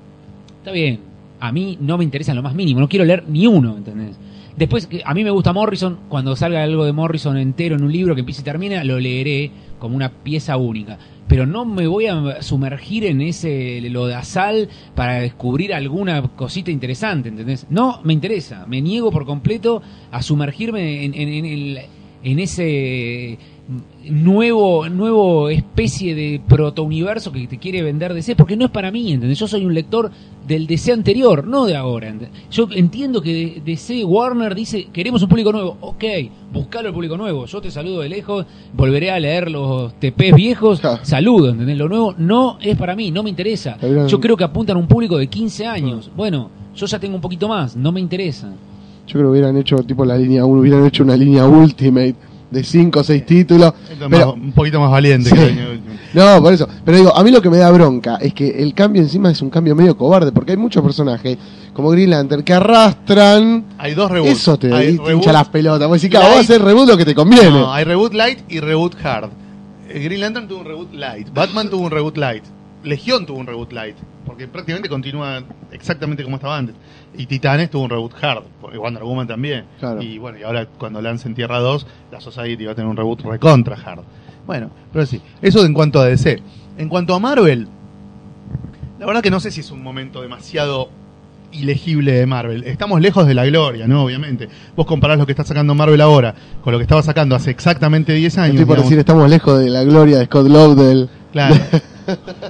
está 0.59 0.71
bien. 0.71 1.01
A 1.41 1.51
mí 1.51 1.77
no 1.81 1.99
me 1.99 2.05
interesa 2.05 2.33
lo 2.35 2.41
más 2.41 2.55
mínimo, 2.55 2.79
no 2.79 2.89
quiero 2.89 3.05
leer 3.05 3.25
ni 3.27 3.49
uno, 3.49 3.77
¿entendés? 3.77 4.17
Después, 4.57 4.89
a 5.05 5.13
mí 5.13 5.25
me 5.25 5.31
gusta 5.31 5.53
Morrison, 5.53 6.03
cuando 6.09 6.37
salga 6.37 6.63
algo 6.63 6.85
de 6.85 6.93
Morrison 6.93 7.37
entero 7.37 7.75
en 7.75 7.83
un 7.83 7.91
libro 7.91 8.15
que 8.15 8.21
empiece 8.21 8.43
y 8.43 8.45
termine, 8.45 8.85
lo 8.85 9.01
leeré 9.01 9.51
como 9.81 9.97
una 9.97 10.11
pieza 10.23 10.57
única. 10.57 10.99
Pero 11.27 11.47
no 11.47 11.65
me 11.65 11.89
voy 11.89 12.07
a 12.07 12.43
sumergir 12.43 13.05
en 13.07 13.21
ese 13.21 13.81
lo 13.91 14.07
de 14.07 14.15
Asal 14.15 14.69
para 14.95 15.15
descubrir 15.15 15.75
alguna 15.75 16.23
cosita 16.23 16.71
interesante, 16.71 17.29
¿entendés? 17.29 17.67
No 17.71 18.03
me 18.05 18.13
interesa, 18.13 18.67
me 18.69 18.81
niego 18.81 19.11
por 19.11 19.27
completo 19.27 19.83
a 20.13 20.23
sumergirme 20.23 21.05
en, 21.07 21.13
en 22.23 22.39
ese 22.39 23.37
nuevo 24.09 24.89
nuevo 24.89 25.49
especie 25.51 26.15
de 26.15 26.41
protouniverso 26.49 27.31
que 27.33 27.47
te 27.47 27.59
quiere 27.59 27.83
vender 27.83 28.15
DC 28.15 28.35
porque 28.35 28.57
no 28.57 28.65
es 28.67 28.71
para 28.71 28.91
mí, 28.91 29.13
¿entendés? 29.13 29.39
Yo 29.39 29.47
soy 29.47 29.65
un 29.65 29.75
lector 29.75 30.11
del 30.47 30.67
DC 30.67 30.93
anterior, 30.93 31.47
no 31.47 31.67
de 31.67 31.77
ahora. 31.77 32.09
¿entendés? 32.09 32.31
Yo 32.51 32.69
entiendo 32.73 33.23
que 33.23 33.63
DC 33.65 34.05
Warner 34.05 34.55
dice, 34.55 34.89
queremos 34.93 35.23
un 35.23 35.29
público 35.29 35.53
nuevo. 35.53 35.77
Ok, 35.81 36.05
buscalo 36.53 36.89
el 36.89 36.95
público 36.95 37.17
nuevo. 37.17 37.47
Yo 37.47 37.61
te 37.61 37.71
saludo 37.71 38.01
de 38.01 38.09
lejos, 38.09 38.47
volveré 38.75 39.11
a 39.11 39.21
leer 39.21 39.51
los 39.51 39.93
TPs 39.95 40.35
viejos, 40.35 40.81
Ja. 40.81 41.05
saludo, 41.05 41.51
¿entendés? 41.51 41.77
Lo 41.77 41.89
nuevo 41.89 42.15
no 42.19 42.59
es 42.61 42.77
para 42.77 42.97
mí, 42.97 43.11
no 43.11 43.23
me 43.23 43.31
interesa. 43.31 43.77
Yo 44.09 44.21
creo 44.21 44.37
que 44.37 44.45
apuntan 44.45 44.77
a 44.77 44.81
un 44.81 44.89
público 44.89 45.19
de 45.19 45.29
15 45.29 45.67
años. 45.67 46.11
Bueno, 46.17 46.51
yo 46.75 46.87
ya 46.87 46.99
tengo 46.99 47.15
un 47.15 47.21
poquito 47.21 47.49
más, 47.49 47.77
no 47.77 47.93
me 47.93 48.01
interesa. 48.01 48.49
Yo 49.07 49.15
creo 49.15 49.25
que 49.27 49.31
hubieran 49.33 49.57
hecho 49.57 49.77
tipo 49.83 50.05
la 50.05 50.17
línea 50.17 50.45
1, 50.45 50.61
hubieran 50.61 50.87
hecho 50.87 51.03
una 51.03 51.17
línea 51.17 51.45
Ultimate 51.45 52.15
de 52.51 52.65
5 52.65 53.01
o 53.01 53.05
6 53.05 53.25
títulos. 53.27 53.73
Pero- 54.09 54.27
más- 54.27 54.35
un 54.35 54.53
poquito 54.53 54.81
más 54.81 54.91
valiente 54.91 55.31
Sí. 55.31 55.35
que 55.37 55.43
el 55.43 55.59
año 55.59 55.71
último. 55.71 55.95
No, 56.13 56.43
por 56.43 56.53
eso. 56.53 56.69
Pero 56.85 56.97
digo, 56.99 57.17
a 57.17 57.23
mí 57.23 57.31
lo 57.31 57.41
que 57.41 57.49
me 57.51 57.59
da 57.59 57.71
bronca 57.71 58.17
es 58.21 58.35
que 58.35 58.63
el 58.63 58.75
cambio 58.75 59.01
encima 59.01 59.31
es 59.31 59.41
un 59.43 59.51
cambio 59.51 59.77
medio 59.77 59.97
cobarde, 59.97 60.33
porque 60.33 60.51
hay 60.53 60.59
muchos 60.59 60.83
personajes, 60.83 61.39
como 61.73 61.91
Green 61.91 62.11
Lantern, 62.11 62.43
que 62.43 62.53
arrastran. 62.53 63.65
Hay 63.79 63.95
dos 63.95 64.11
reboots. 64.11 64.33
Eso 64.33 64.59
te, 64.59 64.75
Hay 64.75 64.99
te 64.99 65.13
hincha 65.13 65.33
las 65.33 65.49
pelotas. 65.49 65.87
Vos 65.89 66.01
decís, 66.03 66.19
vos 66.19 66.29
a 66.29 66.41
hacer 66.41 66.61
reboot 66.63 66.89
lo 66.89 66.97
que 66.97 67.05
te 67.05 67.15
conviene. 67.15 67.51
No, 67.51 67.73
hay 67.73 67.85
reboot 67.85 68.13
light 68.15 68.41
y 68.49 68.59
reboot 68.59 68.97
hard. 69.05 69.31
Eh, 69.89 70.01
Green 70.01 70.21
Lantern 70.21 70.49
tuvo 70.49 70.61
un 70.61 70.67
reboot 70.67 70.93
light. 70.95 71.29
Batman 71.33 71.71
tuvo 71.71 71.83
un 71.85 71.91
reboot 71.93 72.17
light. 72.17 72.43
Legión 72.83 73.27
tuvo 73.27 73.39
un 73.39 73.47
reboot 73.47 73.73
light. 73.73 73.97
Porque 74.27 74.47
prácticamente 74.47 74.89
continúa 74.89 75.43
exactamente 75.73 76.23
como 76.23 76.37
estaba 76.37 76.57
antes. 76.57 76.75
Y 77.17 77.27
Titanes 77.27 77.71
tuvo 77.71 77.85
un 77.85 77.91
reboot 77.91 78.13
hard. 78.23 78.45
Porque 78.61 78.79
Wonder 78.79 79.03
Woman 79.03 79.27
también. 79.27 79.65
Claro. 79.79 80.01
Y 80.03 80.19
bueno, 80.19 80.39
y 80.39 80.43
ahora 80.43 80.67
cuando 80.67 81.03
lancen 81.03 81.35
Tierra 81.35 81.59
2, 81.59 81.87
la 82.13 82.21
Society 82.21 82.65
va 82.65 82.73
a 82.73 82.75
tener 82.75 82.89
un 82.89 82.97
reboot 82.97 83.23
recontra 83.23 83.77
hard. 83.77 84.03
Bueno, 84.47 84.71
pero 84.93 85.07
sí. 85.07 85.21
Eso 85.43 85.65
en 85.65 85.75
cuanto 85.75 86.01
a 86.01 86.07
DC. 86.07 86.43
En 86.79 86.89
cuanto 86.89 87.15
a 87.15 87.19
Marvel, 87.19 87.69
la 88.99 89.07
verdad 89.07 89.23
que 89.23 89.31
no 89.31 89.41
sé 89.41 89.51
si 89.51 89.61
es 89.61 89.71
un 89.71 89.83
momento 89.83 90.23
demasiado 90.23 90.91
ilegible 91.53 92.13
de 92.13 92.27
Marvel. 92.27 92.65
Estamos 92.65 93.01
lejos 93.01 93.27
de 93.27 93.35
la 93.35 93.45
gloria, 93.47 93.87
¿no? 93.87 94.05
Obviamente. 94.05 94.49
Vos 94.77 94.87
comparás 94.87 95.19
lo 95.19 95.27
que 95.27 95.33
está 95.33 95.45
sacando 95.45 95.75
Marvel 95.75 96.01
ahora 96.01 96.35
con 96.63 96.73
lo 96.73 96.79
que 96.79 96.83
estaba 96.83 97.03
sacando 97.03 97.35
hace 97.35 97.51
exactamente 97.51 98.13
10 98.13 98.39
años. 98.39 98.55
Estoy 98.55 98.67
por 98.67 98.77
digamos. 98.77 98.91
decir, 98.91 98.99
estamos 98.99 99.29
lejos 99.29 99.59
de 99.59 99.71
la 99.71 99.85
gloria 99.85 100.19
de 100.19 100.27
Scott 100.27 100.49
Lobdell. 100.49 101.09
Claro. 101.33 101.57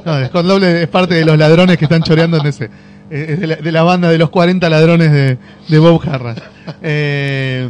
No, 0.05 0.27
Scott 0.27 0.45
Lobdell 0.45 0.77
es 0.77 0.89
parte 0.89 1.15
de 1.15 1.25
los 1.25 1.37
ladrones 1.39 1.77
que 1.79 1.85
están 1.85 2.03
choreando 2.03 2.39
en 2.39 2.47
ese. 2.47 2.71
Eh, 3.11 3.39
Es 3.43 3.63
de 3.65 3.73
la, 3.73 3.83
banda 3.83 4.09
de 4.09 4.19
los 4.19 4.31
40 4.31 4.69
ladrones 4.71 5.13
de, 5.13 5.39
de 5.69 5.79
Bob 5.79 6.01
Harras. 6.09 6.41
Eh, 6.83 7.69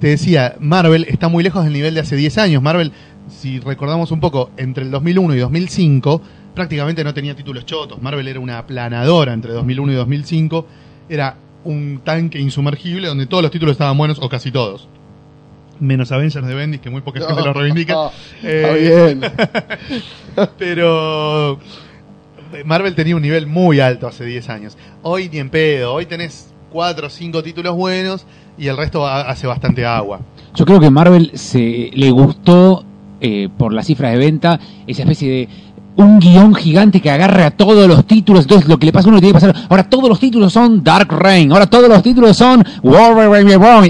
te 0.00 0.08
decía, 0.08 0.56
Marvel 0.58 1.06
está 1.08 1.28
muy 1.28 1.44
lejos 1.44 1.64
del 1.64 1.72
nivel 1.72 1.94
de 1.94 2.00
hace 2.00 2.16
10 2.16 2.38
años. 2.38 2.62
Marvel, 2.62 2.92
si 3.28 3.60
recordamos 3.60 4.10
un 4.10 4.20
poco, 4.20 4.50
entre 4.56 4.84
el 4.84 4.90
2001 4.90 5.34
y 5.34 5.38
2005, 5.38 6.20
prácticamente 6.54 7.04
no 7.04 7.14
tenía 7.14 7.34
títulos 7.34 7.64
chotos. 7.64 8.02
Marvel 8.02 8.26
era 8.28 8.40
una 8.40 8.58
aplanadora 8.58 9.32
entre 9.32 9.52
2001 9.52 9.92
y 9.92 9.94
2005. 9.94 10.66
Era 11.08 11.36
un 11.64 12.00
tanque 12.04 12.38
insumergible 12.38 13.08
donde 13.08 13.26
todos 13.26 13.42
los 13.42 13.52
títulos 13.52 13.72
estaban 13.72 13.96
buenos, 13.96 14.18
o 14.20 14.28
casi 14.28 14.50
todos. 14.50 14.88
Menos 15.80 16.12
Avengers 16.12 16.46
de 16.46 16.54
Bendis, 16.54 16.80
que 16.80 16.90
muy 16.90 17.00
poca 17.00 17.20
gente 17.20 17.42
lo 17.42 17.52
reivindica. 17.52 18.10
Eh, 18.42 19.10
Está 19.12 19.28
bien. 20.38 20.48
pero 20.58 21.58
Marvel 22.64 22.94
tenía 22.94 23.16
un 23.16 23.22
nivel 23.22 23.46
muy 23.46 23.80
alto 23.80 24.06
hace 24.06 24.24
10 24.24 24.48
años. 24.50 24.76
Hoy 25.02 25.28
ni 25.30 25.38
en 25.38 25.50
pedo. 25.50 25.94
Hoy 25.94 26.06
tenés 26.06 26.52
4 26.70 27.06
o 27.06 27.10
5 27.10 27.42
títulos 27.42 27.74
buenos 27.74 28.26
y 28.58 28.68
el 28.68 28.76
resto 28.76 29.06
ha- 29.06 29.22
hace 29.22 29.46
bastante 29.46 29.84
agua. 29.84 30.20
Yo 30.54 30.64
creo 30.64 30.80
que 30.80 30.90
Marvel 30.90 31.32
se 31.34 31.90
le 31.92 32.10
gustó 32.10 32.84
eh, 33.20 33.48
por 33.56 33.72
las 33.72 33.86
cifras 33.86 34.12
de 34.12 34.18
venta 34.18 34.60
esa 34.86 35.02
especie 35.02 35.30
de 35.30 35.48
un 35.96 36.18
guion 36.18 36.54
gigante 36.54 37.00
que 37.00 37.10
agarre 37.10 37.44
a 37.44 37.50
todos 37.50 37.86
los 37.86 38.04
títulos, 38.04 38.42
entonces 38.42 38.68
lo 38.68 38.78
que 38.78 38.86
le 38.86 38.92
pasa 38.92 39.08
a 39.08 39.10
uno 39.10 39.20
tiene 39.20 39.32
que 39.32 39.46
pasar, 39.46 39.66
ahora 39.68 39.84
todos 39.84 40.08
los 40.08 40.18
títulos 40.18 40.52
son 40.52 40.82
Dark 40.82 41.12
Reign, 41.12 41.52
ahora 41.52 41.66
todos 41.66 41.88
los 41.88 42.02
títulos 42.02 42.36
son 42.36 42.64
War, 42.82 43.14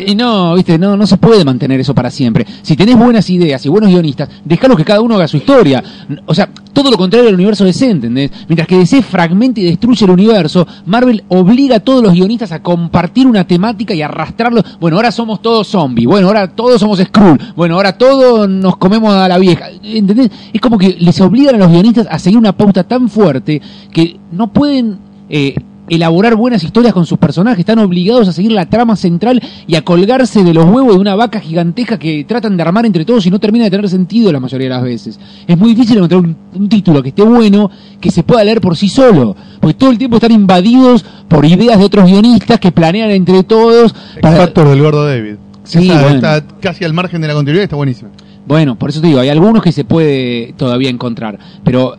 y 0.07 0.15
no, 0.15 0.55
viste, 0.55 0.79
no, 0.79 0.97
no 0.97 1.07
se 1.07 1.17
puede 1.17 1.45
mantener 1.45 1.81
eso 1.81 1.95
para 1.95 2.11
siempre. 2.11 2.47
Si 2.63 2.77
tenés 2.77 2.97
buenas 2.97 3.29
ideas 3.31 3.65
y 3.65 3.69
buenos 3.69 3.91
guionistas, 3.91 4.29
déjalo 4.45 4.77
que 4.77 4.85
cada 4.85 5.01
uno 5.01 5.15
haga 5.15 5.29
su 5.29 5.37
historia. 5.37 5.83
O 6.27 6.35
sea, 6.35 6.49
todo 6.73 6.91
lo 6.91 6.97
contrario 6.97 7.29
al 7.29 7.35
universo 7.35 7.65
DC, 7.65 7.89
¿entendés? 7.89 8.31
Mientras 8.49 8.69
que 8.69 8.77
DC 8.77 9.03
fragmenta 9.03 9.61
y 9.61 9.65
destruye 9.65 10.05
el 10.05 10.11
universo, 10.11 10.67
Marvel 10.87 11.25
obliga 11.29 11.77
a 11.77 11.81
todos 11.81 12.03
los 12.03 12.13
guionistas 12.13 12.53
a 12.53 12.63
compartir 12.63 13.27
una 13.27 13.47
temática 13.47 13.95
y 13.95 14.03
arrastrarlo. 14.03 14.63
Bueno, 14.81 14.97
ahora 14.97 15.11
somos 15.11 15.41
todos 15.41 15.69
zombies, 15.69 16.07
bueno, 16.07 16.27
ahora 16.27 16.49
todos 16.49 16.81
somos 16.81 16.99
Skrull, 16.99 17.39
bueno, 17.57 17.77
ahora 17.77 17.97
todos 17.97 18.49
nos 18.49 18.77
comemos 18.77 19.15
a 19.15 19.29
la 19.29 19.39
vieja, 19.39 19.69
¿entendés? 19.83 20.31
Es 20.53 20.61
como 20.61 20.77
que 20.77 20.97
les 20.99 21.21
obligan 21.21 21.55
a 21.55 21.59
los 21.59 21.71
guionistas 21.71 21.94
a 21.99 22.19
seguir 22.19 22.39
una 22.39 22.57
pauta 22.57 22.85
tan 22.85 23.09
fuerte 23.09 23.61
que 23.93 24.17
no 24.33 24.53
pueden 24.53 24.99
eh, 25.29 25.55
elaborar 25.89 26.35
buenas 26.35 26.65
historias 26.65 26.95
con 26.95 27.05
sus 27.05 27.19
personajes, 27.19 27.59
están 27.61 27.79
obligados 27.79 28.27
a 28.27 28.33
seguir 28.33 28.53
la 28.53 28.65
trama 28.71 28.97
central 28.97 29.43
y 29.67 29.75
a 29.75 29.83
colgarse 29.83 30.43
de 30.43 30.55
los 30.55 30.65
huevos 30.65 30.95
de 30.95 31.01
una 31.01 31.15
vaca 31.15 31.41
gigantesca 31.41 31.99
que 31.99 32.25
tratan 32.25 32.57
de 32.57 32.63
armar 32.63 32.87
entre 32.87 33.05
todos 33.05 33.27
y 33.27 33.31
no 33.31 33.39
termina 33.39 33.65
de 33.65 33.71
tener 33.71 33.89
sentido 33.91 34.33
la 34.33 34.41
mayoría 34.41 34.69
de 34.69 34.75
las 34.75 34.83
veces. 34.83 35.21
Es 35.47 35.59
muy 35.59 35.75
difícil 35.75 35.97
encontrar 35.99 36.21
un, 36.23 36.35
un 36.55 36.69
título 36.71 37.03
que 37.03 37.11
esté 37.11 37.23
bueno, 37.23 37.71
que 38.01 38.11
se 38.11 38.23
pueda 38.23 38.43
leer 38.45 38.63
por 38.63 38.77
sí 38.79 38.89
solo, 38.89 39.37
porque 39.61 39.75
todo 39.75 39.91
el 39.91 39.99
tiempo 39.99 40.17
están 40.17 40.33
invadidos 40.33 41.05
por 41.29 41.45
ideas 41.45 41.79
de 41.79 41.85
otros 41.85 42.07
guionistas 42.11 42.59
que 42.61 42.73
planean 42.73 43.11
entre 43.11 43.43
todos. 43.43 43.95
para- 44.23 44.37
Factor 44.39 44.69
del 44.71 44.81
gordo 44.81 45.05
David. 45.07 45.35
Sí, 45.65 45.89
bueno. 45.89 46.09
Está 46.17 46.43
casi 46.61 46.85
al 46.85 46.93
margen 46.95 47.21
de 47.23 47.29
la 47.29 47.35
continuidad 47.35 47.63
y 47.63 47.65
está 47.65 47.77
buenísimo. 47.77 48.11
Bueno, 48.47 48.77
por 48.77 48.91
eso 48.91 49.01
te 49.01 49.07
digo, 49.07 49.21
hay 49.21 49.31
algunos 49.31 49.63
que 49.63 49.73
se 49.73 49.85
puede 49.85 50.55
todavía 50.57 50.91
encontrar, 50.91 51.39
pero 51.65 51.97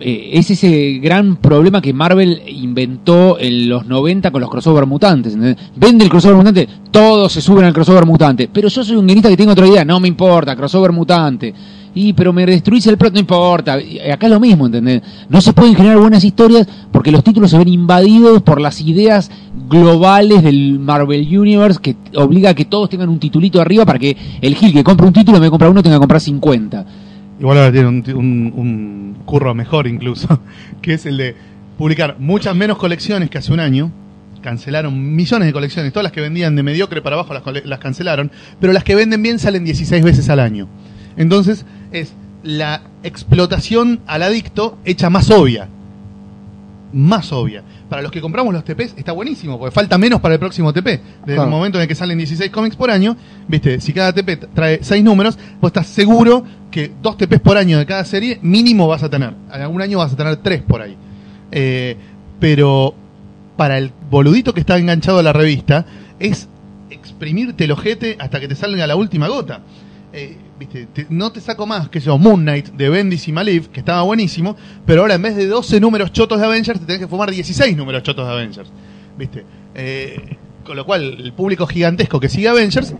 eh, 0.00 0.30
es 0.32 0.50
ese 0.50 0.98
gran 1.02 1.36
problema 1.36 1.82
que 1.82 1.92
Marvel 1.92 2.42
inventó 2.46 3.38
en 3.38 3.68
los 3.68 3.86
90 3.86 4.30
con 4.30 4.40
los 4.40 4.50
crossover 4.50 4.86
mutantes. 4.86 5.36
Vende 5.76 6.04
el 6.04 6.10
crossover 6.10 6.36
mutante, 6.36 6.68
todos 6.90 7.32
se 7.32 7.40
suben 7.40 7.64
al 7.64 7.74
crossover 7.74 8.06
mutante, 8.06 8.48
pero 8.52 8.68
yo 8.68 8.82
soy 8.82 8.96
un 8.96 9.06
guionista 9.06 9.28
que 9.28 9.36
tengo 9.36 9.52
otra 9.52 9.66
idea, 9.66 9.84
no 9.84 10.00
me 10.00 10.08
importa, 10.08 10.56
crossover 10.56 10.92
mutante. 10.92 11.54
Y 11.96 12.12
pero 12.12 12.32
me 12.32 12.44
destruís 12.44 12.86
el 12.88 12.98
plot, 12.98 13.12
no 13.14 13.20
importa. 13.20 13.74
Acá 14.12 14.26
es 14.26 14.32
lo 14.32 14.40
mismo, 14.40 14.66
¿entendés? 14.66 15.02
No 15.28 15.40
se 15.40 15.52
pueden 15.52 15.76
generar 15.76 15.98
buenas 15.98 16.24
historias 16.24 16.66
porque 16.90 17.12
los 17.12 17.22
títulos 17.22 17.50
se 17.52 17.58
ven 17.58 17.68
invadidos 17.68 18.42
por 18.42 18.60
las 18.60 18.80
ideas 18.80 19.30
globales 19.68 20.42
del 20.42 20.78
Marvel 20.78 21.38
Universe 21.38 21.78
que 21.80 21.96
obliga 22.16 22.50
a 22.50 22.54
que 22.54 22.64
todos 22.64 22.88
tengan 22.90 23.08
un 23.08 23.18
titulito 23.18 23.60
arriba 23.60 23.84
para 23.86 23.98
que 23.98 24.16
el 24.40 24.54
Gil 24.56 24.72
que 24.72 24.82
compra 24.84 25.06
un 25.06 25.12
título 25.12 25.38
de 25.40 25.48
comprar 25.50 25.70
uno 25.70 25.82
tenga 25.82 25.96
que 25.96 26.00
comprar 26.00 26.20
50. 26.20 26.84
Igual 27.40 27.58
ahora 27.58 27.72
tiene 27.72 27.88
un, 27.88 28.04
un- 28.14 28.52
un 28.56 29.16
curro 29.24 29.54
mejor 29.54 29.86
incluso, 29.86 30.40
que 30.82 30.94
es 30.94 31.06
el 31.06 31.16
de 31.16 31.34
publicar 31.78 32.16
muchas 32.18 32.54
menos 32.54 32.76
colecciones 32.76 33.30
que 33.30 33.38
hace 33.38 33.52
un 33.52 33.60
año. 33.60 33.90
Cancelaron 34.42 35.16
millones 35.16 35.46
de 35.46 35.52
colecciones, 35.54 35.92
todas 35.92 36.04
las 36.04 36.12
que 36.12 36.20
vendían 36.20 36.54
de 36.54 36.62
mediocre 36.62 37.00
para 37.00 37.16
abajo 37.16 37.32
las, 37.32 37.42
las 37.64 37.78
cancelaron, 37.78 38.30
pero 38.60 38.72
las 38.74 38.84
que 38.84 38.94
venden 38.94 39.22
bien 39.22 39.38
salen 39.38 39.64
16 39.64 40.04
veces 40.04 40.28
al 40.28 40.38
año. 40.40 40.68
Entonces 41.16 41.64
es 42.00 42.12
la 42.42 42.82
explotación 43.02 44.00
al 44.06 44.22
adicto 44.22 44.78
hecha 44.84 45.10
más 45.10 45.30
obvia. 45.30 45.68
Más 46.92 47.32
obvia. 47.32 47.62
Para 47.88 48.02
los 48.02 48.12
que 48.12 48.20
compramos 48.20 48.54
los 48.54 48.64
TPs 48.64 48.94
está 48.96 49.12
buenísimo, 49.12 49.58
porque 49.58 49.74
falta 49.74 49.98
menos 49.98 50.20
para 50.20 50.34
el 50.34 50.40
próximo 50.40 50.72
TP. 50.72 50.84
Desde 50.86 51.24
Claro. 51.24 51.44
el 51.44 51.48
momento 51.50 51.78
en 51.78 51.82
el 51.82 51.88
que 51.88 51.94
salen 51.94 52.18
16 52.18 52.50
cómics 52.50 52.76
por 52.76 52.90
año, 52.90 53.16
viste, 53.48 53.80
si 53.80 53.92
cada 53.92 54.12
TP 54.12 54.36
trae 54.54 54.78
6 54.82 55.02
números, 55.02 55.36
vos 55.60 55.70
estás 55.70 55.86
seguro 55.88 56.44
que 56.70 56.92
dos 57.02 57.16
TPs 57.16 57.40
por 57.40 57.56
año 57.56 57.78
de 57.78 57.86
cada 57.86 58.04
serie 58.04 58.38
mínimo 58.42 58.86
vas 58.86 59.02
a 59.02 59.10
tener. 59.10 59.34
En 59.52 59.62
algún 59.62 59.82
año 59.82 59.98
vas 59.98 60.12
a 60.12 60.16
tener 60.16 60.36
3 60.36 60.62
por 60.62 60.82
ahí. 60.82 60.96
Eh, 61.50 61.96
pero 62.38 62.94
para 63.56 63.78
el 63.78 63.92
boludito 64.10 64.54
que 64.54 64.60
está 64.60 64.78
enganchado 64.78 65.18
a 65.18 65.22
la 65.22 65.32
revista, 65.32 65.86
es 66.20 66.48
exprimirte 66.90 67.64
el 67.64 67.72
ojete 67.72 68.16
hasta 68.20 68.38
que 68.38 68.48
te 68.48 68.54
salga 68.54 68.86
la 68.86 68.96
última 68.96 69.26
gota. 69.28 69.60
Eh, 70.16 70.36
viste, 70.58 70.86
te- 70.86 71.06
no 71.10 71.32
te 71.32 71.40
saco 71.40 71.66
más 71.66 71.88
que 71.88 71.98
yo, 71.98 72.16
Moon 72.18 72.40
Knight 72.42 72.68
de 72.68 72.88
Bendis 72.88 73.26
y 73.26 73.32
Maliv, 73.32 73.68
que 73.70 73.80
estaba 73.80 74.02
buenísimo, 74.02 74.56
pero 74.86 75.00
ahora 75.02 75.14
en 75.14 75.22
vez 75.22 75.34
de 75.34 75.46
12 75.48 75.80
números 75.80 76.12
chotos 76.12 76.38
de 76.38 76.46
Avengers, 76.46 76.78
te 76.78 76.86
tenés 76.86 77.00
que 77.00 77.08
fumar 77.08 77.30
16 77.32 77.76
números 77.76 78.02
chotos 78.04 78.24
de 78.26 78.32
Avengers. 78.32 78.70
¿Viste? 79.18 79.44
Eh, 79.74 80.36
con 80.64 80.76
lo 80.76 80.86
cual, 80.86 81.02
el 81.20 81.32
público 81.32 81.66
gigantesco 81.66 82.20
que 82.20 82.28
sigue 82.28 82.48
Avengers 82.48 82.94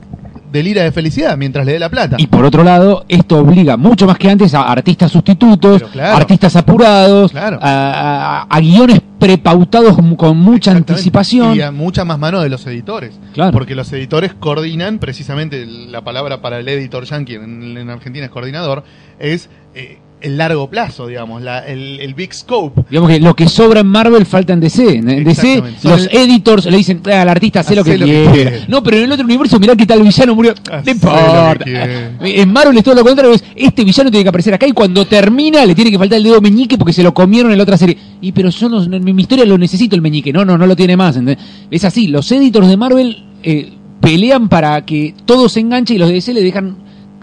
delira 0.55 0.83
de 0.85 0.93
felicidad 0.93 1.37
mientras 1.37 1.67
le 1.67 1.73
dé 1.73 1.79
la 1.79 1.91
plata. 1.91 2.17
Y 2.19 2.29
por 2.29 2.45
otro 2.45 2.65
lado, 2.65 3.05
esto 3.09 3.39
obliga 3.39 3.77
mucho 3.77 4.07
más 4.07 4.17
que 4.17 4.31
antes 4.31 4.55
a 4.55 4.63
artistas 4.63 5.11
sustitutos, 5.13 5.83
claro. 5.93 6.17
artistas 6.17 6.57
apurados, 6.57 7.33
Claro. 7.33 7.59
a, 7.61 8.41
a- 8.41 8.43
a 8.49 8.61
guiones 8.61 9.03
prepautados 9.19 9.97
con, 10.17 10.37
mucha 10.39 10.71
anticipación. 10.73 11.57
Y 11.57 11.61
a 11.63 11.71
mucha 11.73 12.05
más 12.05 12.19
mano 12.19 12.41
de 12.41 12.49
los 12.49 12.67
editores. 12.67 13.19
Claro. 13.33 13.53
Porque 13.53 13.75
los 13.75 13.93
editores 13.93 14.33
coordinan, 14.35 14.99
precisamente 14.99 15.67
la 15.67 16.03
palabra 16.05 16.41
para 16.41 16.59
el 16.61 16.69
editor 16.69 17.05
yankee 17.05 17.35
en, 17.35 17.77
en 17.77 17.91
Argentina 17.91 18.27
es 18.27 18.31
coordinador, 18.31 18.85
es 19.19 19.49
eh, 19.75 19.99
el 20.25 20.37
largo 20.39 20.69
plazo, 20.69 21.07
digamos, 21.07 21.43
la- 21.43 21.61
el, 21.61 22.01
el 22.01 22.15
big 22.15 22.33
scope. 22.35 22.83
Digamos 22.91 23.11
que 23.11 23.21
lo 23.21 23.37
que 23.37 23.49
sobra 23.49 23.81
en 23.81 23.87
Marvel 23.87 24.25
falta 24.27 24.53
en 24.53 24.61
DC. 24.61 24.97
En 24.97 25.25
DC, 25.25 25.63
los 25.85 26.07
el- 26.07 26.17
editors 26.17 26.67
le 26.67 26.77
dicen, 26.79 27.01
"Ah, 27.07 27.23
al 27.23 27.29
artista 27.29 27.61
hace 27.61 27.77
lo 27.77 27.85
que 27.85 27.99
lo 27.99 28.07
que 28.07 28.29
quiera. 28.33 28.53
No, 28.69 28.83
pero 28.83 28.97
en 28.97 29.05
el 29.05 29.13
otro 29.13 29.25
universo, 29.25 29.61
mirá 29.61 29.77
que 29.77 29.87
tal 29.87 30.03
villano 30.03 30.35
murió. 30.35 30.55
No 30.85 30.91
importa. 30.91 31.59
En 32.21 32.53
Marvel 32.53 32.77
es 32.79 32.85
todo 32.85 32.95
lo 32.95 33.05
contrario. 33.05 33.33
Es, 33.35 33.45
este 33.55 33.85
villano 33.85 34.11
tiene 34.11 34.25
que 34.25 34.29
aparecer 34.31 34.55
acá 34.55 34.67
y 34.67 34.73
cuando 34.73 35.07
termina 35.07 35.65
le 35.67 35.75
tiene 35.75 35.91
que 35.91 35.99
faltar 35.99 36.19
el 36.19 36.25
dedo 36.25 36.41
meñique 36.41 36.77
porque 36.79 36.93
se 36.93 37.03
lo 37.03 37.13
comieron 37.15 37.53
en 37.53 37.59
la 37.59 37.63
otra 37.65 37.77
serie. 37.77 37.97
Y 38.21 38.33
pero 38.33 38.49
yo 38.51 38.69
no, 38.69 38.85
no- 38.87 38.97
en 38.97 39.05
mi 39.05 39.23
historia 39.23 39.45
lo 39.45 39.59
necesito 39.59 39.95
el 39.95 40.03
meñique. 40.03 40.33
No, 40.33 40.45
no, 40.45 40.57
no 40.59 40.67
lo 40.67 40.75
tiene 40.77 40.97
más. 40.97 41.17
¿entendés? 41.17 41.45
Es 41.71 41.85
así. 41.85 42.07
Los 42.09 42.31
editors 42.33 42.69
de 42.69 42.77
Marvel 42.77 43.25
eh, 43.43 43.73
pelean 44.01 44.49
para 44.49 44.85
que 44.85 45.15
todo 45.27 45.49
se 45.49 45.61
enganche 45.61 45.95
y 45.95 45.99
los 45.99 46.09
de 46.09 46.15
DC 46.15 46.33
le 46.33 46.43
dejan. 46.43 46.77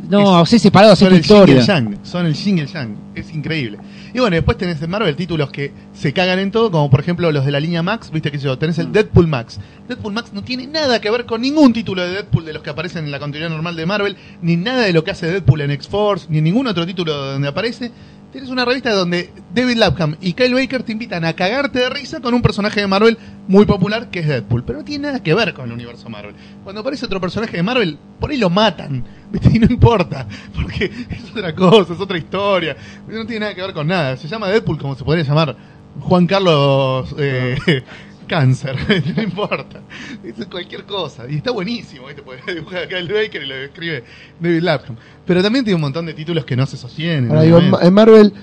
No, 0.09 0.41
Es- 0.41 0.47
hacer 0.49 0.59
separado, 0.59 0.93
hacer 0.93 1.23
son 1.23 1.45
tu 1.45 1.51
el 1.53 1.65
yang, 1.65 1.97
son 2.03 2.25
el 2.25 2.33
yin 2.33 2.57
y 2.57 2.61
el 2.61 2.67
yang, 2.67 2.95
es 3.15 3.33
increíble. 3.33 3.77
Y 4.13 4.19
bueno, 4.19 4.35
después 4.35 4.57
tenés 4.57 4.81
en 4.81 4.89
Marvel 4.89 5.15
títulos 5.15 5.51
que 5.51 5.71
se 5.93 6.11
cagan 6.11 6.39
en 6.39 6.51
todo, 6.51 6.69
como 6.71 6.89
por 6.89 6.99
ejemplo 6.99 7.31
los 7.31 7.45
de 7.45 7.51
la 7.51 7.59
línea 7.59 7.81
Max, 7.81 8.11
viste 8.11 8.31
que 8.31 8.37
yo, 8.39 8.57
tenés 8.57 8.77
Mm. 8.77 8.81
el 8.81 8.91
Deadpool 8.91 9.27
Max. 9.27 9.59
Deadpool 9.87 10.13
Max 10.13 10.31
no 10.33 10.43
tiene 10.43 10.67
nada 10.67 10.99
que 10.99 11.09
ver 11.09 11.25
con 11.25 11.41
ningún 11.41 11.71
título 11.71 12.01
de 12.03 12.11
Deadpool 12.11 12.43
de 12.45 12.53
los 12.53 12.61
que 12.63 12.69
aparecen 12.71 13.05
en 13.05 13.11
la 13.11 13.19
continuidad 13.19 13.49
normal 13.51 13.75
de 13.75 13.85
Marvel, 13.85 14.17
ni 14.41 14.57
nada 14.57 14.81
de 14.81 14.91
lo 14.93 15.03
que 15.03 15.11
hace 15.11 15.27
Deadpool 15.27 15.61
en 15.61 15.71
X-Force, 15.71 16.27
ni 16.29 16.41
ningún 16.41 16.67
otro 16.67 16.85
título 16.85 17.13
donde 17.15 17.47
aparece. 17.47 17.91
Tienes 18.31 18.49
una 18.49 18.63
revista 18.63 18.93
donde 18.93 19.29
David 19.53 19.75
Lapham 19.75 20.15
y 20.21 20.31
Kyle 20.31 20.53
Baker 20.53 20.83
te 20.83 20.93
invitan 20.93 21.25
a 21.25 21.33
cagarte 21.33 21.79
de 21.79 21.89
risa 21.89 22.21
con 22.21 22.33
un 22.33 22.41
personaje 22.41 22.79
de 22.79 22.87
Marvel 22.87 23.17
muy 23.49 23.65
popular 23.65 24.09
que 24.09 24.19
es 24.19 24.27
Deadpool, 24.27 24.63
pero 24.63 24.79
no 24.79 24.85
tiene 24.85 25.07
nada 25.07 25.21
que 25.21 25.33
ver 25.33 25.53
con 25.53 25.65
el 25.65 25.73
universo 25.73 26.09
Marvel. 26.09 26.33
Cuando 26.63 26.79
aparece 26.79 27.05
otro 27.05 27.19
personaje 27.19 27.57
de 27.57 27.63
Marvel, 27.63 27.97
por 28.21 28.31
ahí 28.31 28.37
lo 28.37 28.49
matan. 28.49 29.03
y 29.53 29.59
no 29.59 29.67
importa, 29.67 30.27
porque 30.53 30.85
es 30.85 31.31
otra 31.31 31.55
cosa, 31.55 31.93
es 31.93 31.99
otra 31.99 32.17
historia, 32.17 32.75
no 33.07 33.25
tiene 33.25 33.41
nada 33.41 33.55
que 33.55 33.61
ver 33.61 33.73
con 33.73 33.87
nada. 33.87 34.17
Se 34.17 34.27
llama 34.27 34.49
Deadpool 34.49 34.77
como 34.77 34.95
se 34.95 35.03
podría 35.03 35.23
llamar 35.23 35.55
Juan 35.99 36.27
Carlos 36.27 37.15
eh, 37.17 37.57
Cáncer, 38.27 38.77
no 39.15 39.23
importa, 39.23 39.81
es 40.23 40.45
cualquier 40.45 40.85
cosa, 40.85 41.25
y 41.29 41.35
está 41.35 41.51
buenísimo, 41.51 42.07
¿viste? 42.07 42.21
porque 42.21 42.53
dibuja 42.53 42.79
a 42.83 42.87
Kyle 42.87 43.11
Baker 43.11 43.43
y 43.43 43.45
lo 43.45 43.55
escribe 43.55 44.05
David 44.39 44.61
Lapham, 44.61 44.95
pero 45.25 45.43
también 45.43 45.65
tiene 45.65 45.75
un 45.75 45.81
montón 45.81 46.05
de 46.05 46.13
títulos 46.13 46.45
que 46.45 46.55
no 46.55 46.65
se 46.65 46.77
sostienen. 46.77 47.29
Ahora 47.29 47.41
digo, 47.41 47.59
en, 47.59 47.93
Marvel, 47.93 48.33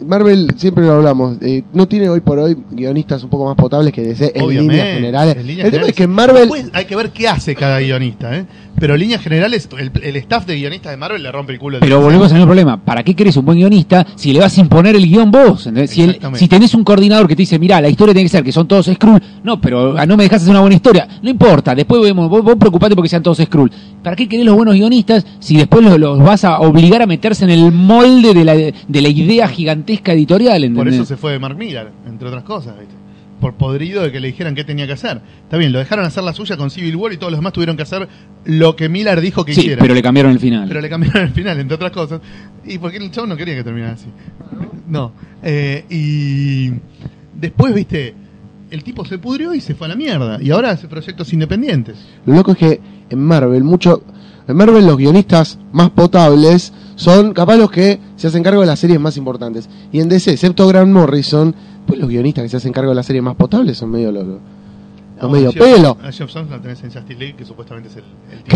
Marvel 0.00 0.54
siempre 0.56 0.86
lo 0.86 0.92
hablamos, 0.92 1.36
eh, 1.42 1.64
no 1.74 1.86
tiene 1.86 2.08
hoy 2.08 2.20
por 2.20 2.38
hoy 2.38 2.56
guionistas 2.70 3.22
un 3.24 3.28
poco 3.28 3.44
más 3.44 3.56
potables 3.56 3.92
que 3.92 4.00
DC 4.00 4.32
en 4.34 4.42
Obviamente, 4.42 4.72
líneas 4.72 4.94
generales. 4.94 5.36
en 5.36 5.46
líneas 5.46 5.64
el 5.66 5.72
tema 5.72 5.86
generales. 5.86 5.88
es 5.90 5.96
que 5.96 6.02
en 6.04 6.10
Marvel, 6.10 6.48
Después 6.48 6.70
hay 6.72 6.84
que 6.86 6.96
ver 6.96 7.10
qué 7.10 7.28
hace 7.28 7.54
cada 7.54 7.78
guionista, 7.80 8.34
¿eh? 8.34 8.46
Pero 8.78 8.94
en 8.94 9.00
líneas 9.00 9.22
generales, 9.22 9.68
el, 9.78 9.90
el 10.02 10.16
staff 10.16 10.44
de 10.46 10.56
guionistas 10.56 10.92
de 10.92 10.96
Marvel 10.98 11.22
le 11.22 11.32
rompe 11.32 11.52
el 11.52 11.58
culo. 11.58 11.78
Pero 11.80 12.00
volvemos 12.00 12.28
al 12.28 12.34
mismo 12.34 12.46
problema. 12.46 12.76
¿Para 12.84 13.02
qué 13.02 13.14
querés 13.14 13.36
un 13.36 13.44
buen 13.46 13.58
guionista 13.58 14.06
si 14.16 14.32
le 14.32 14.40
vas 14.40 14.56
a 14.56 14.60
imponer 14.60 14.94
el 14.96 15.06
guion 15.08 15.30
vos? 15.30 15.68
Si, 15.88 16.02
el- 16.02 16.18
si 16.34 16.46
tenés 16.48 16.74
un 16.74 16.84
coordinador 16.84 17.26
que 17.26 17.34
te 17.34 17.42
dice, 17.42 17.58
mira, 17.58 17.80
la 17.80 17.88
historia 17.88 18.12
tiene 18.12 18.26
que 18.26 18.30
ser 18.32 18.44
que 18.44 18.52
son 18.52 18.68
todos 18.68 18.86
Skrull. 18.86 19.22
No, 19.42 19.60
pero 19.60 19.96
ah, 19.96 20.04
no 20.04 20.16
me 20.16 20.24
dejas 20.24 20.42
hacer 20.42 20.50
una 20.50 20.60
buena 20.60 20.76
historia. 20.76 21.08
No 21.22 21.30
importa, 21.30 21.74
después 21.74 22.02
vemos, 22.02 22.28
vos, 22.28 22.42
vos 22.42 22.56
preocupate 22.56 22.94
porque 22.94 23.08
sean 23.08 23.22
todos 23.22 23.38
Skrull. 23.38 23.70
¿Para 24.02 24.14
qué 24.14 24.28
querés 24.28 24.44
los 24.46 24.54
buenos 24.56 24.74
guionistas 24.74 25.24
si 25.40 25.56
después 25.56 25.82
los, 25.82 25.98
los 25.98 26.18
vas 26.18 26.44
a 26.44 26.60
obligar 26.60 27.00
a 27.02 27.06
meterse 27.06 27.44
en 27.44 27.50
el 27.50 27.72
molde 27.72 28.34
de 28.34 28.44
la, 28.44 28.54
de 28.54 29.00
la 29.02 29.08
idea 29.08 29.48
gigantesca 29.48 30.12
editorial? 30.12 30.60
Por 30.60 30.64
¿entendés? 30.64 30.94
eso 30.96 31.04
se 31.06 31.16
fue 31.16 31.32
de 31.32 31.38
Mark 31.38 31.56
Millar, 31.56 31.92
entre 32.06 32.28
otras 32.28 32.44
cosas, 32.44 32.74
¿viste? 32.78 32.94
Por 33.40 33.54
podrido 33.54 34.02
de 34.02 34.10
que 34.12 34.18
le 34.20 34.28
dijeran 34.28 34.54
qué 34.54 34.64
tenía 34.64 34.86
que 34.86 34.94
hacer. 34.94 35.20
Está 35.42 35.56
bien, 35.58 35.70
lo 35.72 35.78
dejaron 35.78 36.04
hacer 36.06 36.24
la 36.24 36.32
suya 36.32 36.56
con 36.56 36.70
Civil 36.70 36.96
War 36.96 37.12
y 37.12 37.18
todos 37.18 37.30
los 37.32 37.38
demás 37.38 37.52
tuvieron 37.52 37.76
que 37.76 37.82
hacer 37.82 38.08
lo 38.46 38.76
que 38.76 38.88
Millar 38.88 39.20
dijo 39.20 39.44
que 39.44 39.52
Sí, 39.54 39.60
hiciera. 39.60 39.82
pero 39.82 39.92
le 39.94 40.02
cambiaron 40.02 40.32
el 40.32 40.38
final. 40.40 40.66
Pero 40.68 40.80
le 40.80 40.88
cambiaron 40.88 41.22
el 41.24 41.30
final, 41.32 41.60
entre 41.60 41.74
otras 41.74 41.90
cosas. 41.92 42.20
Y 42.64 42.78
porque 42.78 42.96
el 42.96 43.10
chavo 43.10 43.26
no 43.26 43.36
quería 43.36 43.54
que 43.54 43.62
terminara 43.64 43.92
así. 43.92 44.06
No. 44.88 45.12
Eh, 45.42 45.84
y 45.90 46.72
después, 47.38 47.74
viste, 47.74 48.14
el 48.70 48.82
tipo 48.82 49.04
se 49.04 49.18
pudrió 49.18 49.52
y 49.54 49.60
se 49.60 49.74
fue 49.74 49.86
a 49.86 49.90
la 49.90 49.96
mierda. 49.96 50.38
Y 50.40 50.50
ahora 50.50 50.70
hace 50.70 50.88
proyectos 50.88 51.32
independientes. 51.32 51.96
lo 52.24 52.34
loco 52.34 52.52
es 52.52 52.58
que 52.58 52.80
en 53.10 53.18
Marvel, 53.18 53.64
mucho, 53.64 54.02
en 54.48 54.56
Marvel 54.56 54.86
los 54.86 54.96
guionistas 54.96 55.58
más 55.72 55.90
potables 55.90 56.72
son 56.96 57.34
capaz 57.34 57.56
los 57.58 57.70
que 57.70 58.00
se 58.16 58.28
hacen 58.28 58.42
cargo 58.42 58.62
de 58.62 58.66
las 58.66 58.78
series 58.78 58.98
más 58.98 59.16
importantes. 59.18 59.68
Y 59.92 60.00
en 60.00 60.08
DC, 60.08 60.32
excepto 60.32 60.66
Grant 60.66 60.90
Morrison, 60.90 61.54
pues 61.86 61.98
los 62.00 62.08
guionistas 62.08 62.42
que 62.42 62.48
se 62.48 62.56
hacen 62.58 62.72
cargo 62.72 62.90
de 62.90 62.96
las 62.96 63.06
series 63.06 63.22
más 63.22 63.36
potables 63.36 63.76
son 63.78 63.90
medio 63.90 64.10
los, 64.12 64.26
los 64.26 64.38
No, 65.22 65.28
medio 65.30 65.50
a 65.50 65.52
pelo. 65.52 65.96
A 66.02 66.12
Geoff 66.12 66.30
Jones 66.32 66.50
lo 66.50 66.60
tenés 66.60 66.82
en 66.84 66.90
Justice 66.92 67.18
League, 67.18 67.34
que 67.36 67.44
supuestamente 67.44 67.88
es 67.88 67.96
el, 67.96 68.04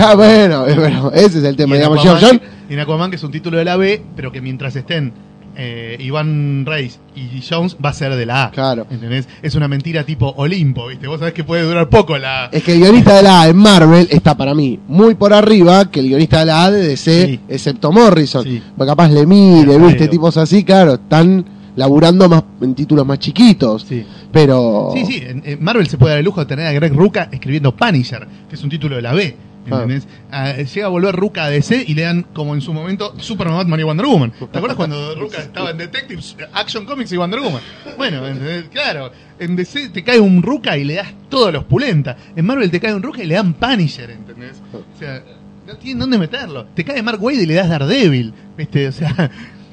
Ah, 0.03 0.15
bueno, 0.15 0.65
bueno, 0.77 1.11
ese 1.15 1.39
es 1.39 1.45
el 1.45 1.57
tema. 1.57 1.75
Y 1.75 1.79
Digamos, 1.79 2.01
Aquaman, 2.01 2.21
John, 2.23 2.41
y 2.69 2.75
en 2.75 2.81
Aquaman, 2.81 3.11
que 3.11 3.17
es 3.17 3.23
un 3.25 3.31
título 3.31 3.59
de 3.59 3.65
la 3.65 3.77
B, 3.77 4.03
pero 4.17 4.31
que 4.33 4.41
mientras 4.41 4.77
estén 4.77 5.13
eh, 5.57 5.97
Iván 5.99 6.65
Reis 6.65 7.01
y 7.17 7.43
Jones, 7.43 7.77
va 7.85 7.91
a 7.91 7.93
ser 7.93 8.15
de 8.15 8.25
la 8.25 8.45
A. 8.45 8.51
Claro. 8.53 8.87
¿Entendés? 8.91 9.29
Es 9.43 9.55
una 9.57 9.67
mentira 9.69 10.05
tipo 10.05 10.33
Olimpo, 10.37 10.87
¿viste? 10.87 11.07
Vos 11.09 11.19
sabés 11.19 11.35
que 11.35 11.43
puede 11.45 11.63
durar 11.65 11.89
poco 11.89 12.17
la. 12.19 12.49
es 12.53 12.63
que 12.63 12.75
el 12.75 12.79
guionista 12.81 13.17
de 13.17 13.23
la 13.25 13.43
A 13.43 13.49
en 13.49 13.57
Marvel 13.57 14.07
está 14.11 14.37
para 14.37 14.55
mí 14.55 14.79
muy 14.87 15.17
por 15.17 15.33
arriba 15.35 15.91
que 15.91 16.01
el 16.01 16.07
guionista 16.09 16.41
de 16.41 16.47
la 16.47 16.65
A 16.65 16.71
de 16.71 16.83
DC, 16.87 17.27
Sí. 17.27 17.41
excepto 17.49 17.91
Morrison. 17.91 18.45
Sí. 18.45 18.63
Porque 18.77 18.91
capaz 18.91 19.11
le 19.11 19.27
mide, 19.27 19.77
viste, 19.79 20.09
tipos 20.09 20.37
así, 20.37 20.63
claro, 20.63 20.95
están 20.95 21.45
laburando 21.77 22.29
más 22.29 22.45
en 22.61 22.75
títulos 22.75 23.07
más 23.07 23.19
chiquitos. 23.19 23.83
Sí. 23.89 24.05
Pero. 24.33 24.91
Sí, 24.95 25.05
sí, 25.07 25.23
en, 25.25 25.43
en 25.45 25.63
Marvel 25.63 25.87
se 25.89 25.99
puede 25.99 26.13
dar 26.13 26.19
el 26.19 26.25
lujo 26.25 26.41
de 26.41 26.47
tener 26.47 26.67
a 26.67 26.73
Greg 26.73 26.93
Ruca 26.95 27.29
escribiendo 27.31 27.75
Punisher, 27.75 28.27
que 28.49 28.55
es 28.55 28.63
un 28.63 28.71
título 28.71 28.97
de 28.97 29.03
la 29.03 29.13
B. 29.13 29.37
¿Entendés? 29.65 30.07
Ah, 30.31 30.53
llega 30.57 30.87
a 30.87 30.89
volver 30.89 31.15
Ruca 31.15 31.45
a 31.45 31.51
DC 31.51 31.85
y 31.87 31.95
le 31.95 32.03
dan, 32.03 32.23
como 32.33 32.55
en 32.55 32.61
su 32.61 32.73
momento, 32.73 33.15
Superman, 33.19 33.59
Batman 33.59 33.81
y 33.81 33.83
Wonder 33.83 34.07
Woman. 34.07 34.33
¿Te 34.33 34.59
acuerdas 34.59 34.77
cuando 34.77 35.15
Ruca 35.15 35.39
estaba 35.39 35.71
en 35.71 35.79
Detectives, 35.79 36.37
Action 36.53 36.87
Comics 36.87 37.13
y 37.13 37.17
Wonder 37.17 37.41
Woman? 37.41 37.61
Bueno, 37.97 38.27
¿entendés? 38.27 38.65
claro, 38.71 39.13
en 39.39 39.57
DC 39.57 39.91
te 39.91 40.03
cae 40.03 40.19
un 40.19 40.43
Ruca 40.43 40.77
y 40.77 40.85
le 40.85 40.95
das 40.95 41.09
todos 41.29 41.53
los 41.53 41.65
pulenta. 41.65 42.17
En 42.35 42.47
Marvel 42.47 42.71
te 42.71 42.81
cae 42.81 42.95
un 42.95 43.03
Ruca 43.03 43.23
y 43.23 43.27
le 43.27 43.35
dan 43.35 43.55
Punisher, 43.55 44.11
¿entendés? 44.11 44.63
O 44.73 44.99
sea, 44.99 45.23
no 45.67 45.77
tienen 45.77 46.01
dónde 46.01 46.19
meterlo. 46.19 46.67
Te 46.75 46.85
cae 46.85 47.03
Mark 47.03 47.23
Wade 47.23 47.43
y 47.43 47.47
le 47.47 47.55
das 47.55 47.69
Daredevil, 47.69 48.33
¿viste? 48.57 48.89
O 48.89 48.93
sea, 48.93 49.31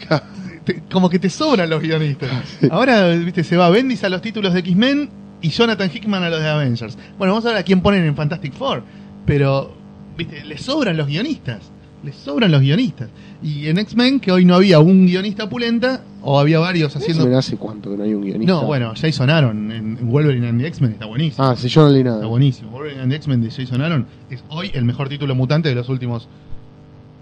te- 0.67 0.83
como 0.91 1.09
que 1.09 1.17
te 1.19 1.29
sobran 1.29 1.69
los 1.69 1.81
guionistas. 1.81 2.29
Ahora, 2.69 3.07
viste, 3.15 3.43
se 3.43 3.57
va 3.57 3.69
Bendis 3.69 4.03
a 4.03 4.09
los 4.09 4.21
títulos 4.21 4.53
de 4.53 4.59
X-Men 4.59 5.09
y 5.41 5.49
Jonathan 5.49 5.89
Hickman 5.93 6.23
a 6.23 6.29
los 6.29 6.39
de 6.41 6.47
Avengers. 6.49 6.97
Bueno, 7.17 7.33
vamos 7.33 7.45
a 7.45 7.49
ver 7.49 7.57
a 7.57 7.63
quién 7.63 7.81
ponen 7.81 8.03
en 8.05 8.15
Fantastic 8.15 8.53
Four. 8.53 8.83
Pero, 9.25 9.73
viste, 10.17 10.43
le 10.45 10.57
sobran 10.57 10.97
los 10.97 11.07
guionistas. 11.07 11.71
Les 12.03 12.15
sobran 12.15 12.51
los 12.51 12.61
guionistas. 12.61 13.09
Y 13.41 13.67
en 13.67 13.77
X-Men, 13.79 14.19
que 14.19 14.31
hoy 14.31 14.45
no 14.45 14.55
había 14.55 14.79
un 14.79 15.07
guionista 15.07 15.49
pulenta, 15.49 16.01
o 16.21 16.39
había 16.39 16.59
varios 16.59 16.95
haciendo. 16.95 17.35
Hace 17.37 17.57
cuánto 17.57 17.89
que 17.91 17.97
no 17.97 18.03
hay 18.03 18.13
un 18.13 18.21
guionista. 18.23 18.53
No, 18.53 18.63
bueno, 18.65 18.93
Jason 18.95 19.29
Aaron 19.29 19.71
en, 19.71 19.97
en 19.99 20.09
Wolverine 20.09 20.47
and 20.47 20.61
the 20.61 20.67
X-Men 20.67 20.91
está 20.91 21.05
buenísimo. 21.05 21.43
Ah, 21.45 21.55
sí, 21.55 21.67
yo 21.69 21.81
no 21.83 21.89
leí 21.89 22.03
nada. 22.03 22.17
Está 22.17 22.27
buenísimo. 22.27 22.71
Wolverine 22.71 23.01
and 23.01 23.11
the 23.11 23.15
X-Men 23.17 23.41
de 23.41 23.49
Jason 23.51 23.81
Aaron 23.81 24.05
es 24.29 24.43
hoy 24.49 24.71
el 24.73 24.85
mejor 24.85 25.09
título 25.09 25.33
mutante 25.35 25.69
de 25.69 25.75
los 25.75 25.89
últimos 25.89 26.27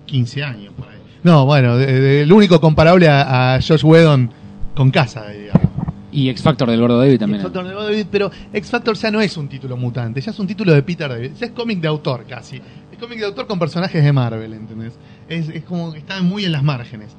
15 0.07 0.43
años. 0.43 0.73
Por 0.77 0.87
ahí. 0.89 0.94
No, 1.25 1.45
bueno, 1.45 1.75
de- 1.75 1.99
de- 1.99 2.21
el 2.21 2.31
único 2.31 2.61
comparable 2.61 3.09
a, 3.09 3.55
a 3.55 3.59
Josh 3.61 3.83
Whedon 3.83 4.29
con 4.75 4.91
casa, 4.91 5.27
digamos. 5.27 5.63
Y 6.11 6.29
X 6.29 6.43
Factor 6.43 6.69
del 6.69 6.79
Gordo 6.79 6.99
David 6.99 7.19
también. 7.19 7.41
X 7.41 7.51
Factor 7.51 7.67
de 7.67 7.73
David, 7.73 8.05
pero 8.11 8.31
X 8.53 8.69
Factor 8.69 8.95
ya 8.95 9.09
no 9.11 9.19
es 9.19 9.35
un 9.35 9.49
título 9.49 9.75
mutante, 9.75 10.21
ya 10.21 10.29
es 10.31 10.39
un 10.39 10.45
título 10.47 10.71
de 10.71 10.83
Peter 10.83 11.09
David, 11.09 11.31
ya 11.37 11.47
es 11.47 11.51
cómic 11.51 11.81
de 11.81 11.87
autor 11.87 12.25
casi. 12.29 12.57
Es 12.91 12.97
cómic 12.99 13.17
de 13.19 13.25
autor 13.25 13.47
con 13.47 13.57
personajes 13.59 14.01
de 14.03 14.13
Marvel, 14.13 14.53
¿entendés? 14.53 14.93
Es, 15.27 15.49
es 15.49 15.63
como 15.63 15.91
que 15.91 15.97
está 15.99 16.21
muy 16.21 16.45
en 16.45 16.51
las 16.53 16.63
márgenes. 16.63 17.09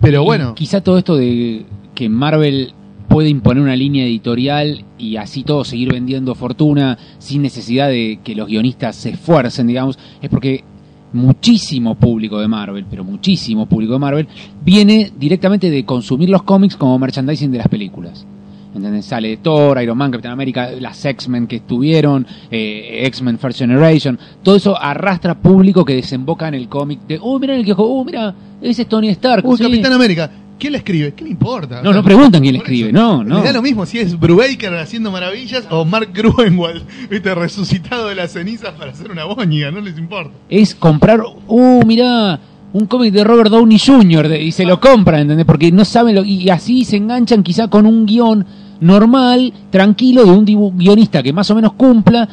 Pero 0.00 0.22
Y 0.22 0.24
bueno, 0.24 0.54
Quizá 0.54 0.80
todo 0.80 0.96
esto 0.98 1.14
de 1.16 1.66
que 1.94 2.08
Marvel 2.08 2.72
puede 3.08 3.28
imponer 3.28 3.62
una 3.62 3.76
línea 3.76 4.04
editorial 4.06 4.86
y 4.96 5.16
así 5.18 5.44
todo 5.44 5.62
seguir 5.64 5.92
vendiendo 5.92 6.34
fortuna 6.34 6.96
sin 7.18 7.42
necesidad 7.42 7.88
de 7.88 8.18
que 8.24 8.34
los 8.34 8.48
guionistas 8.48 8.96
se 8.96 9.10
esfuercen, 9.10 9.66
digamos, 9.66 9.98
es 10.22 10.30
porque 10.30 10.64
muchísimo 11.12 11.94
público 11.94 12.40
de 12.40 12.48
Marvel, 12.48 12.84
pero 12.88 13.04
muchísimo 13.04 13.66
público 13.66 13.94
de 13.94 13.98
Marvel, 13.98 14.28
viene 14.64 15.12
directamente 15.18 15.70
de 15.70 15.84
consumir 15.84 16.28
los 16.28 16.42
cómics 16.42 16.76
como 16.76 16.98
merchandising 16.98 17.50
de 17.50 17.58
las 17.58 17.68
películas. 17.68 18.26
¿Entendés? 18.74 19.04
Sale 19.04 19.28
de 19.28 19.36
Thor, 19.36 19.82
Iron 19.82 19.98
Man, 19.98 20.10
Capitán 20.10 20.32
América, 20.32 20.70
las 20.80 21.04
X-Men 21.04 21.46
que 21.46 21.56
estuvieron, 21.56 22.26
eh, 22.50 23.02
X-Men 23.06 23.38
First 23.38 23.58
Generation, 23.58 24.18
todo 24.42 24.56
eso 24.56 24.80
arrastra 24.80 25.34
público 25.34 25.84
que 25.84 25.94
desemboca 25.94 26.48
en 26.48 26.54
el 26.54 26.68
cómic 26.68 27.00
de, 27.06 27.18
oh, 27.20 27.38
mira 27.38 27.54
el 27.54 27.66
quejo, 27.66 27.84
oh, 27.84 28.02
mira, 28.02 28.34
ese 28.62 28.82
es 28.82 28.88
Tony 28.88 29.08
Stark. 29.10 29.46
Uy, 29.46 29.58
sí". 29.58 29.64
Capitán 29.64 29.92
América, 29.92 30.30
¿quién 30.62 30.72
le 30.72 30.78
escribe? 30.78 31.12
¿Qué 31.12 31.24
le 31.24 31.30
importa? 31.30 31.82
No, 31.82 31.90
O 31.90 31.92
sea, 31.92 32.00
no 32.00 32.04
preguntan 32.04 32.40
quién 32.40 32.52
le 32.54 32.58
escribe, 32.60 32.90
eso, 32.90 32.96
no, 32.98 33.24
no. 33.24 33.42
Da 33.42 33.52
lo 33.52 33.60
mismo 33.62 33.84
si 33.84 33.98
es 33.98 34.18
Brubaker 34.18 34.72
haciendo 34.74 35.10
maravillas 35.10 35.64
o 35.70 35.84
Mark 35.84 36.10
Gruenwald, 36.14 36.84
viste, 37.10 37.34
resucitado 37.34 38.06
de 38.08 38.14
las 38.14 38.32
cenizas 38.32 38.70
para 38.78 38.92
hacer 38.92 39.10
una 39.10 39.24
boñiga, 39.24 39.70
no 39.72 39.80
les 39.80 39.98
importa. 39.98 40.30
es 40.48 40.74
comprar, 40.76 41.20
uh, 41.48 41.82
mirá, 41.84 42.38
un 42.72 42.86
cómic 42.86 43.12
de 43.12 43.24
Robert 43.24 43.50
Downey 43.50 43.78
Jr. 43.78 44.28
de- 44.28 44.42
y 44.42 44.52
se 44.52 44.64
lo 44.64 44.78
compran, 44.80 45.22
¿entendés? 45.22 45.44
Porque 45.46 45.70
no 45.72 45.84
saben 45.84 46.14
lo, 46.14 46.24
y 46.24 46.48
así 46.48 46.84
se 46.84 46.96
enganchan 46.96 47.42
quizá 47.42 47.68
con 47.68 47.84
un 47.84 48.06
guion 48.06 48.46
normal, 48.80 49.52
tranquilo, 49.70 50.24
de 50.24 50.30
un 50.30 50.44
guionista 50.78 51.22
que 51.22 51.32
más 51.32 51.50
o 51.50 51.54
menos 51.54 51.72
cumpla, 51.74 52.28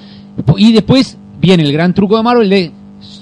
y 0.58 0.72
después 0.72 1.18
viene 1.42 1.64
el 1.64 1.72
gran 1.74 1.94
truco 1.94 2.16
de 2.18 2.24
Marvel 2.24 2.50
de 2.50 2.72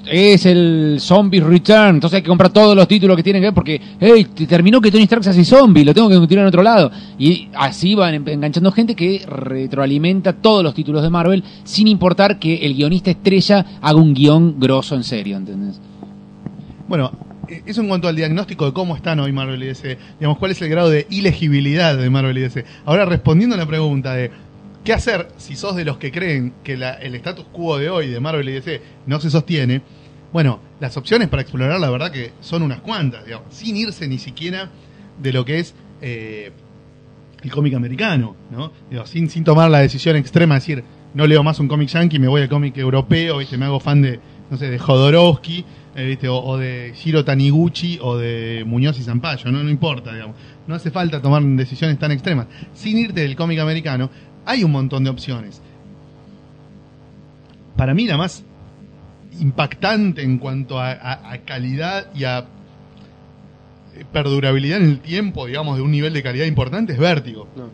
es 0.10 0.46
el 0.46 0.98
Zombie 1.00 1.40
Return, 1.42 1.96
entonces 1.96 2.18
hay 2.18 2.22
que 2.24 2.28
comprar 2.30 2.52
todos 2.52 2.76
los 2.76 2.88
títulos 2.88 3.16
que 3.18 3.24
tienen 3.24 3.42
que 3.42 3.48
ver 3.48 3.54
porque, 3.54 3.82
hey, 4.00 4.28
te 4.34 4.46
terminó 4.48 4.80
que 4.82 4.92
Tony 4.92 5.04
Stark 5.04 5.24
se 5.24 5.30
hace 5.32 5.44
zombie, 5.46 5.84
lo 5.86 5.94
tengo 5.94 6.10
que 6.10 6.16
continuar 6.16 6.44
en 6.46 6.48
otro 6.50 6.64
lado. 6.64 6.92
Y 7.20 7.50
así 7.56 7.96
van 7.96 8.14
en- 8.16 8.28
enganchando 8.30 8.72
gente 8.72 8.96
que 8.96 9.24
retroalimenta 9.28 10.34
todos 10.34 10.64
los 10.64 10.74
títulos 10.74 11.02
de 11.04 11.10
Marvel 11.10 11.44
sin 11.64 11.88
importar 11.88 12.40
que 12.40 12.56
el 12.66 12.74
guionista 12.76 13.12
estrella 13.12 13.66
haga 13.82 14.00
un 14.00 14.14
guion 14.14 14.60
grosso 14.60 14.96
en 14.96 15.04
serio. 15.04 15.40
Bueno, 16.88 17.12
eh, 17.50 17.62
eso 17.66 17.82
en 17.82 17.88
cuanto 17.88 18.08
al 18.08 18.16
diagnóstico 18.16 18.66
de 18.66 18.74
cómo 18.74 18.96
están 18.96 19.20
hoy 19.20 19.32
Marvel 19.32 19.62
y 19.64 19.68
DC. 19.68 19.98
Digamos, 20.20 20.38
cuál 20.38 20.52
es 20.52 20.62
el 20.62 20.70
grado 20.70 20.90
de 20.90 21.06
ilegibilidad 21.10 21.98
de 21.98 22.10
Marvel 22.10 22.38
y 22.38 22.42
DC. 22.42 22.66
Ahora, 22.86 23.06
respondiendo 23.06 23.56
a 23.56 23.60
la 23.60 23.66
pregunta 23.66 24.14
de 24.14 24.32
qué 24.84 24.94
hacer 24.94 25.28
si 25.38 25.56
sos 25.58 25.76
de 25.76 25.84
los 25.84 25.98
que 25.98 26.12
creen 26.12 26.54
que 26.64 26.78
la- 26.78 26.94
el 26.94 27.14
status 27.16 27.46
quo 27.52 27.78
de 27.78 27.90
hoy 27.90 28.08
de 28.08 28.20
Marvel 28.22 28.48
y 28.48 28.54
DC 28.54 28.82
no 29.06 29.20
se 29.20 29.30
sostiene, 29.30 29.82
bueno, 30.34 30.60
las 30.80 30.98
opciones 30.98 31.30
para 31.30 31.42
explorar 31.42 31.80
la 31.80 31.90
verdad 31.90 32.12
que 32.12 32.32
son 32.42 32.64
unas 32.64 32.82
cuantas, 32.82 33.26
digamos, 33.26 33.54
sin 33.54 33.78
irse 33.78 34.08
ni 34.08 34.18
siquiera 34.18 34.70
de 35.22 35.34
lo 35.34 35.46
que 35.46 35.60
es 35.60 35.74
eh, 36.02 36.52
el 37.42 37.52
cómic 37.52 37.74
americano, 37.74 38.36
¿no? 38.52 38.72
Sin, 39.06 39.30
sin 39.30 39.44
tomar 39.44 39.70
la 39.70 39.80
decisión 39.80 40.16
extrema 40.16 40.56
de 40.56 40.60
decir, 40.60 40.84
no 41.14 41.26
leo 41.26 41.44
más 41.44 41.60
un 41.60 41.68
cómic 41.68 41.90
yankee, 41.90 42.20
me 42.20 42.28
voy 42.28 42.42
al 42.42 42.50
cómic 42.50 42.78
europeo, 42.78 43.38
¿viste? 43.38 43.58
me 43.58 43.66
hago 43.66 43.80
fan 43.80 44.02
de, 44.02 44.20
no 44.50 44.58
sé, 44.58 44.70
de 44.70 44.78
Jodorowsky, 44.78 45.66
eh, 45.96 46.06
¿viste? 46.06 46.28
O, 46.28 46.38
o 46.38 46.58
de 46.58 46.94
Shiro 46.96 47.24
Taniguchi 47.24 48.00
o 48.02 48.18
de 48.18 48.64
Muñoz 48.66 49.00
y 49.00 49.04
Zampayo, 49.04 49.52
no, 49.52 49.64
no 49.64 49.70
importa, 49.70 50.14
digamos. 50.14 50.36
No 50.68 50.76
hace 50.76 50.92
falta 50.92 51.22
tomar 51.22 51.42
decisiones 51.42 51.98
tan 51.98 52.12
extremas. 52.12 52.48
Sin 52.74 52.98
irte 52.98 53.22
del 53.22 53.36
cómic 53.36 53.60
americano, 53.60 54.10
hay 54.46 54.64
un 54.64 54.72
montón 54.72 55.04
de 55.04 55.10
opciones. 55.10 55.62
Para 57.76 57.94
mí 57.94 58.06
la 58.08 58.18
más 58.18 58.44
impactante 59.40 60.22
en 60.24 60.38
cuanto 60.38 60.80
a, 60.80 60.92
a- 60.92 61.32
a 61.34 61.38
calidad 61.40 62.08
y 62.16 62.24
a 62.26 62.40
eh, 63.96 64.06
perdurabilidad 64.12 64.80
en 64.82 64.86
el 64.90 65.00
tiempo, 65.00 65.46
digamos, 65.48 65.76
de 65.78 65.82
un 65.82 65.92
nivel 65.92 66.14
de 66.14 66.24
calidad 66.24 66.46
importante 66.46 66.94
es 66.94 67.00
Vértigo. 67.00 67.48
No. 67.56 67.70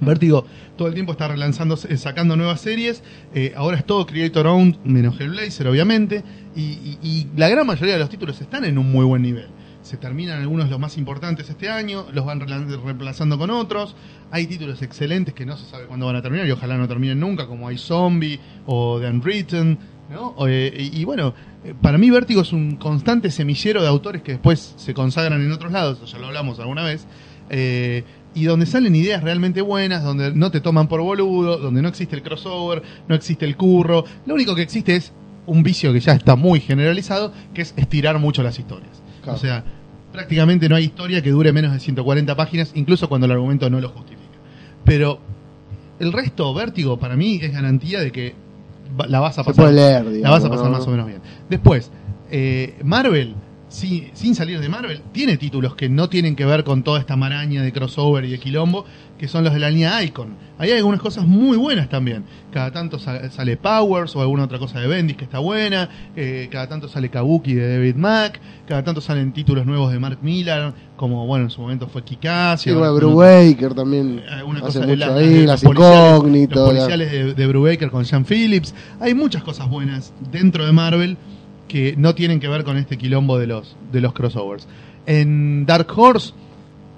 Vértigo 0.00 0.44
todo 0.76 0.88
el 0.88 0.94
tiempo 0.94 1.12
está 1.12 1.28
relanzando, 1.28 1.78
eh, 1.88 1.96
sacando 1.96 2.36
nuevas 2.36 2.60
series. 2.60 3.02
eh, 3.34 3.52
ahora 3.56 3.76
es 3.76 3.84
todo 3.84 4.06
Creator 4.06 4.46
Owned, 4.46 4.76
menos 4.84 5.20
Hellblazer, 5.20 5.66
obviamente. 5.68 6.24
Y, 6.56 6.60
y- 6.62 6.98
y 7.02 7.26
la 7.36 7.48
gran 7.48 7.66
mayoría 7.66 7.94
de 7.94 8.00
los 8.00 8.08
títulos 8.10 8.40
están 8.40 8.64
en 8.64 8.78
un 8.78 8.90
muy 8.90 9.04
buen 9.04 9.22
nivel. 9.22 9.46
Se 9.82 9.96
terminan 9.96 10.40
algunos 10.40 10.66
de 10.66 10.70
los 10.70 10.78
más 10.80 10.96
importantes 10.96 11.50
este 11.50 11.68
año, 11.68 12.06
los 12.12 12.24
van 12.24 12.40
reemplazando 12.40 13.36
con 13.36 13.50
otros. 13.50 13.94
Hay 14.30 14.46
títulos 14.46 14.80
excelentes 14.80 15.34
que 15.34 15.44
no 15.44 15.56
se 15.56 15.66
sabe 15.68 15.86
cuándo 15.86 16.06
van 16.06 16.16
a 16.16 16.22
terminar 16.22 16.46
y 16.46 16.52
ojalá 16.52 16.76
no 16.78 16.86
terminen 16.88 17.18
nunca, 17.20 17.46
como 17.46 17.68
hay 17.68 17.78
Zombie 17.78 18.38
o 18.66 18.98
The 19.00 19.08
Unwritten. 19.08 19.78
¿No? 20.12 20.34
Eh, 20.46 20.90
y, 20.92 21.00
y 21.00 21.04
bueno, 21.04 21.34
eh, 21.64 21.74
para 21.80 21.98
mí 21.98 22.10
Vértigo 22.10 22.42
es 22.42 22.52
un 22.52 22.76
constante 22.76 23.30
semillero 23.30 23.82
de 23.82 23.88
autores 23.88 24.22
que 24.22 24.32
después 24.32 24.74
se 24.76 24.94
consagran 24.94 25.40
en 25.40 25.50
otros 25.50 25.72
lados, 25.72 26.10
ya 26.10 26.18
lo 26.18 26.26
hablamos 26.26 26.60
alguna 26.60 26.84
vez. 26.84 27.06
eh, 27.50 28.04
y 28.34 28.44
donde 28.44 28.64
salen 28.66 28.94
ideas 28.94 29.22
realmente 29.22 29.60
buenas, 29.60 30.02
donde 30.02 30.34
no 30.34 30.50
te 30.50 30.60
toman 30.60 30.88
por 30.88 31.02
boludo, 31.02 31.58
donde 31.58 31.82
no 31.82 31.88
existe 31.88 32.16
el 32.16 32.22
crossover, 32.22 32.82
no 33.06 33.14
existe 33.14 33.44
el 33.44 33.56
curro. 33.56 34.04
Lo 34.24 34.34
único 34.34 34.54
que 34.54 34.62
existe 34.62 34.96
es 34.96 35.12
un 35.44 35.62
vicio 35.62 35.92
que 35.92 36.00
ya 36.00 36.12
está 36.12 36.34
muy 36.34 36.60
generalizado, 36.60 37.32
que 37.52 37.60
es 37.60 37.74
estirar 37.76 38.18
mucho 38.18 38.42
las 38.42 38.58
historias. 38.58 39.02
Claro. 39.22 39.36
O 39.36 39.40
sea, 39.40 39.64
prácticamente 40.12 40.68
no 40.68 40.76
hay 40.76 40.84
historia 40.84 41.22
que 41.22 41.30
dure 41.30 41.52
menos 41.52 41.72
de 41.74 41.80
140 41.80 42.34
páginas, 42.34 42.72
incluso 42.74 43.06
cuando 43.08 43.26
el 43.26 43.32
argumento 43.32 43.68
no 43.68 43.80
lo 43.80 43.90
justifica. 43.90 44.22
Pero 44.84 45.20
el 45.98 46.10
resto, 46.12 46.54
Vértigo, 46.54 46.98
para 46.98 47.16
mí 47.16 47.38
es 47.42 47.52
garantía 47.52 48.00
de 48.00 48.12
que 48.12 48.34
la 49.08 49.20
vas 49.20 49.38
a 49.38 49.42
Se 49.42 49.50
pasar. 49.50 49.64
puede 49.64 49.76
leer, 49.76 50.04
la 50.04 50.10
digamos, 50.10 50.38
vas 50.40 50.44
a 50.44 50.50
pasar 50.50 50.66
¿no? 50.66 50.72
más 50.78 50.86
o 50.86 50.90
menos 50.90 51.06
bien. 51.06 51.20
Después, 51.48 51.90
eh, 52.30 52.78
Marvel 52.84 53.34
sin 53.72 54.34
salir 54.34 54.60
de 54.60 54.68
Marvel, 54.68 55.00
tiene 55.12 55.36
títulos 55.36 55.74
que 55.74 55.88
no 55.88 56.08
tienen 56.08 56.36
que 56.36 56.44
ver 56.44 56.62
con 56.64 56.82
toda 56.82 57.00
esta 57.00 57.16
maraña 57.16 57.62
de 57.62 57.72
crossover 57.72 58.24
y 58.24 58.30
de 58.30 58.38
quilombo, 58.38 58.84
que 59.18 59.28
son 59.28 59.44
los 59.44 59.52
de 59.54 59.60
la 59.60 59.70
línea 59.70 60.02
Icon. 60.02 60.36
Ahí 60.58 60.70
hay 60.70 60.78
algunas 60.78 61.00
cosas 61.00 61.26
muy 61.26 61.56
buenas 61.56 61.88
también. 61.88 62.24
Cada 62.52 62.70
tanto 62.72 62.98
sa- 62.98 63.30
sale 63.30 63.56
Powers 63.56 64.14
o 64.16 64.20
alguna 64.20 64.44
otra 64.44 64.58
cosa 64.58 64.78
de 64.80 64.86
Bendis 64.88 65.16
que 65.16 65.24
está 65.24 65.38
buena, 65.38 65.88
eh, 66.16 66.48
cada 66.50 66.68
tanto 66.68 66.88
sale 66.88 67.08
Kabuki 67.08 67.54
de 67.54 67.76
David 67.76 67.94
Mack, 67.96 68.40
cada 68.66 68.82
tanto 68.84 69.00
salen 69.00 69.32
títulos 69.32 69.64
nuevos 69.64 69.92
de 69.92 69.98
Mark 69.98 70.18
Millar, 70.22 70.74
como 70.96 71.26
bueno, 71.26 71.44
en 71.46 71.50
su 71.50 71.60
momento 71.60 71.88
fue 71.88 72.02
Kikaz. 72.04 72.60
Sí, 72.62 72.70
bueno, 72.72 72.94
Brubaker 72.94 73.74
también 73.74 74.22
alguna 74.28 74.58
hace 74.58 74.66
cosa 74.66 74.80
de 74.80 74.86
mucho 74.96 75.06
la- 75.06 75.14
ahí, 75.16 75.28
de 75.28 75.46
las 75.46 75.62
incógnitas. 75.62 76.56
Los 76.56 76.68
policiales 76.68 77.10
de, 77.12 77.34
de 77.34 77.46
Brubaker 77.46 77.90
con 77.90 78.04
Sean 78.04 78.24
Phillips. 78.24 78.74
Hay 79.00 79.14
muchas 79.14 79.42
cosas 79.42 79.68
buenas 79.68 80.12
dentro 80.30 80.66
de 80.66 80.72
Marvel 80.72 81.16
que 81.72 81.94
no 81.96 82.14
tienen 82.14 82.38
que 82.38 82.48
ver 82.48 82.64
con 82.64 82.76
este 82.76 82.98
quilombo 82.98 83.38
de 83.38 83.46
los, 83.46 83.78
de 83.90 84.02
los 84.02 84.12
crossovers. 84.12 84.68
En 85.06 85.64
Dark 85.64 85.86
Horse 85.96 86.34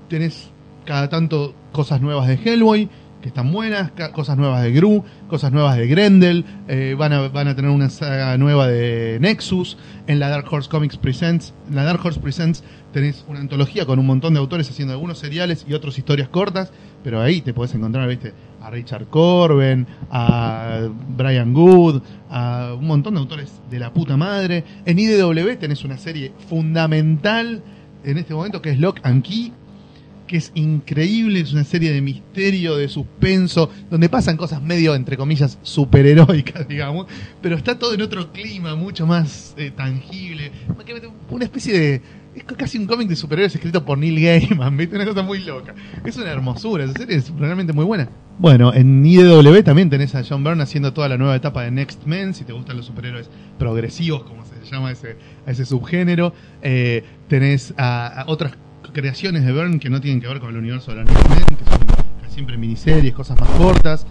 tenés 0.09 0.51
cada 0.85 1.09
tanto 1.09 1.55
cosas 1.71 2.01
nuevas 2.01 2.27
de 2.27 2.35
Hellboy, 2.35 2.89
que 3.25 3.29
están 3.29 3.51
buenas, 3.53 3.91
cosas 4.13 4.37
nuevas 4.37 4.63
de 4.63 4.71
Gru, 4.71 5.03
cosas 5.29 5.51
nuevas 5.51 5.79
de 5.79 5.87
Grendel, 5.87 6.45
eh, 6.69 6.95
van, 6.99 7.15
a, 7.15 7.29
van 7.29 7.49
a 7.49 7.57
tener 7.57 7.71
una 7.71 7.89
saga 7.89 8.37
nueva 8.37 8.69
de 8.69 9.17
Nexus, 9.19 9.79
en 10.07 10.19
la 10.21 10.29
Dark 10.29 10.47
Horse 10.53 10.69
Comics 10.69 10.99
Presents, 10.99 11.55
en 11.67 11.75
la 11.75 11.85
Dark 11.85 12.05
Horse 12.05 12.21
Presents 12.21 12.63
tenés 12.93 13.25
una 13.27 13.41
antología 13.41 13.87
con 13.87 13.99
un 13.99 14.05
montón 14.05 14.35
de 14.35 14.41
autores 14.41 14.69
haciendo 14.69 14.93
algunos 14.93 15.17
seriales 15.17 15.65
y 15.67 15.73
otras 15.73 15.97
historias 15.97 16.29
cortas, 16.29 16.71
pero 17.03 17.23
ahí 17.23 17.41
te 17.41 17.55
podés 17.55 17.75
encontrar, 17.75 18.11
a 18.61 18.71
Richard 18.71 19.07
Corben, 19.07 19.87
a 20.11 20.87
Brian 21.17 21.55
Good, 21.55 22.03
a 22.29 22.75
un 22.79 22.87
montón 22.87 23.15
de 23.15 23.21
autores 23.21 23.63
de 23.71 23.79
la 23.79 23.91
puta 23.91 24.19
madre. 24.19 24.65
En 24.85 24.99
IDW 24.99 25.57
tenés 25.59 25.83
una 25.83 25.97
serie 25.97 26.35
fundamental 26.51 27.63
en 28.05 28.19
este 28.19 28.35
momento 28.35 28.61
que 28.61 28.69
es 28.69 28.79
Lock 28.79 29.01
and 29.03 29.23
Key, 29.23 29.51
que 30.27 30.37
es 30.37 30.53
increíble, 30.55 31.41
es 31.41 31.53
una 31.53 31.65
serie 31.65 31.93
de 31.93 32.01
misterio, 32.01 32.77
de 32.77 32.89
suspenso, 32.89 33.71
donde 33.91 34.09
pasan 34.09 34.37
cosas 34.37 34.63
medio, 34.63 34.95
entre 34.95 35.17
comillas, 35.17 35.59
superheroicas, 35.63 36.67
digamos, 36.69 37.07
pero 37.43 37.57
está 37.57 37.79
todo 37.79 37.95
en 37.95 38.03
otro 38.03 38.33
clima, 38.33 38.75
mucho 38.75 39.07
más 39.07 39.55
eh, 39.57 39.71
tangible, 39.71 40.51
una 41.31 41.45
especie 41.45 41.79
de... 41.79 42.25
Es 42.35 42.43
casi 42.43 42.79
un 42.79 42.87
cómic 42.87 43.07
de 43.07 43.15
superhéroes 43.15 43.55
escrito 43.55 43.85
por 43.85 43.97
Neil 43.97 44.21
Gaiman, 44.21 44.77
¿viste? 44.77 44.97
Una 44.97 45.05
cosa 45.05 45.23
muy 45.23 45.39
loca. 45.45 45.73
Es 46.05 46.17
una 46.17 46.33
hermosura, 46.33 46.83
esa 46.83 46.95
serie 46.95 47.17
es 47.17 47.31
realmente 47.31 47.73
muy 47.73 47.85
buena. 47.85 48.09
Bueno, 48.41 48.75
en 48.75 49.07
IDW 49.07 49.63
también 49.63 49.89
tenés 49.89 50.17
a 50.17 50.25
John 50.29 50.43
Byrne 50.43 50.65
haciendo 50.65 50.93
toda 50.93 51.09
la 51.09 51.17
nueva 51.17 51.37
etapa 51.37 51.63
de 51.63 51.71
Next 51.71 52.07
Men, 52.07 52.35
si 52.35 52.43
te 52.43 52.53
gustan 52.53 52.77
los 52.77 52.87
superhéroes 52.87 53.31
progresivos, 53.57 54.25
como 54.25 54.45
se 54.45 54.55
llama 54.69 54.91
ese, 54.91 55.17
a 55.47 55.53
ese 55.53 55.65
subgénero. 55.65 56.33
Eh, 56.61 57.05
tenés 57.29 57.73
a, 57.77 58.23
a 58.23 58.25
otras 58.27 58.55
creaciones 58.95 59.45
de 59.45 59.53
Byrne 59.53 59.79
que 59.79 59.91
no 59.91 60.01
tienen 60.01 60.23
que 60.23 60.29
ver 60.29 60.41
con 60.41 60.49
el 60.49 60.57
universo 60.57 60.95
de 60.95 61.03
los 61.03 61.07
Next 61.13 61.29
Men, 61.29 61.57
que 61.59 61.65
son 61.67 62.31
siempre 62.31 62.57
miniseries, 62.57 63.13
cosas 63.13 63.39
más 63.39 63.51
cortas. 63.51 64.07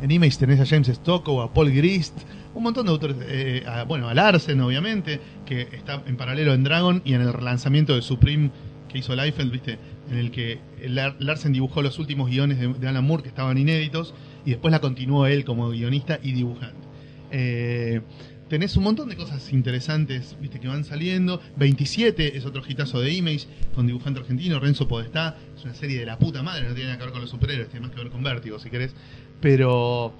En 0.00 0.10
Image 0.10 0.38
tenés 0.38 0.60
a 0.60 0.66
James 0.66 0.88
Stockow, 0.88 1.42
a 1.42 1.52
Paul 1.52 1.70
Grist, 1.70 2.14
un 2.54 2.62
montón 2.62 2.86
de 2.86 2.92
autores, 2.92 3.16
eh, 3.22 3.64
bueno, 3.86 4.08
a 4.08 4.14
Larsen 4.14 4.60
obviamente, 4.60 5.20
que 5.44 5.62
está 5.62 6.02
en 6.06 6.16
paralelo 6.16 6.54
en 6.54 6.64
Dragon 6.64 7.02
y 7.04 7.14
en 7.14 7.20
el 7.20 7.32
relanzamiento 7.32 7.94
de 7.94 8.02
Supreme 8.02 8.50
que 8.88 8.98
hizo 8.98 9.14
Liefeld, 9.14 9.50
viste, 9.50 9.78
en 10.10 10.18
el 10.18 10.30
que 10.30 10.60
Lar- 10.86 11.16
Larsen 11.18 11.52
dibujó 11.52 11.82
los 11.82 11.98
últimos 11.98 12.28
guiones 12.30 12.58
de, 12.58 12.68
de 12.68 12.88
Alan 12.88 13.04
Moore 13.04 13.22
que 13.22 13.28
estaban 13.28 13.56
inéditos 13.58 14.14
y 14.44 14.50
después 14.50 14.72
la 14.72 14.80
continuó 14.80 15.26
él 15.26 15.44
como 15.44 15.70
guionista 15.70 16.18
y 16.22 16.32
dibujante. 16.32 16.86
Eh, 17.30 18.00
tenés 18.54 18.76
un 18.76 18.84
montón 18.84 19.08
de 19.08 19.16
cosas 19.16 19.52
interesantes 19.52 20.36
viste 20.40 20.60
que 20.60 20.68
van 20.68 20.84
saliendo. 20.84 21.42
27 21.56 22.36
es 22.36 22.46
otro 22.46 22.62
hitazo 22.64 23.00
de 23.00 23.12
Image 23.12 23.48
con 23.74 23.84
dibujante 23.84 24.20
argentino, 24.20 24.60
Renzo 24.60 24.86
Podestá. 24.86 25.36
Es 25.56 25.64
una 25.64 25.74
serie 25.74 25.98
de 25.98 26.06
la 26.06 26.20
puta 26.20 26.40
madre, 26.40 26.68
no 26.68 26.72
tiene 26.72 26.90
nada 26.90 26.98
que 26.98 27.04
ver 27.06 27.12
con 27.12 27.20
los 27.20 27.30
superhéroes, 27.30 27.68
tiene 27.68 27.88
más 27.88 27.96
que 27.96 28.00
ver 28.00 28.12
con 28.12 28.22
Vértigo 28.22 28.60
si 28.60 28.70
querés. 28.70 28.94
Pero 29.40 30.14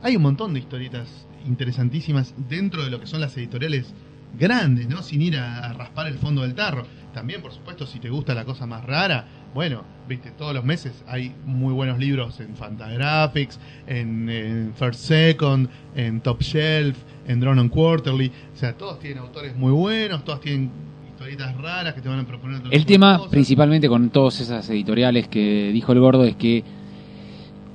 hay 0.00 0.16
un 0.16 0.22
montón 0.22 0.54
de 0.54 0.60
historietas 0.60 1.26
interesantísimas 1.46 2.32
dentro 2.48 2.82
de 2.82 2.88
lo 2.88 3.00
que 3.00 3.06
son 3.06 3.20
las 3.20 3.36
editoriales 3.36 3.92
grandes, 4.38 4.88
¿no? 4.88 5.02
Sin 5.02 5.20
ir 5.20 5.36
a, 5.36 5.70
raspar 5.74 6.06
el 6.06 6.16
fondo 6.16 6.40
del 6.40 6.54
tarro. 6.54 6.86
También, 7.12 7.42
por 7.42 7.52
supuesto, 7.52 7.86
si 7.86 8.00
te 8.00 8.08
gusta 8.08 8.34
la 8.34 8.46
cosa 8.46 8.64
más 8.64 8.82
rara, 8.82 9.26
bueno, 9.52 9.84
viste, 10.08 10.30
todos 10.30 10.54
los 10.54 10.64
meses 10.64 11.04
hay 11.06 11.34
muy 11.44 11.74
buenos 11.74 11.98
libros 11.98 12.40
en 12.40 12.56
Fantagraphics, 12.56 13.60
en 13.86 14.72
First 14.74 15.00
Second, 15.00 15.68
en 15.94 16.22
Top 16.22 16.40
Shelf, 16.40 16.96
en 17.26 17.40
Drone 17.40 17.60
on 17.60 17.68
Quarterly. 17.68 18.30
O 18.54 18.58
sea, 18.58 18.72
todos 18.74 18.98
tienen 18.98 19.18
autores 19.18 19.54
muy 19.56 19.72
buenos, 19.72 20.24
todos 20.24 20.40
tienen 20.40 20.70
historietas 21.08 21.56
raras 21.56 21.94
que 21.94 22.00
te 22.00 22.08
van 22.08 22.20
a 22.20 22.26
proponer. 22.26 22.58
otras 22.58 22.72
El 22.72 22.84
tema, 22.86 23.16
cosas. 23.18 23.30
principalmente 23.30 23.88
con 23.88 24.10
todas 24.10 24.40
esas 24.40 24.68
editoriales 24.70 25.28
que 25.28 25.70
dijo 25.72 25.92
el 25.92 26.00
gordo, 26.00 26.24
es 26.24 26.36
que 26.36 26.62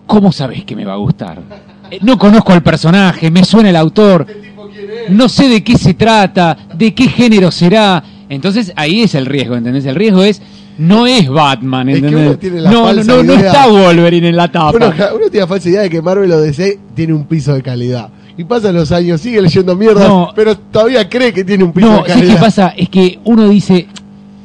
¿cómo 0.05 0.31
sabes 0.31 0.65
que 0.65 0.75
me 0.75 0.85
va 0.85 0.93
a 0.93 0.97
gustar? 0.97 1.41
Eh, 1.91 1.97
No 2.03 2.19
conozco 2.19 2.53
al 2.53 2.61
personaje, 2.61 3.31
me 3.31 3.43
suena 3.43 3.71
el 3.71 3.75
autor, 3.75 4.27
no 5.09 5.27
sé 5.27 5.47
de 5.49 5.63
qué 5.63 5.75
se 5.75 5.95
trata, 5.95 6.55
de 6.75 6.93
qué 6.93 7.07
género 7.07 7.49
será. 7.49 8.03
Entonces 8.29 8.71
ahí 8.75 9.01
es 9.01 9.15
el 9.15 9.25
riesgo, 9.25 9.55
¿entendés? 9.55 9.85
El 9.87 9.95
riesgo 9.95 10.21
es, 10.21 10.39
no 10.77 11.07
es 11.07 11.27
Batman, 11.27 11.89
Es 11.89 11.99
que 11.99 12.05
¿entendés? 12.05 12.27
uno 12.29 12.37
tiene 12.37 12.61
la 12.61 12.69
no, 12.69 12.79
no, 12.81 12.85
falsa 12.93 13.11
no, 13.15 13.23
no 13.23 13.33
idea. 13.33 13.47
está 13.47 13.67
Wolverine 13.69 14.29
en 14.29 14.35
la 14.35 14.51
tapa. 14.51 14.77
Uno, 14.77 14.85
uno 15.15 15.29
tiene 15.31 15.39
la 15.39 15.47
falsa 15.47 15.67
idea 15.69 15.81
de 15.81 15.89
que 15.89 15.99
Marvel 15.99 16.31
o 16.31 16.39
DC 16.39 16.79
tiene 16.93 17.11
un 17.13 17.23
piso 17.25 17.55
de 17.55 17.63
calidad. 17.63 18.09
Y 18.39 18.45
pasan 18.45 18.73
los 18.73 18.89
años, 18.93 19.19
sigue 19.19 19.41
leyendo 19.41 19.75
mierda, 19.75 20.07
No. 20.07 20.31
pero 20.33 20.57
todavía 20.57 21.09
cree 21.09 21.33
que 21.33 21.43
tiene 21.43 21.65
un 21.65 21.73
piso 21.73 21.87
No, 21.87 22.05
¿sabes 22.07 22.29
qué 22.29 22.39
pasa? 22.39 22.69
Es 22.69 22.87
que 22.87 23.19
uno 23.25 23.49
dice, 23.49 23.85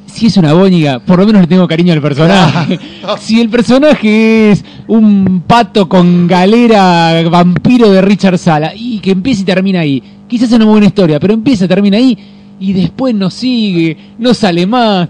si 0.06 0.26
es 0.26 0.36
una 0.36 0.52
bóniga, 0.52 0.98
por 0.98 1.20
lo 1.20 1.24
menos 1.24 1.42
le 1.42 1.46
tengo 1.46 1.68
cariño 1.68 1.92
al 1.92 2.02
personaje. 2.02 2.80
si 3.20 3.40
el 3.40 3.48
personaje 3.50 4.50
es 4.50 4.64
un 4.88 5.44
pato 5.46 5.88
con 5.88 6.26
galera 6.26 7.22
vampiro 7.30 7.88
de 7.92 8.02
Richard 8.02 8.36
Sala 8.36 8.72
y 8.74 8.98
que 8.98 9.12
empieza 9.12 9.42
y 9.42 9.44
termina 9.44 9.78
ahí, 9.78 10.02
quizás 10.26 10.48
es 10.48 10.56
una 10.56 10.64
buena 10.64 10.86
historia, 10.86 11.20
pero 11.20 11.32
empieza 11.32 11.66
y 11.66 11.68
termina 11.68 11.96
ahí 11.96 12.18
y 12.58 12.72
después 12.72 13.14
no 13.14 13.30
sigue, 13.30 13.96
no 14.18 14.34
sale 14.34 14.66
más, 14.66 15.08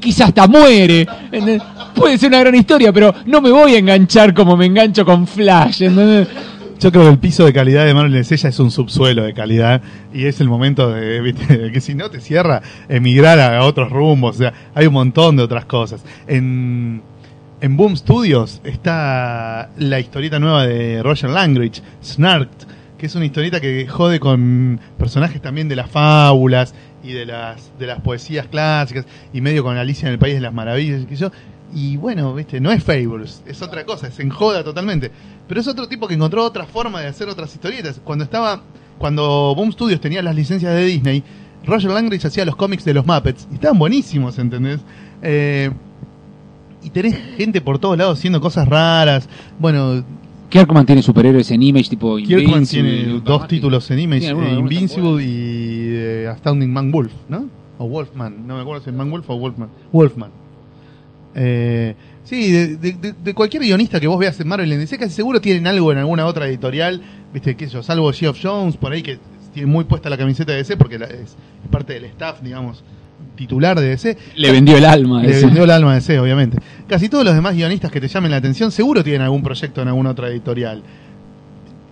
quizás 0.00 0.28
hasta 0.28 0.46
muere. 0.46 1.06
¿entendés? 1.24 1.60
Puede 1.94 2.16
ser 2.16 2.30
una 2.30 2.40
gran 2.40 2.54
historia, 2.54 2.94
pero 2.94 3.14
no 3.26 3.42
me 3.42 3.50
voy 3.50 3.74
a 3.74 3.78
enganchar 3.78 4.32
como 4.32 4.56
me 4.56 4.64
engancho 4.64 5.04
con 5.04 5.26
Flash. 5.26 5.82
¿entendés? 5.82 6.28
Yo 6.78 6.92
creo 6.92 7.04
que 7.04 7.10
el 7.10 7.18
piso 7.18 7.46
de 7.46 7.54
calidad 7.54 7.86
de 7.86 7.94
Marvel 7.94 8.12
DC 8.12 8.36
ya 8.36 8.50
es 8.50 8.58
un 8.58 8.70
subsuelo 8.70 9.22
de 9.22 9.32
calidad 9.32 9.80
y 10.12 10.26
es 10.26 10.40
el 10.40 10.48
momento 10.48 10.90
de, 10.92 11.70
que 11.72 11.80
si 11.80 11.94
no 11.94 12.10
te 12.10 12.20
cierra, 12.20 12.62
emigrar 12.88 13.40
a 13.40 13.64
otros 13.64 13.90
rumbos. 13.90 14.36
O 14.36 14.38
sea, 14.40 14.52
hay 14.74 14.86
un 14.86 14.92
montón 14.92 15.36
de 15.36 15.42
otras 15.42 15.64
cosas. 15.64 16.04
En, 16.26 17.02
en 17.62 17.76
Boom 17.78 17.96
Studios 17.96 18.60
está 18.62 19.70
la 19.78 20.00
historieta 20.00 20.38
nueva 20.38 20.66
de 20.66 21.02
Roger 21.02 21.30
Langridge, 21.30 21.82
Snarked, 22.04 22.68
que 22.98 23.06
es 23.06 23.14
una 23.14 23.24
historieta 23.24 23.58
que 23.60 23.86
jode 23.86 24.20
con 24.20 24.78
personajes 24.98 25.40
también 25.40 25.68
de 25.68 25.76
las 25.76 25.90
fábulas 25.90 26.74
y 27.02 27.12
de 27.12 27.24
las, 27.24 27.72
de 27.78 27.86
las 27.86 28.00
poesías 28.00 28.48
clásicas 28.48 29.06
y 29.32 29.40
medio 29.40 29.62
con 29.62 29.78
Alicia 29.78 30.08
en 30.08 30.12
el 30.12 30.18
País 30.18 30.34
de 30.34 30.40
las 30.42 30.52
Maravillas 30.52 31.06
y 31.10 31.16
yo. 31.16 31.30
Y 31.74 31.96
bueno, 31.96 32.34
viste, 32.34 32.60
no 32.60 32.70
es 32.70 32.82
Fables, 32.82 33.42
es 33.46 33.60
otra 33.62 33.84
cosa, 33.84 34.10
se 34.10 34.22
enjoda 34.22 34.64
totalmente. 34.64 35.10
Pero 35.48 35.60
es 35.60 35.68
otro 35.68 35.88
tipo 35.88 36.06
que 36.08 36.14
encontró 36.14 36.44
otra 36.44 36.64
forma 36.64 37.00
de 37.00 37.08
hacer 37.08 37.28
otras 37.28 37.52
historietas. 37.52 38.00
Cuando 38.02 38.24
estaba, 38.24 38.62
cuando 38.98 39.54
Boom 39.54 39.72
Studios 39.72 40.00
tenía 40.00 40.22
las 40.22 40.34
licencias 40.34 40.72
de 40.72 40.84
Disney, 40.84 41.22
Roger 41.64 41.90
Langridge 41.90 42.24
hacía 42.24 42.44
los 42.44 42.56
cómics 42.56 42.84
de 42.84 42.94
los 42.94 43.06
Muppets 43.06 43.48
y 43.50 43.54
estaban 43.54 43.78
buenísimos, 43.78 44.38
¿entendés? 44.38 44.80
Eh, 45.22 45.70
y 46.82 46.90
tenés 46.90 47.16
gente 47.36 47.60
por 47.60 47.78
todos 47.78 47.98
lados 47.98 48.18
haciendo 48.18 48.40
cosas 48.40 48.68
raras. 48.68 49.28
Bueno, 49.58 50.04
Kirkman 50.48 50.86
tiene 50.86 51.02
superhéroes 51.02 51.50
en 51.50 51.62
Image 51.62 51.90
tipo 51.90 52.16
Kirkman 52.16 52.40
Invincible, 52.40 53.04
tiene 53.04 53.20
dos 53.20 53.48
títulos 53.48 53.90
en 53.90 53.98
Image, 53.98 54.28
eh, 54.28 54.54
Invincible 54.56 55.24
y 55.24 55.88
eh, 55.88 56.28
Astounding 56.30 56.72
Man 56.72 56.92
Wolf, 56.92 57.12
¿no? 57.28 57.48
O 57.78 57.88
Wolfman, 57.88 58.46
no 58.46 58.54
me 58.54 58.62
acuerdo 58.62 58.82
si 58.82 58.90
es 58.90 58.96
Man 58.96 59.10
Wolf 59.10 59.28
o 59.28 59.36
Wolfman. 59.36 59.68
Wolfman. 59.92 60.30
Eh, 61.38 61.94
sí, 62.24 62.50
de, 62.50 62.76
de- 62.78 62.92
de- 62.94 63.12
de 63.12 63.34
cualquier 63.34 63.62
guionista 63.62 64.00
que 64.00 64.06
vos 64.06 64.18
veas 64.18 64.40
en 64.40 64.48
Marvel 64.48 64.72
en 64.72 64.80
DC, 64.80 64.96
casi 64.98 65.12
seguro 65.14 65.40
tienen 65.40 65.66
algo 65.66 65.92
en 65.92 65.98
alguna 65.98 66.24
otra 66.26 66.46
editorial, 66.48 67.02
viste, 67.32 67.54
qué 67.56 67.66
sé 67.66 67.74
yo, 67.74 67.82
salvo 67.82 68.10
Geoff 68.12 68.38
Jones, 68.42 68.76
por 68.78 68.92
ahí 68.92 69.02
que 69.02 69.18
tiene 69.52 69.66
muy 69.70 69.84
puesta 69.84 70.08
la 70.10 70.16
camiseta 70.16 70.52
de 70.52 70.58
DC 70.58 70.76
porque 70.76 70.98
la- 70.98 71.06
es, 71.06 71.36
parte 71.70 71.92
del 71.94 72.04
staff, 72.06 72.40
digamos, 72.42 72.82
titular 73.36 73.78
de 73.78 73.88
DC. 73.88 74.16
Le 74.36 74.50
vendió 74.52 74.76
el 74.78 74.84
alma. 74.86 75.22
Le 75.22 75.30
ese. 75.30 75.46
vendió 75.46 75.64
el 75.64 75.70
alma 75.70 75.90
de 75.90 75.96
DC, 76.00 76.18
obviamente. 76.20 76.58
Casi 76.88 77.08
todos 77.08 77.24
los 77.24 77.34
demás 77.34 77.54
guionistas 77.54 77.90
que 77.92 78.00
te 78.00 78.08
llamen 78.08 78.30
la 78.30 78.38
atención 78.38 78.70
seguro 78.70 79.02
tienen 79.04 79.22
algún 79.22 79.42
proyecto 79.42 79.82
en 79.82 79.88
alguna 79.88 80.10
otra 80.10 80.28
editorial. 80.28 80.82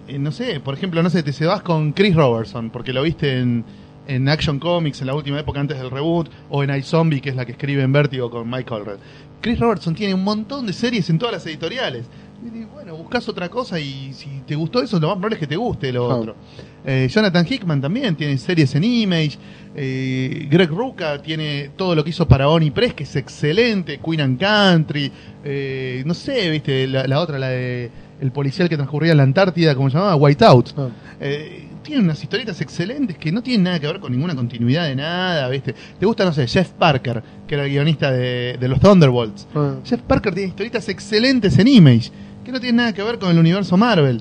Eh, 0.08 0.18
no 0.18 0.32
sé, 0.32 0.60
por 0.60 0.74
ejemplo, 0.74 1.02
no 1.02 1.10
sé, 1.10 1.22
te 1.22 1.32
se 1.32 1.46
vas 1.46 1.62
con 1.62 1.92
Chris 1.92 2.14
Robertson, 2.14 2.70
porque 2.70 2.92
lo 2.92 3.02
viste 3.02 3.38
en, 3.40 3.64
en 4.06 4.28
Action 4.28 4.58
Comics 4.58 5.00
en 5.00 5.06
la 5.06 5.14
última 5.14 5.40
época 5.40 5.60
antes 5.60 5.78
del 5.78 5.90
reboot, 5.90 6.28
o 6.50 6.62
en 6.62 6.74
iZombie, 6.76 7.20
que 7.20 7.30
es 7.30 7.36
la 7.36 7.44
que 7.44 7.52
escribe 7.52 7.82
en 7.82 7.92
Vértigo 7.92 8.30
con 8.30 8.48
Mike 8.50 8.72
Allred. 8.74 8.98
Chris 9.40 9.58
Robertson 9.58 9.94
tiene 9.94 10.14
un 10.14 10.24
montón 10.24 10.66
de 10.66 10.72
series 10.72 11.08
en 11.10 11.18
todas 11.18 11.34
las 11.34 11.46
editoriales. 11.46 12.06
Y 12.44 12.64
bueno, 12.64 12.94
buscas 12.96 13.26
otra 13.28 13.48
cosa 13.48 13.80
y 13.80 14.12
si 14.12 14.28
te 14.46 14.54
gustó 14.54 14.82
eso, 14.82 14.98
lo 15.00 15.06
más 15.08 15.14
probable 15.16 15.36
es 15.36 15.40
que 15.40 15.46
te 15.46 15.56
guste 15.56 15.90
lo 15.92 16.10
Ah. 16.10 16.16
otro. 16.16 16.36
Eh, 16.84 17.08
Jonathan 17.10 17.46
Hickman 17.48 17.80
también 17.80 18.14
tiene 18.16 18.36
series 18.38 18.74
en 18.74 18.84
Image. 18.84 19.38
eh, 19.76 20.46
Greg 20.50 20.68
Rucka 20.70 21.20
tiene 21.20 21.70
todo 21.76 21.94
lo 21.94 22.04
que 22.04 22.10
hizo 22.10 22.28
para 22.28 22.48
Oni 22.48 22.70
Press, 22.70 22.94
que 22.94 23.02
es 23.04 23.16
excelente. 23.16 23.98
Queen 23.98 24.20
and 24.20 24.38
Country. 24.38 25.10
eh, 25.42 26.02
no 26.06 26.14
sé, 26.14 26.48
viste, 26.50 26.86
la, 26.86 27.06
la 27.06 27.20
otra, 27.20 27.38
la 27.38 27.48
de 27.48 27.90
el 28.20 28.30
policial 28.30 28.68
que 28.68 28.76
transcurría 28.76 29.10
en 29.12 29.16
la 29.18 29.24
Antártida, 29.24 29.74
¿cómo 29.74 29.90
se 29.90 29.96
llamaba? 29.96 30.14
Whiteout. 30.16 30.70
Ah. 30.76 30.88
Eh, 31.20 31.68
tiene 31.84 32.02
unas 32.02 32.20
historietas 32.20 32.60
excelentes 32.60 33.16
que 33.16 33.30
no 33.30 33.42
tienen 33.42 33.62
nada 33.62 33.78
que 33.78 33.86
ver 33.86 34.00
con 34.00 34.10
ninguna 34.10 34.34
continuidad 34.34 34.86
de 34.88 34.96
nada, 34.96 35.48
¿viste? 35.48 35.72
¿Te 35.72 36.04
gusta, 36.04 36.24
no 36.24 36.32
sé, 36.32 36.48
Jeff 36.48 36.70
Parker, 36.70 37.22
que 37.46 37.54
era 37.54 37.64
el 37.64 37.70
guionista 37.70 38.10
de, 38.10 38.56
de 38.58 38.68
los 38.68 38.80
Thunderbolts? 38.80 39.46
Ah. 39.54 39.76
Jeff 39.84 40.00
Parker 40.00 40.34
tiene 40.34 40.48
historietas 40.48 40.88
excelentes 40.88 41.56
en 41.58 41.68
Image, 41.68 42.10
que 42.44 42.50
no 42.50 42.58
tienen 42.58 42.76
nada 42.76 42.92
que 42.92 43.02
ver 43.04 43.20
con 43.20 43.30
el 43.30 43.38
universo 43.38 43.76
Marvel. 43.76 44.20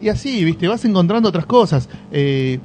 Y 0.00 0.08
así, 0.08 0.44
¿viste? 0.44 0.66
Vas 0.66 0.84
encontrando 0.84 1.28
otras 1.28 1.46
cosas. 1.46 1.88
Eh, 2.10 2.58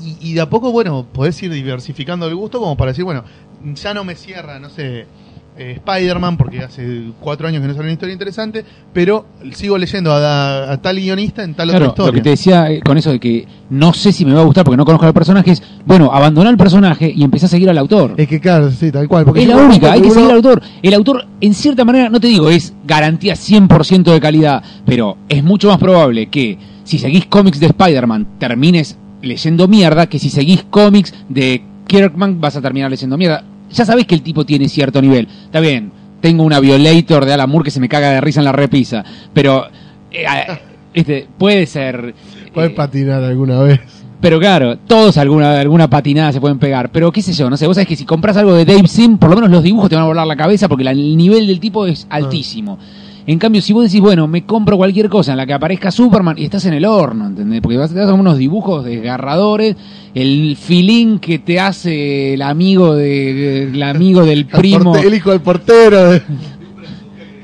y, 0.00 0.30
y 0.30 0.34
de 0.34 0.42
a 0.42 0.50
poco, 0.50 0.70
bueno, 0.70 1.06
podés 1.10 1.42
ir 1.42 1.50
diversificando 1.50 2.26
el 2.26 2.34
gusto 2.34 2.58
como 2.58 2.76
para 2.76 2.90
decir, 2.90 3.04
bueno, 3.04 3.24
ya 3.74 3.94
no 3.94 4.04
me 4.04 4.14
cierra, 4.14 4.58
no 4.58 4.68
sé, 4.68 5.06
eh, 5.58 5.72
Spider-Man, 5.84 6.36
porque 6.36 6.60
hace 6.62 7.02
cuatro 7.20 7.48
años 7.48 7.60
que 7.60 7.68
no 7.68 7.74
sale 7.74 7.84
una 7.86 7.92
historia 7.92 8.12
interesante, 8.12 8.64
pero 8.92 9.26
sigo 9.52 9.76
leyendo 9.76 10.12
a, 10.12 10.72
a 10.72 10.76
tal 10.80 10.96
guionista 10.96 11.42
en 11.42 11.54
tal 11.54 11.68
Claro, 11.70 11.86
otra 11.86 11.92
historia. 11.92 12.12
lo 12.12 12.14
que 12.14 12.22
te 12.22 12.30
decía 12.30 12.70
eh, 12.70 12.80
con 12.80 12.96
eso 12.96 13.10
de 13.10 13.18
que 13.20 13.46
no 13.70 13.92
sé 13.92 14.12
si 14.12 14.24
me 14.24 14.32
va 14.34 14.40
a 14.40 14.44
gustar 14.44 14.64
porque 14.64 14.76
no 14.76 14.84
conozco 14.84 15.06
al 15.06 15.12
personaje 15.12 15.50
es, 15.50 15.62
bueno, 15.84 16.10
abandoná 16.12 16.48
el 16.50 16.56
personaje 16.56 17.12
y 17.14 17.22
empecé 17.24 17.46
a 17.46 17.48
seguir 17.48 17.68
al 17.68 17.78
autor. 17.78 18.14
Es 18.16 18.28
que 18.28 18.40
claro, 18.40 18.70
sí, 18.70 18.90
tal 18.92 19.08
cual. 19.08 19.24
Porque 19.24 19.42
Es 19.42 19.48
la 19.48 19.56
única, 19.56 19.92
hay 19.92 20.00
que 20.00 20.06
uno- 20.06 20.14
seguir 20.14 20.30
al 20.30 20.36
autor. 20.36 20.62
El 20.82 20.94
autor, 20.94 21.26
en 21.40 21.54
cierta 21.54 21.84
manera, 21.84 22.08
no 22.08 22.20
te 22.20 22.28
digo, 22.28 22.48
es 22.50 22.72
garantía 22.86 23.34
100% 23.34 24.12
de 24.12 24.20
calidad, 24.20 24.62
pero 24.86 25.16
es 25.28 25.42
mucho 25.42 25.68
más 25.68 25.78
probable 25.78 26.26
que 26.28 26.56
si 26.84 26.98
seguís 26.98 27.26
cómics 27.26 27.60
de 27.60 27.66
Spider-Man 27.66 28.26
termines 28.38 28.96
leyendo 29.20 29.66
mierda 29.66 30.06
que 30.06 30.18
si 30.20 30.30
seguís 30.30 30.62
cómics 30.70 31.12
de 31.28 31.62
Kirkman 31.88 32.40
vas 32.40 32.54
a 32.56 32.60
terminar 32.62 32.90
leyendo 32.90 33.16
mierda. 33.18 33.42
Ya 33.70 33.84
sabés 33.84 34.06
que 34.06 34.14
el 34.14 34.22
tipo 34.22 34.44
tiene 34.44 34.68
cierto 34.68 35.00
nivel. 35.02 35.28
Está 35.44 35.60
bien, 35.60 35.92
tengo 36.20 36.42
una 36.44 36.60
Violator 36.60 37.24
de 37.24 37.32
Alan 37.32 37.48
Moore 37.50 37.64
que 37.64 37.70
se 37.70 37.80
me 37.80 37.88
caga 37.88 38.10
de 38.10 38.20
risa 38.20 38.40
en 38.40 38.44
la 38.44 38.52
repisa, 38.52 39.04
pero 39.32 39.66
eh, 40.10 40.26
ah, 40.26 40.58
este, 40.94 41.26
puede 41.38 41.66
ser... 41.66 42.14
Puede 42.52 42.68
eh, 42.68 42.70
patinar 42.70 43.22
alguna 43.22 43.60
vez. 43.60 43.80
pero 44.20 44.38
claro, 44.40 44.78
todos 44.78 45.16
alguna, 45.18 45.60
alguna 45.60 45.88
patinada 45.88 46.32
se 46.32 46.40
pueden 46.40 46.58
pegar. 46.58 46.90
Pero 46.90 47.12
qué 47.12 47.22
sé 47.22 47.32
yo, 47.32 47.48
no 47.50 47.56
sé, 47.56 47.66
vos 47.66 47.76
sabés 47.76 47.86
que 47.88 47.94
si 47.96 48.04
compras 48.04 48.36
algo 48.36 48.54
de 48.54 48.64
Dave 48.64 48.88
Sim, 48.88 49.16
por 49.18 49.28
lo 49.30 49.36
menos 49.36 49.50
los 49.50 49.62
dibujos 49.62 49.88
te 49.90 49.94
van 49.96 50.04
a 50.04 50.08
volar 50.08 50.26
la 50.26 50.34
cabeza 50.36 50.66
porque 50.68 50.82
la- 50.84 50.90
el 50.92 51.16
nivel 51.16 51.46
del 51.46 51.60
tipo 51.60 51.86
es 51.86 52.06
altísimo. 52.10 52.78
En 53.28 53.38
cambio, 53.38 53.60
si 53.60 53.74
vos 53.74 53.84
decís, 53.84 54.00
bueno, 54.00 54.26
me 54.26 54.46
compro 54.46 54.78
cualquier 54.78 55.10
cosa 55.10 55.32
en 55.32 55.36
la 55.36 55.44
que 55.44 55.52
aparezca 55.52 55.90
Superman 55.90 56.38
y 56.38 56.44
estás 56.44 56.64
en 56.64 56.72
el 56.72 56.86
horno, 56.86 57.26
¿entendés? 57.26 57.60
Porque 57.60 57.76
vas 57.76 57.90
a 57.90 57.94
tener 57.94 58.10
unos 58.10 58.38
dibujos 58.38 58.86
desgarradores, 58.86 59.76
el 60.14 60.56
feeling 60.56 61.18
que 61.18 61.38
te 61.38 61.60
hace 61.60 62.32
el 62.32 62.40
amigo 62.40 62.96
de, 62.96 63.64
el 63.64 63.82
amigo 63.82 64.24
del 64.24 64.38
El 64.38 64.46
primo 64.46 64.96
El 64.96 65.12
hijo 65.12 65.30
del 65.30 65.42
portero. 65.42 66.18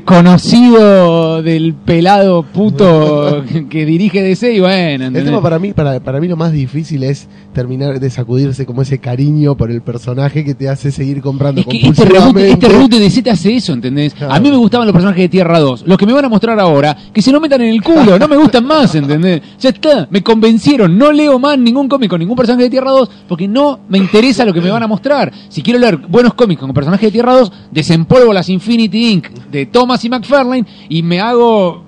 conocido 0.05 1.43
del 1.43 1.75
pelado 1.75 2.43
puto 2.43 3.45
que, 3.71 3.87
dirige 3.87 4.23
DC 4.23 4.55
y 4.55 4.61
bueno, 4.61 5.07
El 5.07 5.25
tema 5.25 5.43
para 5.43 5.59
mí, 5.59 5.73
para, 5.73 6.01
para 6.01 6.21
mí 6.21 6.29
lo 6.29 6.37
más 6.37 6.53
difícil 6.53 7.03
es 7.03 7.29
terminar 7.53 8.01
de 8.01 8.11
sacudirse 8.11 8.67
como 8.67 8.83
ese 8.83 8.99
cariño 8.99 9.57
por 9.57 9.71
el 9.71 9.83
personaje 9.83 10.45
que 10.45 10.55
te 10.55 10.69
hace 10.69 10.91
seguir 10.91 11.23
comprando 11.23 11.63
Es 11.63 11.67
que 11.67 11.79
este 11.79 12.05
reboot, 12.05 12.37
este 12.37 12.69
reboot 12.69 12.91
de 12.91 13.01
DC 13.01 13.23
te 13.23 13.31
hace 13.31 13.57
eso, 13.57 13.73
¿entendés? 13.73 14.15
Claro. 14.15 14.33
A 14.33 14.41
mí 14.41 14.51
me 14.51 14.57
gustaban 14.57 14.87
los 14.87 14.93
personajes 14.93 15.23
de 15.23 15.29
Tierra 15.29 15.59
2. 15.59 15.85
Los 15.87 15.97
que 15.97 16.07
me 16.07 16.13
van 16.13 16.25
a 16.25 16.29
mostrar 16.29 16.59
ahora, 16.61 16.97
que 17.13 17.23
se 17.23 17.33
lo 17.33 17.41
metan 17.41 17.63
en 17.63 17.71
el 17.71 17.83
culo, 17.83 18.19
no 18.19 18.29
me 18.29 18.37
gustan 18.37 18.65
más, 18.67 18.95
¿entendés? 18.95 19.43
Ya 19.59 19.71
está, 19.71 20.07
me 20.11 20.23
convencieron, 20.23 20.99
no 20.99 21.13
leo 21.13 21.39
más 21.39 21.59
ningún 21.59 21.89
cómic 21.89 22.11
con 22.11 22.21
ningún 22.21 22.37
personaje 22.37 22.65
de 22.65 22.71
Tierra 22.71 22.91
2 22.91 23.11
porque 23.29 23.49
no 23.49 23.81
me 23.89 23.99
interesa 23.99 24.45
lo 24.45 24.53
que 24.53 24.61
me 24.61 24.71
van 24.71 24.83
a 24.83 24.87
mostrar. 24.87 25.33
Si 25.49 25.63
quiero 25.63 25.79
leer 25.79 25.97
buenos 25.97 26.35
cómics 26.35 26.61
con 26.61 26.73
personajes 26.73 27.09
de 27.09 27.13
Tierra 27.13 27.35
2, 27.35 27.53
desempolvo 27.71 28.33
las 28.33 28.49
Infinity 28.49 29.13
Inc. 29.13 29.29
de 29.51 29.67
Thomas 29.67 29.94
y 30.03 30.09
McFarlane 30.09 30.67
y 30.89 31.03
me 31.03 31.21
hago 31.21 31.85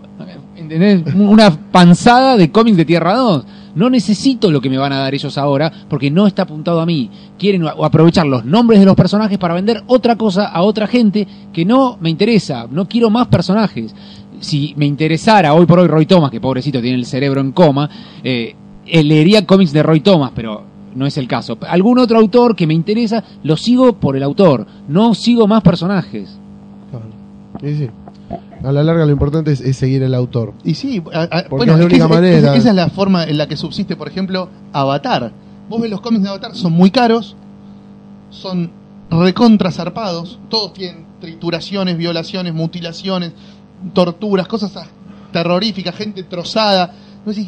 una 1.15 1.51
panzada 1.51 2.37
de 2.37 2.51
cómics 2.51 2.77
de 2.77 2.85
Tierra 2.85 3.15
2. 3.15 3.45
No 3.75 3.91
necesito 3.91 4.51
lo 4.51 4.61
que 4.61 4.71
me 4.71 4.79
van 4.79 4.93
a 4.93 5.01
dar 5.01 5.15
ellos 5.15 5.37
ahora 5.37 5.71
porque 5.89 6.11
no 6.11 6.27
está 6.27 6.43
apuntado 6.43 6.81
a 6.81 6.87
mí. 6.87 7.11
Quieren 7.39 7.67
aprovechar 7.67 8.27
los 8.27 8.45
nombres 8.45 8.81
de 8.81 8.87
los 8.87 8.97
personajes 8.97 9.37
para 9.37 9.55
vender 9.55 9.83
otra 9.87 10.17
cosa 10.17 10.47
a 10.47 10.63
otra 10.63 10.87
gente 10.87 11.27
que 11.53 11.65
no 11.65 11.99
me 12.01 12.09
interesa. 12.09 12.67
No 12.71 12.89
quiero 12.89 13.11
más 13.11 13.27
personajes. 13.29 13.95
Si 14.41 14.75
me 14.77 14.87
interesara 14.87 15.53
hoy 15.53 15.67
por 15.67 15.79
hoy 15.79 15.89
Roy 15.89 16.07
Thomas, 16.07 16.31
que 16.31 16.41
pobrecito 16.41 16.81
tiene 16.81 16.97
el 16.97 17.07
cerebro 17.07 17.41
en 17.41 17.53
coma, 17.53 17.89
eh, 18.25 18.55
eh, 18.87 19.05
leería 19.05 19.45
cómics 19.45 19.73
de 19.73 19.83
Roy 19.83 20.01
Thomas, 20.01 20.33
pero 20.35 20.65
no 20.95 21.07
es 21.07 21.19
el 21.19 21.29
caso. 21.29 21.59
Algún 21.69 21.99
otro 21.99 22.19
autor 22.19 22.57
que 22.57 22.67
me 22.67 22.75
interesa, 22.75 23.23
lo 23.43 23.57
sigo 23.59 23.95
por 24.01 24.17
el 24.17 24.23
autor. 24.23 24.67
No 24.89 25.15
sigo 25.15 25.47
más 25.47 25.63
personajes. 25.63 26.39
Sí. 27.61 27.89
A 28.65 28.73
la 28.73 28.83
larga 28.83 29.05
lo 29.07 29.13
importante 29.13 29.53
es, 29.53 29.61
es 29.61 29.77
seguir 29.77 30.03
el 30.03 30.15
autor. 30.15 30.55
Y 30.65 30.75
sí, 30.75 31.03
a- 31.13 31.23
a- 31.23 31.29
Porque 31.49 31.67
bueno, 31.67 31.73
es 31.75 31.79
la 31.79 31.85
es 31.85 31.89
que 31.89 31.95
única 31.95 32.05
es- 32.05 32.11
manera. 32.11 32.53
es- 32.55 32.61
esa 32.61 32.71
es 32.71 32.75
la 32.75 32.89
forma 32.89 33.25
en 33.25 33.39
la 33.39 33.47
que 33.47 33.57
subsiste, 33.57 33.97
por 33.97 34.09
ejemplo, 34.09 34.49
Avatar. 34.73 35.33
Vos 35.69 35.81
ves 35.81 35.91
los 35.91 36.01
cómics 36.01 36.23
de 36.23 36.29
Avatar, 36.31 36.55
son 36.55 36.73
muy 36.73 36.91
caros, 36.91 37.37
son 38.31 38.71
recontra 39.11 39.71
zarpados, 39.71 40.39
todos 40.49 40.73
tienen 40.73 41.07
trituraciones, 41.21 41.97
violaciones, 41.97 42.55
mutilaciones, 42.55 43.33
torturas, 43.93 44.47
cosas 44.49 44.73
terroríficas, 45.33 45.95
gente 45.95 46.23
trozada. 46.25 46.93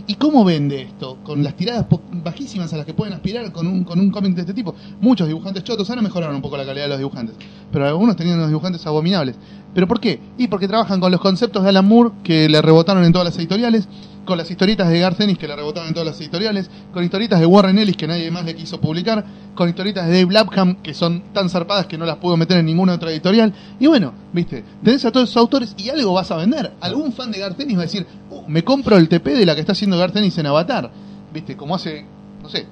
¿Y 0.09 0.15
cómo 0.17 0.45
vende 0.45 0.83
esto? 0.83 1.19
Con 1.23 1.45
las 1.45 1.55
tiradas 1.55 1.87
bajísimas 2.25 2.73
a 2.73 2.79
las 2.79 2.85
que 2.87 2.95
pueden 2.95 3.15
aspirar 3.15 3.53
con 3.53 3.65
un, 3.69 3.85
con 3.85 4.01
un 4.01 4.11
cómic 4.11 4.35
de 4.35 4.41
este 4.41 4.53
tipo. 4.53 4.75
Muchos 5.01 5.29
dibujantes 5.29 5.63
chotos, 5.63 5.89
ahora 5.89 6.03
mejoraron 6.03 6.35
un 6.35 6.43
poco 6.43 6.57
la 6.57 6.67
calidad 6.67 6.87
de 6.87 6.89
los 6.89 6.99
dibujantes, 6.99 7.37
pero 7.71 7.87
algunos 7.87 8.17
tenían 8.17 8.39
unos 8.39 8.49
dibujantes 8.49 8.85
abominables. 8.89 9.37
¿Pero 9.79 9.87
por 9.87 10.01
qué? 10.01 10.19
Y 10.37 10.49
porque 10.49 10.67
trabajan 10.67 10.99
con 10.99 11.13
los 11.13 11.21
conceptos 11.21 11.63
de 11.63 11.69
Alan 11.69 11.87
Moore 11.87 12.11
que 12.25 12.49
le 12.49 12.61
rebotaron 12.61 13.05
en 13.05 13.13
todas 13.13 13.27
las 13.27 13.39
editoriales, 13.39 13.87
con 14.25 14.37
las 14.37 14.51
historietas 14.51 14.89
de 14.89 14.99
Garth 14.99 15.21
Ennis 15.21 15.39
que 15.39 15.47
le 15.47 15.55
rebotaron 15.55 15.87
en 15.87 15.95
todas 15.95 16.09
las 16.09 16.21
editoriales, 16.21 16.69
con 16.93 17.05
historietas 17.05 17.39
de 17.39 17.47
Warren 17.47 17.79
Ellis 17.79 17.97
que 17.97 18.09
nadie 18.09 18.29
más 18.33 18.45
le 18.45 18.57
quiso 18.57 18.81
publicar, 18.81 19.25
con 19.55 19.69
historietas 19.69 20.09
de 20.09 20.21
Dave 20.21 20.35
Lapham 20.35 20.83
que 20.83 20.95
son 20.95 21.33
tan 21.33 21.49
zarpadas 21.49 21.87
que 21.87 21.97
no 21.97 22.07
las 22.07 22.17
puedo 22.17 22.37
meter 22.37 22.59
en 22.59 22.67
ninguna 22.67 22.95
otra 22.95 23.13
editorial. 23.13 23.55
Y 23.79 23.87
bueno, 23.87 24.15
viste, 24.33 24.65
tenés 24.83 25.05
a 25.05 25.13
todos 25.13 25.31
esos 25.31 25.41
autores 25.41 25.77
y 25.79 25.91
algo 25.91 26.13
vas 26.13 26.33
a 26.33 26.39
vender. 26.39 26.73
Algún 26.81 27.13
fan 27.13 27.31
de 27.31 27.39
Garth 27.39 27.61
Ennis 27.61 27.77
va 27.77 27.83
a 27.83 27.85
decir, 27.85 28.05
"Uh, 28.31 28.43
me 28.49 28.65
compro 28.65 28.97
el 28.97 29.09
TP 29.09 29.31
de 29.37 29.47
la 29.47 29.55
que 29.55 29.61
está 29.61 29.75
haciendo 29.75 29.97
Garth 29.97 30.17
Ennis 30.17 30.37
en 30.39 30.47
Avatar. 30.47 30.91
Viste, 31.33 31.57
como 31.57 31.77
hace, 31.77 32.05
no 32.43 32.49
sé, 32.49 32.67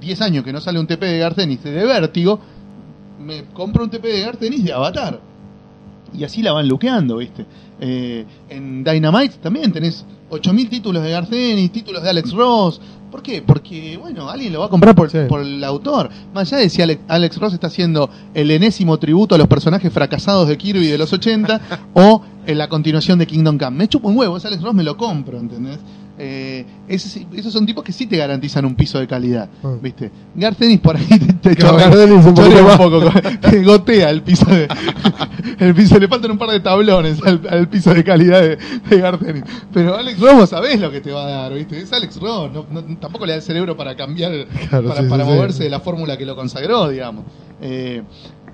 10 0.00 0.20
años 0.20 0.44
que 0.44 0.52
no 0.52 0.60
sale 0.60 0.78
un 0.78 0.86
TP 0.86 1.06
de 1.06 1.18
Garth 1.18 1.40
Ennis 1.40 1.64
de 1.64 1.84
Vértigo, 1.84 2.38
me 3.18 3.46
compro 3.46 3.82
un 3.82 3.90
TP 3.90 4.06
de 4.06 4.20
Garth 4.20 4.42
Ennis 4.44 4.62
de 4.62 4.72
Avatar 4.72 5.31
y 6.16 6.24
así 6.24 6.42
la 6.42 6.52
van 6.52 6.68
luqueando, 6.68 7.16
¿viste? 7.18 7.44
Eh, 7.80 8.24
en 8.48 8.84
Dynamite 8.84 9.36
también 9.42 9.72
tenés 9.72 10.04
8000 10.30 10.68
títulos 10.68 11.02
de 11.02 11.10
Garcenis, 11.10 11.72
títulos 11.72 12.02
de 12.02 12.10
Alex 12.10 12.32
Ross. 12.32 12.80
¿Por 13.10 13.22
qué? 13.22 13.42
Porque, 13.42 13.98
bueno, 13.98 14.30
alguien 14.30 14.52
lo 14.54 14.60
va 14.60 14.66
a 14.66 14.68
comprar 14.70 14.94
por, 14.94 15.10
Sí. 15.10 15.18
por 15.28 15.42
el 15.42 15.62
autor. 15.64 16.08
Más 16.32 16.50
allá 16.50 16.62
de 16.62 16.70
si 16.70 16.80
Alex, 16.80 17.02
Alex 17.08 17.36
Ross 17.38 17.52
está 17.52 17.66
haciendo 17.66 18.08
el 18.32 18.50
enésimo 18.50 18.98
tributo 18.98 19.34
a 19.34 19.38
los 19.38 19.48
personajes 19.48 19.92
fracasados 19.92 20.48
de 20.48 20.56
Kirby 20.56 20.86
de 20.86 20.96
los 20.96 21.12
80 21.12 21.60
o 21.94 22.22
en 22.46 22.56
la 22.56 22.68
continuación 22.68 23.18
de 23.18 23.26
Kingdom 23.26 23.58
Come. 23.58 23.76
Me 23.76 23.88
chupo 23.88 24.08
un 24.08 24.16
huevo, 24.16 24.36
es 24.38 24.44
Alex 24.46 24.62
Ross, 24.62 24.74
me 24.74 24.82
lo 24.82 24.96
compro, 24.96 25.38
¿entendés? 25.38 25.78
Eh, 26.24 26.64
esos 26.86 27.52
son 27.52 27.66
tipos 27.66 27.82
que 27.82 27.90
sí 27.90 28.06
te 28.06 28.16
garantizan 28.16 28.64
un 28.64 28.76
piso 28.76 28.96
de 29.00 29.08
calidad, 29.08 29.48
Ah. 29.64 29.74
¿viste? 29.82 30.08
Garcenis 30.36 30.78
por 30.78 30.96
ahí 30.96 31.04
te, 31.08 31.18
te 31.18 31.56
chorrea- 31.60 31.88
un 32.14 32.76
poco, 32.76 33.00
te 33.40 33.62
gotea 33.64 34.08
el 34.10 34.22
piso 34.22 34.46
de, 34.46 34.68
el 35.58 35.74
piso, 35.74 35.98
le 35.98 36.06
faltan 36.06 36.30
un 36.30 36.38
par 36.38 36.50
de 36.50 36.60
tablones 36.60 37.20
al, 37.24 37.40
al 37.50 37.68
piso 37.68 37.92
de 37.92 38.04
calidad 38.04 38.40
de, 38.40 38.56
de 38.88 38.98
Garcenis. 39.00 39.42
Pero 39.72 39.96
Alex 39.96 40.20
Ross 40.20 40.34
vos 40.34 40.50
sabés 40.50 40.78
lo 40.80 40.92
que 40.92 41.00
te 41.00 41.10
va 41.10 41.24
a 41.26 41.30
dar, 41.30 41.54
¿viste? 41.54 41.80
Es 41.80 41.92
Alex 41.92 42.20
Ross, 42.20 42.52
no- 42.52 42.66
no- 42.70 42.96
tampoco 42.98 43.26
le 43.26 43.32
da 43.32 43.36
el 43.38 43.42
cerebro 43.42 43.76
para 43.76 43.96
cambiar, 43.96 44.30
Claro, 44.68 44.88
para, 44.90 45.02
sí, 45.02 45.08
para 45.08 45.24
sí, 45.24 45.30
sí. 45.30 45.36
moverse 45.36 45.64
de 45.64 45.70
la 45.70 45.80
fórmula 45.80 46.16
que 46.16 46.24
lo 46.24 46.36
consagró, 46.36 46.88
digamos. 46.88 47.24
Eh, 47.60 48.02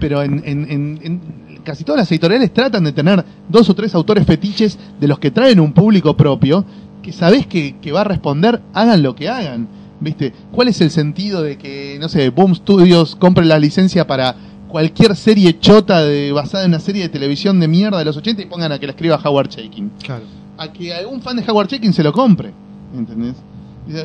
pero 0.00 0.22
en, 0.22 0.42
en- 0.46 0.70
en- 0.70 1.00
en 1.02 1.20
casi 1.64 1.84
todas 1.84 1.98
las 1.98 2.10
editoriales 2.12 2.50
tratan 2.54 2.84
de 2.84 2.92
tener 2.92 3.22
dos 3.46 3.68
o 3.68 3.74
tres 3.74 3.94
autores 3.94 4.24
fetiches 4.26 4.78
de 4.98 5.06
los 5.08 5.18
que 5.18 5.30
traen 5.30 5.60
un 5.60 5.72
público 5.74 6.16
propio, 6.16 6.64
que 7.08 7.12
sabés 7.16 7.46
que, 7.46 7.76
que 7.80 7.90
va 7.90 8.02
a 8.02 8.04
responder, 8.04 8.60
hagan 8.74 9.02
lo 9.02 9.14
que 9.14 9.28
hagan. 9.30 9.66
¿Viste? 10.00 10.32
¿Cuál 10.52 10.68
es 10.68 10.80
el 10.82 10.90
sentido 10.90 11.42
de 11.42 11.56
que, 11.58 11.96
no 12.00 12.08
sé, 12.08 12.28
Boom 12.30 12.54
Studios 12.54 13.16
compre 13.16 13.44
la 13.46 13.58
licencia 13.58 14.06
para 14.06 14.36
cualquier 14.68 15.16
serie 15.16 15.58
chota 15.58 16.02
de, 16.04 16.30
basada 16.32 16.64
en 16.64 16.70
una 16.72 16.80
serie 16.80 17.02
de 17.02 17.08
televisión 17.08 17.58
de 17.58 17.66
mierda 17.66 17.98
de 17.98 18.04
los 18.04 18.16
80 18.16 18.42
y 18.42 18.46
pongan 18.46 18.70
a 18.72 18.78
que 18.78 18.86
la 18.86 18.92
escriba 18.92 19.18
Howard 19.24 19.48
Shaking? 19.48 19.90
Claro. 20.02 20.24
a 20.58 20.70
que 20.72 20.92
algún 20.92 21.20
fan 21.22 21.36
de 21.36 21.50
Howard 21.50 21.68
Chaykin 21.68 21.92
se 21.94 22.02
lo 22.02 22.12
compre. 22.12 22.52
¿Entendés? 22.94 23.34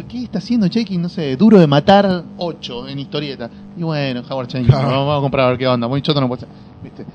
¿Qué 0.07 0.23
está 0.23 0.37
haciendo 0.39 0.67
Chaykin? 0.69 1.01
No 1.01 1.09
sé, 1.09 1.35
duro 1.35 1.59
de 1.59 1.67
matar 1.67 2.23
8 2.37 2.87
en 2.87 2.99
historieta. 2.99 3.49
Y 3.77 3.83
bueno, 3.83 4.21
Howard 4.29 4.47
Chaykin, 4.47 4.69
Claro. 4.69 4.87
vamos 4.87 5.17
a 5.17 5.21
comprar 5.21 5.45
a 5.45 5.49
ver 5.49 5.57
qué 5.59 5.67
onda. 5.67 5.87
Muy 5.89 6.01
choto 6.01 6.21
no 6.21 6.27
puede 6.29 6.39
ser. 6.41 6.49
¿Viste? 6.81 7.05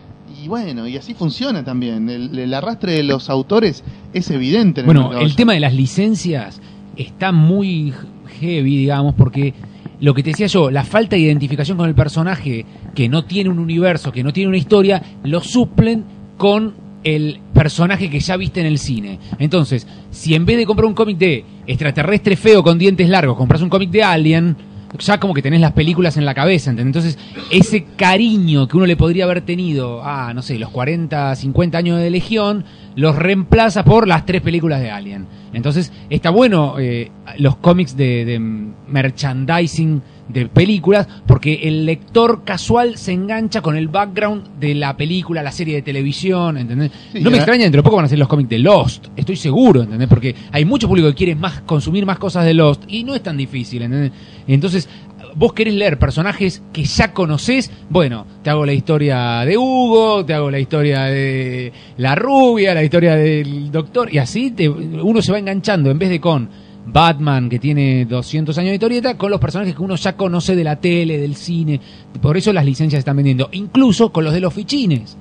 Y 0.43 0.49
bueno, 0.49 0.87
y 0.87 0.97
así 0.97 1.15
funciona 1.15 1.65
también. 1.65 2.09
El, 2.09 2.39
el 2.39 2.55
arrastre 2.55 2.93
de 2.93 3.03
los 3.03 3.29
autores 3.31 3.83
es 4.13 4.31
evidente. 4.31 4.81
En 4.81 4.87
Bueno, 4.87 5.19
el 5.19 5.31
ya. 5.31 5.37
tema 5.37 5.53
de 5.55 5.61
las 5.61 5.75
licencias 5.75 6.61
está 6.97 7.33
muy 7.33 7.93
heavy, 8.41 8.77
digamos, 8.77 9.15
porque 9.15 9.55
lo 10.01 10.15
que 10.15 10.23
te 10.23 10.31
decía 10.31 10.47
yo, 10.47 10.71
la 10.71 10.85
falta 10.85 11.17
de 11.17 11.23
identificación 11.23 11.77
con 11.77 11.89
el 11.89 11.95
personaje 11.95 12.65
que 12.95 13.09
no 13.09 13.25
tiene 13.25 13.51
un 13.51 13.59
universo, 13.59 14.13
que 14.13 14.23
no 14.23 14.33
tiene 14.33 14.49
una 14.49 14.59
historia, 14.59 15.03
lo 15.25 15.41
suplen 15.41 16.05
con 16.37 16.75
el 17.05 17.41
personaje 17.55 18.11
que 18.11 18.21
ya 18.21 18.37
viste 18.37 18.61
en 18.61 18.67
el 18.67 18.79
cine. 18.79 19.19
Entonces, 19.39 19.87
si 20.11 20.35
en 20.35 20.45
vez 20.45 20.57
de 20.57 20.67
comprar 20.67 20.87
un 20.87 20.95
cómic 20.95 21.17
de 21.19 21.45
extraterrestre 21.67 22.37
feo 22.37 22.63
con 22.63 22.79
dientes 22.79 23.09
largos, 23.09 23.37
compras 23.37 23.63
un 23.63 23.69
cómic 23.69 23.91
de 23.91 24.03
Alien, 24.03 24.57
ya 24.99 25.21
como 25.21 25.35
que 25.35 25.43
tenés 25.43 25.61
las 25.61 25.73
películas 25.73 26.17
en 26.17 26.25
la 26.25 26.35
cabeza, 26.35 26.71
¿entendés? 26.71 27.05
Entonces, 27.05 27.19
ese 27.51 27.85
cariño 27.97 28.69
que 28.69 28.77
uno 28.77 28.87
le 28.87 28.97
podría 28.97 29.25
haber 29.25 29.43
tenido 29.43 30.03
a, 30.03 30.33
no 30.35 30.43
sé, 30.43 30.59
los 30.59 30.71
40, 30.71 31.35
50 31.37 31.79
años 31.79 31.99
de 31.99 32.11
Legión, 32.11 32.65
los 32.95 33.17
reemplaza 33.17 33.85
por 33.85 34.09
las 34.09 34.25
tres 34.27 34.41
películas 34.43 34.81
de 34.81 34.91
Alien. 34.91 35.27
Entonces, 35.53 35.93
está 36.11 36.31
bueno 36.31 36.77
eh, 36.79 37.11
los 37.39 37.57
cómics 37.57 37.97
de, 37.97 38.25
de 38.25 38.39
merchandising 38.39 40.03
de 40.29 40.47
películas, 40.47 41.07
porque 41.27 41.61
el 41.65 41.87
lector 41.87 42.45
casual 42.45 42.97
se 42.99 43.13
engancha 43.13 43.61
con 43.63 43.77
el 43.77 43.89
background 43.89 44.59
de 44.61 44.75
la 44.75 44.97
película, 44.97 45.43
la 45.43 45.53
serie 45.53 45.77
de 45.77 45.83
televisión, 45.83 46.59
¿entendés? 46.59 46.91
Sí, 47.13 47.21
no 47.21 47.31
me 47.31 47.37
extraña, 47.39 47.63
dentro 47.65 47.81
de 47.81 47.85
poco 47.85 47.97
van 47.97 48.05
a 48.05 48.09
ser 48.09 48.19
los 48.19 48.29
cómics 48.29 48.51
de 48.51 48.59
Lost, 48.59 49.07
estoy 49.17 49.37
seguro, 49.37 49.83
¿entendés? 49.83 50.09
Porque 50.09 50.35
hay 50.53 50.65
mucho 50.65 50.87
público 50.87 51.09
que 51.09 51.15
quiere 51.15 51.35
más 51.35 51.63
consumir 51.63 52.05
más 52.05 52.19
cosas 52.19 52.45
de 52.45 52.55
Lost 52.55 52.83
y 52.89 53.05
no 53.05 53.15
es 53.15 53.23
tan 53.23 53.37
difícil, 53.37 53.83
¿entendés? 53.83 54.13
Entonces, 54.47 54.89
vos 55.35 55.53
querés 55.53 55.75
leer 55.75 55.99
personajes 55.99 56.63
que 56.73 56.85
ya 56.85 57.13
conocés, 57.13 57.71
bueno, 57.91 58.27
te 58.43 58.51
hago 58.51 58.67
la 58.67 58.73
historia 58.73 59.41
de 59.45 59.57
Hugo, 59.57 60.25
te 60.25 60.35
hago 60.35 60.51
la 60.51 60.59
historia 60.59 61.05
de 61.05 61.73
la 61.97 62.15
rubia, 62.15 62.75
la 62.75 62.83
historia 62.85 63.15
del 63.15 63.71
doctor, 63.71 64.13
y 64.13 64.19
así 64.19 64.51
te- 64.51 64.69
uno 64.69 65.23
se 65.23 65.33
va 65.33 65.39
enganchando, 65.39 65.91
en 65.91 65.99
vez 65.99 66.09
de 66.11 66.21
con 66.21 66.49
Batman, 66.93 67.49
que 67.49 67.59
tiene 67.59 68.05
200 68.05 68.57
años 68.59 68.71
de 68.71 68.75
historieta, 68.75 69.17
con 69.17 69.31
los 69.31 69.41
personajes 69.41 69.75
que 69.75 69.83
uno 69.83 69.97
ya 69.97 70.17
conoce 70.17 70.57
de 70.57 70.65
la 70.65 70.77
tele, 70.77 71.19
del 71.19 71.37
cine. 71.37 71.81
Por 72.21 72.37
eso 72.37 72.53
las 72.53 72.65
licencias 72.65 72.99
están 72.99 73.17
vendiendo, 73.17 73.49
incluso 73.53 74.11
con 74.11 74.25
los 74.25 74.33
de 74.33 74.41
los 74.41 74.55
fichines 74.55 75.17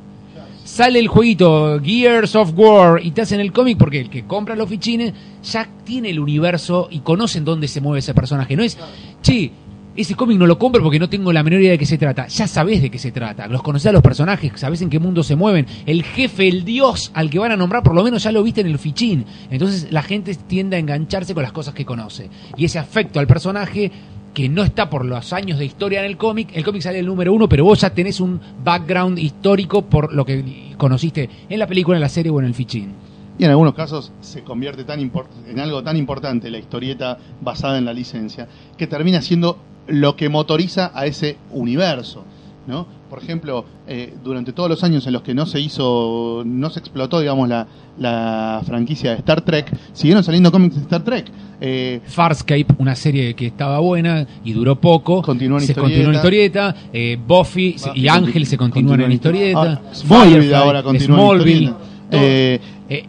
sale 0.68 1.00
el 1.00 1.08
jueguito 1.08 1.80
Gears 1.82 2.36
of 2.36 2.52
War 2.56 3.00
y 3.02 3.12
te 3.12 3.22
hacen 3.22 3.40
el 3.40 3.54
cómic 3.54 3.78
porque 3.78 4.02
el 4.02 4.10
que 4.10 4.26
compra 4.26 4.56
los 4.56 4.70
fichines 4.70 5.14
ya 5.42 5.68
tiene 5.86 6.10
el 6.10 6.20
universo 6.20 6.90
y 6.92 7.00
conocen 7.00 7.46
dónde 7.46 7.70
se 7.70 7.80
mueve 7.80 8.00
ese 8.00 8.14
personaje. 8.14 8.56
No 8.56 8.64
es, 8.64 8.78
che, 9.22 9.52
ese 9.98 10.14
cómic 10.14 10.38
no 10.38 10.46
lo 10.46 10.60
compro 10.60 10.84
porque 10.84 11.00
no 11.00 11.10
tengo 11.10 11.34
la 11.34 11.42
menor 11.42 11.60
idea 11.60 11.72
de 11.72 11.80
qué 11.80 11.86
se 11.88 11.98
trata. 11.98 12.28
Ya 12.28 12.48
sabés 12.48 12.84
de 12.84 12.92
qué 12.92 13.00
se 13.00 13.12
trata. 13.12 13.48
Los 13.48 13.64
conocés 13.64 13.88
a 13.88 13.92
los 13.92 14.04
personajes, 14.04 14.54
sabés 14.56 14.82
en 14.84 14.92
qué 14.92 15.00
mundo 15.00 15.24
se 15.24 15.36
mueven. 15.36 15.66
El 15.88 16.04
jefe, 16.04 16.48
el 16.48 16.64
dios 16.64 17.12
al 17.16 17.32
que 17.32 17.40
van 17.40 17.52
a 17.52 17.58
nombrar, 17.58 17.82
por 17.82 17.96
lo 17.96 18.04
menos 18.04 18.24
ya 18.24 18.32
lo 18.32 18.44
viste 18.44 18.62
en 18.62 18.68
el 18.68 18.78
fichín. 18.78 19.26
Entonces 19.50 19.92
la 19.92 20.04
gente 20.04 20.36
tiende 20.36 20.76
a 20.76 20.80
engancharse 20.80 21.34
con 21.34 21.42
las 21.42 21.52
cosas 21.52 21.74
que 21.74 21.84
conoce. 21.84 22.30
Y 22.56 22.66
ese 22.66 22.78
afecto 22.78 23.20
al 23.20 23.26
personaje 23.26 23.92
que 24.36 24.50
no 24.50 24.64
está 24.64 24.88
por 24.88 25.04
los 25.04 25.34
años 25.34 25.58
de 25.58 25.66
historia 25.66 26.00
en 26.00 26.06
el 26.06 26.16
cómic, 26.16 26.50
el 26.54 26.64
cómic 26.64 26.84
sale 26.84 27.00
el 27.00 27.08
número 27.08 27.34
uno, 27.34 27.50
pero 27.50 27.64
vos 27.64 27.82
ya 27.82 27.90
tenés 27.90 28.20
un 28.20 28.40
background 28.64 29.18
histórico 29.18 29.82
por 29.82 30.14
lo 30.14 30.26
que 30.26 30.76
conociste 30.78 31.28
en 31.50 31.58
la 31.58 31.66
película, 31.66 31.98
en 31.98 32.02
la 32.02 32.10
serie 32.10 32.32
o 32.32 32.40
en 32.40 32.46
el 32.46 32.54
fichín. 32.54 32.94
Y 33.40 33.46
en 33.46 33.50
algunos 33.50 33.74
casos 33.74 34.12
se 34.22 34.44
convierte 34.44 34.84
tan 34.84 35.00
en 35.00 35.60
algo 35.60 35.82
tan 35.82 35.98
importante 35.98 36.52
la 36.52 36.60
historieta 36.60 37.18
basada 37.42 37.80
en 37.80 37.86
la 37.86 37.94
licencia 37.94 38.48
que 38.78 38.86
termina 38.86 39.24
siendo 39.24 39.58
lo 39.88 40.16
que 40.16 40.30
motoriza 40.30 40.92
a 40.94 41.06
ese 41.06 41.38
universo. 41.52 42.24
¿no? 42.68 42.86
Por 43.10 43.24
ejemplo, 43.24 43.64
eh, 43.88 44.14
durante 44.24 44.52
todos 44.52 44.70
los 44.70 44.84
años 44.84 45.08
en 45.08 45.14
los 45.14 45.22
que 45.22 45.34
no 45.34 45.46
se 45.46 45.62
hizo, 45.62 46.44
no 46.46 46.70
se 46.70 46.80
explotó, 46.80 47.22
digamos, 47.22 47.48
la, 47.48 47.66
la 47.98 48.62
franquicia 48.66 49.12
de 49.12 49.18
Star 49.18 49.40
Trek, 49.42 49.72
siguieron 49.94 50.22
saliendo 50.24 50.52
cómics 50.52 50.76
de 50.76 50.82
Star 50.82 51.02
Trek. 51.04 51.26
Eh, 51.62 52.02
Farscape, 52.06 52.68
una 52.78 52.94
serie 52.96 53.34
que 53.34 53.48
estaba 53.48 53.80
buena 53.80 54.28
y 54.44 54.52
duró 54.52 54.76
poco, 54.76 55.22
Continuó 55.22 55.58
en 55.60 55.66
se 55.66 55.72
historieta. 55.72 55.90
continuó 55.90 56.10
en 56.12 56.16
historieta, 56.18 56.76
eh, 56.92 57.18
Buffy, 57.26 57.78
y 57.96 58.08
Ángel 58.10 58.46
se 58.46 58.58
continúan 58.58 59.02
en 59.02 59.12
historieta, 59.14 59.58
Ahora, 59.60 59.82
Smallville 59.94 60.34
Firefly, 60.36 60.54
ahora 60.54 60.84
continúa 60.84 61.18
en 61.18 61.24
Smallville, 61.24 61.64
historieta. 61.64 61.88
Eh, 62.12 62.60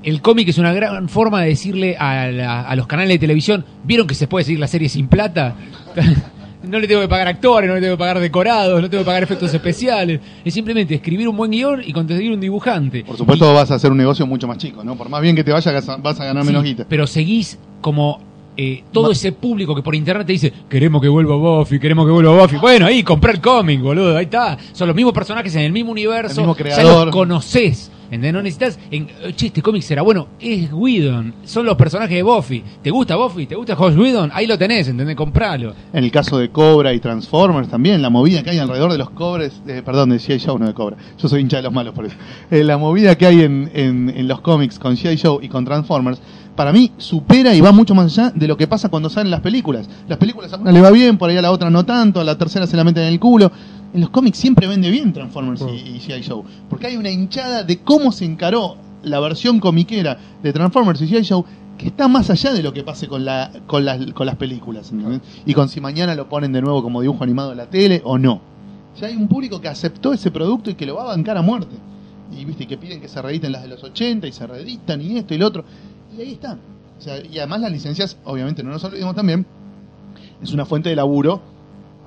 el 0.04 0.22
cómic 0.22 0.48
es 0.48 0.58
una 0.58 0.72
gran 0.72 1.08
forma 1.08 1.42
de 1.42 1.48
decirle 1.48 1.96
a, 1.98 2.28
la- 2.30 2.62
a 2.62 2.74
los 2.76 2.86
canales 2.86 3.14
de 3.14 3.18
televisión, 3.18 3.64
¿vieron 3.84 4.06
que 4.06 4.14
se 4.14 4.26
puede 4.28 4.44
seguir 4.44 4.60
la 4.60 4.66
serie 4.68 4.88
sin 4.88 5.08
plata? 5.08 5.54
No 6.68 6.78
le 6.78 6.86
tengo 6.86 7.00
que 7.00 7.08
pagar 7.08 7.28
actores, 7.28 7.68
no 7.68 7.74
le 7.74 7.80
tengo 7.80 7.94
que 7.94 7.98
pagar 7.98 8.20
decorados, 8.20 8.80
no 8.80 8.88
tengo 8.90 9.02
que 9.02 9.06
pagar 9.06 9.22
efectos 9.22 9.52
especiales. 9.52 10.20
Es 10.44 10.54
simplemente 10.54 10.94
escribir 10.94 11.28
un 11.28 11.36
buen 11.36 11.50
guion 11.50 11.82
y 11.84 11.92
conseguir 11.92 12.32
un 12.32 12.40
dibujante. 12.40 13.04
por 13.04 13.16
supuesto 13.16 13.52
vas 13.52 13.70
a 13.70 13.74
hacer 13.74 13.90
un 13.90 13.98
negocio 13.98 14.26
mucho 14.26 14.46
más 14.46 14.58
chico, 14.58 14.84
¿no? 14.84 14.96
Por 14.96 15.08
más 15.08 15.20
bien 15.22 15.34
que 15.34 15.44
te 15.44 15.52
vaya, 15.52 15.72
vas 16.02 16.20
a 16.20 16.24
ganar 16.24 16.44
menos 16.44 16.62
Sí, 16.62 16.68
guita. 16.68 16.86
Pero 16.88 17.06
seguís 17.06 17.58
como 17.80 18.20
eh, 18.56 18.82
todo 18.92 19.12
ese 19.12 19.30
público 19.32 19.74
que 19.74 19.82
por 19.82 19.94
internet 19.94 20.26
te 20.26 20.32
dice, 20.32 20.52
queremos 20.68 21.00
que 21.00 21.08
vuelva 21.08 21.36
Buffy, 21.36 21.78
queremos 21.78 22.04
que 22.06 22.12
vuelva 22.12 22.42
Buffy. 22.42 22.56
Bueno, 22.56 22.86
ahí 22.86 23.02
compré 23.02 23.32
el 23.32 23.40
cómic, 23.40 23.80
boludo, 23.80 24.16
ahí 24.16 24.24
está. 24.24 24.58
Son 24.72 24.88
los 24.88 24.96
mismos 24.96 25.14
personajes 25.14 25.54
en 25.54 25.62
el 25.62 25.72
mismo 25.72 25.92
universo, 25.92 26.40
El 26.40 26.46
mismo 26.48 26.56
ya 26.56 26.62
creador. 26.74 27.06
los 27.06 27.14
conocés. 27.14 27.92
¿Entendés? 28.10 28.32
No 28.32 28.42
necesitas, 28.42 28.78
en, 28.90 29.08
eh, 29.22 29.32
che, 29.34 29.46
este 29.46 29.62
cómic 29.62 29.82
será 29.82 30.02
bueno, 30.02 30.28
es 30.40 30.72
Whedon, 30.72 31.34
son 31.44 31.66
los 31.66 31.76
personajes 31.76 32.16
de 32.16 32.22
Buffy. 32.22 32.62
¿Te 32.82 32.90
gusta 32.90 33.16
Buffy? 33.16 33.46
¿Te 33.46 33.54
gusta 33.54 33.76
Josh 33.76 33.96
Whedon? 33.96 34.30
Ahí 34.32 34.46
lo 34.46 34.56
tenés, 34.58 34.88
¿entendés? 34.88 35.16
Compralo. 35.16 35.74
En 35.92 36.04
el 36.04 36.10
caso 36.10 36.38
de 36.38 36.50
Cobra 36.50 36.92
y 36.94 37.00
Transformers 37.00 37.68
también, 37.68 38.00
la 38.02 38.10
movida 38.10 38.42
que 38.42 38.50
hay 38.50 38.58
alrededor 38.58 38.90
de 38.92 38.98
los 38.98 39.10
cobres, 39.10 39.60
eh, 39.66 39.82
perdón, 39.84 40.10
de 40.10 40.16
G.I. 40.16 40.40
Joe, 40.44 40.58
no 40.58 40.66
de 40.66 40.74
Cobra. 40.74 40.96
Yo 41.18 41.28
soy 41.28 41.40
hincha 41.40 41.58
de 41.58 41.62
los 41.64 41.72
malos 41.72 41.94
por 41.94 42.06
eso. 42.06 42.16
Eh, 42.50 42.64
la 42.64 42.78
movida 42.78 43.16
que 43.16 43.26
hay 43.26 43.42
en, 43.42 43.70
en- 43.74 44.10
en 44.16 44.28
los 44.28 44.40
cómics 44.40 44.78
con 44.78 44.96
G.I. 44.96 45.18
Joe 45.22 45.44
y 45.44 45.48
con 45.48 45.64
Transformers, 45.64 46.20
para 46.56 46.72
mí 46.72 46.90
supera 46.96 47.54
y 47.54 47.60
va 47.60 47.70
mucho 47.70 47.94
más 47.94 48.06
allá 48.18 48.32
de 48.34 48.48
lo 48.48 48.56
que 48.56 48.66
pasa 48.66 48.88
cuando 48.88 49.08
salen 49.08 49.30
las 49.30 49.40
películas. 49.42 49.88
Las 50.08 50.18
películas 50.18 50.52
a 50.52 50.56
una 50.56 50.72
le 50.72 50.80
va 50.80 50.90
bien, 50.90 51.16
por 51.16 51.30
ahí 51.30 51.36
a 51.36 51.42
la 51.42 51.52
otra 51.52 51.70
no 51.70 51.84
tanto, 51.84 52.20
a 52.20 52.24
la 52.24 52.36
tercera 52.36 52.66
se 52.66 52.76
la 52.76 52.82
meten 52.82 53.04
en 53.04 53.12
el 53.12 53.20
culo. 53.20 53.52
En 53.94 54.00
los 54.00 54.10
cómics 54.10 54.38
siempre 54.38 54.66
vende 54.66 54.90
bien 54.90 55.12
Transformers 55.12 55.62
y, 55.62 55.96
y 55.96 56.00
G.I. 56.00 56.22
Joe, 56.22 56.42
porque 56.68 56.88
hay 56.88 56.96
una 56.96 57.10
hinchada 57.10 57.62
de 57.62 57.78
cómo 57.78 58.12
se 58.12 58.24
encaró 58.24 58.76
la 59.02 59.20
versión 59.20 59.60
comiquera 59.60 60.18
de 60.42 60.52
Transformers 60.52 61.00
y 61.02 61.06
G.I. 61.06 61.26
Joe 61.26 61.44
que 61.78 61.86
está 61.86 62.08
más 62.08 62.28
allá 62.28 62.52
de 62.52 62.62
lo 62.62 62.72
que 62.72 62.82
pase 62.82 63.06
con, 63.06 63.24
la, 63.24 63.52
con, 63.66 63.84
las, 63.84 64.12
con 64.12 64.26
las 64.26 64.36
películas. 64.36 64.90
¿entendés? 64.90 65.20
Y 65.46 65.54
con 65.54 65.68
si 65.68 65.80
mañana 65.80 66.14
lo 66.14 66.28
ponen 66.28 66.52
de 66.52 66.60
nuevo 66.60 66.82
como 66.82 67.00
dibujo 67.00 67.22
animado 67.24 67.52
en 67.52 67.58
la 67.58 67.70
tele 67.70 68.02
o 68.04 68.18
no. 68.18 68.40
Ya 69.00 69.06
hay 69.06 69.16
un 69.16 69.28
público 69.28 69.60
que 69.60 69.68
aceptó 69.68 70.12
ese 70.12 70.30
producto 70.30 70.70
y 70.70 70.74
que 70.74 70.84
lo 70.84 70.96
va 70.96 71.02
a 71.02 71.06
bancar 71.06 71.38
a 71.38 71.42
muerte. 71.42 71.76
Y 72.36 72.44
viste 72.44 72.66
que 72.66 72.76
piden 72.76 73.00
que 73.00 73.08
se 73.08 73.22
reediten 73.22 73.52
las 73.52 73.62
de 73.62 73.68
los 73.68 73.82
80 73.82 74.26
y 74.26 74.32
se 74.32 74.46
reeditan 74.46 75.00
y 75.00 75.18
esto 75.18 75.34
y 75.34 75.38
lo 75.38 75.46
otro. 75.46 75.64
Y 76.16 76.20
ahí 76.20 76.32
están. 76.32 76.58
O 76.98 77.00
sea, 77.00 77.24
y 77.24 77.38
además 77.38 77.60
las 77.60 77.70
licencias, 77.70 78.18
obviamente 78.24 78.64
no 78.64 78.70
nos 78.70 78.82
olvidemos 78.82 79.14
también, 79.14 79.46
es 80.42 80.52
una 80.52 80.66
fuente 80.66 80.88
de 80.88 80.96
laburo 80.96 81.40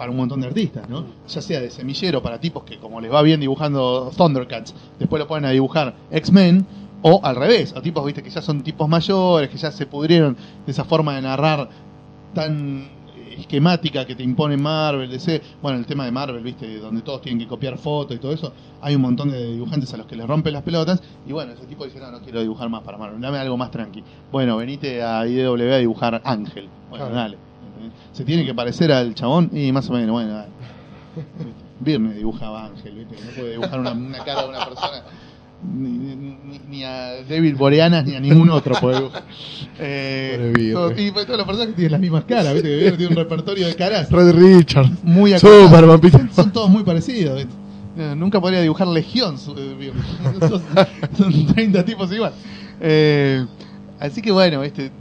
para 0.01 0.09
un 0.09 0.17
montón 0.17 0.41
de 0.41 0.47
artistas, 0.47 0.89
¿no? 0.89 1.05
Ya 1.27 1.41
sea 1.43 1.61
de 1.61 1.69
semillero 1.69 2.23
para 2.23 2.39
tipos 2.39 2.63
que 2.63 2.79
como 2.79 2.99
les 2.99 3.13
va 3.13 3.21
bien 3.21 3.39
dibujando 3.39 4.11
Thundercats, 4.17 4.73
después 4.97 5.19
lo 5.19 5.27
ponen 5.27 5.45
a 5.45 5.51
dibujar 5.51 5.93
X-Men, 6.09 6.65
o 7.03 7.19
al 7.23 7.35
revés, 7.35 7.75
a 7.75 7.83
tipos, 7.83 8.03
viste, 8.03 8.23
que 8.23 8.31
ya 8.31 8.41
son 8.41 8.63
tipos 8.63 8.89
mayores, 8.89 9.47
que 9.51 9.57
ya 9.57 9.69
se 9.71 9.85
pudrieron 9.85 10.35
de 10.65 10.71
esa 10.71 10.85
forma 10.85 11.13
de 11.17 11.21
narrar 11.21 11.69
tan 12.33 12.79
eh, 13.15 13.35
esquemática 13.41 14.03
que 14.03 14.15
te 14.15 14.23
impone 14.23 14.57
Marvel, 14.57 15.07
DC, 15.07 15.39
bueno, 15.61 15.77
el 15.77 15.85
tema 15.85 16.03
de 16.05 16.11
Marvel, 16.11 16.41
viste, 16.41 16.79
donde 16.79 17.03
todos 17.03 17.21
tienen 17.21 17.37
que 17.37 17.45
copiar 17.47 17.77
fotos 17.77 18.17
y 18.17 18.19
todo 18.19 18.31
eso, 18.31 18.53
hay 18.81 18.95
un 18.95 19.03
montón 19.03 19.29
de 19.29 19.53
dibujantes 19.53 19.93
a 19.93 19.97
los 19.97 20.07
que 20.07 20.15
les 20.15 20.25
rompen 20.25 20.51
las 20.53 20.63
pelotas, 20.63 21.03
y 21.27 21.31
bueno, 21.31 21.53
ese 21.53 21.67
tipo 21.67 21.85
dice, 21.85 21.99
no, 21.99 22.09
no 22.09 22.21
quiero 22.21 22.41
dibujar 22.41 22.69
más 22.69 22.81
para 22.81 22.97
Marvel, 22.97 23.21
dame 23.21 23.37
algo 23.37 23.55
más 23.55 23.69
tranqui. 23.69 24.03
Bueno, 24.31 24.57
venite 24.57 25.03
a 25.03 25.27
IDW 25.27 25.73
a 25.73 25.77
dibujar 25.77 26.23
Ángel. 26.25 26.69
Bueno, 26.89 27.05
Claro. 27.05 27.15
dale. 27.21 27.50
Se 28.13 28.23
tiene 28.23 28.45
que 28.45 28.53
parecer 28.53 28.91
al 28.91 29.13
chabón, 29.15 29.49
y 29.53 29.71
más 29.71 29.89
o 29.89 29.93
menos, 29.93 30.11
bueno, 30.11 30.33
dale. 30.33 30.49
Virne 31.79 32.13
dibujaba 32.13 32.65
Ángel, 32.67 32.93
¿viste? 32.95 33.15
No 33.23 33.31
puede 33.35 33.51
dibujar 33.51 33.79
una, 33.79 33.91
una 33.91 34.17
cara 34.23 34.43
de 34.43 34.49
una 34.49 34.65
persona. 34.65 35.03
Ni, 35.63 35.89
ni- 36.15 36.59
ni 36.69 36.83
a 36.83 37.23
David 37.29 37.55
Boreanas 37.55 38.03
ni 38.05 38.15
a 38.15 38.19
ningún 38.19 38.49
otro 38.49 38.73
puede 38.81 38.97
dibujar. 38.97 39.23
Eh, 39.79 40.71
todo- 40.73 40.91
y 40.99 41.11
pues, 41.11 41.25
todos 41.25 41.37
los 41.37 41.45
personajes 41.47 41.75
tienen 41.75 41.91
las 41.91 42.01
mismas 42.01 42.23
caras, 42.25 42.53
¿viste? 42.53 42.75
Virne 42.77 42.97
tiene 42.97 43.11
un 43.11 43.15
repertorio 43.17 43.67
de 43.67 43.75
caras 43.75 44.09
Red 44.09 44.31
Richard. 44.33 44.89
muy. 45.03 45.37
Superman, 45.37 45.99
Son 46.33 46.51
todos 46.51 46.69
muy 46.69 46.83
parecidos. 46.83 47.35
¿viste? 47.35 47.53
Eh, 47.97 48.13
Nunca 48.15 48.39
podría 48.41 48.61
dibujar 48.61 48.87
Legión. 48.87 49.35
eh, 49.57 49.91
son 51.17 51.45
30 51.53 51.85
tipos 51.85 52.11
igual. 52.11 52.33
Eh, 52.79 53.45
así 53.99 54.21
que 54.21 54.31
bueno, 54.31 54.63
este, 54.63 54.91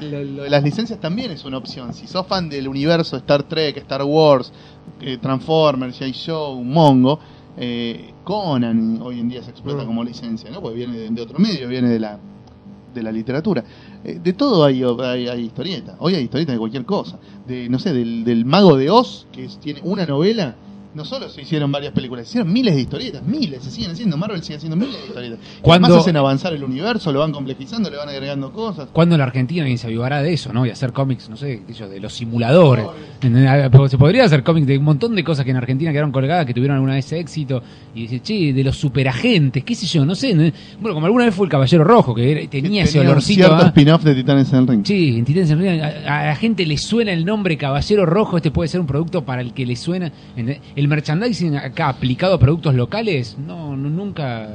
lo- 0.00 0.24
lo 0.24 0.48
las 0.48 0.62
licencias 0.62 1.00
también 1.00 1.30
es 1.30 1.44
una 1.44 1.58
opción. 1.58 1.92
Si 1.94 2.06
sos 2.06 2.26
fan 2.26 2.48
del 2.48 2.68
universo 2.68 3.16
Star 3.16 3.42
Trek, 3.44 3.76
Star 3.78 4.02
Wars, 4.04 4.52
eh, 5.00 5.18
Transformers, 5.20 5.98
J. 5.98 6.10
Show, 6.12 6.62
Mongo, 6.62 7.18
eh, 7.56 8.12
Conan 8.24 9.00
hoy 9.02 9.20
en 9.20 9.28
día 9.28 9.42
se 9.42 9.50
explota 9.50 9.82
Mm. 9.82 9.86
como 9.86 10.04
licencia, 10.04 10.50
¿no? 10.50 10.60
Porque 10.60 10.76
viene 10.76 10.96
de, 10.96 11.10
de 11.10 11.22
otro 11.22 11.38
medio, 11.38 11.68
viene 11.68 11.88
de 11.88 11.98
la 12.00 12.18
de 12.94 13.04
la 13.04 13.12
literatura. 13.12 13.62
Eh, 14.02 14.18
de 14.20 14.32
todo 14.32 14.64
hay, 14.64 14.82
hay, 14.82 15.28
hay 15.28 15.40
historieta. 15.44 15.94
Hoy 16.00 16.16
hay 16.16 16.24
historieta 16.24 16.50
de 16.52 16.58
cualquier 16.58 16.84
cosa. 16.84 17.20
De, 17.46 17.68
no 17.68 17.78
sé, 17.78 17.92
del, 17.92 18.24
del 18.24 18.44
mago 18.44 18.76
de 18.76 18.90
Oz, 18.90 19.28
que 19.30 19.44
es- 19.44 19.60
tiene 19.60 19.80
una 19.84 20.04
novela 20.06 20.56
no 20.94 21.04
solo 21.04 21.28
se 21.28 21.42
hicieron 21.42 21.70
varias 21.70 21.92
películas, 21.92 22.26
se 22.26 22.30
hicieron 22.32 22.52
miles 22.52 22.74
de 22.74 22.80
historietas, 22.82 23.22
miles, 23.22 23.62
se 23.62 23.70
siguen 23.70 23.92
haciendo, 23.92 24.16
Marvel 24.16 24.42
sigue 24.42 24.56
haciendo 24.56 24.76
miles 24.76 24.94
de 25.00 25.06
historietas. 25.06 25.38
Cuando- 25.62 25.86
Además 25.86 26.02
hacen 26.02 26.16
avanzar 26.16 26.52
el 26.52 26.64
universo, 26.64 27.12
lo 27.12 27.20
van 27.20 27.32
complejizando, 27.32 27.88
le 27.90 27.96
van 27.96 28.08
agregando 28.08 28.52
cosas. 28.52 28.88
¿Cuándo 28.92 29.14
en 29.14 29.20
la 29.20 29.24
Argentina 29.26 29.62
alguien 29.62 29.78
se 29.78 29.86
avivará 29.86 30.22
de 30.22 30.32
eso, 30.32 30.52
no? 30.52 30.66
Y 30.66 30.70
hacer 30.70 30.92
cómics, 30.92 31.28
no 31.28 31.36
sé, 31.36 31.60
de 31.66 32.00
los 32.00 32.12
simuladores. 32.12 32.86
Se 33.88 33.98
podría 33.98 34.24
hacer 34.24 34.42
cómics 34.42 34.66
de 34.66 34.78
un 34.78 34.84
montón 34.84 35.14
de 35.14 35.22
cosas 35.24 35.44
que 35.44 35.50
en 35.50 35.56
Argentina 35.56 35.90
quedaron 35.92 36.12
colgadas, 36.12 36.46
que 36.46 36.54
tuvieron 36.54 36.76
alguna 36.76 36.94
vez 36.94 37.12
éxito. 37.12 37.62
Y 37.94 38.02
dice, 38.02 38.20
che, 38.20 38.52
de 38.52 38.64
los 38.64 38.76
superagentes, 38.76 39.64
qué 39.64 39.74
sé 39.74 39.86
yo, 39.86 40.04
no 40.04 40.14
sé. 40.14 40.34
¿no? 40.34 40.42
Bueno, 40.80 40.94
como 40.94 41.06
alguna 41.06 41.24
vez 41.24 41.34
fue 41.34 41.46
el 41.46 41.50
Caballero 41.50 41.84
Rojo, 41.84 42.14
que 42.14 42.30
era- 42.32 42.50
tenía 42.50 42.84
ese 42.84 43.00
olorcito. 43.00 43.46
cierto 43.46 43.64
¿ah? 43.64 43.66
spin-off 43.68 44.02
de 44.04 44.14
Titanes 44.14 44.52
en 44.52 44.58
el 44.60 44.66
Ring. 44.68 44.84
Sí, 44.86 45.16
en 45.18 45.24
Titanes 45.24 45.50
en 45.50 45.58
Ring, 45.60 45.80
a, 45.80 46.22
a 46.22 46.26
la 46.26 46.36
gente 46.36 46.64
le 46.66 46.76
suena 46.78 47.12
el 47.12 47.24
nombre 47.24 47.56
Caballero 47.56 48.06
Rojo, 48.06 48.36
este 48.36 48.50
puede 48.50 48.68
ser 48.68 48.80
un 48.80 48.86
producto 48.86 49.24
para 49.24 49.42
el 49.42 49.52
que 49.52 49.66
le 49.66 49.76
suena. 49.76 50.12
¿entendés? 50.30 50.60
El 50.80 50.88
merchandising 50.88 51.56
acá 51.56 51.90
aplicado 51.90 52.32
a 52.34 52.38
productos 52.38 52.74
locales, 52.74 53.36
no, 53.38 53.76
no 53.76 53.90
nunca. 53.90 54.48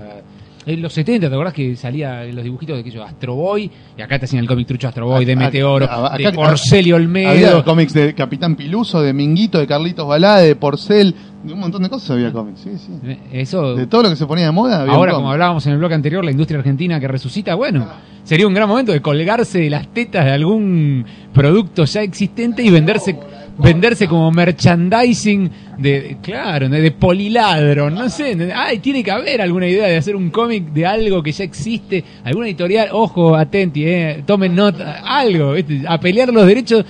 En 0.65 0.81
los 0.81 0.91
70, 0.93 1.29
¿te 1.29 1.35
acordás 1.35 1.53
que 1.53 1.75
salía 1.75 2.25
en 2.25 2.33
los 2.35 2.43
dibujitos 2.43 2.75
de 2.75 2.83
que 2.83 2.89
yo, 2.89 3.03
Astro 3.03 3.35
Boy? 3.35 3.69
Y 3.95 4.01
acá 4.01 4.17
te 4.17 4.25
hacían 4.25 4.41
el 4.41 4.47
cómic 4.47 4.65
trucho 4.67 4.87
Astro 4.87 5.05
Boy, 5.05 5.23
de 5.23 5.33
Acá- 5.33 5.41
Meteoro, 5.45 5.85
acá- 5.85 6.17
de 6.17 6.25
acá- 6.25 6.35
Porcel 6.35 6.87
y 6.87 6.91
Había 6.91 6.95
Olmedo. 6.95 7.63
cómics 7.63 7.93
de 7.93 8.15
Capitán 8.15 8.55
Piluso, 8.55 8.99
de 9.03 9.13
Minguito, 9.13 9.59
de 9.59 9.67
Carlitos 9.67 10.07
Balá, 10.07 10.37
de 10.37 10.55
Porcel, 10.55 11.13
de 11.43 11.53
un 11.53 11.59
montón 11.59 11.83
de 11.83 11.89
cosas 11.89 12.09
había 12.09 12.31
cómics, 12.33 12.61
sí, 12.61 12.71
sí. 12.79 13.17
Eso, 13.31 13.75
De 13.75 13.85
todo 13.85 14.01
lo 14.01 14.09
que 14.09 14.15
se 14.15 14.25
ponía 14.25 14.45
de 14.45 14.51
moda 14.51 14.81
había 14.81 14.95
ahora 14.95 15.13
como 15.13 15.31
hablábamos 15.31 15.63
en 15.67 15.73
el 15.73 15.77
bloque 15.77 15.93
anterior, 15.93 16.25
la 16.25 16.31
industria 16.31 16.57
argentina 16.57 16.99
que 16.99 17.07
resucita, 17.07 17.53
bueno, 17.53 17.85
sería 18.23 18.47
un 18.47 18.55
gran 18.55 18.67
momento 18.67 18.91
de 18.91 19.03
colgarse 19.03 19.59
de 19.59 19.69
las 19.69 19.87
tetas 19.93 20.25
de 20.25 20.31
algún 20.31 21.05
producto 21.31 21.85
ya 21.85 22.01
existente 22.01 22.63
y 22.63 22.71
venderse 22.71 23.15
venderse 23.57 24.07
como 24.07 24.31
merchandising 24.31 25.49
de 25.77 26.17
claro 26.21 26.67
de, 26.69 26.81
de 26.81 26.91
poliladro 26.91 27.89
no 27.89 28.09
sé 28.09 28.51
ay 28.53 28.79
tiene 28.79 29.03
que 29.03 29.11
haber 29.11 29.41
alguna 29.41 29.67
idea 29.67 29.87
de 29.87 29.97
hacer 29.97 30.15
un 30.15 30.29
cómic 30.29 30.71
de 30.73 30.85
algo 30.85 31.23
que 31.23 31.31
ya 31.31 31.43
existe 31.45 32.03
alguna 32.23 32.47
editorial 32.47 32.89
ojo 32.91 33.35
atenti 33.35 33.85
eh, 33.85 34.23
tomen 34.25 34.55
nota 34.55 35.01
algo 35.05 35.53
¿viste? 35.53 35.83
a 35.87 35.99
pelear 35.99 36.33
los 36.33 36.45
derechos 36.45 36.85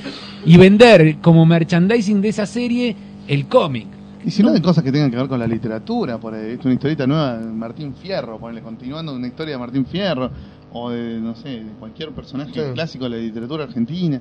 y 0.45 0.57
vender 0.57 1.17
como 1.21 1.45
merchandising 1.45 2.21
de 2.21 2.29
esa 2.29 2.45
serie 2.45 2.95
el 3.27 3.47
cómic 3.47 3.87
Y 4.25 4.31
si 4.31 4.41
no, 4.41 4.51
de 4.51 4.59
cosas 4.61 4.83
que 4.83 4.91
tengan 4.91 5.11
que 5.11 5.17
ver 5.17 5.27
con 5.27 5.39
la 5.39 5.45
literatura, 5.45 6.17
por 6.17 6.33
ahí, 6.33 6.57
una 6.63 6.73
historieta 6.73 7.05
nueva 7.05 7.37
de 7.37 7.45
Martín 7.45 7.93
Fierro, 7.93 8.39
ponele, 8.39 8.61
continuando 8.61 9.13
una 9.13 9.27
historia 9.27 9.53
de 9.53 9.59
Martín 9.59 9.85
Fierro, 9.85 10.31
o 10.73 10.89
de, 10.89 11.19
no 11.19 11.35
sé, 11.35 11.49
de 11.49 11.71
cualquier 11.79 12.09
personaje 12.11 12.51
Sí. 12.51 12.59
clásico 12.73 13.03
de 13.03 13.11
la 13.11 13.17
literatura 13.17 13.65
argentina. 13.65 14.19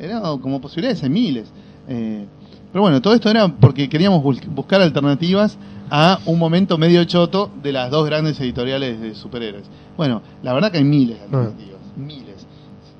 Era 0.00 0.22
como 0.40 0.58
posibilidades 0.58 1.02
hay 1.02 1.10
miles. 1.10 1.52
Eh, 1.88 2.26
pero 2.72 2.82
bueno, 2.82 3.02
todo 3.02 3.14
esto 3.14 3.28
era 3.30 3.48
porque 3.48 3.88
queríamos 3.88 4.22
bus- 4.22 4.40
buscar 4.54 4.80
alternativas 4.80 5.58
a 5.90 6.20
un 6.24 6.38
momento 6.38 6.78
medio 6.78 7.04
choto 7.04 7.50
de 7.62 7.72
las 7.72 7.90
dos 7.90 8.06
grandes 8.06 8.40
editoriales 8.40 9.00
de 9.00 9.14
superhéroes. 9.14 9.64
Bueno, 9.96 10.22
la 10.42 10.52
verdad 10.54 10.72
que 10.72 10.78
hay 10.78 10.84
miles 10.84 11.18
de 11.18 11.24
alternativas, 11.24 11.80
miles. 11.96 12.46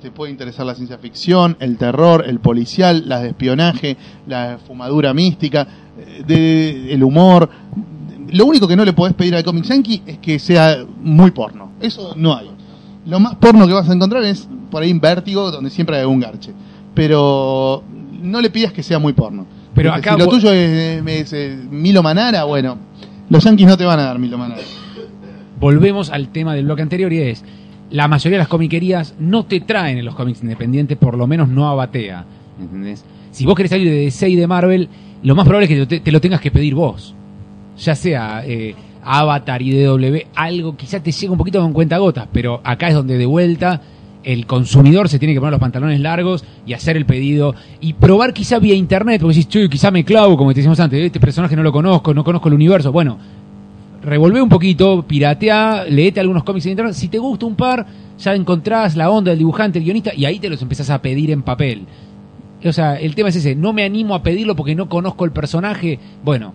Te 0.01 0.11
puede 0.11 0.31
interesar 0.31 0.65
la 0.65 0.75
ciencia 0.75 0.97
ficción, 0.97 1.55
el 1.59 1.77
terror, 1.77 2.25
el 2.27 2.39
policial, 2.39 3.03
las 3.07 3.21
de 3.23 3.29
espionaje, 3.29 3.97
la 4.27 4.59
fumadura 4.67 5.13
mística, 5.13 5.65
eh, 5.97 6.23
de, 6.27 6.93
el 6.93 7.03
humor. 7.03 7.49
Lo 8.31 8.45
único 8.45 8.67
que 8.67 8.75
no 8.75 8.83
le 8.83 8.93
podés 8.93 9.13
pedir 9.15 9.33
al 9.35 9.43
Comic 9.43 9.63
Yankee 9.63 10.01
es 10.05 10.17
que 10.19 10.37
sea 10.39 10.85
muy 11.01 11.31
porno. 11.31 11.71
Eso 11.79 12.13
no 12.17 12.35
hay. 12.35 12.51
Lo 13.05 13.19
más 13.19 13.35
porno 13.35 13.65
que 13.65 13.73
vas 13.73 13.89
a 13.89 13.93
encontrar 13.93 14.23
es 14.23 14.47
por 14.69 14.83
ahí 14.83 14.91
en 14.91 14.99
Vértigo, 14.99 15.49
donde 15.51 15.69
siempre 15.69 15.95
hay 15.95 16.01
algún 16.01 16.19
garche. 16.19 16.51
Pero 16.93 17.83
no 18.23 18.41
le 18.41 18.49
pidas 18.49 18.73
que 18.73 18.81
sea 18.83 18.97
muy 18.99 19.13
porno. 19.13 19.45
Pero 19.75 19.91
Porque 19.91 20.09
acá 20.09 20.13
si 20.15 20.19
lo 20.19 20.25
vos- 20.25 20.35
tuyo 20.35 20.51
es, 20.51 21.03
es, 21.07 21.33
eh, 21.33 21.57
Milo 21.69 22.01
Manara, 22.03 22.43
bueno, 22.45 22.77
los 23.29 23.43
Yankees 23.43 23.67
no 23.67 23.77
te 23.77 23.85
van 23.85 23.99
a 23.99 24.03
dar 24.03 24.19
Milo 24.19 24.37
Manara. 24.37 24.61
volvemos 25.59 26.09
al 26.09 26.29
tema 26.29 26.53
del 26.55 26.65
bloque 26.65 26.81
anterior 26.81 27.11
y 27.13 27.19
es 27.19 27.43
la 27.89 28.07
mayoría 28.07 28.37
de 28.37 28.41
las 28.43 28.47
comiquerías 28.47 29.13
no 29.19 29.45
te 29.45 29.59
traen 29.61 29.97
en 29.99 30.05
los 30.05 30.15
cómics 30.15 30.41
independientes, 30.41 30.97
por 30.97 31.15
lo 31.17 31.27
menos 31.27 31.47
no 31.49 31.69
a 31.69 31.75
batea. 31.75 32.25
¿Entendés? 32.59 33.05
Si 33.31 33.45
vos 33.45 33.55
querés 33.55 33.69
salir 33.69 33.87
de 33.89 33.97
DC 34.05 34.29
y 34.29 34.35
de 34.35 34.47
Marvel, 34.47 34.89
lo 35.21 35.35
más 35.35 35.45
probable 35.45 35.65
es 35.71 35.79
que 35.79 35.85
te, 35.85 35.99
te 35.99 36.11
lo 36.11 36.19
tengas 36.19 36.41
que 36.41 36.49
pedir 36.51 36.73
vos. 36.75 37.13
Ya 37.77 37.93
sea 37.95 38.43
eh, 38.45 38.73
Avatar 39.03 39.61
y 39.61 39.71
DW, 39.83 40.27
algo 40.35 40.75
quizás 40.75 41.03
te 41.03 41.11
llega 41.11 41.31
un 41.31 41.37
poquito 41.37 41.61
con 41.61 41.71
cuentagotas, 41.73 42.27
pero 42.33 42.61
acá 42.63 42.87
es 42.87 42.95
donde 42.95 43.17
de 43.17 43.25
vuelta 43.27 43.81
el 44.23 44.45
consumidor 44.45 45.09
se 45.09 45.19
tiene 45.19 45.33
que 45.33 45.39
poner 45.39 45.51
los 45.51 45.59
pantalones 45.59 45.99
largos 45.99 46.43
y 46.65 46.73
hacer 46.73 46.95
el 46.97 47.05
pedido 47.05 47.55
y 47.81 47.93
probar 47.93 48.33
quizá 48.33 48.59
vía 48.59 48.73
internet, 48.75 49.21
porque 49.21 49.35
decís, 49.37 49.49
"Che, 49.49 49.69
quizá 49.69 49.91
me 49.91 50.03
clavo, 50.05 50.37
como 50.37 50.51
te 50.51 50.57
decíamos 50.57 50.79
antes, 50.79 51.03
este 51.03 51.19
personaje 51.19 51.55
no 51.55 51.63
lo 51.63 51.71
conozco, 51.71 52.13
no 52.13 52.23
conozco 52.23 52.47
el 52.47 52.53
universo. 52.55 52.91
Bueno, 52.91 53.17
revolvé 54.03 54.41
un 54.41 54.49
poquito, 54.49 55.03
piratea, 55.07 55.85
leete 55.89 56.19
algunos 56.19 56.43
cómics 56.43 56.65
en 56.65 56.71
internet. 56.71 56.93
Si 56.93 57.07
te 57.07 57.17
gusta 57.19 57.45
un 57.45 57.55
par, 57.55 57.85
ya 58.19 58.33
encontrás 58.35 58.95
la 58.95 59.09
onda 59.09 59.31
del 59.31 59.39
dibujante, 59.39 59.79
el 59.79 59.85
guionista, 59.85 60.13
y 60.15 60.25
ahí 60.25 60.39
te 60.39 60.49
los 60.49 60.61
empezás 60.61 60.89
a 60.89 61.01
pedir 61.01 61.31
en 61.31 61.41
papel. 61.41 61.85
O 62.65 62.71
sea, 62.71 62.95
el 62.95 63.13
tema 63.15 63.29
es 63.29 63.35
ese, 63.35 63.55
no 63.55 63.73
me 63.73 63.83
animo 63.83 64.15
a 64.15 64.23
pedirlo 64.23 64.55
porque 64.55 64.73
no 64.75 64.87
conozco 64.87 65.25
el 65.25 65.31
personaje. 65.31 65.99
Bueno, 66.23 66.53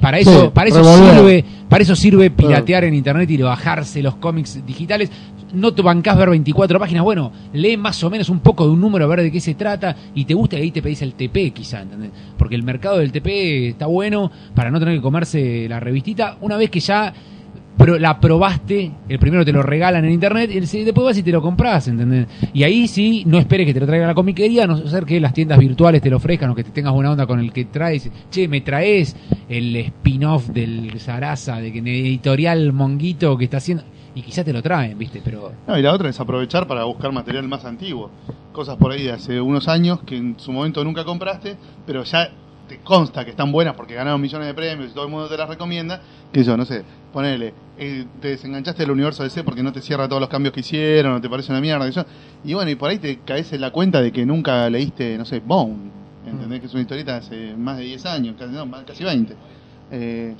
para 0.00 0.18
eso, 0.18 0.46
Sí, 0.46 0.50
para 0.52 0.68
eso 0.68 0.78
revolver. 0.82 1.14
sirve, 1.14 1.44
para 1.68 1.82
eso 1.82 1.96
sirve 1.96 2.30
piratear 2.30 2.84
en 2.84 2.94
internet 2.94 3.30
y 3.30 3.36
bajarse 3.38 4.02
los 4.02 4.16
cómics 4.16 4.64
digitales. 4.66 5.10
No 5.54 5.72
te 5.72 5.82
bancás 5.82 6.16
ver 6.18 6.30
24 6.30 6.78
páginas, 6.78 7.04
bueno, 7.04 7.32
lee 7.52 7.76
más 7.76 8.02
o 8.04 8.10
menos 8.10 8.28
un 8.28 8.40
poco 8.40 8.66
de 8.66 8.72
un 8.72 8.80
número 8.80 9.04
a 9.04 9.08
ver 9.08 9.22
de 9.22 9.32
qué 9.32 9.40
se 9.40 9.54
trata 9.54 9.94
y 10.14 10.24
te 10.24 10.34
gusta 10.34 10.58
y 10.58 10.62
ahí 10.62 10.70
te 10.70 10.82
pedís 10.82 11.02
el 11.02 11.14
TP 11.14 11.52
quizá, 11.52 11.82
¿entendés? 11.82 12.10
Porque 12.36 12.54
el 12.54 12.62
mercado 12.62 12.98
del 12.98 13.12
TP 13.12 13.68
está 13.68 13.86
bueno 13.86 14.30
para 14.54 14.70
no 14.70 14.78
tener 14.78 14.96
que 14.96 15.02
comerse 15.02 15.68
la 15.68 15.80
revistita 15.80 16.36
una 16.40 16.56
vez 16.56 16.70
que 16.70 16.80
ya 16.80 17.12
la 17.98 18.20
probaste, 18.20 18.90
el 19.08 19.18
primero 19.18 19.44
te 19.44 19.52
lo 19.52 19.62
regalan 19.62 20.04
en 20.04 20.12
internet 20.12 20.50
y 20.52 20.60
después 20.60 21.04
vas 21.04 21.18
y 21.18 21.22
te 21.22 21.32
lo 21.32 21.42
compras, 21.42 21.88
¿entendés? 21.88 22.26
Y 22.52 22.62
ahí 22.62 22.86
sí, 22.88 23.24
no 23.26 23.38
esperes 23.38 23.66
que 23.66 23.74
te 23.74 23.80
lo 23.80 23.86
traiga 23.86 24.06
la 24.06 24.14
comiquería, 24.14 24.64
a 24.64 24.66
no 24.66 24.76
ser 24.86 25.04
que 25.04 25.20
las 25.20 25.34
tiendas 25.34 25.58
virtuales 25.58 26.00
te 26.00 26.08
lo 26.08 26.16
ofrezcan 26.16 26.50
o 26.50 26.54
que 26.54 26.64
te 26.64 26.70
tengas 26.70 26.92
buena 26.92 27.10
onda 27.10 27.26
con 27.26 27.40
el 27.40 27.52
que 27.52 27.66
traes. 27.66 28.10
Che, 28.30 28.48
me 28.48 28.60
traes 28.60 29.16
el 29.48 29.74
spin-off 29.76 30.48
del 30.48 30.98
Sarasa, 31.00 31.60
de 31.60 31.72
que 31.72 31.78
en 31.80 31.88
editorial 31.88 32.72
Monguito 32.72 33.36
que 33.36 33.44
está 33.44 33.58
haciendo. 33.58 33.84
Y 34.14 34.22
quizás 34.22 34.44
te 34.44 34.52
lo 34.52 34.62
traen, 34.62 34.96
¿viste? 34.96 35.20
Pero 35.24 35.52
No, 35.66 35.76
y 35.78 35.82
la 35.82 35.92
otra 35.92 36.08
es 36.08 36.20
aprovechar 36.20 36.66
para 36.68 36.84
buscar 36.84 37.10
material 37.12 37.48
más 37.48 37.64
antiguo. 37.64 38.10
Cosas 38.52 38.76
por 38.76 38.92
ahí 38.92 39.02
de 39.02 39.12
hace 39.12 39.40
unos 39.40 39.66
años 39.68 40.00
que 40.06 40.16
en 40.16 40.38
su 40.38 40.52
momento 40.52 40.84
nunca 40.84 41.04
compraste, 41.04 41.56
pero 41.86 42.04
ya 42.04 42.30
te 42.68 42.78
consta 42.78 43.24
que 43.24 43.32
están 43.32 43.50
buenas 43.52 43.74
porque 43.74 43.94
ganaron 43.94 44.20
millones 44.20 44.46
de 44.46 44.54
premios 44.54 44.90
y 44.90 44.94
todo 44.94 45.04
el 45.04 45.10
mundo 45.10 45.28
te 45.28 45.36
las 45.36 45.48
recomienda. 45.48 46.00
Que 46.32 46.44
yo, 46.44 46.56
no 46.56 46.64
sé, 46.64 46.84
ponele, 47.12 47.52
eh, 47.76 48.06
te 48.20 48.28
desenganchaste 48.28 48.82
del 48.84 48.92
universo 48.92 49.24
DC 49.24 49.42
porque 49.42 49.62
no 49.64 49.72
te 49.72 49.80
cierra 49.82 50.08
todos 50.08 50.20
los 50.20 50.28
cambios 50.30 50.54
que 50.54 50.60
hicieron, 50.60 51.14
o 51.14 51.20
te 51.20 51.28
parece 51.28 51.50
una 51.50 51.60
mierda. 51.60 51.84
que 51.86 51.92
yo- 51.92 52.04
Y 52.44 52.54
bueno, 52.54 52.70
y 52.70 52.76
por 52.76 52.90
ahí 52.90 52.98
te 52.98 53.18
caes 53.18 53.52
en 53.52 53.60
la 53.60 53.70
cuenta 53.72 54.00
de 54.00 54.12
que 54.12 54.24
nunca 54.24 54.70
leíste, 54.70 55.18
no 55.18 55.24
sé, 55.24 55.40
Bone. 55.44 55.92
¿Entendés? 56.26 56.60
Que 56.60 56.66
es 56.66 56.72
una 56.72 56.82
historieta 56.82 57.12
de 57.12 57.18
hace 57.18 57.54
más 57.56 57.76
de 57.78 57.84
10 57.84 58.06
años, 58.06 58.36
casi, 58.38 58.52
no, 58.52 58.64
más- 58.64 58.84
casi 58.84 59.02
20. 59.04 59.34
Eh, 59.90 60.34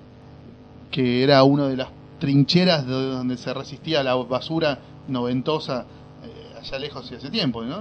que 0.90 1.22
era 1.24 1.42
una 1.44 1.66
de 1.68 1.76
las 1.76 1.88
trincheras 2.24 2.86
de 2.86 2.92
donde 2.92 3.36
se 3.36 3.52
resistía 3.52 4.00
a 4.00 4.02
la 4.02 4.14
basura 4.14 4.78
noventosa 5.08 5.84
eh, 6.24 6.58
allá 6.60 6.78
lejos 6.78 7.08
y 7.12 7.14
hace 7.16 7.30
tiempo, 7.30 7.62
¿no? 7.64 7.76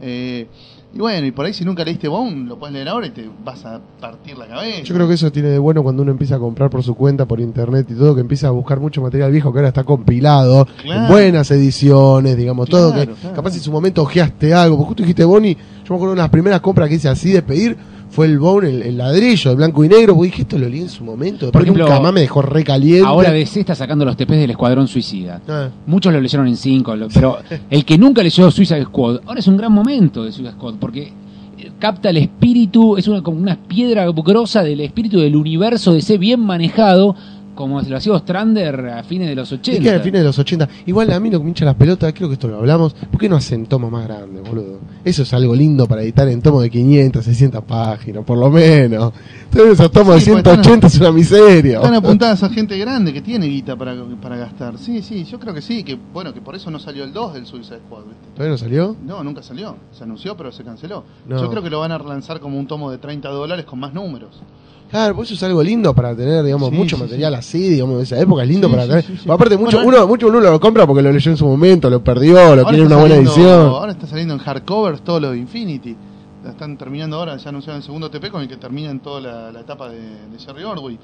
Eh, 0.00 0.46
y 0.94 0.98
bueno, 0.98 1.26
y 1.26 1.30
por 1.32 1.44
ahí 1.46 1.52
si 1.52 1.64
nunca 1.64 1.84
leíste 1.84 2.08
Bone, 2.08 2.46
lo 2.46 2.58
puedes 2.58 2.72
leer 2.74 2.88
ahora 2.88 3.06
y 3.06 3.10
te 3.10 3.28
vas 3.44 3.64
a 3.64 3.80
partir 4.00 4.36
la 4.38 4.46
cabeza. 4.46 4.82
Yo 4.82 4.94
creo 4.94 5.06
que 5.06 5.14
eso 5.14 5.30
tiene 5.30 5.48
de 5.50 5.58
bueno 5.58 5.82
cuando 5.82 6.02
uno 6.02 6.10
empieza 6.10 6.36
a 6.36 6.38
comprar 6.38 6.70
por 6.70 6.82
su 6.82 6.94
cuenta, 6.94 7.26
por 7.26 7.38
internet 7.40 7.86
y 7.90 7.94
todo, 7.94 8.14
que 8.14 8.20
empieza 8.22 8.48
a 8.48 8.50
buscar 8.50 8.80
mucho 8.80 9.02
material 9.02 9.30
viejo 9.30 9.52
que 9.52 9.58
ahora 9.58 9.68
está 9.68 9.84
compilado, 9.84 10.66
Claro. 10.82 11.02
en 11.02 11.08
buenas 11.08 11.50
ediciones, 11.50 12.36
digamos, 12.36 12.68
todo. 12.68 12.92
Que 12.94 13.06
claro. 13.06 13.34
Capaz 13.36 13.54
en 13.54 13.60
su 13.60 13.70
momento 13.70 14.02
ojeaste 14.02 14.52
algo, 14.54 14.76
porque 14.76 14.88
justo 14.88 15.02
dijiste 15.02 15.24
Bonnie, 15.24 15.54
yo 15.54 15.90
me 15.90 15.96
acuerdo 15.96 16.14
de 16.14 16.20
las 16.22 16.30
primeras 16.30 16.60
compras 16.60 16.88
que 16.88 16.94
hice 16.96 17.08
así 17.08 17.30
de 17.32 17.42
pedir, 17.42 17.76
fue 18.08 18.26
el 18.26 18.38
Bone, 18.38 18.68
el, 18.70 18.82
el 18.82 18.96
ladrillo, 18.98 19.50
de 19.50 19.56
blanco 19.56 19.84
y 19.84 19.88
negro, 19.88 20.14
porque 20.14 20.30
dije, 20.30 20.42
esto 20.42 20.58
lo 20.58 20.68
leí 20.68 20.80
en 20.80 20.88
su 20.88 21.04
momento, 21.04 21.50
Por 21.52 21.62
ejemplo, 21.62 21.84
nunca 21.84 22.00
más 22.00 22.12
me 22.12 22.20
dejó 22.20 22.40
recaliente. 22.42 23.06
ahora 23.06 23.30
DC 23.32 23.60
está 23.60 23.74
sacando 23.74 24.04
los 24.04 24.16
TPs 24.16 24.36
del 24.36 24.50
Escuadrón 24.50 24.88
Suicida. 24.88 25.40
Ah, 25.48 25.68
Muchos 25.86 26.12
lo 26.12 26.20
leyeron 26.20 26.46
en 26.46 26.56
5, 26.56 26.94
pero 27.12 27.38
el 27.70 27.84
que 27.84 27.98
nunca 27.98 28.22
leyó 28.22 28.50
Suicide 28.50 28.84
Squad, 28.84 29.20
ahora 29.26 29.40
es 29.40 29.46
un 29.48 29.56
gran 29.56 29.72
momento 29.72 30.24
de 30.24 30.32
Suicide 30.32 30.52
Squad, 30.52 30.74
porque 30.80 31.12
eh, 31.58 31.70
capta 31.78 32.10
el 32.10 32.18
espíritu, 32.18 32.96
es 32.96 33.08
una, 33.08 33.22
como 33.22 33.38
una 33.38 33.56
piedra 33.56 34.06
grosa 34.10 34.62
del 34.62 34.80
espíritu 34.80 35.18
del 35.18 35.36
universo 35.36 35.92
de 35.92 35.98
ese 35.98 36.16
bien 36.18 36.40
manejado, 36.40 37.16
como 37.56 37.80
lo 37.80 37.96
hacía 37.96 38.12
Ostrander 38.12 38.86
a 38.90 39.02
fines 39.02 39.28
de 39.28 39.34
los 39.34 39.50
80. 39.50 39.72
Es 39.78 39.80
que 39.82 39.90
al 39.90 40.00
fines 40.02 40.20
de 40.20 40.26
los 40.26 40.38
80. 40.38 40.68
Igual 40.86 41.10
a 41.12 41.18
mí 41.18 41.28
lo 41.30 41.38
que 41.38 41.44
me 41.44 41.50
hincha 41.50 41.64
las 41.64 41.74
pelotas, 41.74 42.12
creo 42.12 42.28
que 42.28 42.34
esto 42.34 42.46
lo 42.46 42.58
hablamos. 42.58 42.94
¿Por 42.94 43.18
qué 43.18 43.28
no 43.28 43.34
hacen 43.34 43.66
tomos 43.66 43.90
más 43.90 44.06
grandes, 44.06 44.48
boludo? 44.48 44.78
Eso 45.04 45.22
es 45.24 45.34
algo 45.34 45.54
lindo 45.56 45.88
para 45.88 46.02
editar 46.02 46.28
en 46.28 46.40
tomos 46.40 46.62
de 46.62 46.70
500, 46.70 47.24
600 47.24 47.64
páginas, 47.64 48.24
por 48.24 48.38
lo 48.38 48.50
menos. 48.50 49.12
Entonces 49.50 49.72
esos 49.80 49.90
tomos 49.90 50.22
Sí, 50.22 50.30
de 50.30 50.36
porque 50.36 50.50
están- 50.50 50.64
180 50.64 50.86
es 50.86 51.00
una 51.00 51.10
miseria. 51.12 51.76
Están 51.78 51.94
apuntadas 51.94 52.42
a 52.44 52.48
gente 52.50 52.78
grande 52.78 53.12
que 53.12 53.22
tiene 53.22 53.46
guita 53.46 53.74
para, 53.74 53.96
para 54.22 54.36
gastar. 54.36 54.78
Sí, 54.78 55.02
sí, 55.02 55.24
yo 55.24 55.40
creo 55.40 55.54
que 55.54 55.62
sí, 55.62 55.82
que 55.82 55.98
bueno, 56.12 56.32
que 56.34 56.40
por 56.40 56.54
eso 56.54 56.70
no 56.70 56.78
salió 56.78 57.02
el 57.04 57.12
2 57.12 57.34
del 57.34 57.46
Suicide 57.46 57.78
Squad, 57.86 58.04
¿viste? 58.04 58.26
¿Todavía 58.34 58.52
no 58.52 58.58
salió? 58.58 58.96
No, 59.04 59.24
nunca 59.24 59.42
salió. 59.42 59.76
Se 59.92 60.04
anunció, 60.04 60.36
pero 60.36 60.52
se 60.52 60.62
canceló. 60.62 61.04
No. 61.26 61.40
Yo 61.40 61.50
creo 61.50 61.62
que 61.62 61.70
lo 61.70 61.80
van 61.80 61.92
a 61.92 61.98
relanzar 61.98 62.38
como 62.40 62.58
un 62.58 62.66
tomo 62.66 62.90
de 62.90 62.98
30 62.98 63.28
dólares 63.30 63.64
con 63.64 63.78
más 63.78 63.94
números. 63.94 64.42
Claro, 64.90 65.16
pues 65.16 65.28
eso 65.28 65.34
es 65.34 65.42
algo 65.42 65.62
lindo 65.62 65.92
para 65.94 66.14
tener, 66.14 66.44
digamos, 66.44 66.70
Sí, 66.70 66.74
mucho 66.76 66.96
sí, 66.96 67.02
material 67.02 67.34
así, 67.34 67.58
digamos, 67.68 67.96
de 67.98 68.02
esa 68.04 68.20
época. 68.20 68.42
Es 68.44 68.48
lindo 68.48 68.70
para 68.70 68.86
tener. 68.86 69.04
Aparte, 69.28 69.56
mucho, 69.58 69.78
Bueno, 69.82 69.98
uno, 69.98 70.06
mucho 70.06 70.28
uno 70.28 70.40
lo 70.40 70.60
compra 70.60 70.86
porque 70.86 71.02
lo 71.02 71.12
leyó 71.12 71.30
en 71.30 71.36
su 71.36 71.44
momento, 71.46 71.90
lo 71.90 72.02
perdió, 72.04 72.54
lo 72.54 72.62
está 72.62 72.74
una 72.74 72.96
buena 72.96 73.14
saliendo- 73.16 73.30
edición. 73.32 73.60
Ahora 73.68 73.92
está 73.92 74.06
saliendo 74.06 74.34
en 74.34 74.40
hardcovers 74.40 75.02
todo 75.02 75.18
lo 75.20 75.30
de 75.32 75.38
Infinity. 75.38 75.96
La 76.44 76.50
están 76.52 76.76
terminando 76.78 77.16
ahora, 77.16 77.36
ya 77.36 77.48
anunciaron 77.48 77.78
el 77.78 77.82
segundo 77.82 78.08
TP 78.08 78.30
con 78.30 78.40
el 78.42 78.48
que 78.48 78.56
terminan 78.56 79.00
toda 79.00 79.20
la, 79.20 79.50
la 79.52 79.60
etapa 79.60 79.88
de, 79.88 79.98
de 79.98 80.38
Jerry 80.38 80.62
Ordway. 80.62 80.96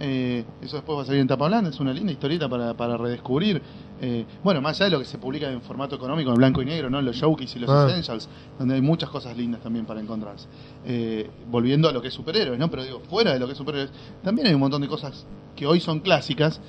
Eh, 0.00 0.44
eso 0.62 0.76
después 0.76 0.96
va 0.98 1.02
a 1.02 1.04
salir 1.06 1.20
en 1.20 1.26
tapa 1.26 1.48
blanda, 1.48 1.70
es 1.70 1.80
una 1.80 1.92
linda 1.92 2.12
historieta 2.12 2.48
para, 2.48 2.74
para 2.74 2.96
redescubrir. 2.96 3.60
Eh, 4.00 4.24
bueno, 4.44 4.60
más 4.60 4.76
allá 4.76 4.84
de 4.86 4.90
lo 4.92 4.98
que 5.00 5.04
se 5.04 5.18
publica 5.18 5.50
en 5.50 5.60
formato 5.60 5.96
económico, 5.96 6.30
en 6.30 6.36
blanco 6.36 6.62
y 6.62 6.66
negro, 6.66 6.88
¿no? 6.88 7.02
los 7.02 7.16
showcase 7.16 7.58
y 7.58 7.62
los 7.62 7.70
Ah. 7.70 7.86
essentials, 7.88 8.28
donde 8.58 8.76
hay 8.76 8.80
muchas 8.80 9.10
cosas 9.10 9.36
lindas 9.36 9.60
también 9.60 9.86
para 9.86 10.00
encontrarse. 10.00 10.46
Eh, 10.86 11.28
volviendo 11.50 11.88
a 11.88 11.92
lo 11.92 12.00
que 12.00 12.08
es 12.08 12.14
superhéroes, 12.14 12.58
¿no? 12.58 12.70
Pero 12.70 12.84
digo, 12.84 13.00
fuera 13.10 13.32
de 13.32 13.40
lo 13.40 13.46
que 13.46 13.52
es 13.52 13.58
superhéroes, 13.58 13.90
también 14.22 14.46
hay 14.46 14.54
un 14.54 14.60
montón 14.60 14.82
de 14.82 14.88
cosas 14.88 15.26
que 15.56 15.66
hoy 15.66 15.80
son 15.80 15.98
clásicas, 16.00 16.60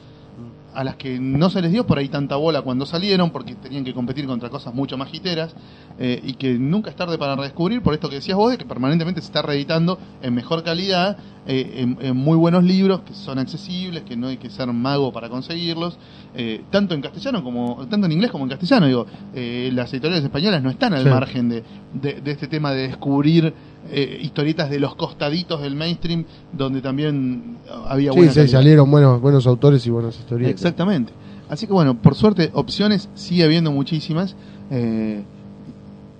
a 0.73 0.83
las 0.83 0.95
que 0.95 1.19
no 1.19 1.49
se 1.49 1.61
les 1.61 1.71
dio 1.71 1.85
por 1.87 1.97
ahí 1.97 2.09
tanta 2.09 2.35
bola 2.35 2.61
cuando 2.61 2.85
salieron, 2.85 3.31
porque 3.31 3.55
tenían 3.55 3.83
que 3.83 3.93
competir 3.93 4.25
contra 4.27 4.49
cosas 4.49 4.73
mucho 4.73 4.97
más 4.97 5.09
jiteras, 5.09 5.55
eh, 5.97 6.21
y 6.23 6.33
que 6.33 6.53
nunca 6.59 6.89
es 6.89 6.95
tarde 6.95 7.17
para 7.17 7.35
redescubrir, 7.35 7.81
por 7.81 7.93
esto 7.93 8.09
que 8.09 8.15
decías 8.15 8.37
vos, 8.37 8.51
de 8.51 8.57
que 8.57 8.65
permanentemente 8.65 9.21
se 9.21 9.27
está 9.27 9.41
reeditando 9.41 9.97
en 10.21 10.33
mejor 10.33 10.63
calidad, 10.63 11.17
eh, 11.47 11.73
en, 11.77 11.97
en 12.01 12.15
muy 12.15 12.37
buenos 12.37 12.63
libros, 12.63 13.01
que 13.01 13.13
son 13.13 13.39
accesibles, 13.39 14.03
que 14.03 14.15
no 14.15 14.27
hay 14.27 14.37
que 14.37 14.49
ser 14.49 14.67
mago 14.71 15.11
para 15.11 15.29
conseguirlos, 15.29 15.97
eh, 16.35 16.61
tanto 16.69 16.93
en 16.93 17.01
castellano 17.01 17.43
como, 17.43 17.87
tanto 17.89 18.05
en 18.05 18.11
inglés 18.11 18.29
como 18.31 18.43
en 18.45 18.49
castellano, 18.51 18.85
digo, 18.85 19.05
eh, 19.33 19.71
las 19.73 19.91
editoriales 19.93 20.23
españolas 20.23 20.61
no 20.61 20.69
están 20.69 20.93
al 20.93 21.03
Sí. 21.03 21.09
margen 21.09 21.49
de, 21.49 21.63
de- 21.93 22.21
de 22.21 22.31
este 22.31 22.47
tema 22.47 22.71
de 22.71 22.87
descubrir 22.89 23.53
eh, 23.91 24.19
historietas 24.21 24.69
de 24.69 24.79
los 24.79 24.95
costaditos 24.95 25.61
del 25.61 25.75
mainstream, 25.75 26.25
donde 26.53 26.81
también 26.81 27.57
había 27.87 28.11
Sí, 28.11 28.17
buena 28.17 28.33
sí, 28.33 28.47
salieron 28.47 28.89
buenos, 28.91 29.21
buenos 29.21 29.47
autores 29.47 29.85
y 29.87 29.89
buenas 29.89 30.17
historietas. 30.19 30.51
Exactamente. 30.53 31.11
Así 31.49 31.65
que 31.65 31.73
bueno, 31.73 31.95
por 31.99 32.13
suerte, 32.15 32.51
opciones 32.53 33.09
sigue 33.15 33.43
habiendo 33.43 33.71
muchísimas. 33.71 34.35
eh, 34.71 35.23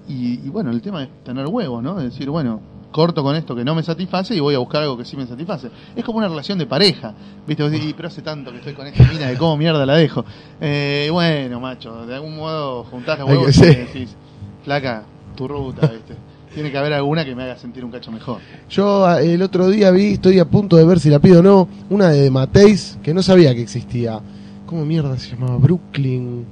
y, 0.07 0.39
y 0.45 0.49
bueno, 0.49 0.71
el 0.71 0.81
tema 0.81 1.03
es 1.03 1.09
tener 1.23 1.45
huevos, 1.45 1.83
¿no? 1.83 1.99
Es 1.99 2.05
decir, 2.05 2.29
bueno, 2.31 2.59
corto 2.91 3.21
con 3.21 3.35
esto 3.35 3.55
que 3.55 3.63
no 3.63 3.75
me 3.75 3.83
satisface 3.83 4.33
y 4.35 4.39
voy 4.39 4.55
a 4.55 4.57
buscar 4.57 4.81
algo 4.81 4.97
que 4.97 5.05
sí 5.05 5.15
me 5.15 5.27
satisface. 5.27 5.69
Es 5.95 6.03
como 6.03 6.17
una 6.17 6.27
relación 6.27 6.57
de 6.57 6.65
pareja, 6.65 7.13
¿viste? 7.45 7.61
Vos 7.61 7.71
decís, 7.71 7.89
"Y, 7.91 7.93
pero 7.93 8.07
hace 8.07 8.23
tanto 8.23 8.49
que 8.51 8.57
estoy 8.57 8.73
con 8.73 8.87
esta 8.87 9.03
mina 9.03 9.27
de 9.27 9.37
cómo 9.37 9.55
mierda 9.55 9.85
la 9.85 9.93
dejo. 9.93 10.25
Eh, 10.59 11.09
bueno, 11.11 11.59
macho, 11.59 12.07
de 12.07 12.15
algún 12.15 12.35
modo 12.37 12.83
juntás 12.85 13.19
huevos 13.23 13.55
que- 13.55 13.71
y 13.71 13.75
decís, 13.75 14.15
flaca, 14.63 15.03
tu 15.35 15.47
ruta, 15.47 15.85
¿viste? 15.91 16.15
Tiene 16.53 16.71
que 16.71 16.77
haber 16.77 16.93
alguna 16.93 17.23
que 17.23 17.35
me 17.35 17.43
haga 17.43 17.57
sentir 17.57 17.85
un 17.85 17.91
cacho 17.91 18.11
mejor. 18.11 18.39
Yo 18.69 19.05
ah, 19.05 19.21
el 19.21 19.41
otro 19.41 19.69
día 19.69 19.91
vi, 19.91 20.13
estoy 20.13 20.39
a 20.39 20.45
punto 20.45 20.77
de 20.77 20.85
ver 20.85 20.99
si 20.99 21.09
la 21.09 21.19
pido 21.19 21.39
o 21.39 21.43
no, 21.43 21.67
una 21.89 22.09
de 22.09 22.29
Mateis 22.31 22.97
que 23.03 23.13
no 23.13 23.21
sabía 23.21 23.53
que 23.53 23.61
existía. 23.61 24.19
¿Cómo 24.65 24.85
mierda 24.85 25.17
se 25.17 25.31
llamaba? 25.31 25.57
Brooklyn. 25.57 26.45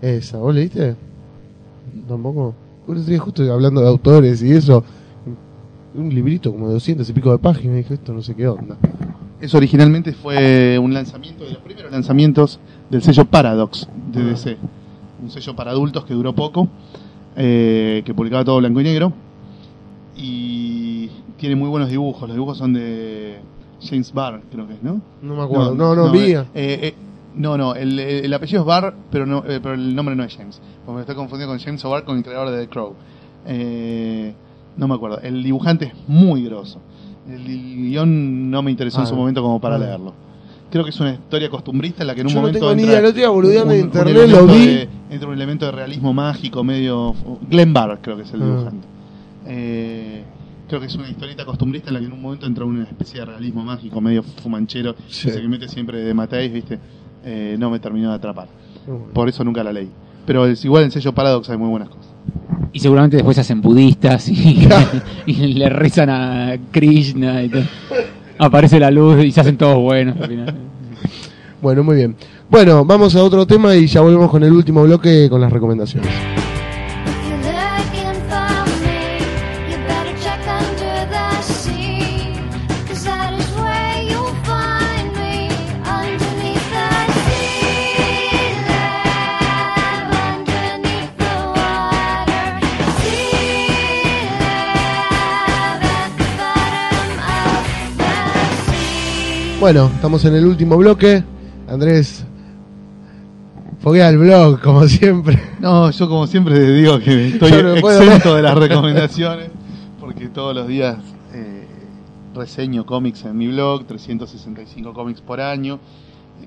Esa, 0.00 0.38
¿vos 0.38 0.54
leíste? 0.54 0.96
Tampoco. 2.08 2.54
Eso 2.88 3.00
estoy 3.00 3.18
justo 3.18 3.52
hablando 3.52 3.80
de 3.80 3.88
autores 3.88 4.42
y 4.42 4.52
eso. 4.52 4.84
Un 5.94 6.08
librito 6.14 6.50
como 6.50 6.68
de 6.68 6.74
200 6.74 7.08
y 7.08 7.12
pico 7.12 7.30
de 7.32 7.38
páginas. 7.38 7.76
Dije, 7.76 7.94
esto 7.94 8.12
no 8.12 8.22
sé 8.22 8.34
qué 8.34 8.48
onda. 8.48 8.76
Eso 9.40 9.56
originalmente 9.56 10.12
fue 10.12 10.78
un 10.78 10.94
lanzamiento 10.94 11.44
de 11.44 11.50
los 11.50 11.58
primeros 11.58 11.90
lanzamientos 11.90 12.60
del 12.90 13.02
sello 13.02 13.24
Paradox 13.24 13.88
de 14.12 14.22
DC. 14.22 14.56
Un 15.22 15.30
sello 15.30 15.56
para 15.56 15.72
adultos 15.72 16.04
que 16.04 16.14
duró 16.14 16.32
poco, 16.32 16.68
eh, 17.36 18.02
que 18.04 18.14
publicaba 18.14 18.44
todo 18.44 18.58
blanco 18.58 18.80
y 18.80 18.84
negro. 18.84 19.12
Y 20.16 21.08
tiene 21.38 21.56
muy 21.56 21.68
buenos 21.68 21.88
dibujos. 21.88 22.28
Los 22.28 22.34
dibujos 22.36 22.58
son 22.58 22.72
de 22.74 23.38
James 23.82 24.12
Barr, 24.12 24.42
creo 24.50 24.66
que 24.66 24.74
es, 24.74 24.82
¿no? 24.82 25.00
No 25.22 25.36
me 25.36 25.42
acuerdo. 25.42 25.74
No, 25.74 25.94
no, 25.94 26.10
vi. 26.10 26.32
eh, 26.34 26.46
eh, 26.54 26.94
no, 27.34 27.56
no, 27.56 27.74
el, 27.74 27.98
el 27.98 28.34
apellido 28.34 28.60
es 28.60 28.66
Barr, 28.66 28.94
pero, 29.10 29.24
no, 29.26 29.38
eh, 29.46 29.58
pero 29.62 29.74
el 29.74 29.94
nombre 29.94 30.14
no 30.14 30.22
es 30.22 30.36
James. 30.36 30.60
Porque 30.84 30.96
me 30.96 31.00
estoy 31.00 31.16
confundiendo 31.16 31.52
con 31.54 31.60
James 31.64 31.84
O'Barr, 31.84 32.04
con 32.04 32.18
el 32.18 32.22
creador 32.22 32.50
de 32.50 32.60
The 32.60 32.68
Crow. 32.68 32.94
Eh, 33.46 34.34
no 34.76 34.86
me 34.88 34.94
acuerdo. 34.94 35.18
El 35.20 35.42
dibujante 35.42 35.86
es 35.86 35.92
muy 36.08 36.44
grosso. 36.44 36.78
El 37.28 37.44
guion 37.44 38.50
no 38.50 38.62
me 38.62 38.70
interesó 38.70 38.98
en 38.98 39.04
Ah, 39.04 39.06
su 39.08 39.16
momento 39.16 39.42
como 39.42 39.60
para 39.60 39.76
ah. 39.76 39.78
leerlo. 39.78 40.12
Creo 40.72 40.84
que 40.84 40.90
es 40.90 40.98
una 41.00 41.12
historia 41.12 41.50
costumbrista 41.50 42.02
en 42.02 42.06
la 42.06 42.14
que 42.14 42.22
en 42.22 42.28
un 42.28 42.32
Yo 42.32 42.36
no 42.36 42.40
momento 42.48 42.58
tengo 42.60 42.74
ni 42.74 42.82
idea, 42.84 42.98
el 42.98 43.04
otro 43.04 43.18
día 43.18 43.30
un 43.30 43.44
internet, 43.74 44.16
elemento 44.16 44.46
lo 44.46 44.46
vi. 44.54 44.66
de- 44.66 44.88
entra 45.10 45.28
un 45.28 45.34
elemento 45.34 45.66
de 45.66 45.72
realismo 45.72 46.12
mágico 46.14 46.64
medio... 46.64 47.14
Glenn 47.50 47.72
Barr 47.74 47.98
creo 48.00 48.16
que 48.16 48.22
es 48.22 48.32
el 48.32 48.42
Ah. 48.42 48.46
dibujante. 48.46 48.86
Eh, 49.46 50.22
creo 50.68 50.80
que 50.80 50.86
es 50.86 50.94
una 50.94 51.08
historieta 51.10 51.44
costumbrista 51.44 51.88
en 51.90 51.94
la 51.94 52.00
que 52.00 52.06
en 52.06 52.12
un 52.14 52.22
momento 52.22 52.46
entra 52.46 52.64
una 52.64 52.84
especie 52.84 53.20
de 53.20 53.26
realismo 53.26 53.62
mágico 53.62 54.00
medio 54.00 54.22
fumanchero, 54.22 54.94
Sí. 55.08 55.30
que 55.30 55.46
mete 55.46 55.68
siempre 55.68 55.98
de 56.02 56.14
Mateis, 56.14 56.50
¿viste? 56.52 56.78
Eh, 57.24 57.56
no 57.58 57.68
me 57.70 57.78
terminó 57.78 58.08
de 58.08 58.14
atrapar. 58.16 58.48
Por 59.12 59.28
eso 59.28 59.44
nunca 59.44 59.62
la 59.62 59.72
leí. 59.72 59.90
Pero 60.24 60.46
es 60.46 60.64
igual 60.64 60.84
en 60.84 60.90
sello 60.90 61.12
Paradox 61.12 61.50
hay 61.50 61.58
muy 61.58 61.68
buenas 61.68 61.88
cosas. 61.90 62.06
Y 62.72 62.78
seguramente 62.80 63.16
después 63.16 63.34
se 63.34 63.42
hacen 63.42 63.60
budistas 63.60 64.26
y, 64.28 64.66
y 65.26 65.34
le 65.54 65.68
rezan 65.68 66.08
a 66.08 66.56
Krishna 66.70 67.42
y 67.42 67.48
todo. 67.50 67.62
Aparece 68.42 68.80
la 68.80 68.90
luz 68.90 69.24
y 69.24 69.30
se 69.30 69.40
hacen 69.40 69.56
todos 69.56 69.78
buenos 69.78 70.16
al 70.20 70.28
final. 70.28 70.54
Bueno, 71.60 71.84
muy 71.84 71.94
bien. 71.94 72.16
Bueno, 72.50 72.84
vamos 72.84 73.14
a 73.14 73.22
otro 73.22 73.46
tema 73.46 73.76
y 73.76 73.86
ya 73.86 74.00
volvemos 74.00 74.28
con 74.32 74.42
el 74.42 74.50
último 74.50 74.82
bloque 74.82 75.28
con 75.30 75.40
las 75.40 75.52
recomendaciones. 75.52 76.10
Bueno, 99.62 99.92
estamos 99.94 100.24
en 100.24 100.34
el 100.34 100.44
último 100.44 100.76
bloque. 100.76 101.22
Andrés, 101.68 102.24
foguea 103.78 104.08
el 104.08 104.18
blog, 104.18 104.60
como 104.60 104.88
siempre. 104.88 105.40
No, 105.60 105.88
yo 105.92 106.08
como 106.08 106.26
siempre 106.26 106.58
digo 106.72 106.98
que 106.98 107.28
estoy 107.28 107.52
no 107.52 107.76
exento 107.76 108.34
de 108.34 108.42
las 108.42 108.58
recomendaciones, 108.58 109.50
porque 110.00 110.26
todos 110.30 110.52
los 110.52 110.66
días 110.66 110.96
eh, 111.32 111.64
reseño 112.34 112.84
cómics 112.84 113.24
en 113.24 113.38
mi 113.38 113.46
blog, 113.46 113.86
365 113.86 114.92
cómics 114.92 115.20
por 115.20 115.40
año, 115.40 115.78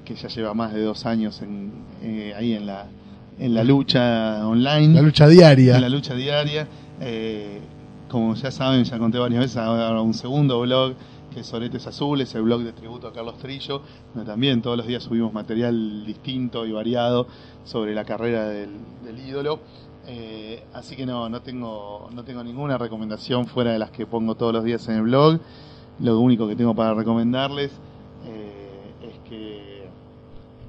que 0.04 0.14
ya 0.16 0.28
lleva 0.28 0.54
más 0.54 0.74
de 0.74 0.82
dos 0.82 1.06
años 1.06 1.42
en, 1.42 1.72
eh, 2.04 2.34
ahí 2.38 2.52
en 2.52 2.66
la, 2.66 2.88
en 3.40 3.54
la 3.54 3.64
lucha 3.64 4.46
online. 4.46 4.94
La 4.94 5.02
lucha 5.02 5.30
diaria. 5.30 5.76
en 5.76 5.82
la 5.82 5.90
lucha 5.90 6.16
diaria. 6.16 6.68
Eh, 7.00 7.62
como 8.10 8.36
ya 8.36 8.52
saben, 8.52 8.84
ya 8.84 9.00
conté 9.00 9.20
varias 9.20 9.40
veces, 9.40 9.56
ahora 9.56 10.02
un 10.02 10.14
segundo 10.14 10.60
blog 10.60 10.96
que 11.36 11.42
es 11.42 11.48
Soretes 11.48 11.86
Azules, 11.86 12.34
el 12.34 12.44
blog 12.44 12.62
de 12.64 12.72
tributo 12.72 13.08
a 13.10 13.14
Carlos 13.14 13.38
Trillo, 13.38 13.82
donde 14.14 14.32
también 14.32 14.62
todos 14.62 14.78
los 14.78 14.88
días 14.88 15.04
subimos 15.04 15.34
material 15.34 16.06
distinto 16.06 16.66
y 16.66 16.72
variado 16.72 17.28
sobre 17.66 17.94
la 17.94 18.06
carrera 18.06 18.46
del, 18.48 18.70
del 19.04 19.20
ídolo. 19.20 19.60
Eh, 20.08 20.64
así 20.74 20.96
que 20.96 21.06
no, 21.06 21.28
no 21.30 21.42
tengo, 21.42 22.10
no 22.14 22.24
tengo 22.24 22.42
ninguna 22.44 22.78
recomendación 22.78 23.48
fuera 23.48 23.74
de 23.74 23.80
las 23.80 23.92
que 23.92 24.06
pongo 24.06 24.36
todos 24.36 24.54
los 24.54 24.64
días 24.64 24.88
en 24.88 24.96
el 24.96 25.02
blog. 25.02 25.40
Lo 26.00 26.20
único 26.20 26.48
que 26.48 26.56
tengo 26.56 26.74
para 26.74 26.94
recomendarles 26.94 27.72
eh, 28.26 29.10
es 29.10 29.30
que 29.30 29.90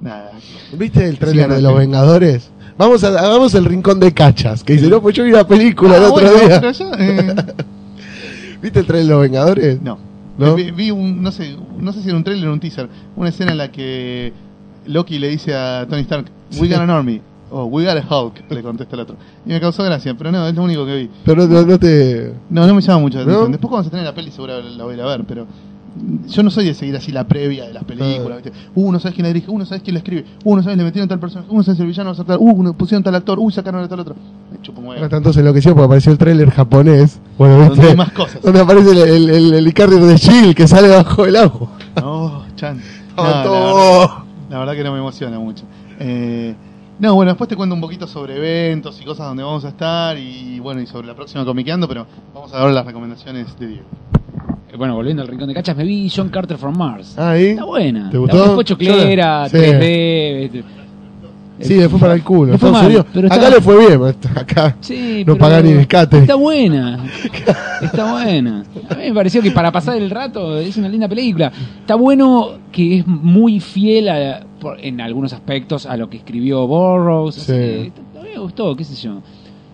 nada, 0.01 0.33
¿Viste 0.73 1.09
el 1.09 1.19
trailer 1.21 1.49
Sí, 1.49 1.55
de 1.57 1.63
Los. 1.63 1.77
Vengadores? 1.77 2.51
Vamos 2.77 3.05
a, 3.05 3.09
hagamos 3.09 3.55
el 3.55 3.65
rincón 3.67 4.01
de 4.01 4.13
cachas. 4.13 4.65
Que 4.65 4.73
dice, 4.75 4.89
no, 4.89 5.01
pues 5.01 5.15
yo 5.15 5.23
vi 5.25 5.31
la 5.31 5.47
película 5.47 5.97
el 5.97 6.05
Ah, 6.05 6.11
otro 6.11 6.29
bueno, 6.31 6.47
día. 6.49 6.61
pero 6.61 6.73
eh, 6.99 7.35
¿Viste 8.63 8.81
el 8.81 8.87
trailer 8.87 9.07
de 9.07 9.13
Los 9.15 9.23
Vengadores? 9.23 9.81
No. 9.83 10.16
¿No? 10.39 10.55
Vi, 10.55 10.71
vi 10.71 10.91
un, 10.91 11.23
no 11.23 11.33
sé, 11.33 11.57
no 11.79 11.93
sé 11.93 12.03
si 12.03 12.09
era 12.09 12.17
un 12.17 12.25
trailer 12.25 12.49
o 12.49 12.53
un 12.53 12.61
teaser, 12.61 12.89
una 13.17 13.31
escena 13.31 13.53
en 13.53 13.59
la 13.59 13.73
que 13.73 14.33
Loki 14.87 15.19
le 15.19 15.29
dice 15.29 15.55
a 15.55 15.87
Tony 15.89 16.03
Stark, 16.03 16.27
we 16.61 16.69
got 16.69 16.81
an 16.81 16.91
army, 16.91 17.23
o 17.51 17.65
we 17.65 17.85
got 17.85 17.97
a 17.97 18.07
Hulk, 18.07 18.51
le 18.51 18.63
contesta 18.63 18.95
el 18.97 19.01
otro. 19.01 19.17
Y 19.45 19.51
me 19.51 19.61
causó 19.61 19.83
gracia, 19.83 20.15
pero 20.17 20.31
no, 20.33 20.47
es 20.47 20.55
lo 20.55 20.63
único 20.63 20.85
que 20.85 20.97
vi. 20.97 21.11
Pero 21.25 21.47
no, 21.47 21.63
no 21.63 21.79
te. 21.79 22.35
No, 22.51 22.67
no 22.67 22.75
me 22.75 22.81
llama 22.81 22.99
mucho 23.01 23.19
la 23.19 23.25
atención. 23.25 23.53
Después 23.53 23.71
cuando 23.71 23.85
se 23.85 23.89
estrene 23.89 24.05
la 24.05 24.15
peli 24.15 24.31
seguro 24.31 24.61
la 24.61 24.85
voy 24.85 24.93
a 24.93 24.97
ir 24.97 25.03
a 25.03 25.07
ver, 25.07 25.25
pero 25.27 25.47
yo 26.29 26.43
no 26.43 26.51
soy 26.51 26.67
de 26.67 26.75
seguir 26.75 26.97
así 26.97 27.13
la 27.13 27.25
previa 27.25 27.67
de 27.67 27.73
las 27.73 27.85
películas. 27.85 28.43
¿viste? 28.43 28.53
Uh, 28.75 28.93
no 28.93 28.99
sabes 28.99 29.15
quién 29.15 29.25
la 29.25 29.29
dirige, 29.33 29.51
uh, 29.51 29.59
no 29.59 29.65
sabes 29.65 29.83
quién 29.83 29.95
la 29.95 29.99
escribe, 29.99 30.25
uh, 30.45 30.57
no 30.57 30.63
sabes 30.63 30.77
le 30.79 30.85
metieron 30.85 31.09
tal 31.09 31.19
persona, 31.19 31.45
uh, 31.49 31.57
no 31.57 31.63
sabes 31.63 31.81
el 31.81 31.87
villano 31.87 32.11
va 32.11 32.13
a 32.13 32.17
ser 32.17 32.25
tal, 32.27 32.39
uh, 32.41 32.63
no 32.63 32.73
pusieron 32.75 33.03
tal 33.03 33.15
actor, 33.15 33.39
uh, 33.39 33.51
sacaron 33.51 33.83
a 33.83 33.89
tal 33.89 34.01
otro. 34.01 34.15
Ahora 34.87 35.09
tanto 35.09 35.33
se 35.33 35.41
enloqueció 35.41 35.73
porque 35.73 35.87
apareció 35.87 36.13
el 36.13 36.19
tráiler 36.19 36.51
japonés. 36.51 37.21
Bueno, 37.39 37.57
Donde 37.59 37.75
¿viste? 37.75 37.91
hay 37.91 37.97
más 37.97 38.13
cosas. 38.13 38.43
Donde 38.43 38.61
aparece 38.61 38.91
el, 38.91 38.99
el, 38.99 39.31
el, 39.31 39.55
el 39.55 39.69
Icardi 39.69 39.99
de 39.99 40.17
Shield 40.17 40.55
que 40.55 40.67
sale 40.67 40.89
bajo 40.89 41.25
el 41.25 41.37
agua. 41.37 41.69
No, 41.97 42.45
chan. 42.57 42.81
Oh, 43.19 43.23
No, 43.25 43.31
la, 43.33 43.43
verdad, 43.43 44.25
la 44.51 44.59
verdad 44.59 44.75
que 44.75 44.85
no 44.85 44.93
me 44.93 44.99
emociona 44.99 45.39
mucho. 45.39 45.65
Eh, 45.99 46.55
no, 46.99 47.15
bueno, 47.15 47.31
después 47.31 47.49
te 47.49 47.57
cuento 47.57 47.75
un 47.75 47.81
poquito 47.81 48.07
sobre 48.07 48.37
eventos 48.37 49.01
y 49.01 49.05
cosas 49.05 49.27
donde 49.29 49.43
vamos 49.43 49.65
a 49.65 49.69
estar 49.69 50.19
y 50.19 50.61
bueno, 50.61 50.83
y 50.83 50.87
sobre 50.87 51.07
la 51.07 51.15
próxima 51.15 51.43
comiqueando, 51.45 51.89
pero 51.89 52.07
vamos 52.35 52.53
a 52.53 52.59
dar 52.59 52.71
las 52.71 52.85
recomendaciones 52.85 53.59
de 53.59 53.67
Diego. 53.69 53.85
Eh, 54.73 54.77
Bueno, 54.77 54.95
volviendo 54.95 55.23
al 55.23 55.29
rincón 55.29 55.49
de 55.49 55.55
cachas, 55.55 55.77
me 55.77 55.85
vi 55.85 56.11
John 56.15 56.29
Carter 56.29 56.59
from 56.59 56.77
Mars. 56.77 57.19
Ahí. 57.19 57.47
Está 57.49 57.65
buena. 57.65 58.11
¿Te 58.11 58.19
gustó? 58.19 58.55
Fue 58.55 58.65
choclera, 58.65 59.49
Sí. 59.49 59.57
3D. 59.57 60.45
este. 60.45 60.65
Sí, 61.59 61.75
le 61.77 61.89
fue 61.89 61.99
para 61.99 62.13
el 62.13 62.23
culo. 62.23 62.53
Le 62.53 62.59
fue 62.59 62.69
Estados 62.69 62.73
mal, 62.83 62.87
Unidos. 62.87 63.07
pero 63.15 63.27
Acá 63.29 63.37
está- 63.37 63.51
le 63.51 63.61
fue 63.63 63.87
bien. 63.87 63.99
maestro, 64.01 64.31
Acá 64.41 64.77
Sí, 64.81 65.21
no 65.27 65.33
pero 65.33 65.39
paga 65.39 65.63
ni 65.63 65.73
rescate. 65.73 66.19
Está 66.19 66.35
buena. 66.35 67.07
Está 67.83 68.13
buena. 68.13 68.65
A 68.91 68.95
mí 68.95 69.05
me 69.09 69.15
pareció 69.15 69.41
que 69.41 69.51
para 69.53 69.73
pasar 69.73 69.97
el 69.97 70.11
rato 70.11 70.59
es 70.59 70.77
una 70.77 70.89
linda 70.89 71.09
película. 71.09 71.51
Está 71.81 71.95
bueno 71.95 72.59
que 72.71 72.99
es 72.99 73.07
muy 73.07 73.61
fiel 73.61 74.09
a- 74.11 74.45
en 74.83 75.01
algunos 75.01 75.33
aspectos 75.33 75.87
a 75.87 75.97
lo 75.97 76.11
que 76.11 76.19
escribió 76.19 76.67
Burroughs. 76.67 77.37
Sí. 77.37 77.53
que 77.53 77.93
a 78.19 78.23
mí 78.23 78.29
me 78.35 78.39
gustó, 78.41 78.77
qué 78.77 78.85
sé 78.85 78.95
yo. 78.95 79.23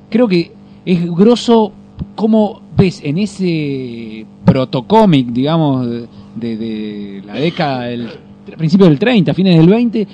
Creo 0.09 0.29
que 0.29 0.53
es 0.85 1.05
grosso 1.11 1.73
como 2.15 2.62
en 2.83 3.19
ese 3.19 4.27
protocómic, 4.45 5.29
digamos, 5.29 5.87
de- 5.89 6.57
de 6.57 7.23
la 7.27 7.35
década 7.35 7.83
del 7.85 8.09
principio 8.57 8.87
del 8.87 8.99
30, 8.99 9.33
fines 9.35 9.57
del 9.57 9.69
20, 9.69 10.07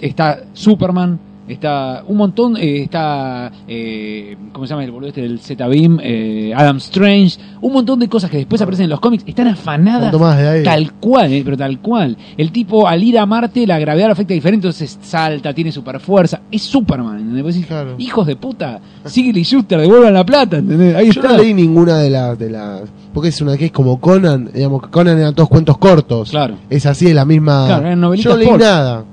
está 0.00 0.44
Superman, 0.52 1.18
está 1.48 2.02
un 2.06 2.16
montón, 2.16 2.56
eh, 2.56 2.82
está, 2.82 3.50
eh, 3.68 4.36
¿cómo 4.52 4.66
se 4.66 4.70
llama 4.70 4.84
el 4.84 4.90
boludo 4.90 5.08
este 5.08 5.22
del 5.22 5.40
Z-Beam? 5.40 5.98
Eh, 6.02 6.52
Adam 6.56 6.76
Strange, 6.78 7.38
un 7.60 7.72
montón 7.72 7.98
de 8.00 8.08
cosas 8.08 8.30
que 8.30 8.38
después 8.38 8.60
aparecen 8.62 8.84
en 8.84 8.90
los 8.90 9.00
cómics, 9.00 9.24
están 9.26 9.48
afanadas 9.48 10.12
más 10.18 10.36
de 10.38 10.48
ahí. 10.48 10.62
tal 10.64 10.92
cual, 10.94 11.32
eh, 11.32 11.42
pero 11.44 11.56
tal 11.56 11.78
cual. 11.80 12.16
El 12.36 12.50
tipo 12.52 12.88
al 12.88 13.02
ir 13.02 13.18
a 13.18 13.26
Marte 13.26 13.66
la 13.66 13.78
gravedad 13.78 14.06
lo 14.06 14.12
afecta 14.12 14.34
diferente, 14.34 14.66
entonces 14.66 14.98
salta, 15.02 15.52
tiene 15.52 15.70
super 15.72 16.00
fuerza, 16.00 16.40
es 16.50 16.62
Superman, 16.62 17.18
¿entendés? 17.18 17.42
Vos 17.42 17.54
decís, 17.54 17.66
Claro. 17.68 17.94
hijos 17.98 18.26
de 18.26 18.36
puta, 18.36 18.80
Sigil 19.04 19.36
y 19.36 19.42
Schuster, 19.44 19.80
devuelvan 19.80 20.14
la 20.14 20.24
plata, 20.24 20.56
¿entendés? 20.58 20.94
Ahí 20.96 21.10
Yo 21.10 21.20
está. 21.20 21.36
no 21.36 21.42
leí 21.42 21.52
ninguna 21.54 21.98
de 21.98 22.10
las 22.10 22.38
de 22.38 22.50
las 22.50 22.82
porque 23.12 23.28
es 23.28 23.40
una 23.40 23.56
que 23.56 23.66
es 23.66 23.72
como 23.72 24.00
Conan, 24.00 24.50
digamos 24.52 24.88
Conan 24.88 25.18
eran 25.18 25.34
todos 25.34 25.48
cuentos 25.48 25.78
cortos. 25.78 26.30
Claro. 26.30 26.56
Es 26.68 26.84
así, 26.86 27.06
es 27.06 27.14
la 27.14 27.24
misma. 27.24 27.66
Claro, 27.66 27.86
eran 27.86 28.00
Yo 28.16 28.30
no 28.30 28.36
leí 28.36 28.48
por- 28.48 28.58
nada. 28.60 29.04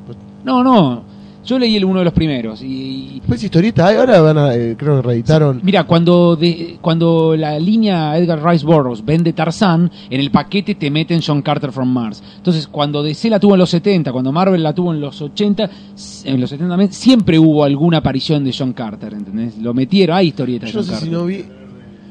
No, 0.43 0.63
no, 0.63 1.03
yo 1.43 1.57
leí 1.59 1.75
el 1.75 1.85
uno 1.85 1.99
de 1.99 2.05
los 2.05 2.13
primeros 2.13 2.61
y, 2.61 3.19
Después 3.21 3.43
historieta, 3.43 3.87
ahora 3.87 4.21
van 4.21 4.37
a, 4.37 4.55
eh, 4.55 4.75
creo 4.77 4.97
que 5.01 5.07
reeditaron. 5.07 5.59
Mira, 5.63 5.83
cuando 5.85 6.35
de- 6.35 6.77
cuando 6.81 7.35
la 7.35 7.57
línea 7.59 8.17
Edgar 8.17 8.43
Rice 8.43 8.65
Burroughs 8.65 9.03
vende 9.05 9.33
Tarzán, 9.33 9.89
en 10.09 10.19
el 10.19 10.31
paquete 10.31 10.75
te 10.75 10.91
meten 10.91 11.21
John 11.25 11.41
Carter 11.41 11.71
from 11.71 11.89
Mars. 11.91 12.21
Entonces, 12.37 12.67
cuando 12.67 13.01
DC 13.03 13.29
la 13.29 13.39
tuvo 13.39 13.53
en 13.53 13.59
los 13.59 13.69
70, 13.69 14.11
cuando 14.11 14.31
Marvel 14.31 14.61
la 14.61 14.73
tuvo 14.73 14.93
en 14.93 14.99
los 15.01 15.21
80, 15.21 15.69
s- 15.95 16.29
en 16.29 16.39
los 16.41 16.49
70 16.49 16.71
también, 16.73 16.91
siempre 16.91 17.37
hubo 17.39 17.63
alguna 17.63 17.97
aparición 17.97 18.43
de 18.43 18.53
John 18.57 18.73
Carter, 18.73 19.13
¿entendés? 19.13 19.57
Lo 19.57 19.73
metieron, 19.73 20.15
hay 20.17 20.27
historietas 20.27 20.69
de 20.69 20.73
Yo 20.73 20.79
John 20.79 20.85
sé 20.85 20.91
si 20.95 20.99
Carter. 21.09 21.13
no 21.19 21.25
vi. 21.25 21.45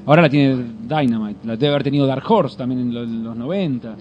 Ahora 0.07 0.23
la 0.23 0.29
tiene 0.31 0.57
Dynamite, 0.89 1.47
la 1.47 1.57
debe 1.57 1.69
haber 1.69 1.83
tenido 1.85 2.07
Dark 2.07 2.25
Horse 2.29 2.57
también 2.57 2.81
en, 2.81 2.95
lo- 2.95 3.03
en 3.05 3.23
los 3.23 3.37
90. 3.37 3.95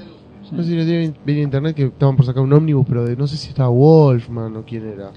No 0.51 0.63
sé 0.63 0.69
si 0.69 0.75
no 0.75 0.83
tiene- 0.83 1.13
vi 1.25 1.33
en 1.33 1.39
internet 1.43 1.75
que 1.75 1.83
estaban 1.85 2.15
por 2.15 2.25
sacar 2.25 2.41
un 2.43 2.51
ómnibus, 2.53 2.85
pero 2.87 3.05
de- 3.05 3.15
no 3.15 3.27
sé 3.27 3.37
si 3.37 3.49
estaba 3.49 3.69
Wolfman 3.69 4.55
o 4.55 4.63
quién 4.63 4.87
era. 4.87 5.11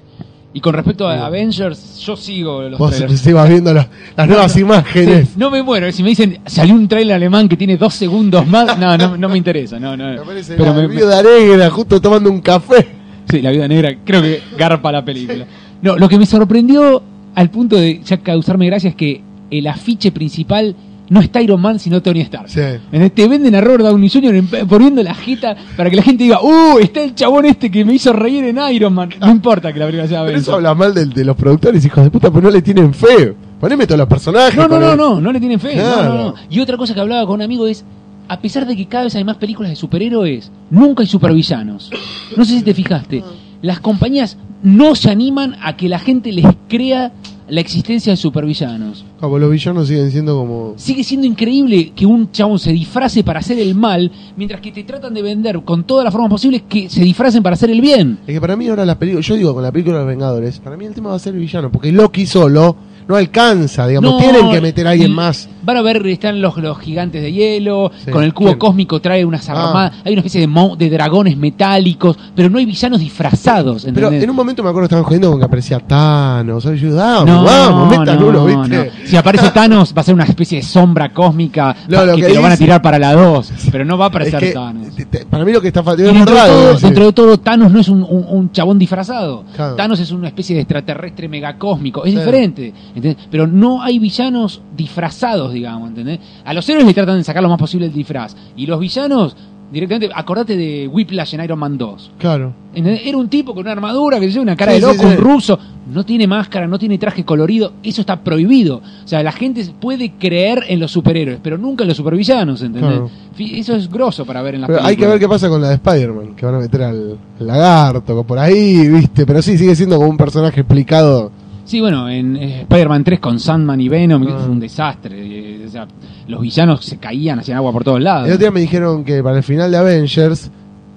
Y 0.54 0.60
con 0.60 0.74
respecto 0.74 1.09
a. 1.09 1.24
Avengers, 1.26 1.98
yo 2.00 2.14
sigo 2.14 2.62
los 2.68 2.78
Vos 2.78 2.90
trailers. 2.90 3.22
te 3.22 3.30
ibas 3.30 3.48
viendo 3.48 3.72
las, 3.72 3.88
las 4.14 4.28
nuevas 4.28 4.54
imágenes. 4.59 5.28
Sí, 5.28 5.34
no 5.38 5.50
me 5.50 5.62
muero, 5.62 5.90
si 5.90 6.02
me 6.02 6.10
dicen 6.10 6.40
salió 6.44 6.74
un 6.74 6.86
trailer 6.88 7.16
alemán 7.16 7.48
que 7.48 7.56
tiene 7.56 7.78
dos 7.78 7.94
segundos 7.94 8.46
más, 8.46 8.78
no, 8.78 8.98
no, 8.98 9.16
no 9.16 9.28
me 9.30 9.38
interesa, 9.38 9.80
no, 9.80 9.96
no. 9.96 10.09
Aparece 10.22 10.54
Pero 10.59 10.74
me- 10.74 10.88
me- 10.88 10.94
viuda 10.96 11.22
negra 11.22 11.70
justo 11.70 12.00
tomando 12.00 12.30
un 12.30 12.40
café. 12.42 12.86
Sí, 13.30 13.40
la 13.40 13.50
vida 13.50 13.66
negra, 13.66 13.96
creo 14.04 14.20
que 14.20 14.42
garpa 14.59 14.92
la 14.92 15.02
película. 15.02 15.46
No, 15.80 15.96
lo 15.96 16.06
que 16.09 16.18
me 16.18 16.26
sorprendió 16.26 17.02
al 17.34 17.48
punto 17.50 17.76
de 17.76 18.02
ya 18.04 18.18
causarme 18.18 18.66
gracia 18.66 18.90
es 18.90 18.94
que 18.96 19.22
el 19.50 19.66
afiche 19.66 20.12
principal 20.12 20.76
no 21.12 21.20
está 21.20 21.43
Iron 21.43 21.60
Man 21.60 21.78
sino 21.78 22.01
Tony 22.02 22.20
Stark. 22.22 22.48
Sí. 22.48 22.60
En 22.90 23.02
este 23.02 23.28
venden 23.28 23.55
a 23.55 23.60
Robert 23.60 23.84
Downey 23.84 24.09
Jr. 24.09 24.34
en- 24.34 24.48
poniendo 24.68 25.02
la 25.02 25.14
jeta 25.14 25.55
para 25.76 25.90
que 25.90 25.97
la 25.97 26.02
gente 26.02 26.24
diga, 26.24 26.40
¡Uh! 26.43 26.78
Está 26.80 27.02
el 27.02 27.14
chabón 27.14 27.44
este 27.44 27.70
que 27.70 27.84
me 27.84 27.94
hizo 27.94 28.12
reír 28.12 28.44
en 28.44 28.59
Iron 28.72 28.94
Man. 28.94 29.10
No 29.20 29.30
importa 29.30 29.72
que 29.72 29.78
la 29.78 29.86
película 29.86 30.09
sea 30.09 30.18
Pero 30.20 30.22
Avengers. 30.30 30.43
eso 30.48 30.55
habla 30.55 30.74
mal 30.74 30.94
de 30.94 31.24
los 31.24 31.36
productores, 31.36 31.84
hijos 31.84 32.02
de 32.05 32.10
puta, 32.10 32.30
pues 32.30 32.43
no 32.43 32.51
le 32.51 32.62
tienen 32.62 32.94
fe. 32.94 33.34
Poneme 33.60 33.86
todos 33.86 33.98
los 33.98 34.09
personajes. 34.09 34.56
No, 34.56 34.66
no, 34.66 34.80
no, 34.80 34.93
el- 34.93 34.97
no, 34.98 35.20
no 35.20 35.32
le 35.32 35.39
tienen 35.39 35.60
fe. 35.60 35.76
no, 35.76 35.82
Claro. 35.82 36.14
no, 36.14 36.24
no. 36.30 36.34
Y 36.51 36.60
otra 36.60 36.76
cosa 36.76 36.94
que 36.94 37.01
hablaba 37.01 37.26
con 37.26 37.34
un 37.36 37.43
amigo 37.43 37.66
es, 37.66 37.84
a 38.28 38.40
pesar 38.40 38.66
de 38.66 38.74
que 38.76 38.86
cada 38.86 39.05
vez 39.05 39.14
hay 39.14 39.24
más 39.24 39.36
películas 39.36 39.70
de 39.70 39.76
superhéroes, 39.76 40.51
nunca 40.70 41.02
hay 41.02 41.06
supervillanos. 41.09 41.90
No 42.36 42.44
sé 42.44 42.55
si 42.56 42.62
te 42.62 42.72
fijaste. 42.74 43.22
Las 43.60 43.80
compañías 43.80 44.36
no 44.62 44.94
se 44.94 45.10
animan 45.10 45.56
a 45.62 45.76
que 45.76 45.89
la 45.89 45.98
gente 45.98 46.32
les 46.32 46.47
crea 46.68 47.12
la 47.53 47.61
existencia 47.61 48.15
de 48.15 48.16
supervillanos. 48.16 49.05
Como 49.20 49.39
los 49.39 49.51
villanos 49.51 49.87
siguen 49.87 50.11
siendo 50.11 50.39
como. 50.39 50.73
Sigue 50.77 51.05
siendo 51.05 51.27
increíble 51.27 51.93
que 51.95 52.07
un 52.07 52.33
chabón 52.33 52.59
se 52.59 52.73
disfrace 52.73 53.23
para 53.23 53.41
hacer 53.41 53.59
el 53.59 53.74
mal, 53.74 54.11
mientras 54.39 54.62
que 54.62 54.73
te 54.73 54.85
tratan 54.85 55.12
de 55.12 55.20
vender 55.20 55.62
con 55.62 55.85
todas 55.85 56.03
las 56.03 56.15
formas 56.15 56.31
posibles 56.31 56.62
que 56.66 56.89
se 56.89 57.03
disfracen 57.03 57.43
para 57.43 57.53
hacer 57.53 57.69
el 57.69 57.83
bien. 57.83 58.20
Es 58.27 58.33
que 58.33 58.41
para 58.41 58.57
mí 58.57 58.69
ahora 58.69 58.87
las 58.87 58.97
películas, 58.97 59.27
yo 59.27 59.35
digo 59.35 59.53
con 59.53 59.62
la 59.62 59.70
película 59.70 59.99
de 59.99 60.05
los 60.05 60.09
Vengadores, 60.09 60.61
para 60.61 60.79
mí 60.79 60.87
el 60.87 60.95
tema 60.95 61.11
va 61.11 61.16
a 61.16 61.19
ser 61.19 61.35
el 61.35 61.41
villano, 61.41 61.70
porque 61.70 61.93
Loki 61.93 62.24
solo 62.24 62.74
no 63.07 63.16
alcanza, 63.16 63.87
digamos, 63.87 64.12
No, 64.12 64.19
tienen 64.19 64.51
que 64.51 64.61
meter 64.62 64.87
a 64.87 64.91
alguien 64.91 65.12
más. 65.12 65.47
Van 65.62 65.76
a 65.76 65.82
ver, 65.82 66.06
están 66.06 66.40
los, 66.40 66.56
los 66.56 66.78
gigantes 66.78 67.22
de 67.22 67.32
hielo, 67.32 67.90
Sí. 68.05 68.10
con 68.10 68.24
el 68.24 68.34
cubo 68.34 68.59
cósmico 68.59 69.01
trae 69.01 69.24
unas 69.24 69.48
Ah. 69.48 69.52
armadas, 69.52 69.93
hay 70.05 70.12
una 70.12 70.20
especie 70.20 70.40
de, 70.40 70.47
mo- 70.47 70.76
de 70.76 70.90
dragones 70.90 71.36
metálicos, 71.36 72.16
pero 72.34 72.48
no 72.51 72.59
hay 72.59 72.64
villanos 72.66 73.01
disfrazados, 73.01 73.86
Pero 73.94 74.10
en 74.10 74.28
un 74.30 74.36
momento 74.36 74.62
me 74.62 74.68
acuerdo 74.70 74.89
que 74.89 74.94
estaban 74.94 75.05
jodiendo 75.05 75.30
con 75.30 75.39
que 75.39 75.44
aparecía 75.47 75.78
Thanos. 75.80 76.64
Yo, 76.64 76.94
vamos, 76.97 77.26
no, 77.26 77.44
vamos, 77.44 77.98
metan 77.98 78.18
no, 78.20 78.26
uno, 78.26 78.44
¿viste? 78.47 78.76
no. 78.76 79.06
Si 79.06 79.16
aparece 79.16 79.51
Thanos, 79.51 79.94
va 79.97 80.01
a 80.01 80.05
ser 80.05 80.14
una 80.14 80.24
especie 80.24 80.59
de 80.59 80.62
sombra 80.64 81.12
cósmica 81.12 81.74
No, 81.89 82.05
lo 82.05 82.14
que, 82.16 82.22
que 82.22 82.28
te 82.28 82.34
lo 82.34 82.43
van 82.43 82.52
a 82.52 82.56
tirar 82.56 82.82
para 82.82 82.98
la 82.98 83.12
2, 83.14 83.52
pero 83.72 83.84
no 83.84 83.97
va 83.98 84.06
a 84.06 84.09
Es 84.09 84.10
aparecer 84.10 84.40
que, 84.40 84.52
Thanos. 84.52 84.89
para 85.30 85.44
mí 85.44 85.52
lo 85.52 85.60
que 85.60 85.68
está 85.68 85.82
faltando 85.82 86.10
es 86.10 86.16
dentro 86.16 86.34
de, 86.34 86.40
todo, 86.48 86.78
dentro 86.78 87.05
de 87.06 87.12
todo, 87.12 87.39
Thanos 87.40 87.72
no 87.72 87.80
es 87.80 87.89
un, 87.89 88.02
un- 88.02 88.26
un 88.28 88.52
chabón 88.52 88.78
disfrazado. 88.78 89.44
Claro. 89.55 89.74
Thanos 89.76 90.01
es 90.01 90.10
una 90.10 90.28
especie 90.28 90.55
de 90.56 90.62
extraterrestre 90.62 91.28
megacósmico. 91.28 92.05
Es 92.05 92.14
diferente. 92.14 92.72
¿entendés? 92.94 93.16
Pero 93.30 93.47
no 93.47 93.82
hay 93.82 93.98
villanos 93.98 94.60
disfrazados, 94.76 95.52
digamos. 95.53 95.89
¿entendés? 95.91 96.20
A 96.45 96.55
los 96.55 96.69
héroes 96.69 96.87
le 96.87 96.95
tratan 96.95 97.19
de 97.19 97.24
sacar 97.24 97.43
lo 97.43 97.49
más 97.49 97.59
posible 97.59 97.87
el 97.87 97.93
disfraz. 97.93 98.35
Y 98.57 98.66
los 98.66 98.79
villanos, 98.81 99.37
directamente, 99.70 100.11
acordate 100.15 100.57
de 100.57 100.89
Whiplash 100.89 101.35
en 101.35 101.45
Iron 101.45 101.59
Man 101.59 101.79
2. 101.79 102.12
Claro. 102.19 102.53
¿entendés? 102.74 103.03
Era 103.07 103.16
un 103.16 103.29
tipo 103.29 103.55
con 103.55 103.62
una 103.62 103.73
armadura, 103.73 104.20
que 104.20 104.39
una 104.39 104.57
cara 104.57 104.73
Sí, 104.73 104.81
de 104.81 104.87
loco, 104.87 105.03
sí. 105.03 105.07
un 105.07 105.16
ruso. 105.16 105.59
No 105.93 106.05
tiene 106.05 106.27
máscara, 106.29 106.69
no 106.69 106.79
tiene 106.79 106.97
traje 106.97 107.24
colorido. 107.24 107.73
Eso 107.83 108.03
está 108.03 108.23
prohibido. 108.23 108.77
O 109.05 109.09
sea, 109.09 109.23
la 109.23 109.33
gente 109.33 109.66
puede 109.81 110.12
creer 110.12 110.65
en 110.69 110.79
los 110.79 110.93
superhéroes, 110.93 111.41
pero 111.43 111.59
nunca 111.59 111.83
en 111.85 111.89
los 111.89 111.97
supervillanos, 111.97 112.62
¿entendés? 112.62 112.91
Claro. 112.93 113.11
Eso 113.39 113.74
es 113.74 113.91
grosso 113.91 114.24
para 114.24 114.43
ver 114.43 114.55
en 114.55 114.61
las 114.61 114.69
Pero 114.70 114.83
hay 114.85 114.97
que 114.97 115.07
ver 115.07 115.19
qué 115.19 115.29
pasa 115.29 115.49
con 115.49 115.61
la 115.61 115.69
de 115.70 115.74
Spider-Man, 115.74 116.37
que 116.37 116.47
van 116.47 116.55
a 116.55 116.59
meter 116.59 116.83
al, 116.83 117.19
al 117.41 117.47
lagarto, 117.47 118.23
por 118.24 118.39
ahí, 118.39 118.89
¿viste? 118.89 119.27
Pero 119.27 119.43
sí, 119.43 119.59
sigue 119.59 119.74
siendo 119.74 119.97
como 119.97 120.09
un 120.09 120.16
personaje 120.16 120.61
explicado. 120.61 121.33
Sí, 121.64 121.80
bueno, 121.80 122.09
en 122.09 122.36
eh, 122.36 122.60
Spider-Man 122.62 123.05
3 123.05 123.20
con 123.20 123.39
Sandman 123.39 123.80
y 123.80 123.89
Venom 123.89 124.26
Ah. 124.28 124.39
es 124.43 124.48
un 124.48 124.60
desastre. 124.60 125.16
eh, 125.20 125.64
o 125.66 125.70
sea, 125.70 125.86
los 126.28 126.40
villanos 126.40 126.84
se 126.84 126.98
caían, 126.98 127.39
hacían 127.39 127.56
agua 127.59 127.72
por 127.72 127.84
todos 127.84 128.01
lados. 128.01 128.26
El 128.26 128.34
otro 128.34 128.40
día 128.47 128.51
me 128.51 128.60
dijeron 128.60 129.05
que 129.05 129.22
para 129.22 129.36
el 129.39 129.43
final 129.43 129.70
de 129.70 129.76
Avengers 129.78 130.51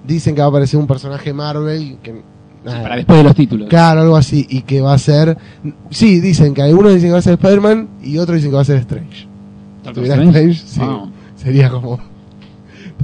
dicen 0.05 0.35
que 0.35 0.41
va 0.41 0.47
a 0.47 0.49
aparecer 0.49 0.79
un 0.79 0.87
personaje 0.87 1.33
Marvel 1.33 1.97
que 2.03 2.11
Sí, 2.67 2.71
para 2.81 2.95
después 2.95 3.19
de 3.19 3.23
los 3.23 3.35
títulos. 3.35 3.69
Claro, 3.69 4.01
algo 4.01 4.15
así, 4.17 4.43
y 4.49 4.63
que 4.63 4.81
va 4.81 4.93
a 4.93 4.97
ser... 4.97 5.37
Sí, 5.91 6.19
dicen 6.19 6.55
que 6.55 6.63
algunos 6.63 6.95
dicen 6.95 7.09
que 7.09 7.13
va 7.13 7.19
a 7.19 7.21
ser 7.21 7.33
Spider-Man 7.33 7.87
y 8.03 8.17
otros 8.17 8.37
dicen 8.37 8.49
que 8.49 8.55
va 8.55 8.61
a 8.63 8.65
ser 8.65 8.77
Strange. 8.77 9.27
Doctor 9.83 9.93
¿Tuviera 9.93 10.15
Strange? 10.15 10.49
Strange? 10.51 10.63
Sí. 10.65 10.79
Wow. 10.79 11.09
Sería 11.35 11.69
como... 11.69 11.99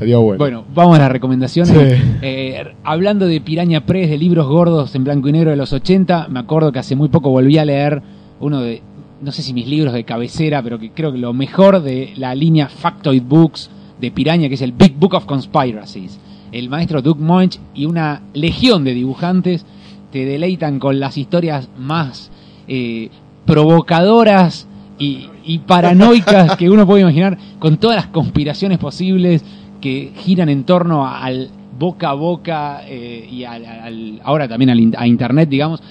Bueno. 0.02 0.38
Bueno, 0.38 0.66
vamos 0.74 0.98
a 0.98 1.02
las 1.02 1.12
recomendaciones. 1.12 1.72
Sí. 1.72 2.04
Eh, 2.22 2.64
hablando 2.84 3.28
de 3.28 3.40
Piraña 3.40 3.86
Press, 3.86 4.10
de 4.10 4.18
libros 4.18 4.48
gordos 4.48 4.96
en 4.96 5.04
blanco 5.04 5.30
y 5.30 5.32
negro 5.32 5.52
de 5.52 5.58
los 5.58 5.74
80, 5.74 6.28
me 6.30 6.40
acuerdo 6.40 6.72
que 6.72 6.80
hace 6.80 6.96
muy 6.96 7.10
poco 7.10 7.30
volví 7.30 7.58
a 7.58 7.66
leer 7.66 8.02
uno 8.40 8.62
de, 8.62 8.82
no 9.22 9.32
sé 9.32 9.44
si 9.44 9.54
mis 9.54 9.68
libros 9.68 9.94
de 9.94 10.04
cabecera, 10.04 10.64
pero 10.64 10.80
que 10.80 10.92
creo 10.92 11.12
que 11.12 11.20
lo 11.20 11.34
mejor 11.34 11.82
de 11.82 12.14
la 12.18 12.34
línea 12.34 12.68
Factoid 12.68 13.22
Books 13.22 13.70
de 14.00 14.12
Piraña, 14.12 14.50
que 14.50 14.56
es 14.56 14.62
el 14.62 14.72
Big 14.72 14.96
Book 14.96 15.14
of 15.14 15.26
Conspiracies. 15.26 16.20
El 16.52 16.68
maestro 16.70 17.02
Doug 17.02 17.20
Moench 17.20 17.60
y 17.74 17.86
una 17.86 18.24
legión 18.34 18.84
de 18.84 18.94
dibujantes 18.94 19.66
te 20.12 20.26
deleitan 20.26 20.80
con 20.80 21.00
las 21.00 21.18
historias 21.18 21.70
más 21.78 22.32
eh, 22.68 23.10
provocadoras 23.46 24.68
y, 24.98 25.30
y 25.46 25.60
paranoicas 25.60 26.58
que 26.58 26.70
uno 26.70 26.86
puede 26.86 27.02
imaginar, 27.02 27.38
con 27.60 27.78
todas 27.78 27.96
las 27.96 28.08
conspiraciones 28.08 28.80
posibles, 28.80 29.44
que 29.82 30.12
giran 30.16 30.48
en 30.50 30.64
torno 30.64 31.06
al 31.08 31.50
boca 31.78 32.12
a 32.12 32.14
boca 32.14 32.82
eh, 32.88 33.28
y 33.30 33.44
al, 33.44 33.66
al- 33.66 34.22
ahora 34.24 34.48
también 34.48 34.70
al 34.70 34.94
a 34.98 35.08
internet, 35.08 35.50
digamos, 35.50 35.82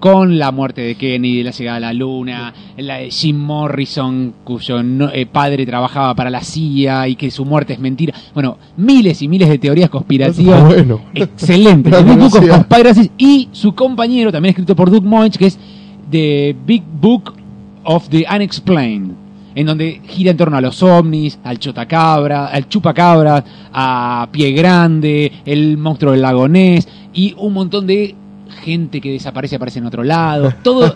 con 0.00 0.38
la 0.38 0.52
muerte 0.52 0.80
de 0.82 0.94
Kennedy, 0.96 1.42
la 1.42 1.50
llegada 1.50 1.76
a 1.78 1.80
la 1.80 1.92
luna, 1.92 2.52
la 2.76 2.96
de 2.98 3.10
Jim 3.10 3.36
Morrison, 3.36 4.34
cuyo 4.44 4.82
no- 4.82 5.10
eh, 5.12 5.26
padre 5.26 5.64
trabajaba 5.64 6.14
para 6.14 6.28
la 6.30 6.42
CIA 6.42 7.08
y 7.08 7.16
que 7.16 7.30
su 7.30 7.44
muerte 7.44 7.72
es 7.72 7.78
mentira. 7.80 8.14
Bueno, 8.34 8.58
miles 8.76 9.22
y 9.22 9.28
miles 9.28 9.48
de 9.48 9.58
teorías 9.58 9.90
conspirativas. 9.90 10.56
Está 10.58 10.68
bueno. 10.68 11.00
Excelente. 11.14 11.90
Conspiracies 12.48 13.10
y 13.16 13.48
su 13.52 13.74
compañero, 13.74 14.30
también 14.30 14.50
escrito 14.50 14.76
por 14.76 14.90
Doug 14.90 15.04
Moench, 15.04 15.36
que 15.36 15.46
es 15.46 15.58
The 16.10 16.54
Big 16.66 16.82
Book 17.00 17.32
of 17.84 18.08
the 18.10 18.24
Unexplained, 18.32 19.12
en 19.58 19.66
donde 19.66 20.00
gira 20.06 20.30
en 20.30 20.36
torno 20.36 20.56
a 20.56 20.60
los 20.60 20.80
ovnis, 20.84 21.40
al 21.42 21.58
chotacabra, 21.58 22.46
al 22.46 22.68
chupacabra, 22.68 23.44
a 23.72 24.28
Pie 24.30 24.52
Grande, 24.52 25.32
el 25.44 25.76
monstruo 25.76 26.12
del 26.12 26.22
lago 26.22 26.46
Ness 26.46 26.86
y 27.12 27.34
un 27.36 27.54
montón 27.54 27.84
de 27.84 28.14
gente 28.62 29.00
que 29.00 29.10
desaparece 29.10 29.56
aparece 29.56 29.80
en 29.80 29.86
otro 29.86 30.04
lado. 30.04 30.54
Todo, 30.62 30.94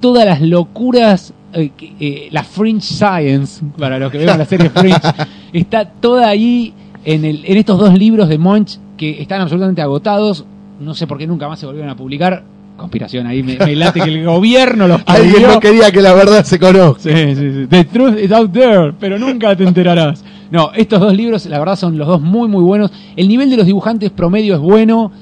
todas 0.00 0.24
las 0.24 0.40
locuras, 0.40 1.34
eh, 1.52 1.70
eh, 2.00 2.28
la 2.30 2.44
Fringe 2.44 2.80
Science, 2.80 3.62
para 3.76 3.98
los 3.98 4.10
que 4.10 4.16
vean 4.16 4.38
la 4.38 4.46
serie 4.46 4.70
Fringe, 4.70 4.98
está 5.52 5.84
toda 5.84 6.30
ahí 6.30 6.72
en, 7.04 7.26
el, 7.26 7.44
en 7.44 7.58
estos 7.58 7.78
dos 7.78 7.92
libros 7.92 8.30
de 8.30 8.38
Monch 8.38 8.78
que 8.96 9.20
están 9.20 9.42
absolutamente 9.42 9.82
agotados. 9.82 10.46
No 10.80 10.94
sé 10.94 11.06
por 11.06 11.18
qué 11.18 11.26
nunca 11.26 11.46
más 11.46 11.58
se 11.58 11.66
volvieron 11.66 11.90
a 11.90 11.96
publicar. 11.96 12.42
Conspiración 12.78 13.26
ahí, 13.26 13.42
me, 13.42 13.58
me 13.58 13.76
late 13.76 14.00
que 14.00 14.08
el 14.08 14.24
gobierno 14.24 14.86
los 14.88 15.02
Alguien 15.06 15.32
prohibió. 15.32 15.54
no 15.54 15.60
quería 15.60 15.90
que 15.92 16.00
la 16.00 16.14
verdad 16.14 16.44
se 16.44 16.58
conozca. 16.58 17.02
Sí, 17.02 17.34
sí, 17.34 17.52
sí. 17.52 17.66
The 17.68 17.84
truth 17.84 18.16
is 18.18 18.32
out 18.32 18.50
there, 18.52 18.92
pero 18.98 19.18
nunca 19.18 19.54
te 19.54 19.64
enterarás. 19.64 20.24
No, 20.50 20.70
estos 20.74 20.98
dos 21.00 21.12
libros, 21.14 21.44
la 21.46 21.58
verdad, 21.58 21.76
son 21.76 21.98
los 21.98 22.06
dos 22.08 22.22
muy, 22.22 22.48
muy 22.48 22.62
buenos. 22.62 22.90
El 23.16 23.28
nivel 23.28 23.50
de 23.50 23.56
los 23.58 23.66
dibujantes 23.66 24.10
promedio 24.12 24.54
es 24.54 24.60
bueno, 24.60 25.12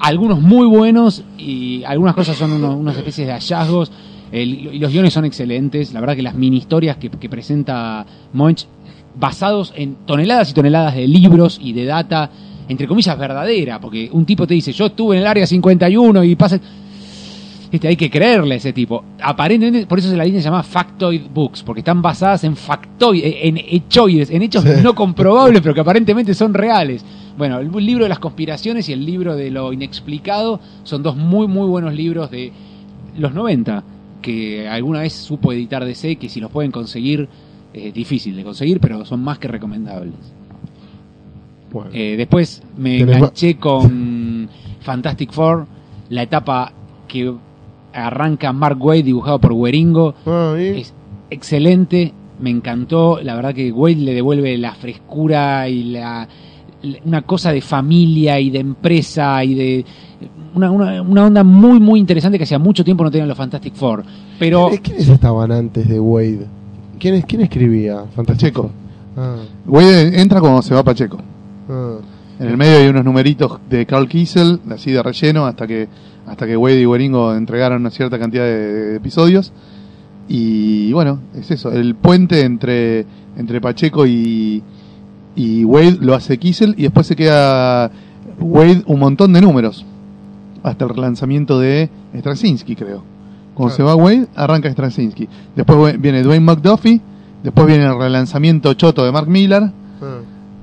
algunos 0.00 0.42
muy 0.42 0.66
buenos 0.66 1.22
y 1.38 1.82
algunas 1.84 2.14
cosas 2.14 2.36
son 2.36 2.52
unos- 2.52 2.74
unas 2.74 2.96
especies 2.96 3.26
de 3.28 3.32
hallazgos. 3.32 3.90
El- 4.32 4.74
y 4.74 4.78
los 4.80 4.90
guiones 4.92 5.14
son 5.14 5.24
excelentes. 5.24 5.94
La 5.94 6.00
verdad 6.00 6.16
que 6.16 6.22
las 6.22 6.34
mini 6.34 6.56
historias 6.58 6.96
que, 6.98 7.08
que 7.08 7.28
presenta 7.30 8.04
Monch, 8.34 8.66
basados 9.18 9.72
en 9.76 9.94
toneladas 10.04 10.50
y 10.50 10.54
toneladas 10.54 10.94
de 10.96 11.06
libros 11.08 11.58
y 11.62 11.72
de 11.72 11.84
data, 11.86 12.28
entre 12.68 12.86
comillas, 12.88 13.16
verdadera, 13.16 13.80
porque 13.80 14.10
un 14.12 14.26
tipo 14.26 14.46
te 14.46 14.54
dice, 14.54 14.72
yo 14.72 14.86
estuve 14.86 15.14
en 15.16 15.22
el 15.22 15.28
área 15.28 15.46
51 15.46 16.24
y 16.24 16.34
pasa... 16.34 16.58
Hay 17.84 17.96
que 17.96 18.10
creerle 18.10 18.54
a 18.54 18.56
ese 18.58 18.72
tipo. 18.72 19.04
Aparentemente, 19.22 19.86
por 19.86 19.98
eso 19.98 20.14
la 20.14 20.24
línea 20.24 20.40
se 20.40 20.46
llama 20.46 20.62
Factoid 20.62 21.22
Books, 21.32 21.62
porque 21.62 21.80
están 21.80 22.02
basadas 22.02 22.44
en 22.44 22.56
factoides, 22.56 23.34
en 23.42 23.58
hechoides, 23.58 24.30
en 24.30 24.42
hechos 24.42 24.64
no 24.82 24.94
comprobables, 24.94 25.60
pero 25.62 25.74
que 25.74 25.80
aparentemente 25.80 26.34
son 26.34 26.54
reales. 26.54 27.04
Bueno, 27.36 27.58
el 27.58 27.70
libro 27.84 28.04
de 28.04 28.08
las 28.08 28.18
conspiraciones 28.18 28.88
y 28.88 28.92
el 28.92 29.04
libro 29.04 29.36
de 29.36 29.50
lo 29.50 29.72
inexplicado 29.72 30.60
son 30.84 31.02
dos 31.02 31.16
muy, 31.16 31.46
muy 31.46 31.68
buenos 31.68 31.92
libros 31.92 32.30
de 32.30 32.52
los 33.18 33.34
90, 33.34 33.84
que 34.22 34.68
alguna 34.68 35.00
vez 35.00 35.12
supo 35.12 35.52
editar 35.52 35.84
DC, 35.84 36.16
que 36.16 36.28
si 36.28 36.40
los 36.40 36.50
pueden 36.50 36.70
conseguir, 36.70 37.28
es 37.74 37.92
difícil 37.92 38.36
de 38.36 38.44
conseguir, 38.44 38.80
pero 38.80 39.04
son 39.04 39.22
más 39.22 39.38
que 39.38 39.48
recomendables. 39.48 40.14
Bueno. 41.70 41.90
Eh, 41.92 42.14
después 42.16 42.62
me 42.76 42.98
¿Tenés 42.98 43.16
enganché 43.16 43.56
con 43.56 44.48
Fantastic 44.80 45.30
Four, 45.32 45.66
la 46.08 46.22
etapa 46.22 46.72
que 47.06 47.34
arranca 47.96 48.52
Mark 48.52 48.78
Wade 48.84 49.02
dibujado 49.02 49.38
por 49.40 49.52
Weringo. 49.52 50.14
Ah. 50.26 50.54
Es 50.58 50.92
excelente, 51.30 52.12
me 52.40 52.50
encantó. 52.50 53.18
La 53.22 53.34
verdad 53.34 53.54
que 53.54 53.72
Wade 53.72 53.96
le 53.96 54.14
devuelve 54.14 54.56
la 54.58 54.74
frescura 54.74 55.68
y 55.68 55.84
la, 55.84 56.28
la- 56.82 56.98
una 57.04 57.22
cosa 57.22 57.52
de 57.52 57.60
familia 57.60 58.38
y 58.40 58.50
de 58.50 58.58
empresa 58.60 59.42
y 59.44 59.54
de 59.54 59.84
una, 60.54 60.70
una, 60.70 61.02
una 61.02 61.26
onda 61.26 61.44
muy 61.44 61.80
muy 61.80 62.00
interesante 62.00 62.38
que 62.38 62.44
hacía 62.44 62.58
mucho 62.58 62.84
tiempo 62.84 63.04
no 63.04 63.10
tenían 63.10 63.28
los 63.28 63.36
Fantastic 63.36 63.74
Four. 63.74 64.04
Pero 64.38 64.68
¿Quiénes- 64.68 64.80
¿Quiénes 64.80 65.08
estaban 65.08 65.50
antes 65.52 65.88
de 65.88 65.98
Wade? 66.00 66.46
¿Quién, 66.98 67.14
es- 67.14 67.24
quién 67.26 67.42
escribía? 67.42 68.04
Pacheco. 68.26 68.70
Ah, 69.16 69.36
Wade 69.66 70.20
entra 70.20 70.40
cuando 70.40 70.62
se 70.62 70.74
va 70.74 70.82
Pacheco. 70.82 71.18
ah. 71.68 71.96
En 72.38 72.48
el 72.48 72.56
medio 72.56 72.78
hay 72.78 72.86
unos 72.88 73.04
numeritos 73.04 73.58
de 73.70 73.86
Carl 73.86 74.08
Kiesel, 74.08 74.60
así 74.70 74.90
de 74.92 75.02
relleno, 75.02 75.46
hasta 75.46 75.66
que 75.66 75.88
hasta 76.26 76.44
que 76.46 76.56
Wade 76.56 76.80
y 76.80 76.86
Weringo 76.86 77.34
entregaron 77.34 77.80
una 77.82 77.90
cierta 77.90 78.18
cantidad 78.18 78.42
de, 78.44 78.56
de 78.90 78.96
episodios. 78.96 79.52
Y 80.28 80.92
bueno, 80.92 81.20
es 81.36 81.50
eso, 81.52 81.70
el 81.70 81.94
puente 81.94 82.40
entre, 82.42 83.06
entre 83.36 83.60
Pacheco 83.60 84.06
y, 84.06 84.62
y 85.36 85.64
Wade 85.64 85.98
lo 86.00 86.14
hace 86.14 86.36
Kiesel 86.38 86.74
y 86.76 86.82
después 86.82 87.06
se 87.06 87.14
queda 87.14 87.90
Wade 88.40 88.82
un 88.86 88.98
montón 88.98 89.32
de 89.32 89.40
números. 89.40 89.86
Hasta 90.64 90.84
el 90.84 90.90
relanzamiento 90.90 91.60
de 91.60 91.88
Straczynski, 92.16 92.74
creo. 92.74 93.04
Cuando 93.54 93.74
Claro. 93.74 93.76
se 93.76 93.82
va 93.84 93.94
Wade, 93.94 94.26
arranca 94.34 94.70
Straczynski. 94.70 95.28
Después 95.54 96.00
viene 96.00 96.22
Dwayne 96.24 96.44
McDuffie, 96.44 97.00
después 97.44 97.66
viene 97.68 97.84
el 97.86 97.96
relanzamiento 97.96 98.74
choto 98.74 99.04
de 99.04 99.12
Mark 99.12 99.28
Millar, 99.28 99.62
ah. 100.02 100.18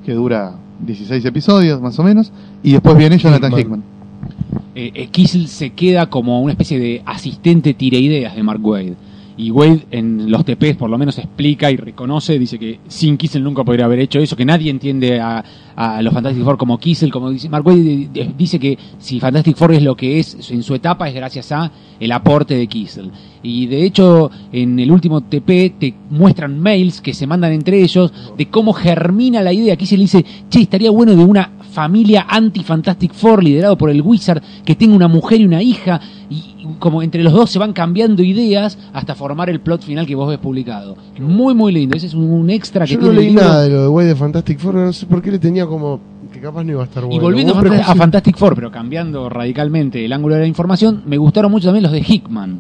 que 0.06 0.12
dura 0.14 0.56
16 0.80 1.24
episodios 1.26 1.82
más 1.82 1.98
o 2.00 2.04
menos, 2.04 2.32
y 2.64 2.74
después 2.74 2.98
viene 2.98 3.18
Jonathan 3.18 3.52
Hickman. 3.58 3.80
Hickman. 3.80 3.84
eh, 4.76 4.92
eh, 4.94 5.08
Kiesel 5.08 5.48
se 5.48 5.72
queda 5.72 6.08
como 6.08 6.42
una 6.42 6.54
especie 6.54 6.80
de 6.80 7.02
asistente 7.06 7.74
tira 7.74 7.98
ideas 7.98 8.36
de 8.36 8.44
Mark 8.44 8.66
Wade. 8.66 8.96
Y 9.36 9.50
Wade 9.50 9.86
en 9.90 10.30
los 10.30 10.46
TPs 10.46 10.76
por 10.78 10.90
lo 10.90 10.98
menos 10.98 11.18
explica 11.18 11.72
y 11.72 11.78
reconoce, 11.78 12.38
dice 12.38 12.60
que 12.60 12.80
sin 12.88 13.18
Kiesel 13.18 13.44
nunca 13.44 13.64
podría 13.64 13.86
haber 13.86 14.00
hecho 14.00 14.20
eso, 14.20 14.36
que 14.36 14.46
nadie 14.46 14.70
entiende 14.70 15.20
a, 15.20 15.44
a 15.76 16.02
los 16.02 16.14
Fantastic 16.14 16.44
Four 16.44 16.58
como 16.58 16.78
Kiesel, 16.78 17.12
como 17.12 17.30
dice 17.30 17.50
Mark 17.50 17.66
Wade 17.66 18.10
dice 18.38 18.60
que 18.60 18.78
si 19.00 19.20
Fantastic 19.20 19.56
Four 19.58 19.74
es 19.74 19.84
lo 19.84 19.96
que 19.96 20.20
es 20.20 20.52
en 20.52 20.64
su 20.64 20.76
etapa 20.76 21.08
es 21.08 21.16
gracias 21.16 21.52
a 21.52 21.72
el 22.00 22.12
aporte 22.12 22.56
de 22.56 22.68
Kiesel. 22.68 23.12
Y 23.42 23.66
de 23.68 23.84
hecho 23.84 24.32
en 24.52 24.80
el 24.80 24.92
último 24.92 25.22
TP 25.22 25.76
te 25.80 25.94
muestran 26.10 26.60
mails 26.60 27.02
que 27.02 27.14
se 27.14 27.28
mandan 27.28 27.52
entre 27.52 27.82
ellos 27.82 28.14
de 28.38 28.50
cómo 28.50 28.74
germina 28.74 29.42
la 29.42 29.54
idea. 29.54 29.76
Kiesel 29.76 30.00
dice, 30.00 30.26
che, 30.50 30.62
estaría 30.62 30.92
bueno 30.92 31.16
de 31.16 31.24
una 31.24 31.52
familia 31.74 32.28
anti-Fantastic 32.30 33.14
Four 33.14 33.44
liderado 33.44 33.78
por 33.78 33.90
el 33.90 34.02
Wizard 34.02 34.42
que 34.64 34.76
tenga 34.76 34.96
una 34.96 35.08
mujer 35.08 35.42
y 35.42 35.46
una 35.46 35.62
hija 35.62 36.00
y 36.30 36.54
como 36.80 37.02
entre 37.02 37.24
los 37.24 37.34
dos 37.34 37.50
se 37.50 37.60
van 37.60 37.74
cambiando 37.74 38.24
ideas 38.24 38.78
hasta 38.94 39.16
formar 39.16 39.50
el 39.50 39.60
plot 39.60 39.84
final 39.84 40.06
que 40.06 40.16
vos 40.16 40.30
ves 40.30 40.38
publicado. 40.38 40.96
Muy 41.20 41.54
muy 41.54 41.74
lindo, 41.74 41.98
ese 41.98 42.08
es 42.08 42.14
un, 42.14 42.50
extra 42.50 42.86
que 42.86 42.94
Yo 42.94 43.02
no 43.02 43.10
el 43.10 43.16
leí 43.16 43.28
libro. 43.30 43.44
nada 43.44 43.64
de 43.64 43.70
lo 43.70 43.82
de 43.82 43.88
Wade 43.88 44.08
de 44.10 44.16
Fantastic 44.16 44.60
Four, 44.60 44.76
no 44.76 44.94
sé 44.94 45.06
por 45.06 45.22
qué 45.22 45.32
le 45.32 45.40
tenía 45.40 45.63
como 45.68 46.00
que 46.32 46.40
capaz 46.40 46.64
no 46.64 46.72
iba 46.72 46.82
a 46.82 46.86
estar 46.86 47.04
bueno. 47.04 47.16
Y 47.16 47.20
volviendo 47.20 47.54
a, 47.54 47.96
Fantastic 47.96 48.38
Four, 48.38 48.56
pero 48.56 48.72
cambiando 48.72 49.30
radicalmente 49.30 50.04
el 50.06 50.14
ángulo 50.14 50.36
de 50.36 50.42
la 50.42 50.48
información, 50.48 51.04
me 51.06 51.18
gustaron 51.18 51.52
mucho 51.52 51.68
también 51.68 51.84
los 51.84 51.92
de 51.92 52.00
Hickman. 52.08 52.60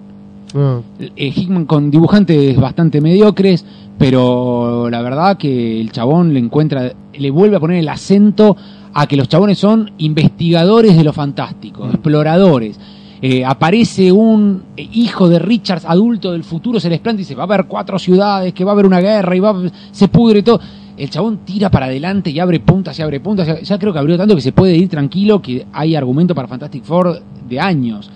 Ah, 0.55 0.79
Eh, 0.99 1.33
Hickman 1.35 1.65
con 1.65 1.89
dibujantes 1.89 2.55
bastante 2.59 3.01
mediocres, 3.01 3.65
pero 3.97 4.89
la 4.89 5.01
verdad 5.01 5.37
que 5.37 5.79
el 5.81 5.91
chabón 5.91 6.33
le 6.33 6.39
encuentra, 6.39 6.91
le 7.13 7.31
vuelve 7.31 7.55
a 7.55 7.59
poner 7.59 7.77
el 7.77 7.89
acento 7.89 8.55
a 8.93 9.07
que 9.07 9.15
los 9.17 9.27
chabones 9.27 9.57
son 9.57 9.91
investigadores 9.97 10.95
de 10.95 11.03
lo 11.03 11.13
fantástico, 11.13 11.87
exploradores. 11.87 12.79
Eh, 13.21 13.45
aparece 13.45 14.11
un 14.11 14.63
eh, 14.75 14.87
hijo 14.91 15.29
de 15.29 15.39
Richards 15.39 15.85
adulto 15.85 16.33
del 16.33 16.43
futuro, 16.43 16.79
se 16.79 16.89
les 16.89 16.99
planta 16.99 17.21
y 17.21 17.23
dice, 17.23 17.35
va 17.35 17.43
a 17.43 17.45
haber 17.45 17.65
cuatro 17.65 17.97
ciudades, 17.97 18.53
que 18.53 18.65
va 18.65 18.71
a 18.71 18.73
haber 18.73 18.85
una 18.85 18.99
guerra 18.99 19.35
y 19.35 19.39
va, 19.39 19.51
a- 19.51 19.71
se 19.91 20.09
pudre 20.09 20.43
todo. 20.43 20.59
El 20.97 21.09
chabón 21.09 21.39
tira 21.45 21.71
para 21.71 21.87
adelante 21.87 22.29
y 22.29 22.39
abre 22.39 22.59
puntas 22.59 22.97
y 22.99 23.01
abre 23.01 23.19
puntas. 23.19 23.61
Ya, 23.63 23.79
creo 23.79 23.91
que 23.93 23.99
abrió 23.99 24.17
tanto 24.17 24.35
que 24.35 24.41
se 24.41 24.51
puede 24.51 24.75
ir 24.75 24.89
tranquilo, 24.89 25.41
que 25.41 25.65
hay 25.73 25.95
argumento 25.95 26.35
para 26.35 26.47
Fantastic 26.47 26.83
Four 26.83 27.21
de 27.49 27.59
años. 27.59 28.11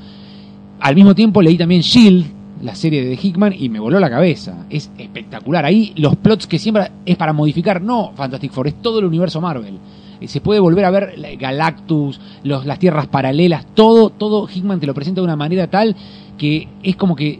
Al 0.80 0.94
mismo 0.96 1.16
tiempo 1.16 1.42
leí 1.42 1.58
también 1.58 1.82
Shield, 1.82 2.26
la 2.62 2.76
serie 2.76 3.04
de 3.04 3.18
Hickman, 3.22 3.54
y 3.58 3.70
me 3.70 3.80
voló 3.80 4.00
la 4.00 4.10
cabeza. 4.12 4.66
Es 4.70 4.92
espectacular. 4.98 5.66
Ahí 5.66 5.92
los 5.96 6.16
plots 6.18 6.46
que 6.46 6.60
siempre 6.60 6.92
es 7.06 7.16
para 7.18 7.34
modificar, 7.34 7.82
no 7.82 8.12
Fantastic 8.16 8.52
Four, 8.52 8.68
es 8.68 8.82
todo 8.82 9.00
el 9.00 9.06
universo 9.06 9.42
Marvel. 9.42 9.80
Eh, 10.22 10.28
Se 10.28 10.40
puede 10.42 10.60
volver 10.60 10.86
a 10.86 10.92
ver 10.92 11.14
la- 11.18 11.34
Galactus, 11.36 12.20
las 12.44 12.78
tierras 12.80 13.08
paralelas, 13.08 13.66
todo, 13.74 14.10
todo 14.12 14.48
Hickman 14.48 14.80
te 14.80 14.86
lo 14.88 14.94
presenta 14.94 15.22
de 15.22 15.26
una 15.26 15.36
manera 15.36 15.68
tal 15.68 15.96
que 16.38 16.68
es 16.84 16.96
como 16.96 17.16
que 17.16 17.40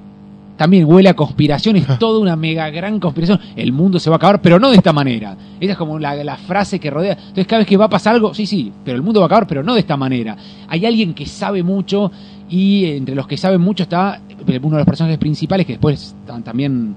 también 0.58 0.86
huele 0.86 1.08
a 1.10 1.16
conspiración, 1.16 1.76
es 1.78 1.86
toda 2.00 2.20
una 2.20 2.36
mega 2.36 2.70
gran 2.70 3.00
conspiración. 3.00 3.40
El 3.56 3.72
mundo 3.72 4.00
se 4.00 4.10
va 4.10 4.16
a 4.16 4.18
acabar, 4.18 4.42
pero 4.42 4.60
no 4.60 4.70
de 4.72 4.78
esta 4.78 4.92
manera. 4.92 5.38
Esa 5.60 5.72
es 5.74 5.78
como 5.78 6.00
la, 6.00 6.16
la 6.24 6.36
frase 6.36 6.80
que 6.80 6.90
rodea. 6.90 7.14
Entonces, 7.14 7.46
cada 7.48 7.60
vez 7.60 7.68
que 7.68 7.78
va 7.78 7.86
a 7.86 7.90
pasar 7.90 8.16
algo, 8.16 8.34
sí, 8.34 8.46
sí, 8.46 8.72
pero 8.84 8.96
el 8.98 9.04
mundo 9.04 9.20
va 9.20 9.26
a 9.26 9.28
acabar, 9.28 9.48
pero 9.48 9.64
no 9.64 9.74
de 9.76 9.80
esta 9.82 9.96
manera. 9.96 10.36
Hay 10.68 10.86
alguien 10.86 11.14
que 11.14 11.26
sabe 11.26 11.62
mucho 11.64 12.12
y 12.50 12.86
entre 12.86 13.14
los 13.16 13.28
que 13.28 13.38
saben 13.38 13.62
mucho 13.62 13.84
está 13.84 14.20
eh, 14.48 14.60
uno 14.62 14.78
de 14.78 14.82
los 14.82 14.86
personajes 14.86 15.18
principales 15.20 15.66
que 15.66 15.74
después 15.74 16.16
ta- 16.26 16.42
también 16.42 16.96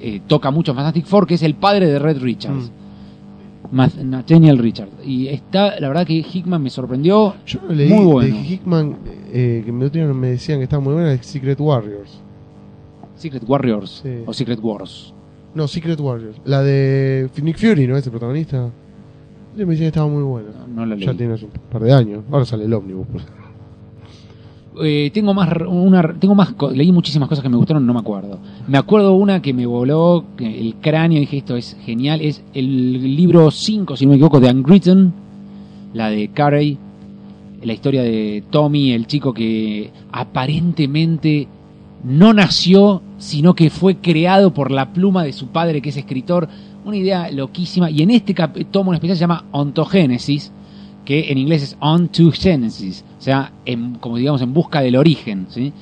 eh, 0.00 0.20
toca 0.26 0.50
mucho 0.50 0.70
en 0.72 0.76
Fantastic 0.76 1.06
Four, 1.06 1.26
que 1.26 1.34
es 1.34 1.42
el 1.42 1.54
padre 1.54 1.86
de 1.86 1.98
Red 1.98 2.18
Richards. 2.22 2.70
Math- 3.72 3.96
Nathaniel 4.02 4.58
Richards. 4.58 4.92
Y 5.06 5.28
está, 5.28 5.78
la 5.80 5.88
verdad 5.88 6.06
que 6.06 6.14
Hickman 6.14 6.62
me 6.62 6.70
sorprendió. 6.70 7.34
yo 7.46 7.60
no 7.68 7.74
leí 7.74 7.88
Muy 7.92 8.04
bueno. 8.04 8.34
de 8.36 8.42
Hickman, 8.42 8.96
eh, 9.32 9.62
que 9.64 9.72
me 9.72 10.28
decían 10.28 10.58
que 10.58 10.64
estaba 10.64 10.82
muy 10.82 10.94
buena, 10.94 11.12
es 11.12 11.26
Secret 11.26 11.58
Warriors. 11.60 12.20
Secret 13.20 13.42
Warriors 13.46 14.00
Sí. 14.02 14.10
o 14.26 14.32
Secret 14.32 14.58
Wars. 14.62 15.14
No, 15.54 15.66
Secret 15.68 15.98
Warriors. 16.00 16.36
La 16.44 16.62
de 16.62 17.28
Nick 17.42 17.58
Fury, 17.58 17.86
¿no 17.86 17.96
es 17.96 18.04
el 18.06 18.10
protagonista? 18.10 18.70
Sí, 19.56 19.64
me 19.64 19.72
decían 19.72 19.78
que 19.78 19.86
estaba 19.88 20.06
muy 20.08 20.22
bueno. 20.22 20.48
No 20.74 20.86
la 20.86 20.94
leí. 20.94 21.04
Ya 21.06 21.14
tienes 21.14 21.42
un 21.42 21.50
par 21.70 21.82
de 21.82 21.92
años. 21.92 22.22
Ahora 22.30 22.44
sale 22.44 22.64
el 22.64 22.72
ómnibus. 22.72 23.06
Eh, 24.82 25.10
tengo 25.12 25.34
más 25.34 25.50
una 25.68 26.14
tengo 26.18 26.34
más 26.36 26.54
leí 26.72 26.92
muchísimas 26.92 27.28
cosas 27.28 27.42
que 27.42 27.48
me 27.48 27.56
gustaron 27.56 27.84
no 27.84 27.92
me 27.92 27.98
acuerdo 27.98 28.38
me 28.68 28.78
acuerdo 28.78 29.14
una 29.14 29.42
que 29.42 29.52
me 29.52 29.66
voló 29.66 30.24
el 30.38 30.76
cráneo 30.80 31.18
dije 31.18 31.38
esto 31.38 31.56
es 31.56 31.76
genial 31.84 32.20
es 32.20 32.42
el 32.54 33.16
libro 33.16 33.50
5 33.50 33.96
si 33.96 34.06
no 34.06 34.10
me 34.10 34.14
equivoco 34.14 34.38
de 34.38 34.48
Unwritten 34.48 35.12
la 35.92 36.08
de 36.08 36.28
Carey 36.28 36.78
la 37.64 37.72
historia 37.72 38.02
de 38.04 38.44
Tommy 38.48 38.92
el 38.92 39.08
chico 39.08 39.34
que 39.34 39.90
aparentemente 40.12 41.48
no 42.04 42.32
nació 42.32 43.02
sino 43.18 43.54
que 43.54 43.68
fue 43.70 43.96
creado 43.96 44.54
por 44.54 44.70
la 44.70 44.92
pluma 44.92 45.22
de 45.24 45.32
su 45.32 45.48
padre 45.48 45.82
que 45.82 45.90
es 45.90 45.96
escritor 45.96 46.48
una 46.84 46.96
idea 46.96 47.30
loquísima 47.30 47.90
y 47.90 48.02
en 48.02 48.10
este 48.10 48.34
tomo 48.70 48.92
en 48.92 48.94
especial 48.96 49.16
se 49.16 49.20
llama 49.20 49.44
Ontogénesis 49.50 50.50
que 51.04 51.30
en 51.32 51.38
inglés 51.38 51.62
es 51.62 51.76
on 51.80 52.08
to 52.08 52.30
Genesis, 52.30 53.04
o 53.18 53.22
sea, 53.22 53.52
en- 53.64 53.94
como 53.96 54.16
digamos 54.18 54.42
en 54.42 54.52
busca 54.54 54.80
del 54.80 54.96
origen, 54.96 55.46
¿sí? 55.48 55.72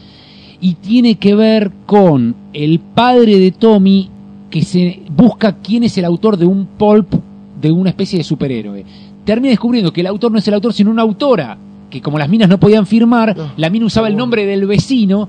Y 0.61 0.75
tiene 0.75 1.17
que 1.17 1.35
ver 1.35 1.71
con 1.87 2.35
el 2.53 2.79
padre 2.81 3.39
de 3.39 3.51
Tommy 3.51 4.09
que 4.49 4.63
se 4.63 5.03
busca 5.15 5.57
quién 5.57 5.83
es 5.85 5.99
el 5.99 6.05
autor 6.05 6.37
de 6.37 6.47
un 6.47 6.67
pulp 6.67 7.13
de 7.61 7.71
una 7.73 7.91
especie 7.91 8.17
de 8.19 8.25
superhéroe. 8.25 8.85
Termina 9.25 9.51
descubriendo 9.51 9.93
que 9.93 10.01
el 10.01 10.07
autor 10.07 10.33
no 10.33 10.39
es 10.39 10.49
el 10.49 10.55
autor, 10.55 10.73
sino 10.73 10.91
una 10.91 11.03
autora, 11.03 11.59
que 11.91 12.01
como 12.01 12.19
las 12.19 12.29
minas 12.29 12.49
no 12.49 12.59
podían 12.59 12.87
firmar, 12.87 13.37
No. 13.37 13.53
la 13.57 13.69
mina 13.71 13.87
usaba 13.87 14.09
el 14.09 14.17
nombre 14.17 14.47
del 14.47 14.67
vecino. 14.67 15.29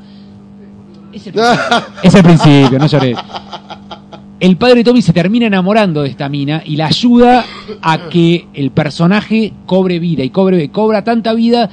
Es 1.14 2.16
el 2.16 2.24
principio, 2.24 2.80
no 2.80 2.88
llores. 2.88 3.18
El 4.40 4.56
padre 4.56 4.76
de 4.76 4.84
Tommy 4.86 5.02
se 5.02 5.12
termina 5.12 5.48
enamorando 5.48 6.02
de 6.02 6.10
esta 6.10 6.30
mina 6.30 6.62
y 6.66 6.78
la 6.78 6.88
ayuda 6.88 7.44
a 7.82 8.10
que 8.10 8.48
el 8.54 8.72
personaje 8.72 9.52
cobre 9.66 10.00
vida 10.00 10.24
y 10.24 10.30
cobra 10.30 11.04
tanta 11.04 11.34
vida 11.34 11.70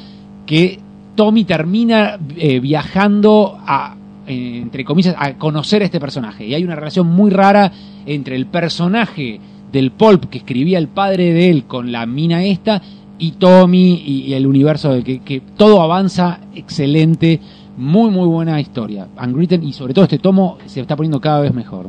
que 0.46 0.80
Tommy 1.14 1.44
termina 1.44 2.18
eh, 2.36 2.58
viajando 2.58 3.58
a 3.64 3.96
eh, 4.26 4.58
entre 4.60 4.84
comillas 4.84 5.14
a 5.16 5.34
conocer 5.34 5.82
a 5.82 5.84
este 5.84 6.00
personaje 6.00 6.44
y 6.44 6.54
hay 6.54 6.64
una 6.64 6.74
relación 6.74 7.06
muy 7.06 7.30
rara 7.30 7.70
entre 8.06 8.34
el 8.34 8.46
personaje 8.46 9.40
del 9.70 9.92
pulp 9.92 10.24
que 10.24 10.38
escribía 10.38 10.78
el 10.78 10.88
padre 10.88 11.32
de 11.32 11.48
él 11.48 11.64
con 11.66 11.92
la 11.92 12.06
mina 12.06 12.42
esta 12.44 12.82
y 13.18 13.32
Tommy 13.32 14.02
y, 14.04 14.34
el 14.34 14.48
universo 14.48 14.94
de 14.94 15.20
que 15.20 15.40
todo 15.56 15.80
avanza 15.80 16.40
excelente 16.56 17.40
muy 17.77 18.11
muy 18.11 18.27
buena 18.27 18.61
historia 18.61 19.07
Unwritten 19.23 19.62
y 19.62 19.73
sobre 19.73 19.93
todo 19.94 20.05
este 20.05 20.19
tomo 20.19 20.59
se 20.66 20.81
está 20.81 20.97
poniendo 20.97 21.20
cada 21.20 21.40
vez 21.40 21.53
mejor 21.55 21.89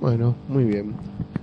Bueno, 0.00 0.34
muy 0.48 0.64
bien. 0.64 0.92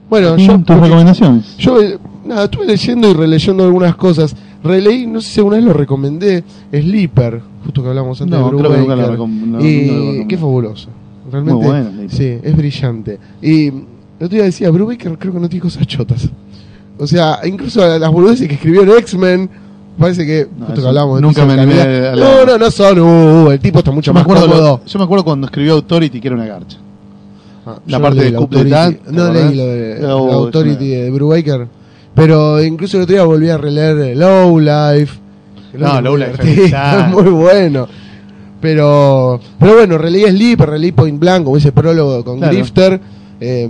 Bueno, 0.10 0.36
¿Y 0.38 0.46
yo, 0.46 0.60
tus 0.60 0.76
recomendaciones? 0.78 1.58
yo 1.58 1.82
eh, 1.82 1.98
nada, 2.26 2.44
estuve 2.46 2.66
leyendo 2.66 3.10
y 3.10 3.14
releyendo 3.14 3.64
algunas 3.64 3.96
cosas. 3.96 4.36
Releí, 4.64 5.08
no 5.08 5.22
sé 5.22 5.30
si 5.32 5.40
alguna 5.40 5.56
vez 5.58 5.66
lo 5.66 5.74
recomendé, 5.74 6.44
Sleeper, 6.72 7.42
justo 7.64 7.82
que 7.82 7.90
hablamos 7.90 8.22
antes 8.22 8.38
No, 8.38 8.46
de 8.52 8.58
creo 8.58 8.72
que 8.72 8.78
nunca 8.78 8.96
Brubaker. 8.96 9.18
lo 9.18 9.26
recom- 9.26 9.46
no, 9.46 9.66
y 9.66 10.28
qué 10.28 10.38
fabuloso. 10.38 10.90
Realmente, 11.32 11.56
Muy 11.56 11.66
bueno, 11.66 11.92
sí, 12.10 12.26
es 12.44 12.56
brillante. 12.58 13.20
Y 13.42 13.68
el 13.68 13.74
otro 14.20 14.30
día 14.30 14.44
decía, 14.44 14.70
Brubaker 14.70 15.18
creo 15.18 15.34
que 15.34 15.40
no 15.40 15.48
tiene 15.50 15.62
cosas 15.64 15.88
chotas. 15.88 16.30
O 17.00 17.08
sea, 17.08 17.40
incluso 17.46 17.80
las 17.98 18.12
boludeces 18.12 18.48
que 18.48 18.56
escribió 18.56 18.84
en 18.84 18.90
X-Men, 19.00 19.50
parece 20.00 20.26
que, 20.26 20.48
No, 20.58 20.66
justo 20.68 20.82
que 20.82 20.88
hablamos 20.88 21.22
nunca 21.22 21.46
me 21.46 21.54
animé 21.54 21.82
a 21.82 22.12
No, 22.12 22.16
leer. 22.16 22.48
no, 22.48 22.58
no 22.58 22.72
son, 22.72 23.00
uh, 23.00 23.52
el 23.52 23.60
tipo 23.60 23.80
está 23.80 23.92
mucho 23.92 24.08
Yo 24.12 24.14
me, 24.14 24.20
más 24.20 24.24
acuerdo 24.24 24.82
yo 24.86 25.00
me 25.00 25.06
acuerdo 25.06 25.24
cuando 25.24 25.48
escribió 25.48 25.74
Authority 25.74 26.20
que 26.22 26.28
era 26.28 26.36
una 26.36 26.46
garcha. 26.46 26.78
Ah, 27.66 27.78
La 27.88 28.00
parte 28.00 28.20
leí 28.22 28.26
de 28.26 28.32
la 28.32 28.38
Coup 28.40 28.46
Authority. 28.48 28.70
d'Etat, 28.70 28.94
¿te 29.06 29.12
No 29.12 29.34
leí 29.34 29.56
lo 29.56 29.66
de 29.66 30.00
la 30.02 30.10
Authority 30.12 30.88
de 30.88 31.12
Brubaker. 31.12 31.68
Pero 32.16 32.62
incluso 32.64 32.98
el 32.98 33.04
otro 33.04 33.14
día 33.16 33.24
volví 33.24 33.50
a 33.50 33.58
releer 33.58 34.18
Low 34.18 34.60
Life. 34.60 35.20
No, 35.78 36.02
Low 36.02 36.18
Life 36.18 36.66
es 36.66 37.08
muy 37.10 37.24
bueno. 37.30 37.88
Pero, 38.60 39.40
pero 39.60 39.74
bueno, 39.76 39.98
releí 39.98 40.24
Sleep, 40.30 40.60
releí 40.62 40.92
Point 40.92 41.20
Blank, 41.20 41.46
como 41.46 41.58
ese 41.58 41.72
prólogo 41.72 42.24
con 42.24 42.38
Claro. 42.40 42.54
Grifter. 42.54 43.00
eh, 43.40 43.70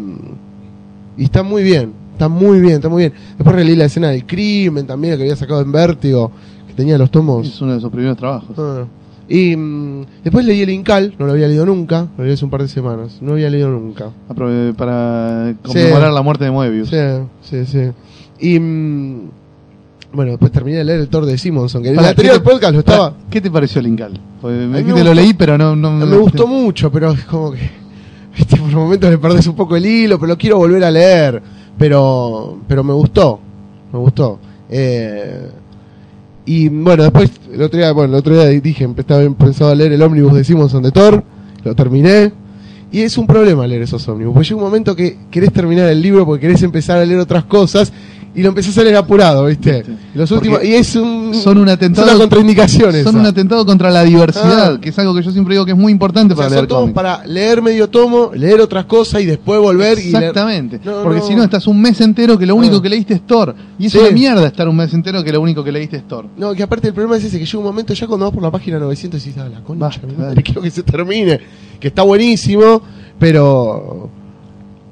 y 1.18 1.24
está 1.26 1.44
muy 1.44 1.62
bien, 1.64 1.92
está 2.22 2.30
muy 2.30 2.60
bien, 2.60 2.74
está 2.76 2.88
muy 2.90 3.02
bien. 3.04 3.14
Después 3.36 3.56
releí 3.56 3.76
la 3.76 3.86
escena 3.86 4.10
del 4.10 4.26
crimen 4.28 4.86
también, 4.86 5.16
que 5.18 5.24
había 5.24 5.36
sacado 5.36 5.62
en 5.62 5.72
Vértigo, 5.72 6.32
que 6.68 6.74
tenía 6.74 6.96
los 6.98 7.10
tomos. 7.10 7.48
Es 7.48 7.60
uno 7.62 7.74
de 7.74 7.80
sus 7.82 7.90
primeros 7.90 8.16
trabajos. 8.16 8.56
Ah. 8.60 8.86
Y 9.28 9.56
mm, 9.56 10.06
después 10.24 10.46
leí 10.46 10.62
el 10.62 10.70
Incal, 10.70 11.16
no 11.18 11.26
lo 11.26 11.32
había 11.32 11.48
leído 11.48 11.66
nunca, 11.66 12.08
lo 12.18 12.24
leí 12.24 12.34
hace 12.34 12.46
un 12.46 12.52
par 12.52 12.62
de 12.62 12.68
semanas, 12.68 13.18
no 13.22 13.32
había 13.34 13.50
leído 13.50 13.70
nunca. 13.72 14.10
Aprove- 14.30 14.76
Para 14.76 15.56
conmemorar 15.64 16.12
la 16.14 16.22
muerte 16.22 16.44
de 16.46 16.52
Moebius. 16.52 16.90
Sí, 16.90 16.98
sí, 17.42 17.66
sí. 17.66 17.90
Y 18.40 18.60
mm, 18.60 19.30
bueno, 20.14 20.32
después 20.32 20.52
terminé 20.52 20.78
de 20.78 20.84
leer 20.84 21.00
el 21.00 21.08
Thor 21.08 21.26
de 21.26 21.38
Simonson, 21.40 21.82
que 21.82 21.90
en 21.90 21.98
el 21.98 22.06
anterior 22.06 22.36
¿qué 22.36 22.40
te- 22.42 22.50
podcast 22.52 22.74
lo 22.74 22.80
estaba. 22.80 23.14
¿Qué 23.32 23.42
te 23.42 23.50
pareció 23.50 23.80
el 23.80 23.88
Incal? 23.88 24.20
Porque 24.42 24.58
me 24.58 24.84
me 24.84 25.04
lo 25.04 25.14
leí, 25.16 25.34
pero 25.34 25.58
no. 25.58 25.76
no 25.76 25.92
Me 25.94 26.18
gustó 26.18 26.46
mucho, 26.46 26.92
pero 26.92 27.14
es 27.14 27.24
como 27.26 27.52
que 27.54 27.70
viste, 28.38 28.58
por 28.58 28.70
momentos 28.70 29.10
le 29.10 29.18
perdés 29.18 29.48
un 29.48 29.56
poco 29.56 29.76
el 29.76 29.86
hilo, 29.86 30.20
pero 30.20 30.28
lo 30.34 30.38
quiero 30.38 30.58
volver 30.58 30.84
a 30.84 30.92
leer. 30.92 31.42
Pero 31.78 32.60
pero 32.68 32.84
me 32.84 32.94
gustó, 32.94 33.40
me 33.92 34.00
gustó. 34.00 34.40
Eh, 34.70 35.50
y 36.46 36.70
bueno, 36.70 37.04
después 37.04 37.32
el 37.52 37.62
otro 37.62 37.78
día, 37.80 37.92
bueno, 37.92 38.14
el 38.14 38.20
otro 38.20 38.34
día 38.34 38.46
dije, 38.48 38.90
estaba 38.98 39.22
empezado 39.22 39.72
a 39.72 39.76
leer 39.76 39.94
el 39.94 40.02
ómnibus 40.02 40.34
de 40.34 40.44
Simonson 40.44 40.84
de 40.84 40.92
Thor, 40.92 41.24
lo 41.64 41.76
terminé. 41.76 42.34
Y 42.94 43.02
es 43.02 43.18
un 43.18 43.26
problema 43.26 43.66
leer 43.68 43.84
esos 43.84 44.06
ómnibus, 44.10 44.34
porque 44.34 44.50
llega 44.50 44.58
un 44.58 44.66
momento 44.66 44.96
que 44.96 45.18
querés 45.32 45.54
terminar 45.54 45.88
el 45.90 46.02
libro 46.02 46.26
porque 46.26 46.42
querés 46.42 46.62
empezar 46.64 46.98
a 46.98 47.06
leer 47.06 47.20
otras 47.20 47.46
cosas 47.46 47.94
y 48.34 48.42
lo 48.44 48.50
empezás 48.50 48.78
a 48.78 48.84
leer 48.84 48.96
apurado, 48.96 49.46
¿viste? 49.46 49.84
Los 50.14 50.30
Porque 50.30 50.50
últimos, 50.50 50.64
y 50.64 50.76
es 50.76 50.96
un, 50.96 51.34
son 51.34 51.58
un 51.58 51.68
atentado- 51.68 52.08
es 52.08 52.14
una 52.16 52.22
contraindicación 52.22 52.92
Son 52.92 52.96
esa. 53.02 53.10
un 53.10 53.26
atentado 53.26 53.66
contra 53.66 53.90
la 53.92 54.04
diversidad, 54.04 54.76
Ah. 54.76 54.80
que 54.80 54.90
es 54.90 55.00
algo 55.00 55.14
que 55.14 55.22
yo 55.22 55.32
siempre 55.32 55.54
digo 55.56 55.66
que 55.66 55.72
es 55.72 55.78
muy 55.78 55.92
importante 55.92 56.34
O 56.34 56.38
sea, 56.38 56.46
para 56.46 56.50
son 56.50 56.56
leer 56.58 56.68
tomos 56.68 56.92
para 56.94 57.26
leer 57.26 57.62
medio 57.62 57.90
tomo, 57.90 58.32
leer 58.34 58.62
otras 58.62 58.86
cosas 58.86 59.22
y 59.22 59.26
después 59.26 59.60
volver 59.60 59.98
y. 60.00 60.08
Exactamente. 60.16 60.80
No, 60.84 61.04
Porque 61.04 61.20
no. 61.20 61.28
si 61.28 61.36
no, 61.36 61.44
estás 61.44 61.68
un 61.68 61.82
mes 61.82 62.00
entero 62.02 62.38
que 62.38 62.46
lo 62.46 62.56
único 62.56 62.78
Ah. 62.78 62.82
que 62.82 62.90
leíste 62.90 63.14
es 63.16 63.28
Thor. 63.28 63.54
Y 63.78 63.88
es 63.88 63.92
Sí. 63.92 63.98
una 63.98 64.12
mierda 64.12 64.48
estar 64.48 64.68
un 64.68 64.76
mes 64.78 64.94
entero 64.94 65.24
que 65.24 65.32
lo 65.34 65.42
único 65.42 65.64
que 65.64 65.72
leíste 65.74 65.98
es 65.98 66.08
Thor. 66.08 66.28
No, 66.38 66.54
que 66.54 66.64
aparte 66.64 66.88
el 66.88 66.94
problema 66.94 67.18
es 67.18 67.26
ese, 67.26 67.38
que 67.38 67.46
llega 67.46 67.58
un 67.60 67.66
momento 67.66 67.94
ya 67.94 68.08
cuando 68.08 68.26
vas 68.28 68.34
por 68.34 68.44
la 68.44 68.52
página 68.52 68.80
900 68.80 69.22
y 69.26 69.30
dices, 69.30 69.44
ah, 69.46 69.50
la 69.50 69.60
concha, 69.62 69.82
Basta, 69.86 70.08
quiero 70.44 70.62
que 70.62 70.72
se 70.72 70.84
termine. 70.84 71.40
Que 71.82 71.90
está 71.90 72.04
buenísimo, 72.04 72.82
pero... 73.20 74.10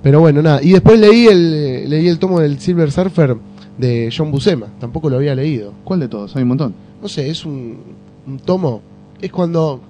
Pero 0.01 0.19
bueno, 0.19 0.41
nada. 0.41 0.61
Y 0.63 0.71
después 0.71 0.99
leí 0.99 1.27
el, 1.27 1.89
leí 1.89 2.07
el 2.07 2.19
tomo 2.19 2.39
del 2.39 2.59
Silver 2.59 2.91
Surfer 2.91 3.35
de 3.77 4.13
John 4.15 4.31
Buscema. 4.31 4.67
Tampoco 4.79 5.09
lo 5.09 5.17
había 5.17 5.35
leído. 5.35 5.73
¿Cuál 5.83 5.99
de 5.99 6.07
todos? 6.07 6.35
Hay 6.35 6.43
un 6.43 6.49
montón. 6.49 6.73
No 7.01 7.07
sé, 7.07 7.29
es 7.29 7.45
un, 7.45 7.77
un 8.25 8.39
tomo. 8.39 8.81
Es 9.21 9.31
cuando... 9.31 9.81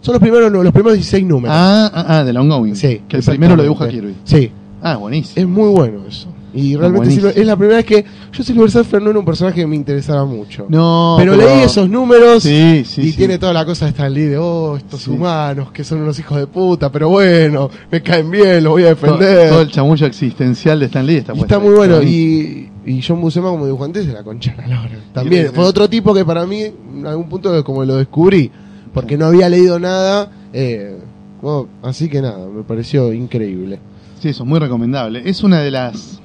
Son 0.00 0.12
los 0.12 0.20
primeros, 0.20 0.50
los 0.52 0.72
primeros 0.72 0.94
16 0.94 1.26
números. 1.26 1.56
Ah, 1.56 1.90
ah, 1.92 2.04
ah, 2.18 2.24
del 2.24 2.36
ongoing. 2.36 2.74
sí. 2.74 3.02
Que 3.08 3.16
el 3.16 3.22
primero 3.22 3.56
lo 3.56 3.62
dibuja. 3.62 3.88
Kirby. 3.88 4.14
Sí. 4.24 4.50
Ah, 4.80 4.96
buenísimo. 4.96 5.40
Es 5.40 5.48
muy 5.48 5.68
bueno 5.70 6.06
eso. 6.08 6.28
Y 6.54 6.76
realmente. 6.76 7.10
Silver- 7.10 7.34
es 7.36 7.46
la 7.46 7.56
primera 7.56 7.76
vez 7.76 7.84
que 7.86 8.04
yo 8.32 8.42
Silver 8.42 8.70
Surfer 8.70 9.02
no 9.02 9.10
era 9.10 9.18
un 9.18 9.24
personaje 9.24 9.56
que 9.60 9.66
me 9.66 9.76
interesaba 9.76 10.24
mucho. 10.24 10.66
No, 10.68 11.16
pero, 11.18 11.36
leí 11.36 11.60
esos 11.60 11.90
números 11.90 12.42
Sí, 12.42 12.84
sí, 12.86 13.02
y 13.02 13.10
sí. 13.10 13.16
tiene 13.18 13.38
toda 13.38 13.52
la 13.52 13.64
cosa 13.66 13.84
de 13.84 13.90
Stan 13.90 14.12
Lee 14.12 14.22
de, 14.26 14.38
oh, 14.38 14.76
estos 14.76 15.06
humanos 15.08 15.70
que 15.72 15.84
son 15.84 16.00
unos 16.00 16.18
hijos 16.18 16.38
de 16.38 16.46
puta, 16.46 16.90
pero 16.90 17.10
bueno, 17.10 17.68
me 17.90 18.02
caen 18.02 18.30
bien, 18.30 18.64
los 18.64 18.72
voy 18.72 18.84
a 18.84 18.88
defender. 18.88 19.50
todo 19.50 19.60
el 19.60 19.70
chamullo 19.70 20.06
existencial 20.06 20.80
de 20.80 20.86
Stan 20.86 21.06
Lee 21.06 21.16
está 21.16 21.32
Y 21.34 21.60
muy 21.60 21.74
bueno. 21.74 22.02
Y, 22.02 22.70
y 22.86 23.02
John 23.06 23.20
Buscema 23.20 23.50
como 23.50 23.66
dibujante 23.66 24.00
es 24.00 24.06
de 24.06 24.14
la 24.14 24.22
concha 24.22 24.54
de. 24.56 24.74
También 25.12 25.52
fue 25.54 25.64
otro 25.64 25.88
tipo 25.88 26.14
que 26.14 26.24
para 26.24 26.46
mí, 26.46 26.62
en 26.62 27.06
algún 27.06 27.28
punto 27.28 27.62
como 27.62 27.84
lo 27.84 27.96
descubrí, 27.96 28.50
porque 28.94 29.18
no 29.18 29.26
había 29.26 29.48
leído 29.48 29.78
nada. 29.78 30.30
eh, 30.52 30.96
bueno, 31.42 31.68
así 31.82 32.08
que 32.08 32.20
nada, 32.20 32.48
me 32.48 32.62
pareció 32.62 33.12
increíble. 33.12 33.78
Sí, 34.20 34.30
eso 34.30 34.42
es 34.42 34.48
muy 34.48 34.58
recomendable. 34.58 35.22
Es 35.24 35.44
una 35.44 35.60
de 35.60 35.70
las 35.70 36.20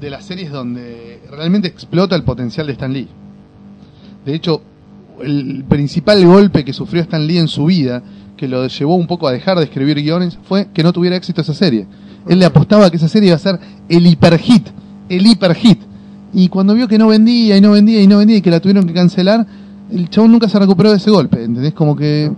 de 0.00 0.10
las 0.10 0.24
series 0.24 0.50
donde 0.50 1.20
realmente 1.30 1.68
explota 1.68 2.16
el 2.16 2.24
potencial 2.24 2.66
de 2.66 2.72
Stan 2.72 2.92
Lee. 2.92 3.08
De 4.24 4.34
hecho, 4.34 4.62
el 5.22 5.64
principal 5.68 6.24
golpe 6.24 6.64
que 6.64 6.72
sufrió 6.72 7.02
Stan 7.02 7.26
Lee 7.26 7.38
en 7.38 7.48
su 7.48 7.66
vida, 7.66 8.02
que 8.36 8.48
lo 8.48 8.66
llevó 8.66 8.96
un 8.96 9.06
poco 9.06 9.28
a 9.28 9.32
dejar 9.32 9.58
de 9.58 9.64
escribir 9.64 10.02
guiones, 10.02 10.38
fue 10.42 10.68
que 10.72 10.82
no 10.82 10.92
tuviera 10.92 11.16
éxito 11.16 11.40
esa 11.40 11.54
serie. 11.54 11.86
Él 12.28 12.38
le 12.38 12.46
apostaba 12.46 12.90
que 12.90 12.96
esa 12.96 13.08
serie 13.08 13.28
iba 13.28 13.36
a 13.36 13.38
ser 13.38 13.58
el 13.88 14.06
hiper 14.06 14.38
hit, 14.38 14.68
el 15.08 15.26
hiper 15.26 15.54
hit. 15.54 15.80
Y 16.32 16.48
cuando 16.48 16.74
vio 16.74 16.88
que 16.88 16.98
no 16.98 17.08
vendía 17.08 17.56
y 17.56 17.60
no 17.60 17.72
vendía 17.72 18.02
y 18.02 18.06
no 18.06 18.18
vendía 18.18 18.38
y 18.38 18.42
que 18.42 18.50
la 18.50 18.60
tuvieron 18.60 18.86
que 18.86 18.94
cancelar, 18.94 19.46
el 19.90 20.08
chabón 20.10 20.32
nunca 20.32 20.48
se 20.48 20.58
recuperó 20.58 20.90
de 20.90 20.96
ese 20.96 21.10
golpe, 21.10 21.44
¿entendés? 21.44 21.74
Como 21.74 21.94
que 21.94 22.32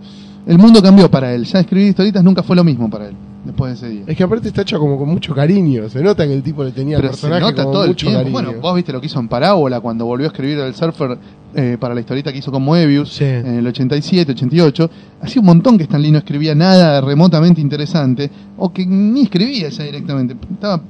el 0.46 0.58
mundo 0.58 0.82
cambió 0.82 1.10
para 1.10 1.32
él. 1.32 1.44
Ya 1.44 1.60
escribir 1.60 1.88
historietas 1.88 2.22
nunca 2.22 2.42
fue 2.42 2.56
lo 2.56 2.64
mismo 2.64 2.90
para 2.90 3.08
él, 3.08 3.14
después 3.46 3.80
de 3.80 3.86
ese 3.86 3.94
día. 3.94 4.04
Es 4.06 4.16
que 4.16 4.22
aparte 4.24 4.48
está 4.48 4.62
hecho 4.62 4.78
como 4.78 4.98
con 4.98 5.08
mucho 5.08 5.34
cariño. 5.34 5.88
Se 5.88 6.02
nota 6.02 6.26
que 6.26 6.34
el 6.34 6.42
tipo 6.42 6.62
le 6.64 6.72
tenía 6.72 6.96
Pero 6.98 7.08
se 7.08 7.12
personaje 7.28 7.40
nota 7.40 7.62
como 7.62 7.72
todo 7.72 7.82
el 7.84 7.88
mucho 7.90 8.06
tiempo. 8.06 8.18
cariño. 8.24 8.32
Bueno, 8.32 8.60
vos 8.60 8.74
viste 8.74 8.92
lo 8.92 9.00
que 9.00 9.06
hizo 9.06 9.18
en 9.20 9.28
Parábola 9.28 9.80
cuando 9.80 10.04
volvió 10.04 10.26
a 10.26 10.30
escribir 10.30 10.58
el 10.58 10.74
Surfer 10.74 11.16
eh, 11.54 11.76
para 11.80 11.94
la 11.94 12.00
historieta 12.00 12.30
que 12.32 12.38
hizo 12.38 12.52
con 12.52 12.62
Moebius 12.62 13.14
Sí. 13.14 13.24
en 13.24 13.46
el 13.58 13.66
87, 13.66 14.32
88. 14.32 14.90
Hacía 15.22 15.40
un 15.40 15.46
montón 15.46 15.78
que 15.78 15.84
Stan 15.84 16.02
Lee 16.02 16.10
no 16.10 16.18
escribía 16.18 16.54
nada 16.54 17.00
remotamente 17.00 17.60
interesante 17.62 18.30
o 18.58 18.72
que 18.72 18.84
ni 18.84 19.22
escribía 19.22 19.68
ya 19.70 19.84
directamente. 19.84 20.36
Estaba 20.52 20.82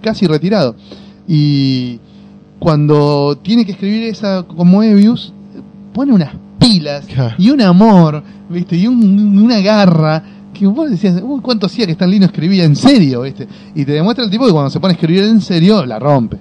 casi 0.00 0.26
retirado. 0.26 0.76
Y, 1.26 1.98
cuando 2.58 3.36
tiene 3.42 3.64
que 3.66 3.72
escribir 3.72 4.04
esa 4.04 4.42
como 4.44 4.82
Evius, 4.82 5.32
pone 5.92 6.12
unas 6.12 6.34
pilas 6.58 7.04
Claro. 7.06 7.34
y 7.38 7.50
un 7.50 7.60
amor, 7.60 8.22
¿viste? 8.48 8.76
Y 8.76 8.86
un- 8.86 9.36
una 9.38 9.60
garra 9.60 10.22
que 10.54 10.66
vos 10.66 10.90
decías, 10.90 11.20
uy, 11.22 11.40
cuánto 11.42 11.66
hacía 11.66 11.84
que 11.86 11.92
Stan 11.92 12.10
Lee 12.10 12.18
no 12.20 12.26
escribía 12.26 12.64
en 12.64 12.74
serio, 12.76 13.22
¿viste? 13.22 13.46
Y 13.74 13.84
te 13.84 13.92
demuestra 13.92 14.24
el 14.24 14.30
tipo 14.30 14.46
que 14.46 14.52
cuando 14.52 14.70
se 14.70 14.80
pone 14.80 14.92
a 14.92 14.94
escribir 14.94 15.24
en 15.24 15.40
serio, 15.42 15.84
la 15.84 15.98
rompe. 15.98 16.38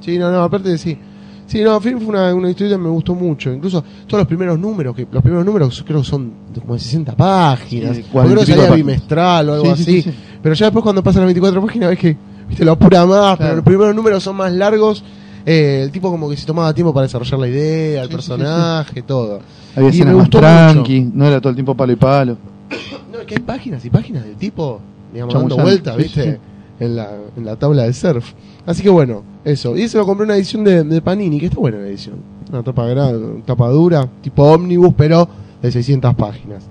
Sí, 0.00 0.18
no, 0.18 0.30
no, 0.30 0.42
aparte 0.42 0.68
de 0.68 0.76
sí. 0.78 0.98
Sí, 1.46 1.62
no, 1.62 1.78
Film 1.80 1.98
fue 2.00 2.08
una, 2.08 2.34
una 2.34 2.50
historia 2.50 2.76
que 2.76 2.82
me 2.82 2.88
gustó 2.88 3.14
mucho. 3.14 3.52
Incluso 3.52 3.82
todos 4.06 4.20
los 4.20 4.26
primeros 4.26 4.58
números, 4.58 4.94
que 4.96 5.06
los 5.10 5.22
primeros 5.22 5.44
números 5.46 5.82
creo 5.86 6.00
que 6.00 6.06
son 6.06 6.32
de 6.54 6.60
como 6.60 6.74
de 6.74 6.80
60 6.80 7.14
páginas. 7.16 7.96
Sí, 7.96 8.02
Porque 8.02 8.12
40 8.12 8.34
creo 8.44 8.46
que 8.46 8.52
salía 8.62 8.76
bimestral 8.76 9.48
o 9.50 9.52
algo 9.54 9.76
Sí, 9.76 9.76
sí, 9.76 9.82
así. 9.82 10.02
sí, 10.02 10.10
sí. 10.10 10.16
Pero 10.42 10.54
ya 10.54 10.66
después 10.66 10.82
cuando 10.82 11.02
pasan 11.02 11.20
las 11.22 11.26
24 11.28 11.64
páginas 11.66 11.90
ves 11.90 11.98
que 11.98 12.16
viste, 12.48 12.64
lo 12.64 12.72
apura 12.72 13.04
más, 13.06 13.36
pero 13.38 13.56
los 13.56 13.64
primeros 13.64 13.94
números 13.94 14.22
son 14.22 14.36
más 14.36 14.52
largos. 14.52 15.04
Eh, 15.46 15.82
el 15.84 15.90
tipo 15.90 16.10
como 16.10 16.30
que 16.30 16.36
se 16.38 16.46
tomaba 16.46 16.72
tiempo 16.72 16.94
para 16.94 17.02
desarrollar 17.04 17.38
la 17.38 17.48
idea, 17.48 18.02
el 18.02 18.08
Sí, 18.08 18.14
sí, 18.16 18.22
sí, 18.22 18.28
personaje, 18.30 19.02
todo. 19.02 19.40
Había 19.76 19.88
Y 19.88 19.90
escenas 19.92 20.08
me 20.08 20.14
más 20.14 20.22
gustó 20.24 20.38
tranqui, 20.38 21.10
no 21.12 21.26
era 21.26 21.38
todo 21.40 21.50
el 21.50 21.56
tiempo 21.56 21.74
palo 21.74 21.92
y 21.92 21.96
palo. 21.96 22.36
No, 23.12 23.20
es 23.20 23.26
que 23.26 23.36
hay 23.36 23.42
páginas 23.42 23.84
y 23.84 23.90
páginas 23.90 24.24
del 24.24 24.36
tipo, 24.36 24.80
digamos, 25.12 25.34
dando 25.34 25.56
vueltas, 25.56 25.96
¿viste? 25.96 26.32
sí. 26.32 26.38
En, 26.80 26.96
la, 26.96 27.08
en 27.36 27.44
la 27.44 27.56
tabla 27.56 27.84
de 27.84 27.92
surf. 27.92 28.32
Así 28.66 28.82
que 28.82 28.90
bueno, 28.90 29.22
eso. 29.44 29.76
Y 29.76 29.88
se 29.88 29.96
lo 29.96 30.06
compré 30.06 30.24
una 30.24 30.34
edición 30.36 30.64
de, 30.64 30.82
de 30.82 31.00
Panini, 31.00 31.38
que 31.38 31.46
está 31.46 31.60
buena 31.60 31.78
la 31.78 31.86
edición. 31.86 32.16
Una 32.50 32.64
tapa 32.64 32.84
grande, 32.86 33.42
tapa 33.46 33.68
dura, 33.68 34.08
tipo 34.22 34.42
ómnibus, 34.42 34.92
pero 34.96 35.28
de 35.62 35.70
600 35.70 36.14
páginas. 36.16 36.64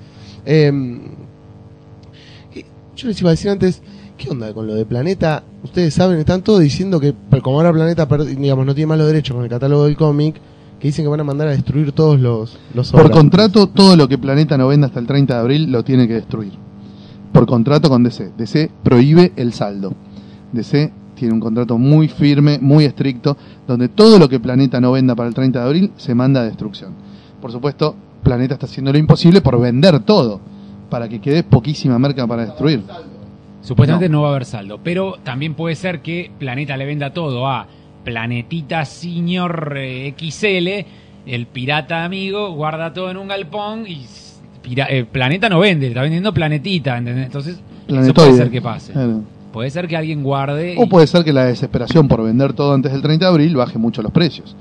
Y 0.45 0.65
yo 2.95 3.07
les 3.07 3.19
iba 3.21 3.29
a 3.29 3.31
decir 3.31 3.49
antes, 3.49 3.81
¿qué 4.17 4.29
onda 4.29 4.53
con 4.53 4.67
lo 4.67 4.75
de 4.75 4.85
Planeta? 4.85 5.43
Ustedes 5.63 5.93
saben, 5.93 6.19
están 6.19 6.41
todos 6.41 6.59
diciendo 6.59 6.99
que, 6.99 7.13
como 7.41 7.57
ahora 7.57 7.71
Planeta, 7.71 8.05
digamos, 8.05 8.65
no 8.65 8.75
tiene 8.75 8.87
más 8.87 8.97
los 8.97 9.07
derechos 9.07 9.35
con 9.35 9.43
el 9.43 9.49
catálogo 9.49 9.85
del 9.85 9.97
cómic, 9.97 10.35
que 10.83 10.89
dicen 10.89 11.05
que 11.05 11.09
van 11.09 11.21
a 11.21 11.23
mandar 11.23 11.47
a 11.47 11.51
destruir 11.51 11.93
todos 11.93 12.19
los, 12.19 12.59
los 12.73 12.91
Por 12.91 13.09
contrato, 13.09 13.67
todo 13.67 13.95
lo 13.95 14.09
que 14.09 14.17
Planeta 14.17 14.57
no 14.57 14.67
venda 14.67 14.87
hasta 14.87 14.99
el 14.99 15.07
30 15.07 15.33
de 15.33 15.39
abril 15.39 15.71
lo 15.71 15.81
tiene 15.85 16.09
que 16.09 16.15
destruir. 16.15 16.51
Por 17.31 17.45
contrato 17.45 17.87
con 17.87 18.03
DC. 18.03 18.33
DC 18.37 18.69
prohíbe 18.83 19.31
el 19.37 19.53
saldo. 19.53 19.93
DC 20.51 20.91
tiene 21.15 21.35
un 21.35 21.39
contrato 21.39 21.77
muy 21.77 22.09
firme, 22.09 22.59
muy 22.59 22.83
estricto, 22.83 23.37
donde 23.65 23.87
todo 23.87 24.19
lo 24.19 24.27
que 24.27 24.41
Planeta 24.41 24.81
no 24.81 24.91
venda 24.91 25.15
para 25.15 25.29
el 25.29 25.33
30 25.33 25.57
de 25.57 25.65
abril 25.65 25.91
se 25.95 26.13
manda 26.15 26.41
a 26.41 26.43
destrucción. 26.43 26.91
Por 27.41 27.53
supuesto, 27.53 27.95
Planeta 28.21 28.55
está 28.55 28.65
haciendo 28.65 28.91
lo 28.91 28.97
imposible 28.97 29.39
por 29.39 29.57
vender 29.61 30.01
todo, 30.01 30.41
para 30.89 31.07
que 31.07 31.21
quede 31.21 31.43
poquísima 31.43 31.97
merca 31.97 32.27
para 32.27 32.45
destruir. 32.45 32.83
Supuestamente 33.61 34.09
no. 34.09 34.23
va 34.23 34.27
a 34.27 34.31
haber 34.31 34.43
saldo, 34.43 34.81
pero 34.83 35.15
también 35.23 35.53
puede 35.53 35.75
ser 35.75 36.01
que 36.01 36.29
Planeta 36.37 36.75
le 36.75 36.85
venda 36.85 37.13
todo 37.13 37.47
a 37.47 37.67
Planetita 38.03 38.85
Senior 38.85 39.73
eh, 39.77 40.13
XL, 40.17 41.29
el 41.31 41.47
pirata 41.47 42.03
amigo, 42.03 42.51
guarda 42.53 42.93
todo 42.93 43.09
en 43.11 43.17
un 43.17 43.27
galpón 43.27 43.85
y 43.87 44.05
pira- 44.61 44.87
eh, 44.89 45.05
Planeta 45.05 45.49
no 45.49 45.59
vende, 45.59 45.87
está 45.87 46.01
vendiendo 46.01 46.33
Planetita, 46.33 46.97
¿entendés? 46.97 47.25
Entonces, 47.27 47.59
eso 47.87 48.13
puede 48.13 48.33
ser 48.33 48.49
que 48.51 48.61
pase. 48.61 48.93
Claro. 48.93 49.21
Puede 49.51 49.69
ser 49.69 49.87
que 49.87 49.95
alguien 49.95 50.23
guarde. 50.23 50.75
O 50.79 50.83
y- 50.85 50.87
puede 50.87 51.05
ser 51.07 51.23
que 51.23 51.31
la 51.31 51.45
desesperación 51.45 52.07
por 52.07 52.23
vender 52.23 52.53
todo 52.53 52.73
antes 52.73 52.91
del 52.91 53.01
30 53.01 53.25
de 53.25 53.29
abril 53.31 53.55
baje 53.55 53.77
mucho 53.77 54.01
los 54.01 54.11
precios. 54.11 54.55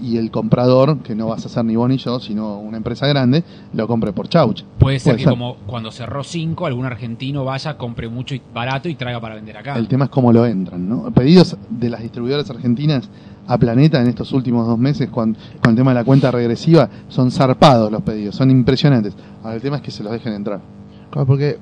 Y 0.00 0.16
el 0.16 0.30
comprador, 0.30 0.98
que 0.98 1.14
no 1.14 1.26
vas 1.26 1.44
a 1.44 1.48
ser 1.48 1.64
ni 1.64 1.74
vos 1.74 1.88
ni 1.88 1.98
yo, 1.98 2.20
sino 2.20 2.58
una 2.58 2.76
empresa 2.76 3.06
grande, 3.06 3.42
lo 3.72 3.86
compre 3.88 4.12
por 4.12 4.28
chaucha. 4.28 4.64
Puede 4.78 4.98
ser 4.98 5.12
puede 5.12 5.16
que 5.18 5.24
ser. 5.24 5.30
como 5.30 5.56
cuando 5.66 5.90
cerró 5.90 6.22
5, 6.22 6.66
algún 6.66 6.86
argentino 6.86 7.44
vaya, 7.44 7.76
compre 7.76 8.08
mucho 8.08 8.34
y 8.34 8.42
barato 8.54 8.88
y 8.88 8.94
traiga 8.94 9.20
para 9.20 9.34
vender 9.34 9.56
acá. 9.56 9.76
El 9.76 9.88
tema 9.88 10.04
es 10.04 10.10
cómo 10.10 10.32
lo 10.32 10.46
entran, 10.46 10.88
¿no? 10.88 11.10
Pedidos 11.10 11.56
de 11.68 11.90
las 11.90 12.00
distribuidoras 12.00 12.48
argentinas 12.50 13.08
a 13.48 13.58
Planeta 13.58 14.00
en 14.00 14.06
estos 14.06 14.32
últimos 14.32 14.66
dos 14.66 14.78
meses 14.78 15.08
con, 15.08 15.36
con 15.62 15.70
el 15.70 15.76
tema 15.76 15.92
de 15.92 15.96
la 15.96 16.04
cuenta 16.04 16.30
regresiva 16.30 16.88
son 17.08 17.30
zarpados 17.30 17.90
los 17.90 18.02
pedidos, 18.02 18.36
son 18.36 18.50
impresionantes. 18.50 19.14
Ahora 19.42 19.56
el 19.56 19.62
tema 19.62 19.76
es 19.76 19.82
que 19.82 19.90
se 19.90 20.02
los 20.02 20.12
dejen 20.12 20.34
entrar. 20.34 20.60
Claro, 21.10 21.26
porque 21.26 21.58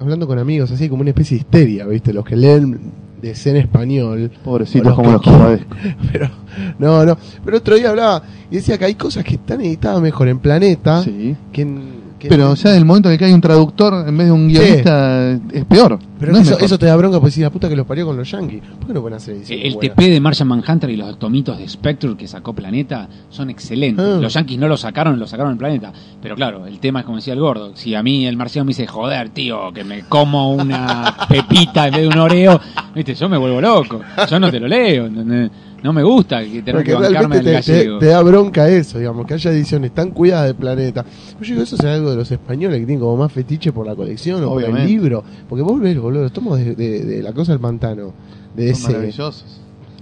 hablando 0.00 0.26
con 0.26 0.38
amigos, 0.38 0.70
así 0.70 0.88
como 0.88 1.02
una 1.02 1.10
especie 1.10 1.36
de 1.36 1.40
histeria, 1.42 1.86
¿viste? 1.86 2.12
Los 2.12 2.24
que 2.24 2.36
leen 2.36 2.92
de 3.20 3.34
en 3.50 3.56
español. 3.56 4.30
Pobrecitos, 4.44 4.94
como 4.94 5.12
los 5.12 5.22
compadezco. 5.22 5.76
Pero, 6.12 6.30
no, 6.78 7.04
no. 7.04 7.18
Pero 7.44 7.56
otro 7.56 7.76
día 7.76 7.90
hablaba 7.90 8.22
y 8.50 8.56
decía 8.56 8.78
que 8.78 8.84
hay 8.86 8.94
cosas 8.94 9.24
que 9.24 9.34
están 9.34 9.60
editadas 9.60 10.00
mejor 10.00 10.28
en 10.28 10.38
Planeta 10.38 11.02
Sí. 11.02 11.36
que 11.52 11.62
en. 11.62 12.00
Pero 12.28 12.50
en- 12.50 12.56
ya 12.56 12.70
del 12.70 12.84
momento 12.84 13.08
en 13.08 13.14
el 13.14 13.18
que 13.18 13.24
hay 13.24 13.32
un 13.32 13.40
traductor 13.40 14.06
en 14.08 14.16
vez 14.16 14.26
de 14.26 14.32
un 14.32 14.48
guionista 14.48 15.32
es 15.52 15.64
peor. 15.64 15.98
Pero 16.18 16.32
no 16.32 16.38
es 16.38 16.50
eso, 16.50 16.78
te 16.78 16.84
da 16.86 16.96
bronca, 16.96 17.18
pues 17.20 17.32
si 17.34 17.40
la 17.40 17.48
puta 17.50 17.68
que 17.68 17.74
los 17.76 17.86
parió 17.86 18.04
con 18.04 18.16
los 18.16 18.30
yankees. 18.30 18.60
¿Por 18.78 18.88
qué 18.88 18.92
no 18.92 19.00
pueden 19.00 19.16
hacer 19.16 19.36
ediciones 19.36 19.64
El 19.64 19.74
buenas? 19.74 19.96
TP 19.96 20.10
de 20.10 20.20
Martian 20.20 20.48
Manhunter 20.48 20.90
y 20.90 20.96
los 20.96 21.18
tomitos 21.18 21.56
de 21.58 21.66
Spectre 21.68 22.14
que 22.16 22.28
sacó 22.28 22.52
Planeta 22.52 23.08
son 23.30 23.48
excelentes. 23.48 24.04
Ah. 24.04 24.18
Los 24.20 24.34
Yankees 24.34 24.58
no 24.58 24.68
lo 24.68 24.76
sacaron, 24.76 25.18
lo 25.18 25.26
sacaron 25.26 25.52
en 25.52 25.58
Planeta. 25.58 25.92
Pero 26.20 26.34
claro, 26.36 26.66
el 26.66 26.78
tema 26.78 27.00
es 27.00 27.06
como 27.06 27.16
decía 27.16 27.32
el 27.32 27.40
gordo. 27.40 27.74
Si 27.74 27.94
a 27.94 28.02
mí 28.02 28.26
el 28.26 28.36
marciano 28.36 28.66
me 28.66 28.70
dice, 28.70 28.86
joder, 28.86 29.30
tío, 29.30 29.72
que 29.72 29.82
me 29.84 30.02
como 30.02 30.52
una 30.52 31.16
pepita 31.28 31.86
en 31.88 31.92
vez 31.94 32.02
de 32.02 32.08
un 32.08 32.18
oreo, 32.18 32.60
viste, 32.94 33.14
yo 33.14 33.28
me 33.30 33.38
vuelvo 33.38 33.60
loco. 33.60 34.00
Yo 34.28 34.38
no 34.38 34.50
te 34.50 34.60
lo 34.60 34.68
leo, 34.68 35.06
¿entendés? 35.06 35.50
No 35.82 35.92
me 35.92 36.02
gusta 36.02 36.42
que 36.42 36.62
tener 36.62 36.74
Porque 36.74 36.90
que 36.90 36.94
bancarme 36.94 37.40
del 37.40 37.62
te, 37.64 37.72
te- 37.84 37.98
te 37.98 38.06
da 38.06 38.22
bronca 38.22 38.68
eso, 38.68 38.98
digamos, 38.98 39.26
que 39.26 39.34
haya 39.34 39.50
ediciones 39.50 39.92
tan 39.94 40.10
cuidadas 40.10 40.48
de 40.48 40.54
planeta. 40.54 41.04
Yo 41.40 41.46
digo, 41.54 41.62
eso 41.62 41.76
será 41.76 41.94
algo 41.94 42.10
de 42.10 42.16
los 42.16 42.30
españoles 42.30 42.80
que 42.80 42.86
tienen 42.86 43.00
como 43.02 43.16
más 43.16 43.32
fetiche 43.32 43.72
por 43.72 43.86
la 43.86 43.94
colección 43.96 44.44
o 44.44 44.50
por 44.50 44.62
el 44.64 44.84
libro. 44.86 45.24
Porque 45.48 45.62
vos 45.62 45.80
ves, 45.80 45.98
boludo, 45.98 46.22
los 46.24 46.32
tomos 46.32 46.58
de, 46.58 46.74
de- 46.74 47.04
de 47.04 47.22
La 47.22 47.32
Cosa 47.32 47.52
del 47.52 47.60
Pantano, 47.60 48.12
de 48.54 48.74
Son 48.74 48.82
ese. 48.82 48.92
maravillosos. 48.92 49.44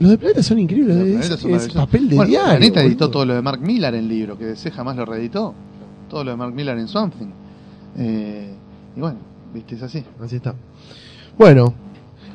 Los 0.00 0.10
de 0.10 0.18
planeta 0.18 0.42
son 0.42 0.58
increíbles, 0.60 0.96
Los 0.96 1.30
es, 1.32 1.40
son 1.40 1.68
papel 1.74 2.08
de 2.08 2.16
Bueno, 2.16 2.28
diario. 2.30 2.50
Planeta 2.58 2.80
editó 2.82 3.04
boludo. 3.06 3.10
todo 3.10 3.24
lo 3.26 3.34
de 3.34 3.42
Mark 3.42 3.60
Millar 3.60 3.94
en 3.94 4.08
libro, 4.08 4.38
que 4.38 4.46
DC 4.46 4.70
jamás 4.70 4.96
lo 4.96 5.04
reeditó. 5.04 5.54
Todo 6.08 6.24
lo 6.24 6.30
de 6.32 6.36
Mark 6.36 6.54
Millar 6.54 6.78
en 6.78 6.88
Something. 6.88 7.26
Eh, 7.98 8.48
y 8.96 9.00
bueno, 9.00 9.18
viste, 9.52 9.74
es 9.74 9.82
así. 9.82 10.04
Así 10.22 10.36
está. 10.36 10.54
Bueno, 11.38 11.74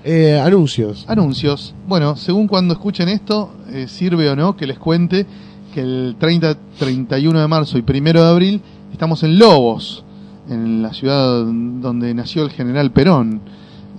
eh, 0.03 0.39
anuncios. 0.39 1.05
Anuncios. 1.07 1.73
Bueno, 1.87 2.15
según 2.15 2.47
cuando 2.47 2.73
escuchen 2.73 3.09
esto, 3.09 3.51
eh, 3.69 3.87
sirve 3.87 4.29
o 4.29 4.35
no 4.35 4.55
que 4.55 4.67
les 4.67 4.79
cuente 4.79 5.25
que 5.73 5.81
el 5.81 6.15
30, 6.19 6.55
31 6.77 7.39
de 7.39 7.47
marzo 7.47 7.77
y 7.77 7.83
1 7.87 8.13
de 8.13 8.27
abril 8.27 8.61
estamos 8.91 9.23
en 9.23 9.39
Lobos, 9.39 10.03
en 10.49 10.81
la 10.81 10.93
ciudad 10.93 11.45
donde 11.45 12.13
nació 12.13 12.43
el 12.43 12.51
general 12.51 12.91
Perón. 12.91 13.41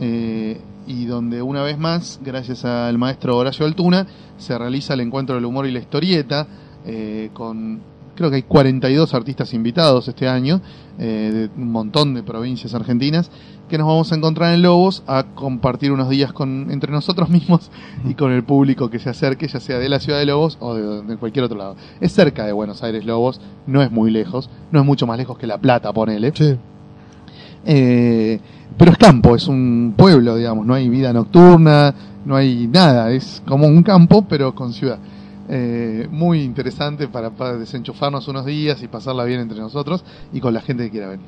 eh, 0.01 0.61
y 0.87 1.07
donde 1.07 1.41
una 1.43 1.63
vez 1.63 1.79
más, 1.79 2.21
gracias 2.23 2.65
al 2.65 2.99
maestro 2.99 3.37
Horacio 3.37 3.65
Altuna, 3.67 4.07
se 4.37 4.57
realiza 4.57 4.95
el 4.95 5.01
encuentro 5.01 5.35
del 5.35 5.45
humor 5.45 5.67
y 5.67 5.73
la 5.73 5.79
historieta, 5.79 6.47
eh, 6.87 7.31
con 7.33 7.81
creo 8.15 8.31
que 8.31 8.37
hay 8.37 8.43
42 8.43 9.15
artistas 9.15 9.55
invitados 9.55 10.09
este 10.09 10.29
año, 10.29 10.61
eh, 10.99 11.49
de 11.57 11.63
un 11.63 11.73
montón 11.73 12.15
de 12.15 12.23
provincias 12.23 12.75
argentinas, 12.75 13.31
que 13.69 13.79
nos 13.79 13.87
vamos 13.87 14.13
a 14.13 14.15
encontrar 14.17 14.55
en 14.55 14.63
Lobos 14.63 15.03
a 15.07 15.25
compartir 15.35 15.93
unos 15.93 16.09
días 16.09 16.33
con, 16.33 16.71
entre 16.71 16.93
nosotros 16.93 17.29
mismos 17.31 17.71
y 18.09 18.15
con 18.15 18.33
el 18.33 18.45
público 18.45 18.91
que 18.91 18.99
se 18.99 19.11
acerque, 19.11 19.49
ya 19.49 19.61
sea 19.61 19.79
de 19.79 19.89
la 19.89 20.01
ciudad 20.01 20.19
de 20.19 20.27
Lobos 20.27 20.59
o 20.61 20.75
de, 20.75 21.03
de 21.03 21.17
cualquier 21.17 21.45
otro 21.45 21.59
lado. 21.59 21.77
Es 22.01 22.13
cerca 22.13 22.45
de 22.45 22.53
Buenos 22.53 22.83
Aires 22.83 23.05
Lobos, 23.05 23.41
no 23.67 23.83
es 23.83 23.91
muy 23.91 24.11
lejos, 24.11 24.51
no 24.71 24.81
es 24.81 24.87
mucho 24.87 25.07
más 25.07 25.19
lejos 25.19 25.39
que 25.39 25.47
La 25.47 25.59
Plata, 25.59 25.93
ponele. 25.93 26.33
Sí. 26.35 26.57
Eh, 27.67 28.41
pero 28.77 28.93
es 28.93 28.99
campo, 28.99 29.37
es 29.37 29.47
un 29.49 29.95
pueblo, 29.97 30.37
digamos, 30.37 30.67
no 30.67 30.75
hay 30.75 30.89
vida 30.89 31.13
nocturna, 31.13 31.95
no 32.25 32.37
hay 32.37 32.67
nada, 32.67 33.13
es 33.13 33.43
como 33.47 33.67
un 33.67 33.83
campo, 33.83 34.27
pero 34.29 34.55
con 34.55 34.73
ciudad. 34.73 34.99
Eh, 35.49 36.09
muy 36.11 36.43
interesante 36.43 37.07
para, 37.07 37.31
desenchufarnos 37.59 38.29
unos 38.29 38.47
días 38.47 38.83
y 38.83 38.89
pasarla 38.89 39.25
bien 39.25 39.41
entre 39.41 39.59
nosotros 39.59 40.05
y 40.33 40.41
con 40.41 40.55
la 40.55 40.61
gente 40.61 40.85
que 40.85 40.91
quiera 40.91 41.09
venir. 41.09 41.27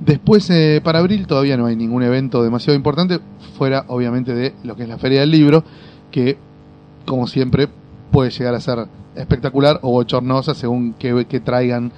Después, 0.00 0.48
eh, 0.48 0.80
para 0.82 1.00
abril, 1.00 1.26
todavía 1.26 1.58
no 1.58 1.66
hay 1.66 1.76
ningún 1.76 2.02
evento 2.02 2.42
demasiado 2.42 2.74
importante, 2.74 3.20
fuera 3.58 3.84
obviamente 3.88 4.34
de 4.34 4.54
lo 4.64 4.76
que 4.76 4.84
es 4.84 4.88
la 4.88 4.96
Feria 4.96 5.20
del 5.20 5.30
Libro, 5.30 5.62
que, 6.10 6.38
como 7.04 7.26
siempre, 7.26 7.68
puede 8.10 8.30
llegar 8.30 8.54
a 8.54 8.60
ser 8.60 8.86
espectacular 9.14 9.78
o 9.82 9.90
bochornosa 9.90 10.54
según 10.54 10.94
que, 10.94 11.26
que 11.26 11.40
traigan 11.40 11.92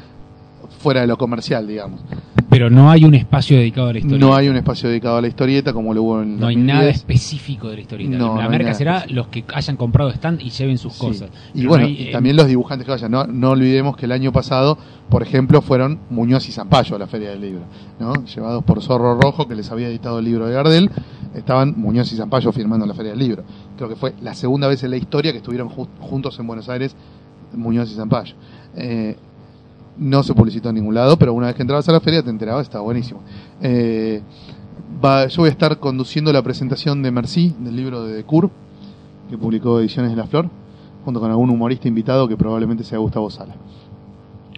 fuera 0.79 1.01
de 1.03 1.07
lo 1.07 1.17
comercial, 1.19 1.67
digamos. 1.67 2.01
Pero 2.49 2.69
no 2.69 2.91
hay 2.91 3.07
un 3.07 3.15
espacio 3.15 3.57
dedicado 3.57 3.89
a 3.89 3.93
la 3.95 3.99
historia. 4.01 4.19
No 4.19 4.35
hay 4.35 4.49
un 4.51 4.57
espacio 4.57 4.87
dedicado 4.91 5.17
a 5.17 5.23
la 5.23 5.29
historieta 5.29 5.73
como 5.73 5.95
lo 5.95 6.03
hubo 6.03 6.21
en 6.23 6.39
No 6.39 6.49
hay 6.49 6.55
2010. 6.57 6.77
nada 6.77 6.91
específico 6.91 7.71
de 7.71 7.77
la 7.77 7.81
historieta. 7.81 8.19
No, 8.19 8.35
no 8.35 8.43
la 8.43 8.49
nada 8.59 8.75
será 8.75 8.97
específico. 8.99 9.17
los 9.17 9.29
que 9.29 9.45
hayan 9.55 9.77
comprado 9.79 10.11
stand 10.11 10.43
y 10.43 10.51
lleven 10.51 10.77
sus 10.77 10.93
Sí. 10.93 11.01
cosas. 11.01 11.31
Y 11.55 11.59
Pero 11.61 11.69
bueno, 11.71 11.85
no 11.85 11.89
hay, 11.89 11.95
y 12.03 12.09
eh, 12.09 12.13
también 12.13 12.37
los 12.37 12.47
dibujantes 12.47 12.85
que 12.85 12.91
vayan. 12.93 13.11
No, 13.11 13.25
no 13.27 13.51
olvidemos 13.53 13.97
que 13.97 14.05
el 14.05 14.13
año 14.13 14.33
pasado, 14.33 14.77
por 15.09 15.23
ejemplo, 15.23 15.63
fueron 15.63 16.01
Muñoz 16.11 16.47
y 16.49 16.53
Zampayo 16.53 16.95
a 16.95 16.99
la 16.99 17.07
Feria 17.07 17.31
del 17.31 17.41
Libro, 17.41 17.63
¿no? 17.99 18.13
llevados 18.27 18.63
por 18.65 18.83
Zorro 18.83 19.19
Rojo, 19.19 19.49
que 19.49 19.55
les 19.55 19.71
había 19.71 19.89
editado 19.89 20.19
el 20.19 20.27
libro 20.27 20.47
de 20.47 20.53
Gardel. 20.53 20.91
Estaban 21.35 21.73
Muñoz 21.79 22.13
y 22.13 22.17
Zampayo 22.17 22.53
firmando 22.53 22.85
la 22.85 22.93
Feria 22.93 23.13
del 23.13 23.21
Libro. 23.21 23.45
Creo 23.79 23.89
que 23.89 23.97
fue 23.97 24.13
la 24.21 24.35
segunda 24.35 24.69
vez 24.69 24.83
en 24.85 24.91
la 24.91 24.99
historia 24.99 25.33
que 25.33 25.39
estuvieron 25.39 25.71
ju- 25.71 25.89
juntos 26.01 26.39
en 26.39 26.47
Buenos 26.47 26.69
Aires 26.69 26.95
Muñoz 27.55 27.91
y 27.91 27.95
Zampayo. 27.95 28.35
Eh, 28.77 29.17
no 29.99 30.23
se 30.23 30.35
publicitó 30.35 30.69
en 30.71 30.77
ningún 30.77 30.95
lado, 30.95 31.17
pero 31.19 31.33
una 31.35 31.47
vez 31.49 31.57
que 31.57 31.63
entrabas 31.63 31.89
a 31.89 31.93
la 31.93 32.01
feria 32.01 32.23
te 32.23 32.31
enterabas, 32.31 32.63
estaba 32.65 32.85
buenísimo. 32.85 33.21
Eh, 33.61 34.23
va- 35.05 35.27
yo 35.27 35.43
voy 35.43 35.49
a 35.49 35.53
estar 35.53 35.79
conduciendo 35.79 36.33
la 36.33 36.43
presentación 36.43 37.03
de 37.03 37.11
Merci, 37.11 37.55
del 37.59 37.77
libro 37.77 38.05
de 38.05 38.15
Decur, 38.15 38.51
que 39.31 39.37
publicó 39.39 39.81
Ediciones 39.81 40.11
de 40.11 40.17
la 40.17 40.27
Flor. 40.27 40.49
junto 41.05 41.19
con 41.19 41.29
algún 41.31 41.51
humorista 41.51 41.89
invitado 41.89 42.29
que 42.29 42.37
probablemente 42.37 42.85
sea 42.85 42.97
Gustavo 42.99 43.29
Sala. 43.29 43.57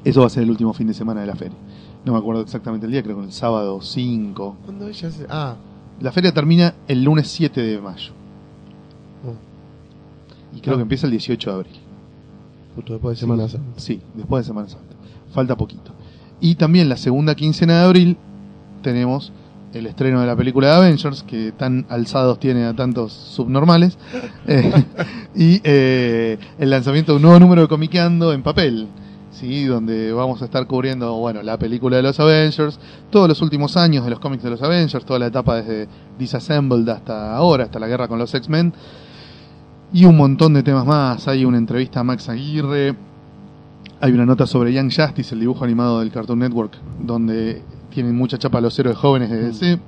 Eso 0.05 0.21
va 0.21 0.27
a 0.27 0.29
ser 0.29 0.43
el 0.43 0.51
último 0.51 0.75
fin 0.75 0.87
de 0.87 0.93
semana 0.93 1.23
de 1.23 1.27
la 1.27 1.35
feria. 1.35 1.57
No 2.05 2.13
me 2.13 2.19
acuerdo 2.19 2.43
exactamente 2.43 2.85
el 2.85 2.93
día, 2.93 3.03
creo 3.03 3.17
que 3.19 3.25
el 3.25 3.33
sábado 3.33 3.81
5. 3.81 4.57
¿Cuándo 4.63 4.87
ella 4.87 5.11
se.? 5.11 5.25
Ah, 5.31 5.55
La 6.03 6.13
feria 6.13 6.33
termina 6.35 6.75
el 6.87 7.03
lunes 7.03 7.29
7 7.29 7.63
de 7.63 7.81
mayo. 7.81 8.13
Y 10.55 10.61
creo 10.61 10.75
Ah. 10.75 10.77
que 10.79 10.83
empieza 10.83 11.07
el 11.07 11.13
18 11.13 11.51
de 11.51 11.57
abril. 11.57 11.73
justo 12.75 12.93
después 12.93 13.17
de 13.17 13.21
Semana 13.21 13.49
Santa. 13.49 13.81
Sí, 13.81 14.03
después 14.15 14.45
de 14.45 14.49
Semana 14.49 14.69
Santa. 14.69 14.94
Falta 15.35 15.57
poquito. 15.57 15.93
Y 16.41 16.55
también 16.55 16.89
la 16.89 16.97
segunda 16.97 17.35
quincena 17.35 17.81
de 17.81 17.85
abril 17.85 18.17
tenemos 18.83 19.33
el 19.73 19.87
estreno 19.87 20.21
de 20.21 20.27
la 20.27 20.37
película 20.37 20.69
de 20.69 20.75
Avengers, 20.75 21.25
que 21.25 21.51
tan 21.51 21.85
alzados 21.89 22.39
tiene 22.39 22.65
a 22.65 22.75
tantos 22.75 23.13
subnormales, 23.13 23.99
eh, 24.47 24.85
y 25.35 25.61
eh, 25.65 26.39
el 26.59 26.71
lanzamiento 26.71 27.13
de 27.13 27.17
un 27.17 27.23
nuevo 27.23 27.41
número 27.41 27.63
de 27.63 27.69
Comiqueando 27.69 28.33
en 28.33 28.45
papel, 28.45 28.87
¿sí? 29.33 29.65
donde 29.65 30.13
vamos 30.13 30.43
a 30.43 30.45
estar 30.45 30.65
cubriendo 30.69 31.17
bueno, 31.17 31.43
la 31.43 31.59
película 31.59 31.97
de 31.97 32.05
los 32.05 32.21
Avengers, 32.21 32.79
todos 33.11 33.29
los 33.29 33.43
últimos 33.43 33.77
años 33.77 34.05
de 34.05 34.11
los 34.11 34.21
cómics 34.21 34.45
de 34.45 34.51
los 34.51 34.63
Avengers, 34.63 35.05
toda 35.05 35.19
la 35.19 35.27
etapa 35.27 35.57
desde 35.57 35.89
Disassembled 36.19 36.89
hasta 36.89 37.35
ahora, 37.35 37.65
hasta 37.65 37.81
la 37.81 37.89
guerra 37.89 38.07
con 38.07 38.21
los 38.21 38.33
X-Men, 38.33 38.73
y 39.93 40.05
un 40.05 40.17
montón 40.17 40.55
de 40.55 40.63
temas 40.63 40.87
más. 40.87 41.27
Hay 41.27 41.45
una 41.45 41.59
entrevista 41.59 42.01
a 42.01 42.05
Max 42.05 42.29
Aguirre, 42.29 42.95
hay 44.05 44.13
una 44.13 44.27
nota 44.27 44.47
sobre 44.47 44.71
Young 44.71 44.93
Justice, 44.95 45.35
el 45.35 45.41
dibujo 45.41 45.65
animado 45.65 46.01
del 46.01 46.11
Cartoon 46.11 46.39
Network, 46.39 46.77
donde 47.01 47.63
tienen 47.89 48.15
mucha 48.15 48.37
chapa 48.37 48.61
los 48.61 48.79
héroes 48.79 48.99
jóvenes 48.99 49.31
de 49.31 49.47
DC. 49.47 49.79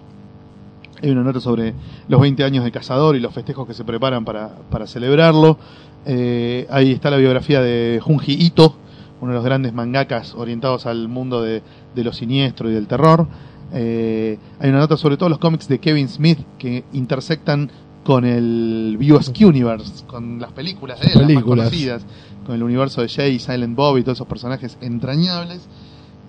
Hay 1.03 1.11
una 1.11 1.23
nota 1.23 1.39
sobre 1.39 1.75
los 2.09 2.19
20 2.19 2.43
años 2.43 2.65
de 2.65 2.73
Cazador 2.73 3.15
y 3.17 3.21
los 3.21 3.35
festejos 3.35 3.67
que 3.67 3.75
se 3.75 3.85
preparan 3.85 4.25
para, 4.25 4.49
para 4.71 4.87
celebrarlo. 4.87 5.59
Eh, 6.07 6.67
ahí 6.71 6.93
está 6.93 7.11
la 7.11 7.19
biografía 7.19 7.61
de 7.61 8.01
Junji 8.03 8.43
Ito, 8.43 8.75
uno 9.21 9.33
de 9.33 9.37
los 9.37 9.45
grandes 9.45 9.75
mangakas 9.75 10.35
orientados 10.35 10.87
al 10.87 11.09
mundo 11.09 11.43
de, 11.43 11.63
de 11.95 12.03
lo 12.03 12.15
siniestro 12.15 12.71
y 12.71 12.73
del 12.73 12.87
terror. 12.87 13.27
Eh, 13.75 14.39
hay 14.59 14.71
una 14.71 14.79
nota 14.79 14.97
sobre 14.97 15.19
todos 15.19 15.29
los 15.29 15.41
cómics 15.41 15.69
de 15.69 15.79
Kevin 15.79 16.09
Smith 16.09 16.39
que 16.57 16.85
intersectan 16.95 17.71
con 18.03 18.25
el 18.25 18.97
Views 18.99 19.31
Universe, 19.39 20.05
con 20.07 20.39
las 20.41 20.53
películas 20.53 21.01
de 21.01 21.09
él, 21.09 21.13
las 21.13 21.21
más 21.23 21.27
Películas. 21.27 21.69
conocidas, 21.69 22.07
con 22.47 22.55
el 22.55 22.62
universo 22.62 23.02
de 23.02 23.09
Jay, 23.09 23.39
Silent 23.40 23.74
Bob 23.77 23.98
y 23.98 24.02
todos 24.02 24.18
esos 24.18 24.28
personajes 24.28 24.78
entrañables. 24.81 25.66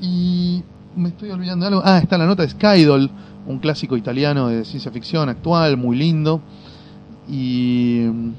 Y 0.01 0.63
me 0.95 1.09
estoy 1.09 1.29
olvidando 1.29 1.63
de 1.65 1.67
algo. 1.69 1.81
Ah, 1.85 1.99
está 1.99 2.17
la 2.17 2.25
nota 2.25 2.41
de 2.43 2.49
Skydoll, 2.49 3.09
un 3.45 3.59
clásico 3.59 3.95
italiano 3.95 4.47
de 4.47 4.65
ciencia 4.65 4.91
ficción 4.91 5.29
actual, 5.29 5.77
muy 5.77 5.95
lindo. 5.95 6.41
Y. 7.29 8.07
mm, 8.11 8.31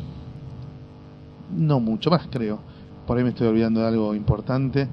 No 1.57 1.81
mucho 1.81 2.11
más, 2.11 2.27
creo. 2.31 2.59
Por 3.07 3.17
ahí 3.17 3.25
me 3.25 3.31
estoy 3.31 3.47
olvidando 3.47 3.81
de 3.81 3.87
algo 3.87 4.15
importante. 4.15 4.89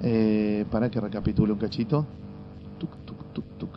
Eh, 0.00 0.64
para 0.70 0.88
que 0.90 1.00
recapitule 1.00 1.52
un 1.52 1.58
cachito. 1.58 2.06
Tuc, 2.78 2.90
tuc, 3.04 3.32
tuc, 3.32 3.44
tuc. 3.58 3.70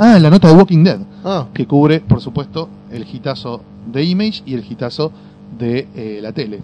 Ah, 0.00 0.18
la 0.18 0.30
nota 0.30 0.48
de 0.48 0.54
Walking 0.54 0.82
Dead 0.82 1.00
Ah, 1.24 1.48
que 1.52 1.66
cubre, 1.66 2.00
por 2.00 2.20
supuesto, 2.22 2.68
el 2.90 3.04
hitazo 3.12 3.60
de 3.92 4.02
Image 4.02 4.42
y 4.46 4.54
el 4.54 4.64
hitazo 4.64 5.12
de 5.58 5.86
eh, 5.94 6.18
la 6.20 6.32
tele. 6.32 6.60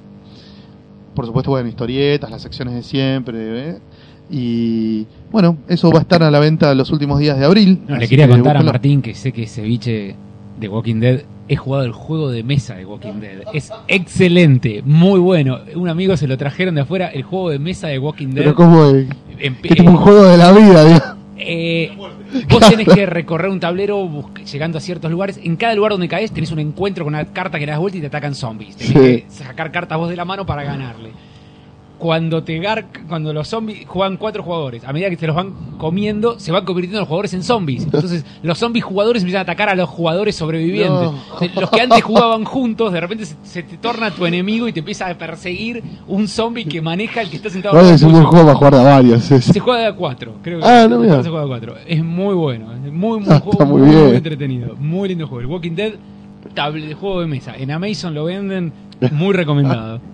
Por 1.15 1.27
supuesto, 1.27 1.51
bueno, 1.51 1.69
historietas, 1.69 2.31
las 2.31 2.43
secciones 2.43 2.75
de 2.75 2.83
siempre. 2.83 3.71
¿eh? 3.71 3.79
Y 4.31 5.07
bueno, 5.31 5.59
eso 5.69 5.91
va 5.91 6.01
a 6.01 6.03
estar 6.03 6.23
a 6.23 6.31
la 6.31 6.41
venta 6.41 6.75
los 6.75 6.91
últimos 6.91 7.19
días 7.19 7.39
de 7.39 7.45
abril. 7.45 7.83
No, 7.87 7.97
le 7.97 8.09
quería 8.09 8.27
que 8.27 8.33
contar 8.33 8.57
a. 8.57 8.63
Martín 8.63 9.03
que 9.03 9.15
sé 9.15 9.33
que 9.33 9.47
ceviche 9.47 10.17
de 10.59 10.69
Walking 10.69 11.01
Dead 11.01 11.23
he 11.49 11.57
jugado 11.57 11.85
el 11.85 11.93
juego 11.93 12.31
de 12.31 12.43
mesa 12.43 12.75
de 12.75 12.87
Walking 12.87 13.21
Dead. 13.21 13.43
Es 13.53 13.71
excelente, 13.89 14.83
muy 14.85 15.21
bueno. 15.21 15.59
Un 15.75 15.89
amigo 15.89 16.17
se 16.17 16.27
lo 16.27 16.39
trajeron 16.39 16.75
de 16.75 16.83
afuera, 16.83 17.09
el 17.09 17.23
juego 17.23 17.51
de 17.51 17.59
mesa 17.59 17.89
de 17.89 17.99
Walking 17.99 18.29
Dead. 18.29 18.45
pero 18.45 18.57
que 18.57 19.09
es 19.39 19.61
tipo 19.77 19.91
un 19.91 19.97
juego 19.97 20.25
de 20.25 20.37
la 20.39 20.53
vida, 20.53 21.17
eh, 21.37 21.97
vos 22.49 22.69
tenés 22.69 22.89
que 22.89 23.07
recorrer 23.07 23.51
un 23.51 23.61
tablero 23.61 24.09
llegando 24.51 24.79
a 24.79 24.81
ciertos 24.81 25.11
lugares. 25.11 25.39
En 25.43 25.57
cada 25.57 25.75
lugar 25.75 25.93
donde 25.93 26.09
caes 26.09 26.33
tenés 26.33 26.51
un 26.51 26.59
encuentro 26.59 27.05
con 27.05 27.15
una 27.15 27.25
carta 27.27 27.59
que 27.59 27.67
le 27.67 27.73
das 27.73 27.81
vuelta 27.81 27.99
y 27.99 28.01
te 28.01 28.07
atacan 28.09 28.35
zombies. 28.35 28.77
Tenés 28.77 28.93
Sí. 28.93 29.23
que 29.23 29.25
sacar 29.29 29.71
cartas 29.73 29.99
vos 29.99 30.09
de 30.09 30.17
la 30.17 30.25
mano 30.25 30.45
para 30.47 30.65
ganarle. 30.65 31.11
Cuando 31.99 32.43
te 32.43 32.59
gar 32.59 32.87
cuando 33.09 33.33
los 33.33 33.47
zombies 33.49 33.87
juegan 33.87 34.17
cuatro 34.17 34.43
jugadores, 34.43 34.85
a 34.85 34.93
medida 34.93 35.09
que 35.09 35.17
se 35.17 35.27
los 35.27 35.37
van 35.37 35.53
comiendo, 35.79 36.39
se 36.41 36.51
van 36.53 36.65
convirtiendo 36.65 36.99
los 37.01 37.09
jugadores 37.09 37.33
en 37.35 37.43
zombies. 37.43 37.85
Entonces, 37.85 38.25
los 38.43 38.59
zombies 38.59 38.85
jugadores 38.85 39.23
empiezan 39.23 39.39
a 39.39 39.43
atacar 39.43 39.69
a 39.69 39.75
los 39.75 39.89
jugadores 39.89 40.35
sobrevivientes. 40.35 40.91
No. 40.91 41.15
Entonces, 41.41 41.55
Los 41.55 41.71
que 41.71 41.81
antes 41.81 42.03
jugaban 42.03 42.45
juntos, 42.45 42.93
de 42.93 43.01
repente 43.01 43.25
se, 43.27 43.37
se 43.45 43.63
te 43.63 43.77
torna 43.79 44.11
tu 44.11 44.27
enemigo 44.27 44.67
y 44.69 44.73
te 44.73 44.81
empieza 44.81 45.09
a 45.09 45.15
perseguir 45.17 45.83
un 46.09 46.27
zombie 46.29 46.65
que 46.67 46.83
maneja 46.83 47.23
el 47.23 47.31
que 47.31 47.37
está 47.37 47.49
sentado 47.49 47.79
abajo 47.79 47.95
es 47.95 48.03
un 48.03 48.13
buen 48.13 48.25
juego 48.25 48.45
para 48.47 48.57
jugar 48.59 48.75
a 48.75 48.83
varios. 48.83 49.23
Se 49.23 49.61
juega 49.61 49.81
de 49.81 49.87
a 49.87 49.93
cuatro, 49.95 50.35
creo 50.43 50.59
que 50.61 50.67
Ah, 50.67 50.87
no, 50.89 50.99
mira. 50.99 51.23
se 51.23 51.29
juega 51.31 51.41
de 51.41 51.45
a 51.47 51.49
cuatro. 51.49 51.75
Es 51.87 52.03
muy 52.05 52.35
bueno, 52.35 52.73
es 52.73 52.93
muy, 52.93 53.21
muy 53.21 53.29
Ah, 53.31 53.39
juego, 53.39 53.53
está 53.53 53.65
muy 53.65 53.81
muy, 53.83 53.91
bien. 53.91 54.07
muy 54.09 54.17
entretenido, 54.17 54.75
muy 54.79 55.09
lindo 55.09 55.27
juego. 55.29 55.41
El 55.43 55.47
Walking 55.47 55.73
Dead, 55.77 55.93
tablet 56.55 56.89
de 56.89 56.95
juego 56.95 57.21
de 57.21 57.29
mesa. 57.29 57.55
En 57.57 57.71
Amazon 57.71 58.15
lo 58.15 58.25
venden, 58.25 58.73
muy 59.13 59.33
recomendado. 59.33 60.01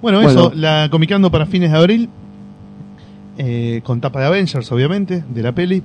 Bueno, 0.00 0.20
Bueno. 0.20 0.30
eso, 0.30 0.52
la 0.54 0.88
Comicando 0.90 1.30
para 1.30 1.46
fines 1.46 1.72
de 1.72 1.78
abril, 1.78 2.08
eh, 3.36 3.80
con 3.84 4.00
tapa 4.00 4.20
de 4.20 4.26
Avengers, 4.26 4.70
obviamente, 4.72 5.24
de 5.28 5.42
la 5.42 5.52
peli, 5.52 5.82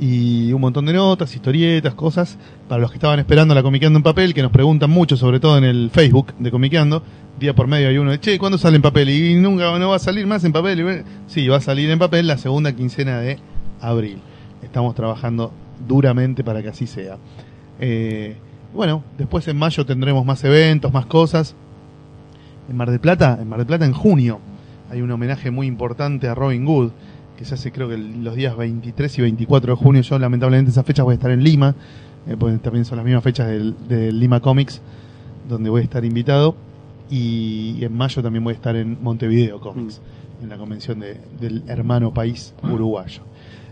y 0.00 0.52
un 0.52 0.60
montón 0.60 0.86
de 0.86 0.92
notas, 0.94 1.34
historietas, 1.34 1.94
cosas, 1.94 2.38
para 2.68 2.80
los 2.80 2.90
que 2.90 2.96
estaban 2.96 3.18
esperando 3.18 3.54
la 3.54 3.62
Comicando 3.62 3.98
en 3.98 4.02
papel, 4.02 4.34
que 4.34 4.42
nos 4.42 4.50
preguntan 4.50 4.90
mucho, 4.90 5.16
sobre 5.16 5.38
todo 5.38 5.58
en 5.58 5.64
el 5.64 5.90
Facebook 5.90 6.34
de 6.38 6.50
Comicando, 6.50 7.02
día 7.38 7.54
por 7.54 7.66
medio 7.66 7.88
hay 7.88 7.98
uno 7.98 8.10
de, 8.10 8.20
che, 8.20 8.38
¿cuándo 8.38 8.56
sale 8.58 8.76
en 8.76 8.82
papel? 8.82 9.10
Y 9.10 9.34
nunca 9.34 9.78
no 9.78 9.88
va 9.90 9.96
a 9.96 9.98
salir 9.98 10.26
más 10.26 10.44
en 10.44 10.52
papel. 10.52 11.04
Sí, 11.26 11.48
va 11.48 11.58
a 11.58 11.60
salir 11.60 11.90
en 11.90 11.98
papel 11.98 12.26
la 12.26 12.38
segunda 12.38 12.74
quincena 12.74 13.20
de 13.20 13.38
abril. 13.80 14.18
Estamos 14.62 14.94
trabajando 14.94 15.52
duramente 15.86 16.44
para 16.44 16.62
que 16.62 16.68
así 16.68 16.86
sea. 16.86 17.18
Eh, 17.80 18.36
bueno, 18.74 19.02
después 19.18 19.46
en 19.48 19.58
mayo 19.58 19.84
tendremos 19.84 20.24
más 20.24 20.42
eventos, 20.44 20.92
más 20.92 21.06
cosas. 21.06 21.54
En 22.72 22.78
Mar 22.78 22.90
del 22.90 23.00
Plata, 23.00 23.38
en 23.40 23.48
Mar 23.48 23.58
del 23.58 23.66
Plata 23.66 23.84
en 23.84 23.92
junio, 23.92 24.40
hay 24.90 25.02
un 25.02 25.10
homenaje 25.10 25.50
muy 25.50 25.66
importante 25.66 26.26
a 26.26 26.34
Robin 26.34 26.64
Hood, 26.66 26.90
que 27.36 27.44
se 27.44 27.54
hace 27.54 27.70
creo 27.70 27.86
que 27.88 27.98
los 27.98 28.34
días 28.34 28.56
23 28.56 29.18
y 29.18 29.22
24 29.22 29.74
de 29.74 29.76
junio. 29.82 30.00
Yo 30.02 30.18
lamentablemente 30.18 30.70
esas 30.70 30.84
fechas 30.86 31.04
voy 31.04 31.12
a 31.12 31.14
estar 31.16 31.30
en 31.30 31.44
Lima, 31.44 31.74
eh, 32.26 32.34
porque 32.38 32.56
también 32.58 32.86
son 32.86 32.96
las 32.96 33.04
mismas 33.04 33.22
fechas 33.22 33.46
del, 33.48 33.74
del 33.88 34.18
Lima 34.18 34.40
Comics, 34.40 34.80
donde 35.48 35.68
voy 35.68 35.82
a 35.82 35.84
estar 35.84 36.02
invitado. 36.04 36.56
Y 37.10 37.84
en 37.84 37.94
mayo 37.94 38.22
también 38.22 38.42
voy 38.42 38.52
a 38.52 38.56
estar 38.56 38.74
en 38.74 38.96
Montevideo 39.02 39.60
Comics, 39.60 40.00
en 40.42 40.48
la 40.48 40.56
convención 40.56 40.98
de- 40.98 41.20
del 41.38 41.62
hermano 41.68 42.14
país 42.14 42.54
uruguayo. 42.62 43.20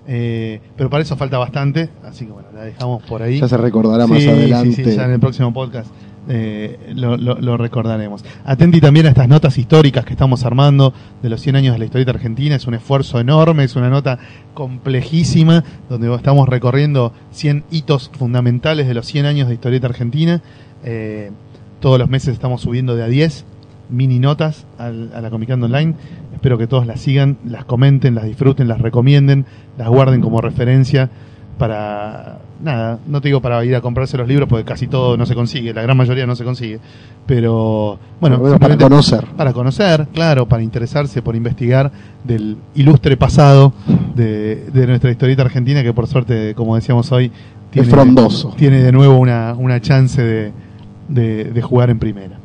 Eh, 0.07 0.61
pero 0.77 0.91
para 0.91 1.03
eso 1.03 1.17
falta 1.17 1.39
bastante, 1.39 1.89
así 2.05 2.27
que 2.27 2.33
bueno, 2.33 2.49
la 2.53 2.65
dejamos 2.65 3.03
por 3.05 3.23
ahí. 3.23 3.39
Ya 3.41 3.49
se 3.49 3.57
recordará 3.57 4.07
más 4.07 4.27
adelante. 4.27 4.73
Sí, 4.77 4.85
sí, 4.85 4.97
ya 4.97 5.05
en 5.07 5.13
el 5.13 5.21
próximo 5.21 5.53
podcast 5.55 5.89
eh, 6.33 6.93
lo, 6.95 7.57
recordaremos. 7.57 8.25
Atenti 8.45 8.81
también 8.81 9.07
a 9.07 9.09
estas 9.09 9.27
notas 9.29 9.59
históricas 9.59 10.05
que 10.05 10.13
estamos 10.13 10.45
armando 10.45 10.95
de 11.23 11.29
los 11.29 11.41
100 11.41 11.57
años 11.57 11.73
de 11.75 11.81
la 11.81 11.85
historieta 11.87 12.13
argentina. 12.13 12.55
Es 12.55 12.67
un 12.69 12.75
esfuerzo 12.75 13.19
enorme, 13.19 13.65
es 13.65 13.75
una 13.75 13.91
nota 13.91 14.19
complejísima 14.55 15.65
donde 15.89 16.15
estamos 16.15 16.49
recorriendo 16.49 17.13
100 17.33 17.65
hitos 17.71 18.11
fundamentales 18.17 18.87
de 18.87 18.95
los 18.95 19.07
100 19.07 19.27
años 19.27 19.49
de 19.49 19.55
historieta 19.55 19.89
argentina. 19.89 20.41
Eh, 20.85 21.33
todos 21.81 21.99
los 21.99 22.09
meses 22.09 22.33
estamos 22.35 22.61
subiendo 22.61 22.95
de 22.95 23.03
a 23.03 23.09
10 23.09 23.45
mini 23.89 24.19
notas 24.21 24.67
al- 24.79 25.11
a 25.15 25.21
la 25.21 25.31
Comicando 25.31 25.67
Online. 25.67 25.95
Espero 26.33 26.59
que 26.59 26.67
todos 26.69 26.87
las 26.87 27.01
sigan, 27.01 27.39
las 27.45 27.65
comenten, 27.65 28.15
las 28.15 28.25
disfruten, 28.25 28.69
las 28.69 28.81
recomienden, 28.81 29.47
las 29.77 29.89
guarden 29.89 30.21
como 30.21 30.41
referencia 30.41 31.11
para 31.59 32.40
nada, 32.63 32.99
no 33.07 33.21
te 33.21 33.29
digo 33.29 33.41
para 33.41 33.65
ir 33.65 33.75
a 33.75 33.81
comprarse 33.81 34.17
los 34.17 34.29
libros 34.29 34.49
porque 34.49 34.65
casi 34.65 34.87
todo 34.87 35.17
no 35.17 35.27
se 35.27 35.35
consigue, 35.35 35.73
la 35.73 35.83
gran 35.83 35.97
mayoría 35.97 36.27
no 36.27 36.37
se 36.37 36.45
consigue, 36.45 36.81
pero 37.27 37.99
bueno, 38.21 38.41
para 38.59 38.77
conocer. 38.77 39.25
para 39.37 39.53
conocer, 39.53 40.09
claro, 40.13 40.47
para 40.47 40.63
interesarse, 40.63 41.23
por 41.23 41.37
investigar 41.37 41.91
del 42.25 42.57
ilustre 42.75 43.17
pasado 43.17 43.73
de, 44.15 44.67
de 44.73 44.87
nuestra 44.87 45.11
historieta 45.11 45.43
argentina 45.43 45.83
que 45.83 45.93
por 45.93 46.07
suerte, 46.07 46.55
como 46.55 46.77
decíamos 46.77 47.11
hoy, 47.13 47.33
tiene, 47.71 47.89
frondoso. 47.89 48.55
tiene 48.57 48.83
de 48.83 48.93
nuevo 48.93 49.17
una, 49.19 49.55
una 49.57 49.81
chance 49.81 50.23
de, 50.23 50.53
de, 51.09 51.45
de 51.45 51.63
jugar 51.63 51.91
en 51.91 51.99
primera. 51.99 52.39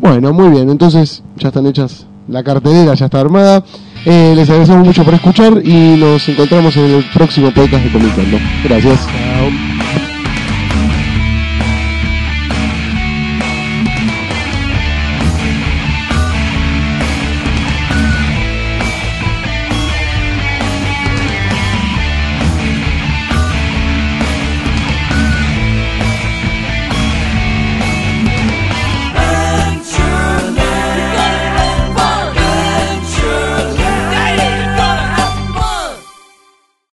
Bueno, 0.00 0.32
muy 0.32 0.48
bien, 0.48 0.70
entonces 0.70 1.22
ya 1.36 1.48
están 1.48 1.66
hechas, 1.66 2.06
la 2.28 2.42
cartelera 2.42 2.94
ya 2.94 3.06
está 3.06 3.20
armada. 3.20 3.64
Eh, 4.04 4.32
les 4.34 4.48
agradecemos 4.48 4.86
mucho 4.86 5.04
por 5.04 5.14
escuchar 5.14 5.60
y 5.64 5.96
nos 5.96 6.28
encontramos 6.28 6.76
en 6.76 6.84
el 6.86 7.04
próximo 7.10 7.50
podcast 7.50 7.84
de 7.84 7.92
Comitando. 7.92 8.38
Gracias. 8.64 9.06
Chao. 9.06 9.69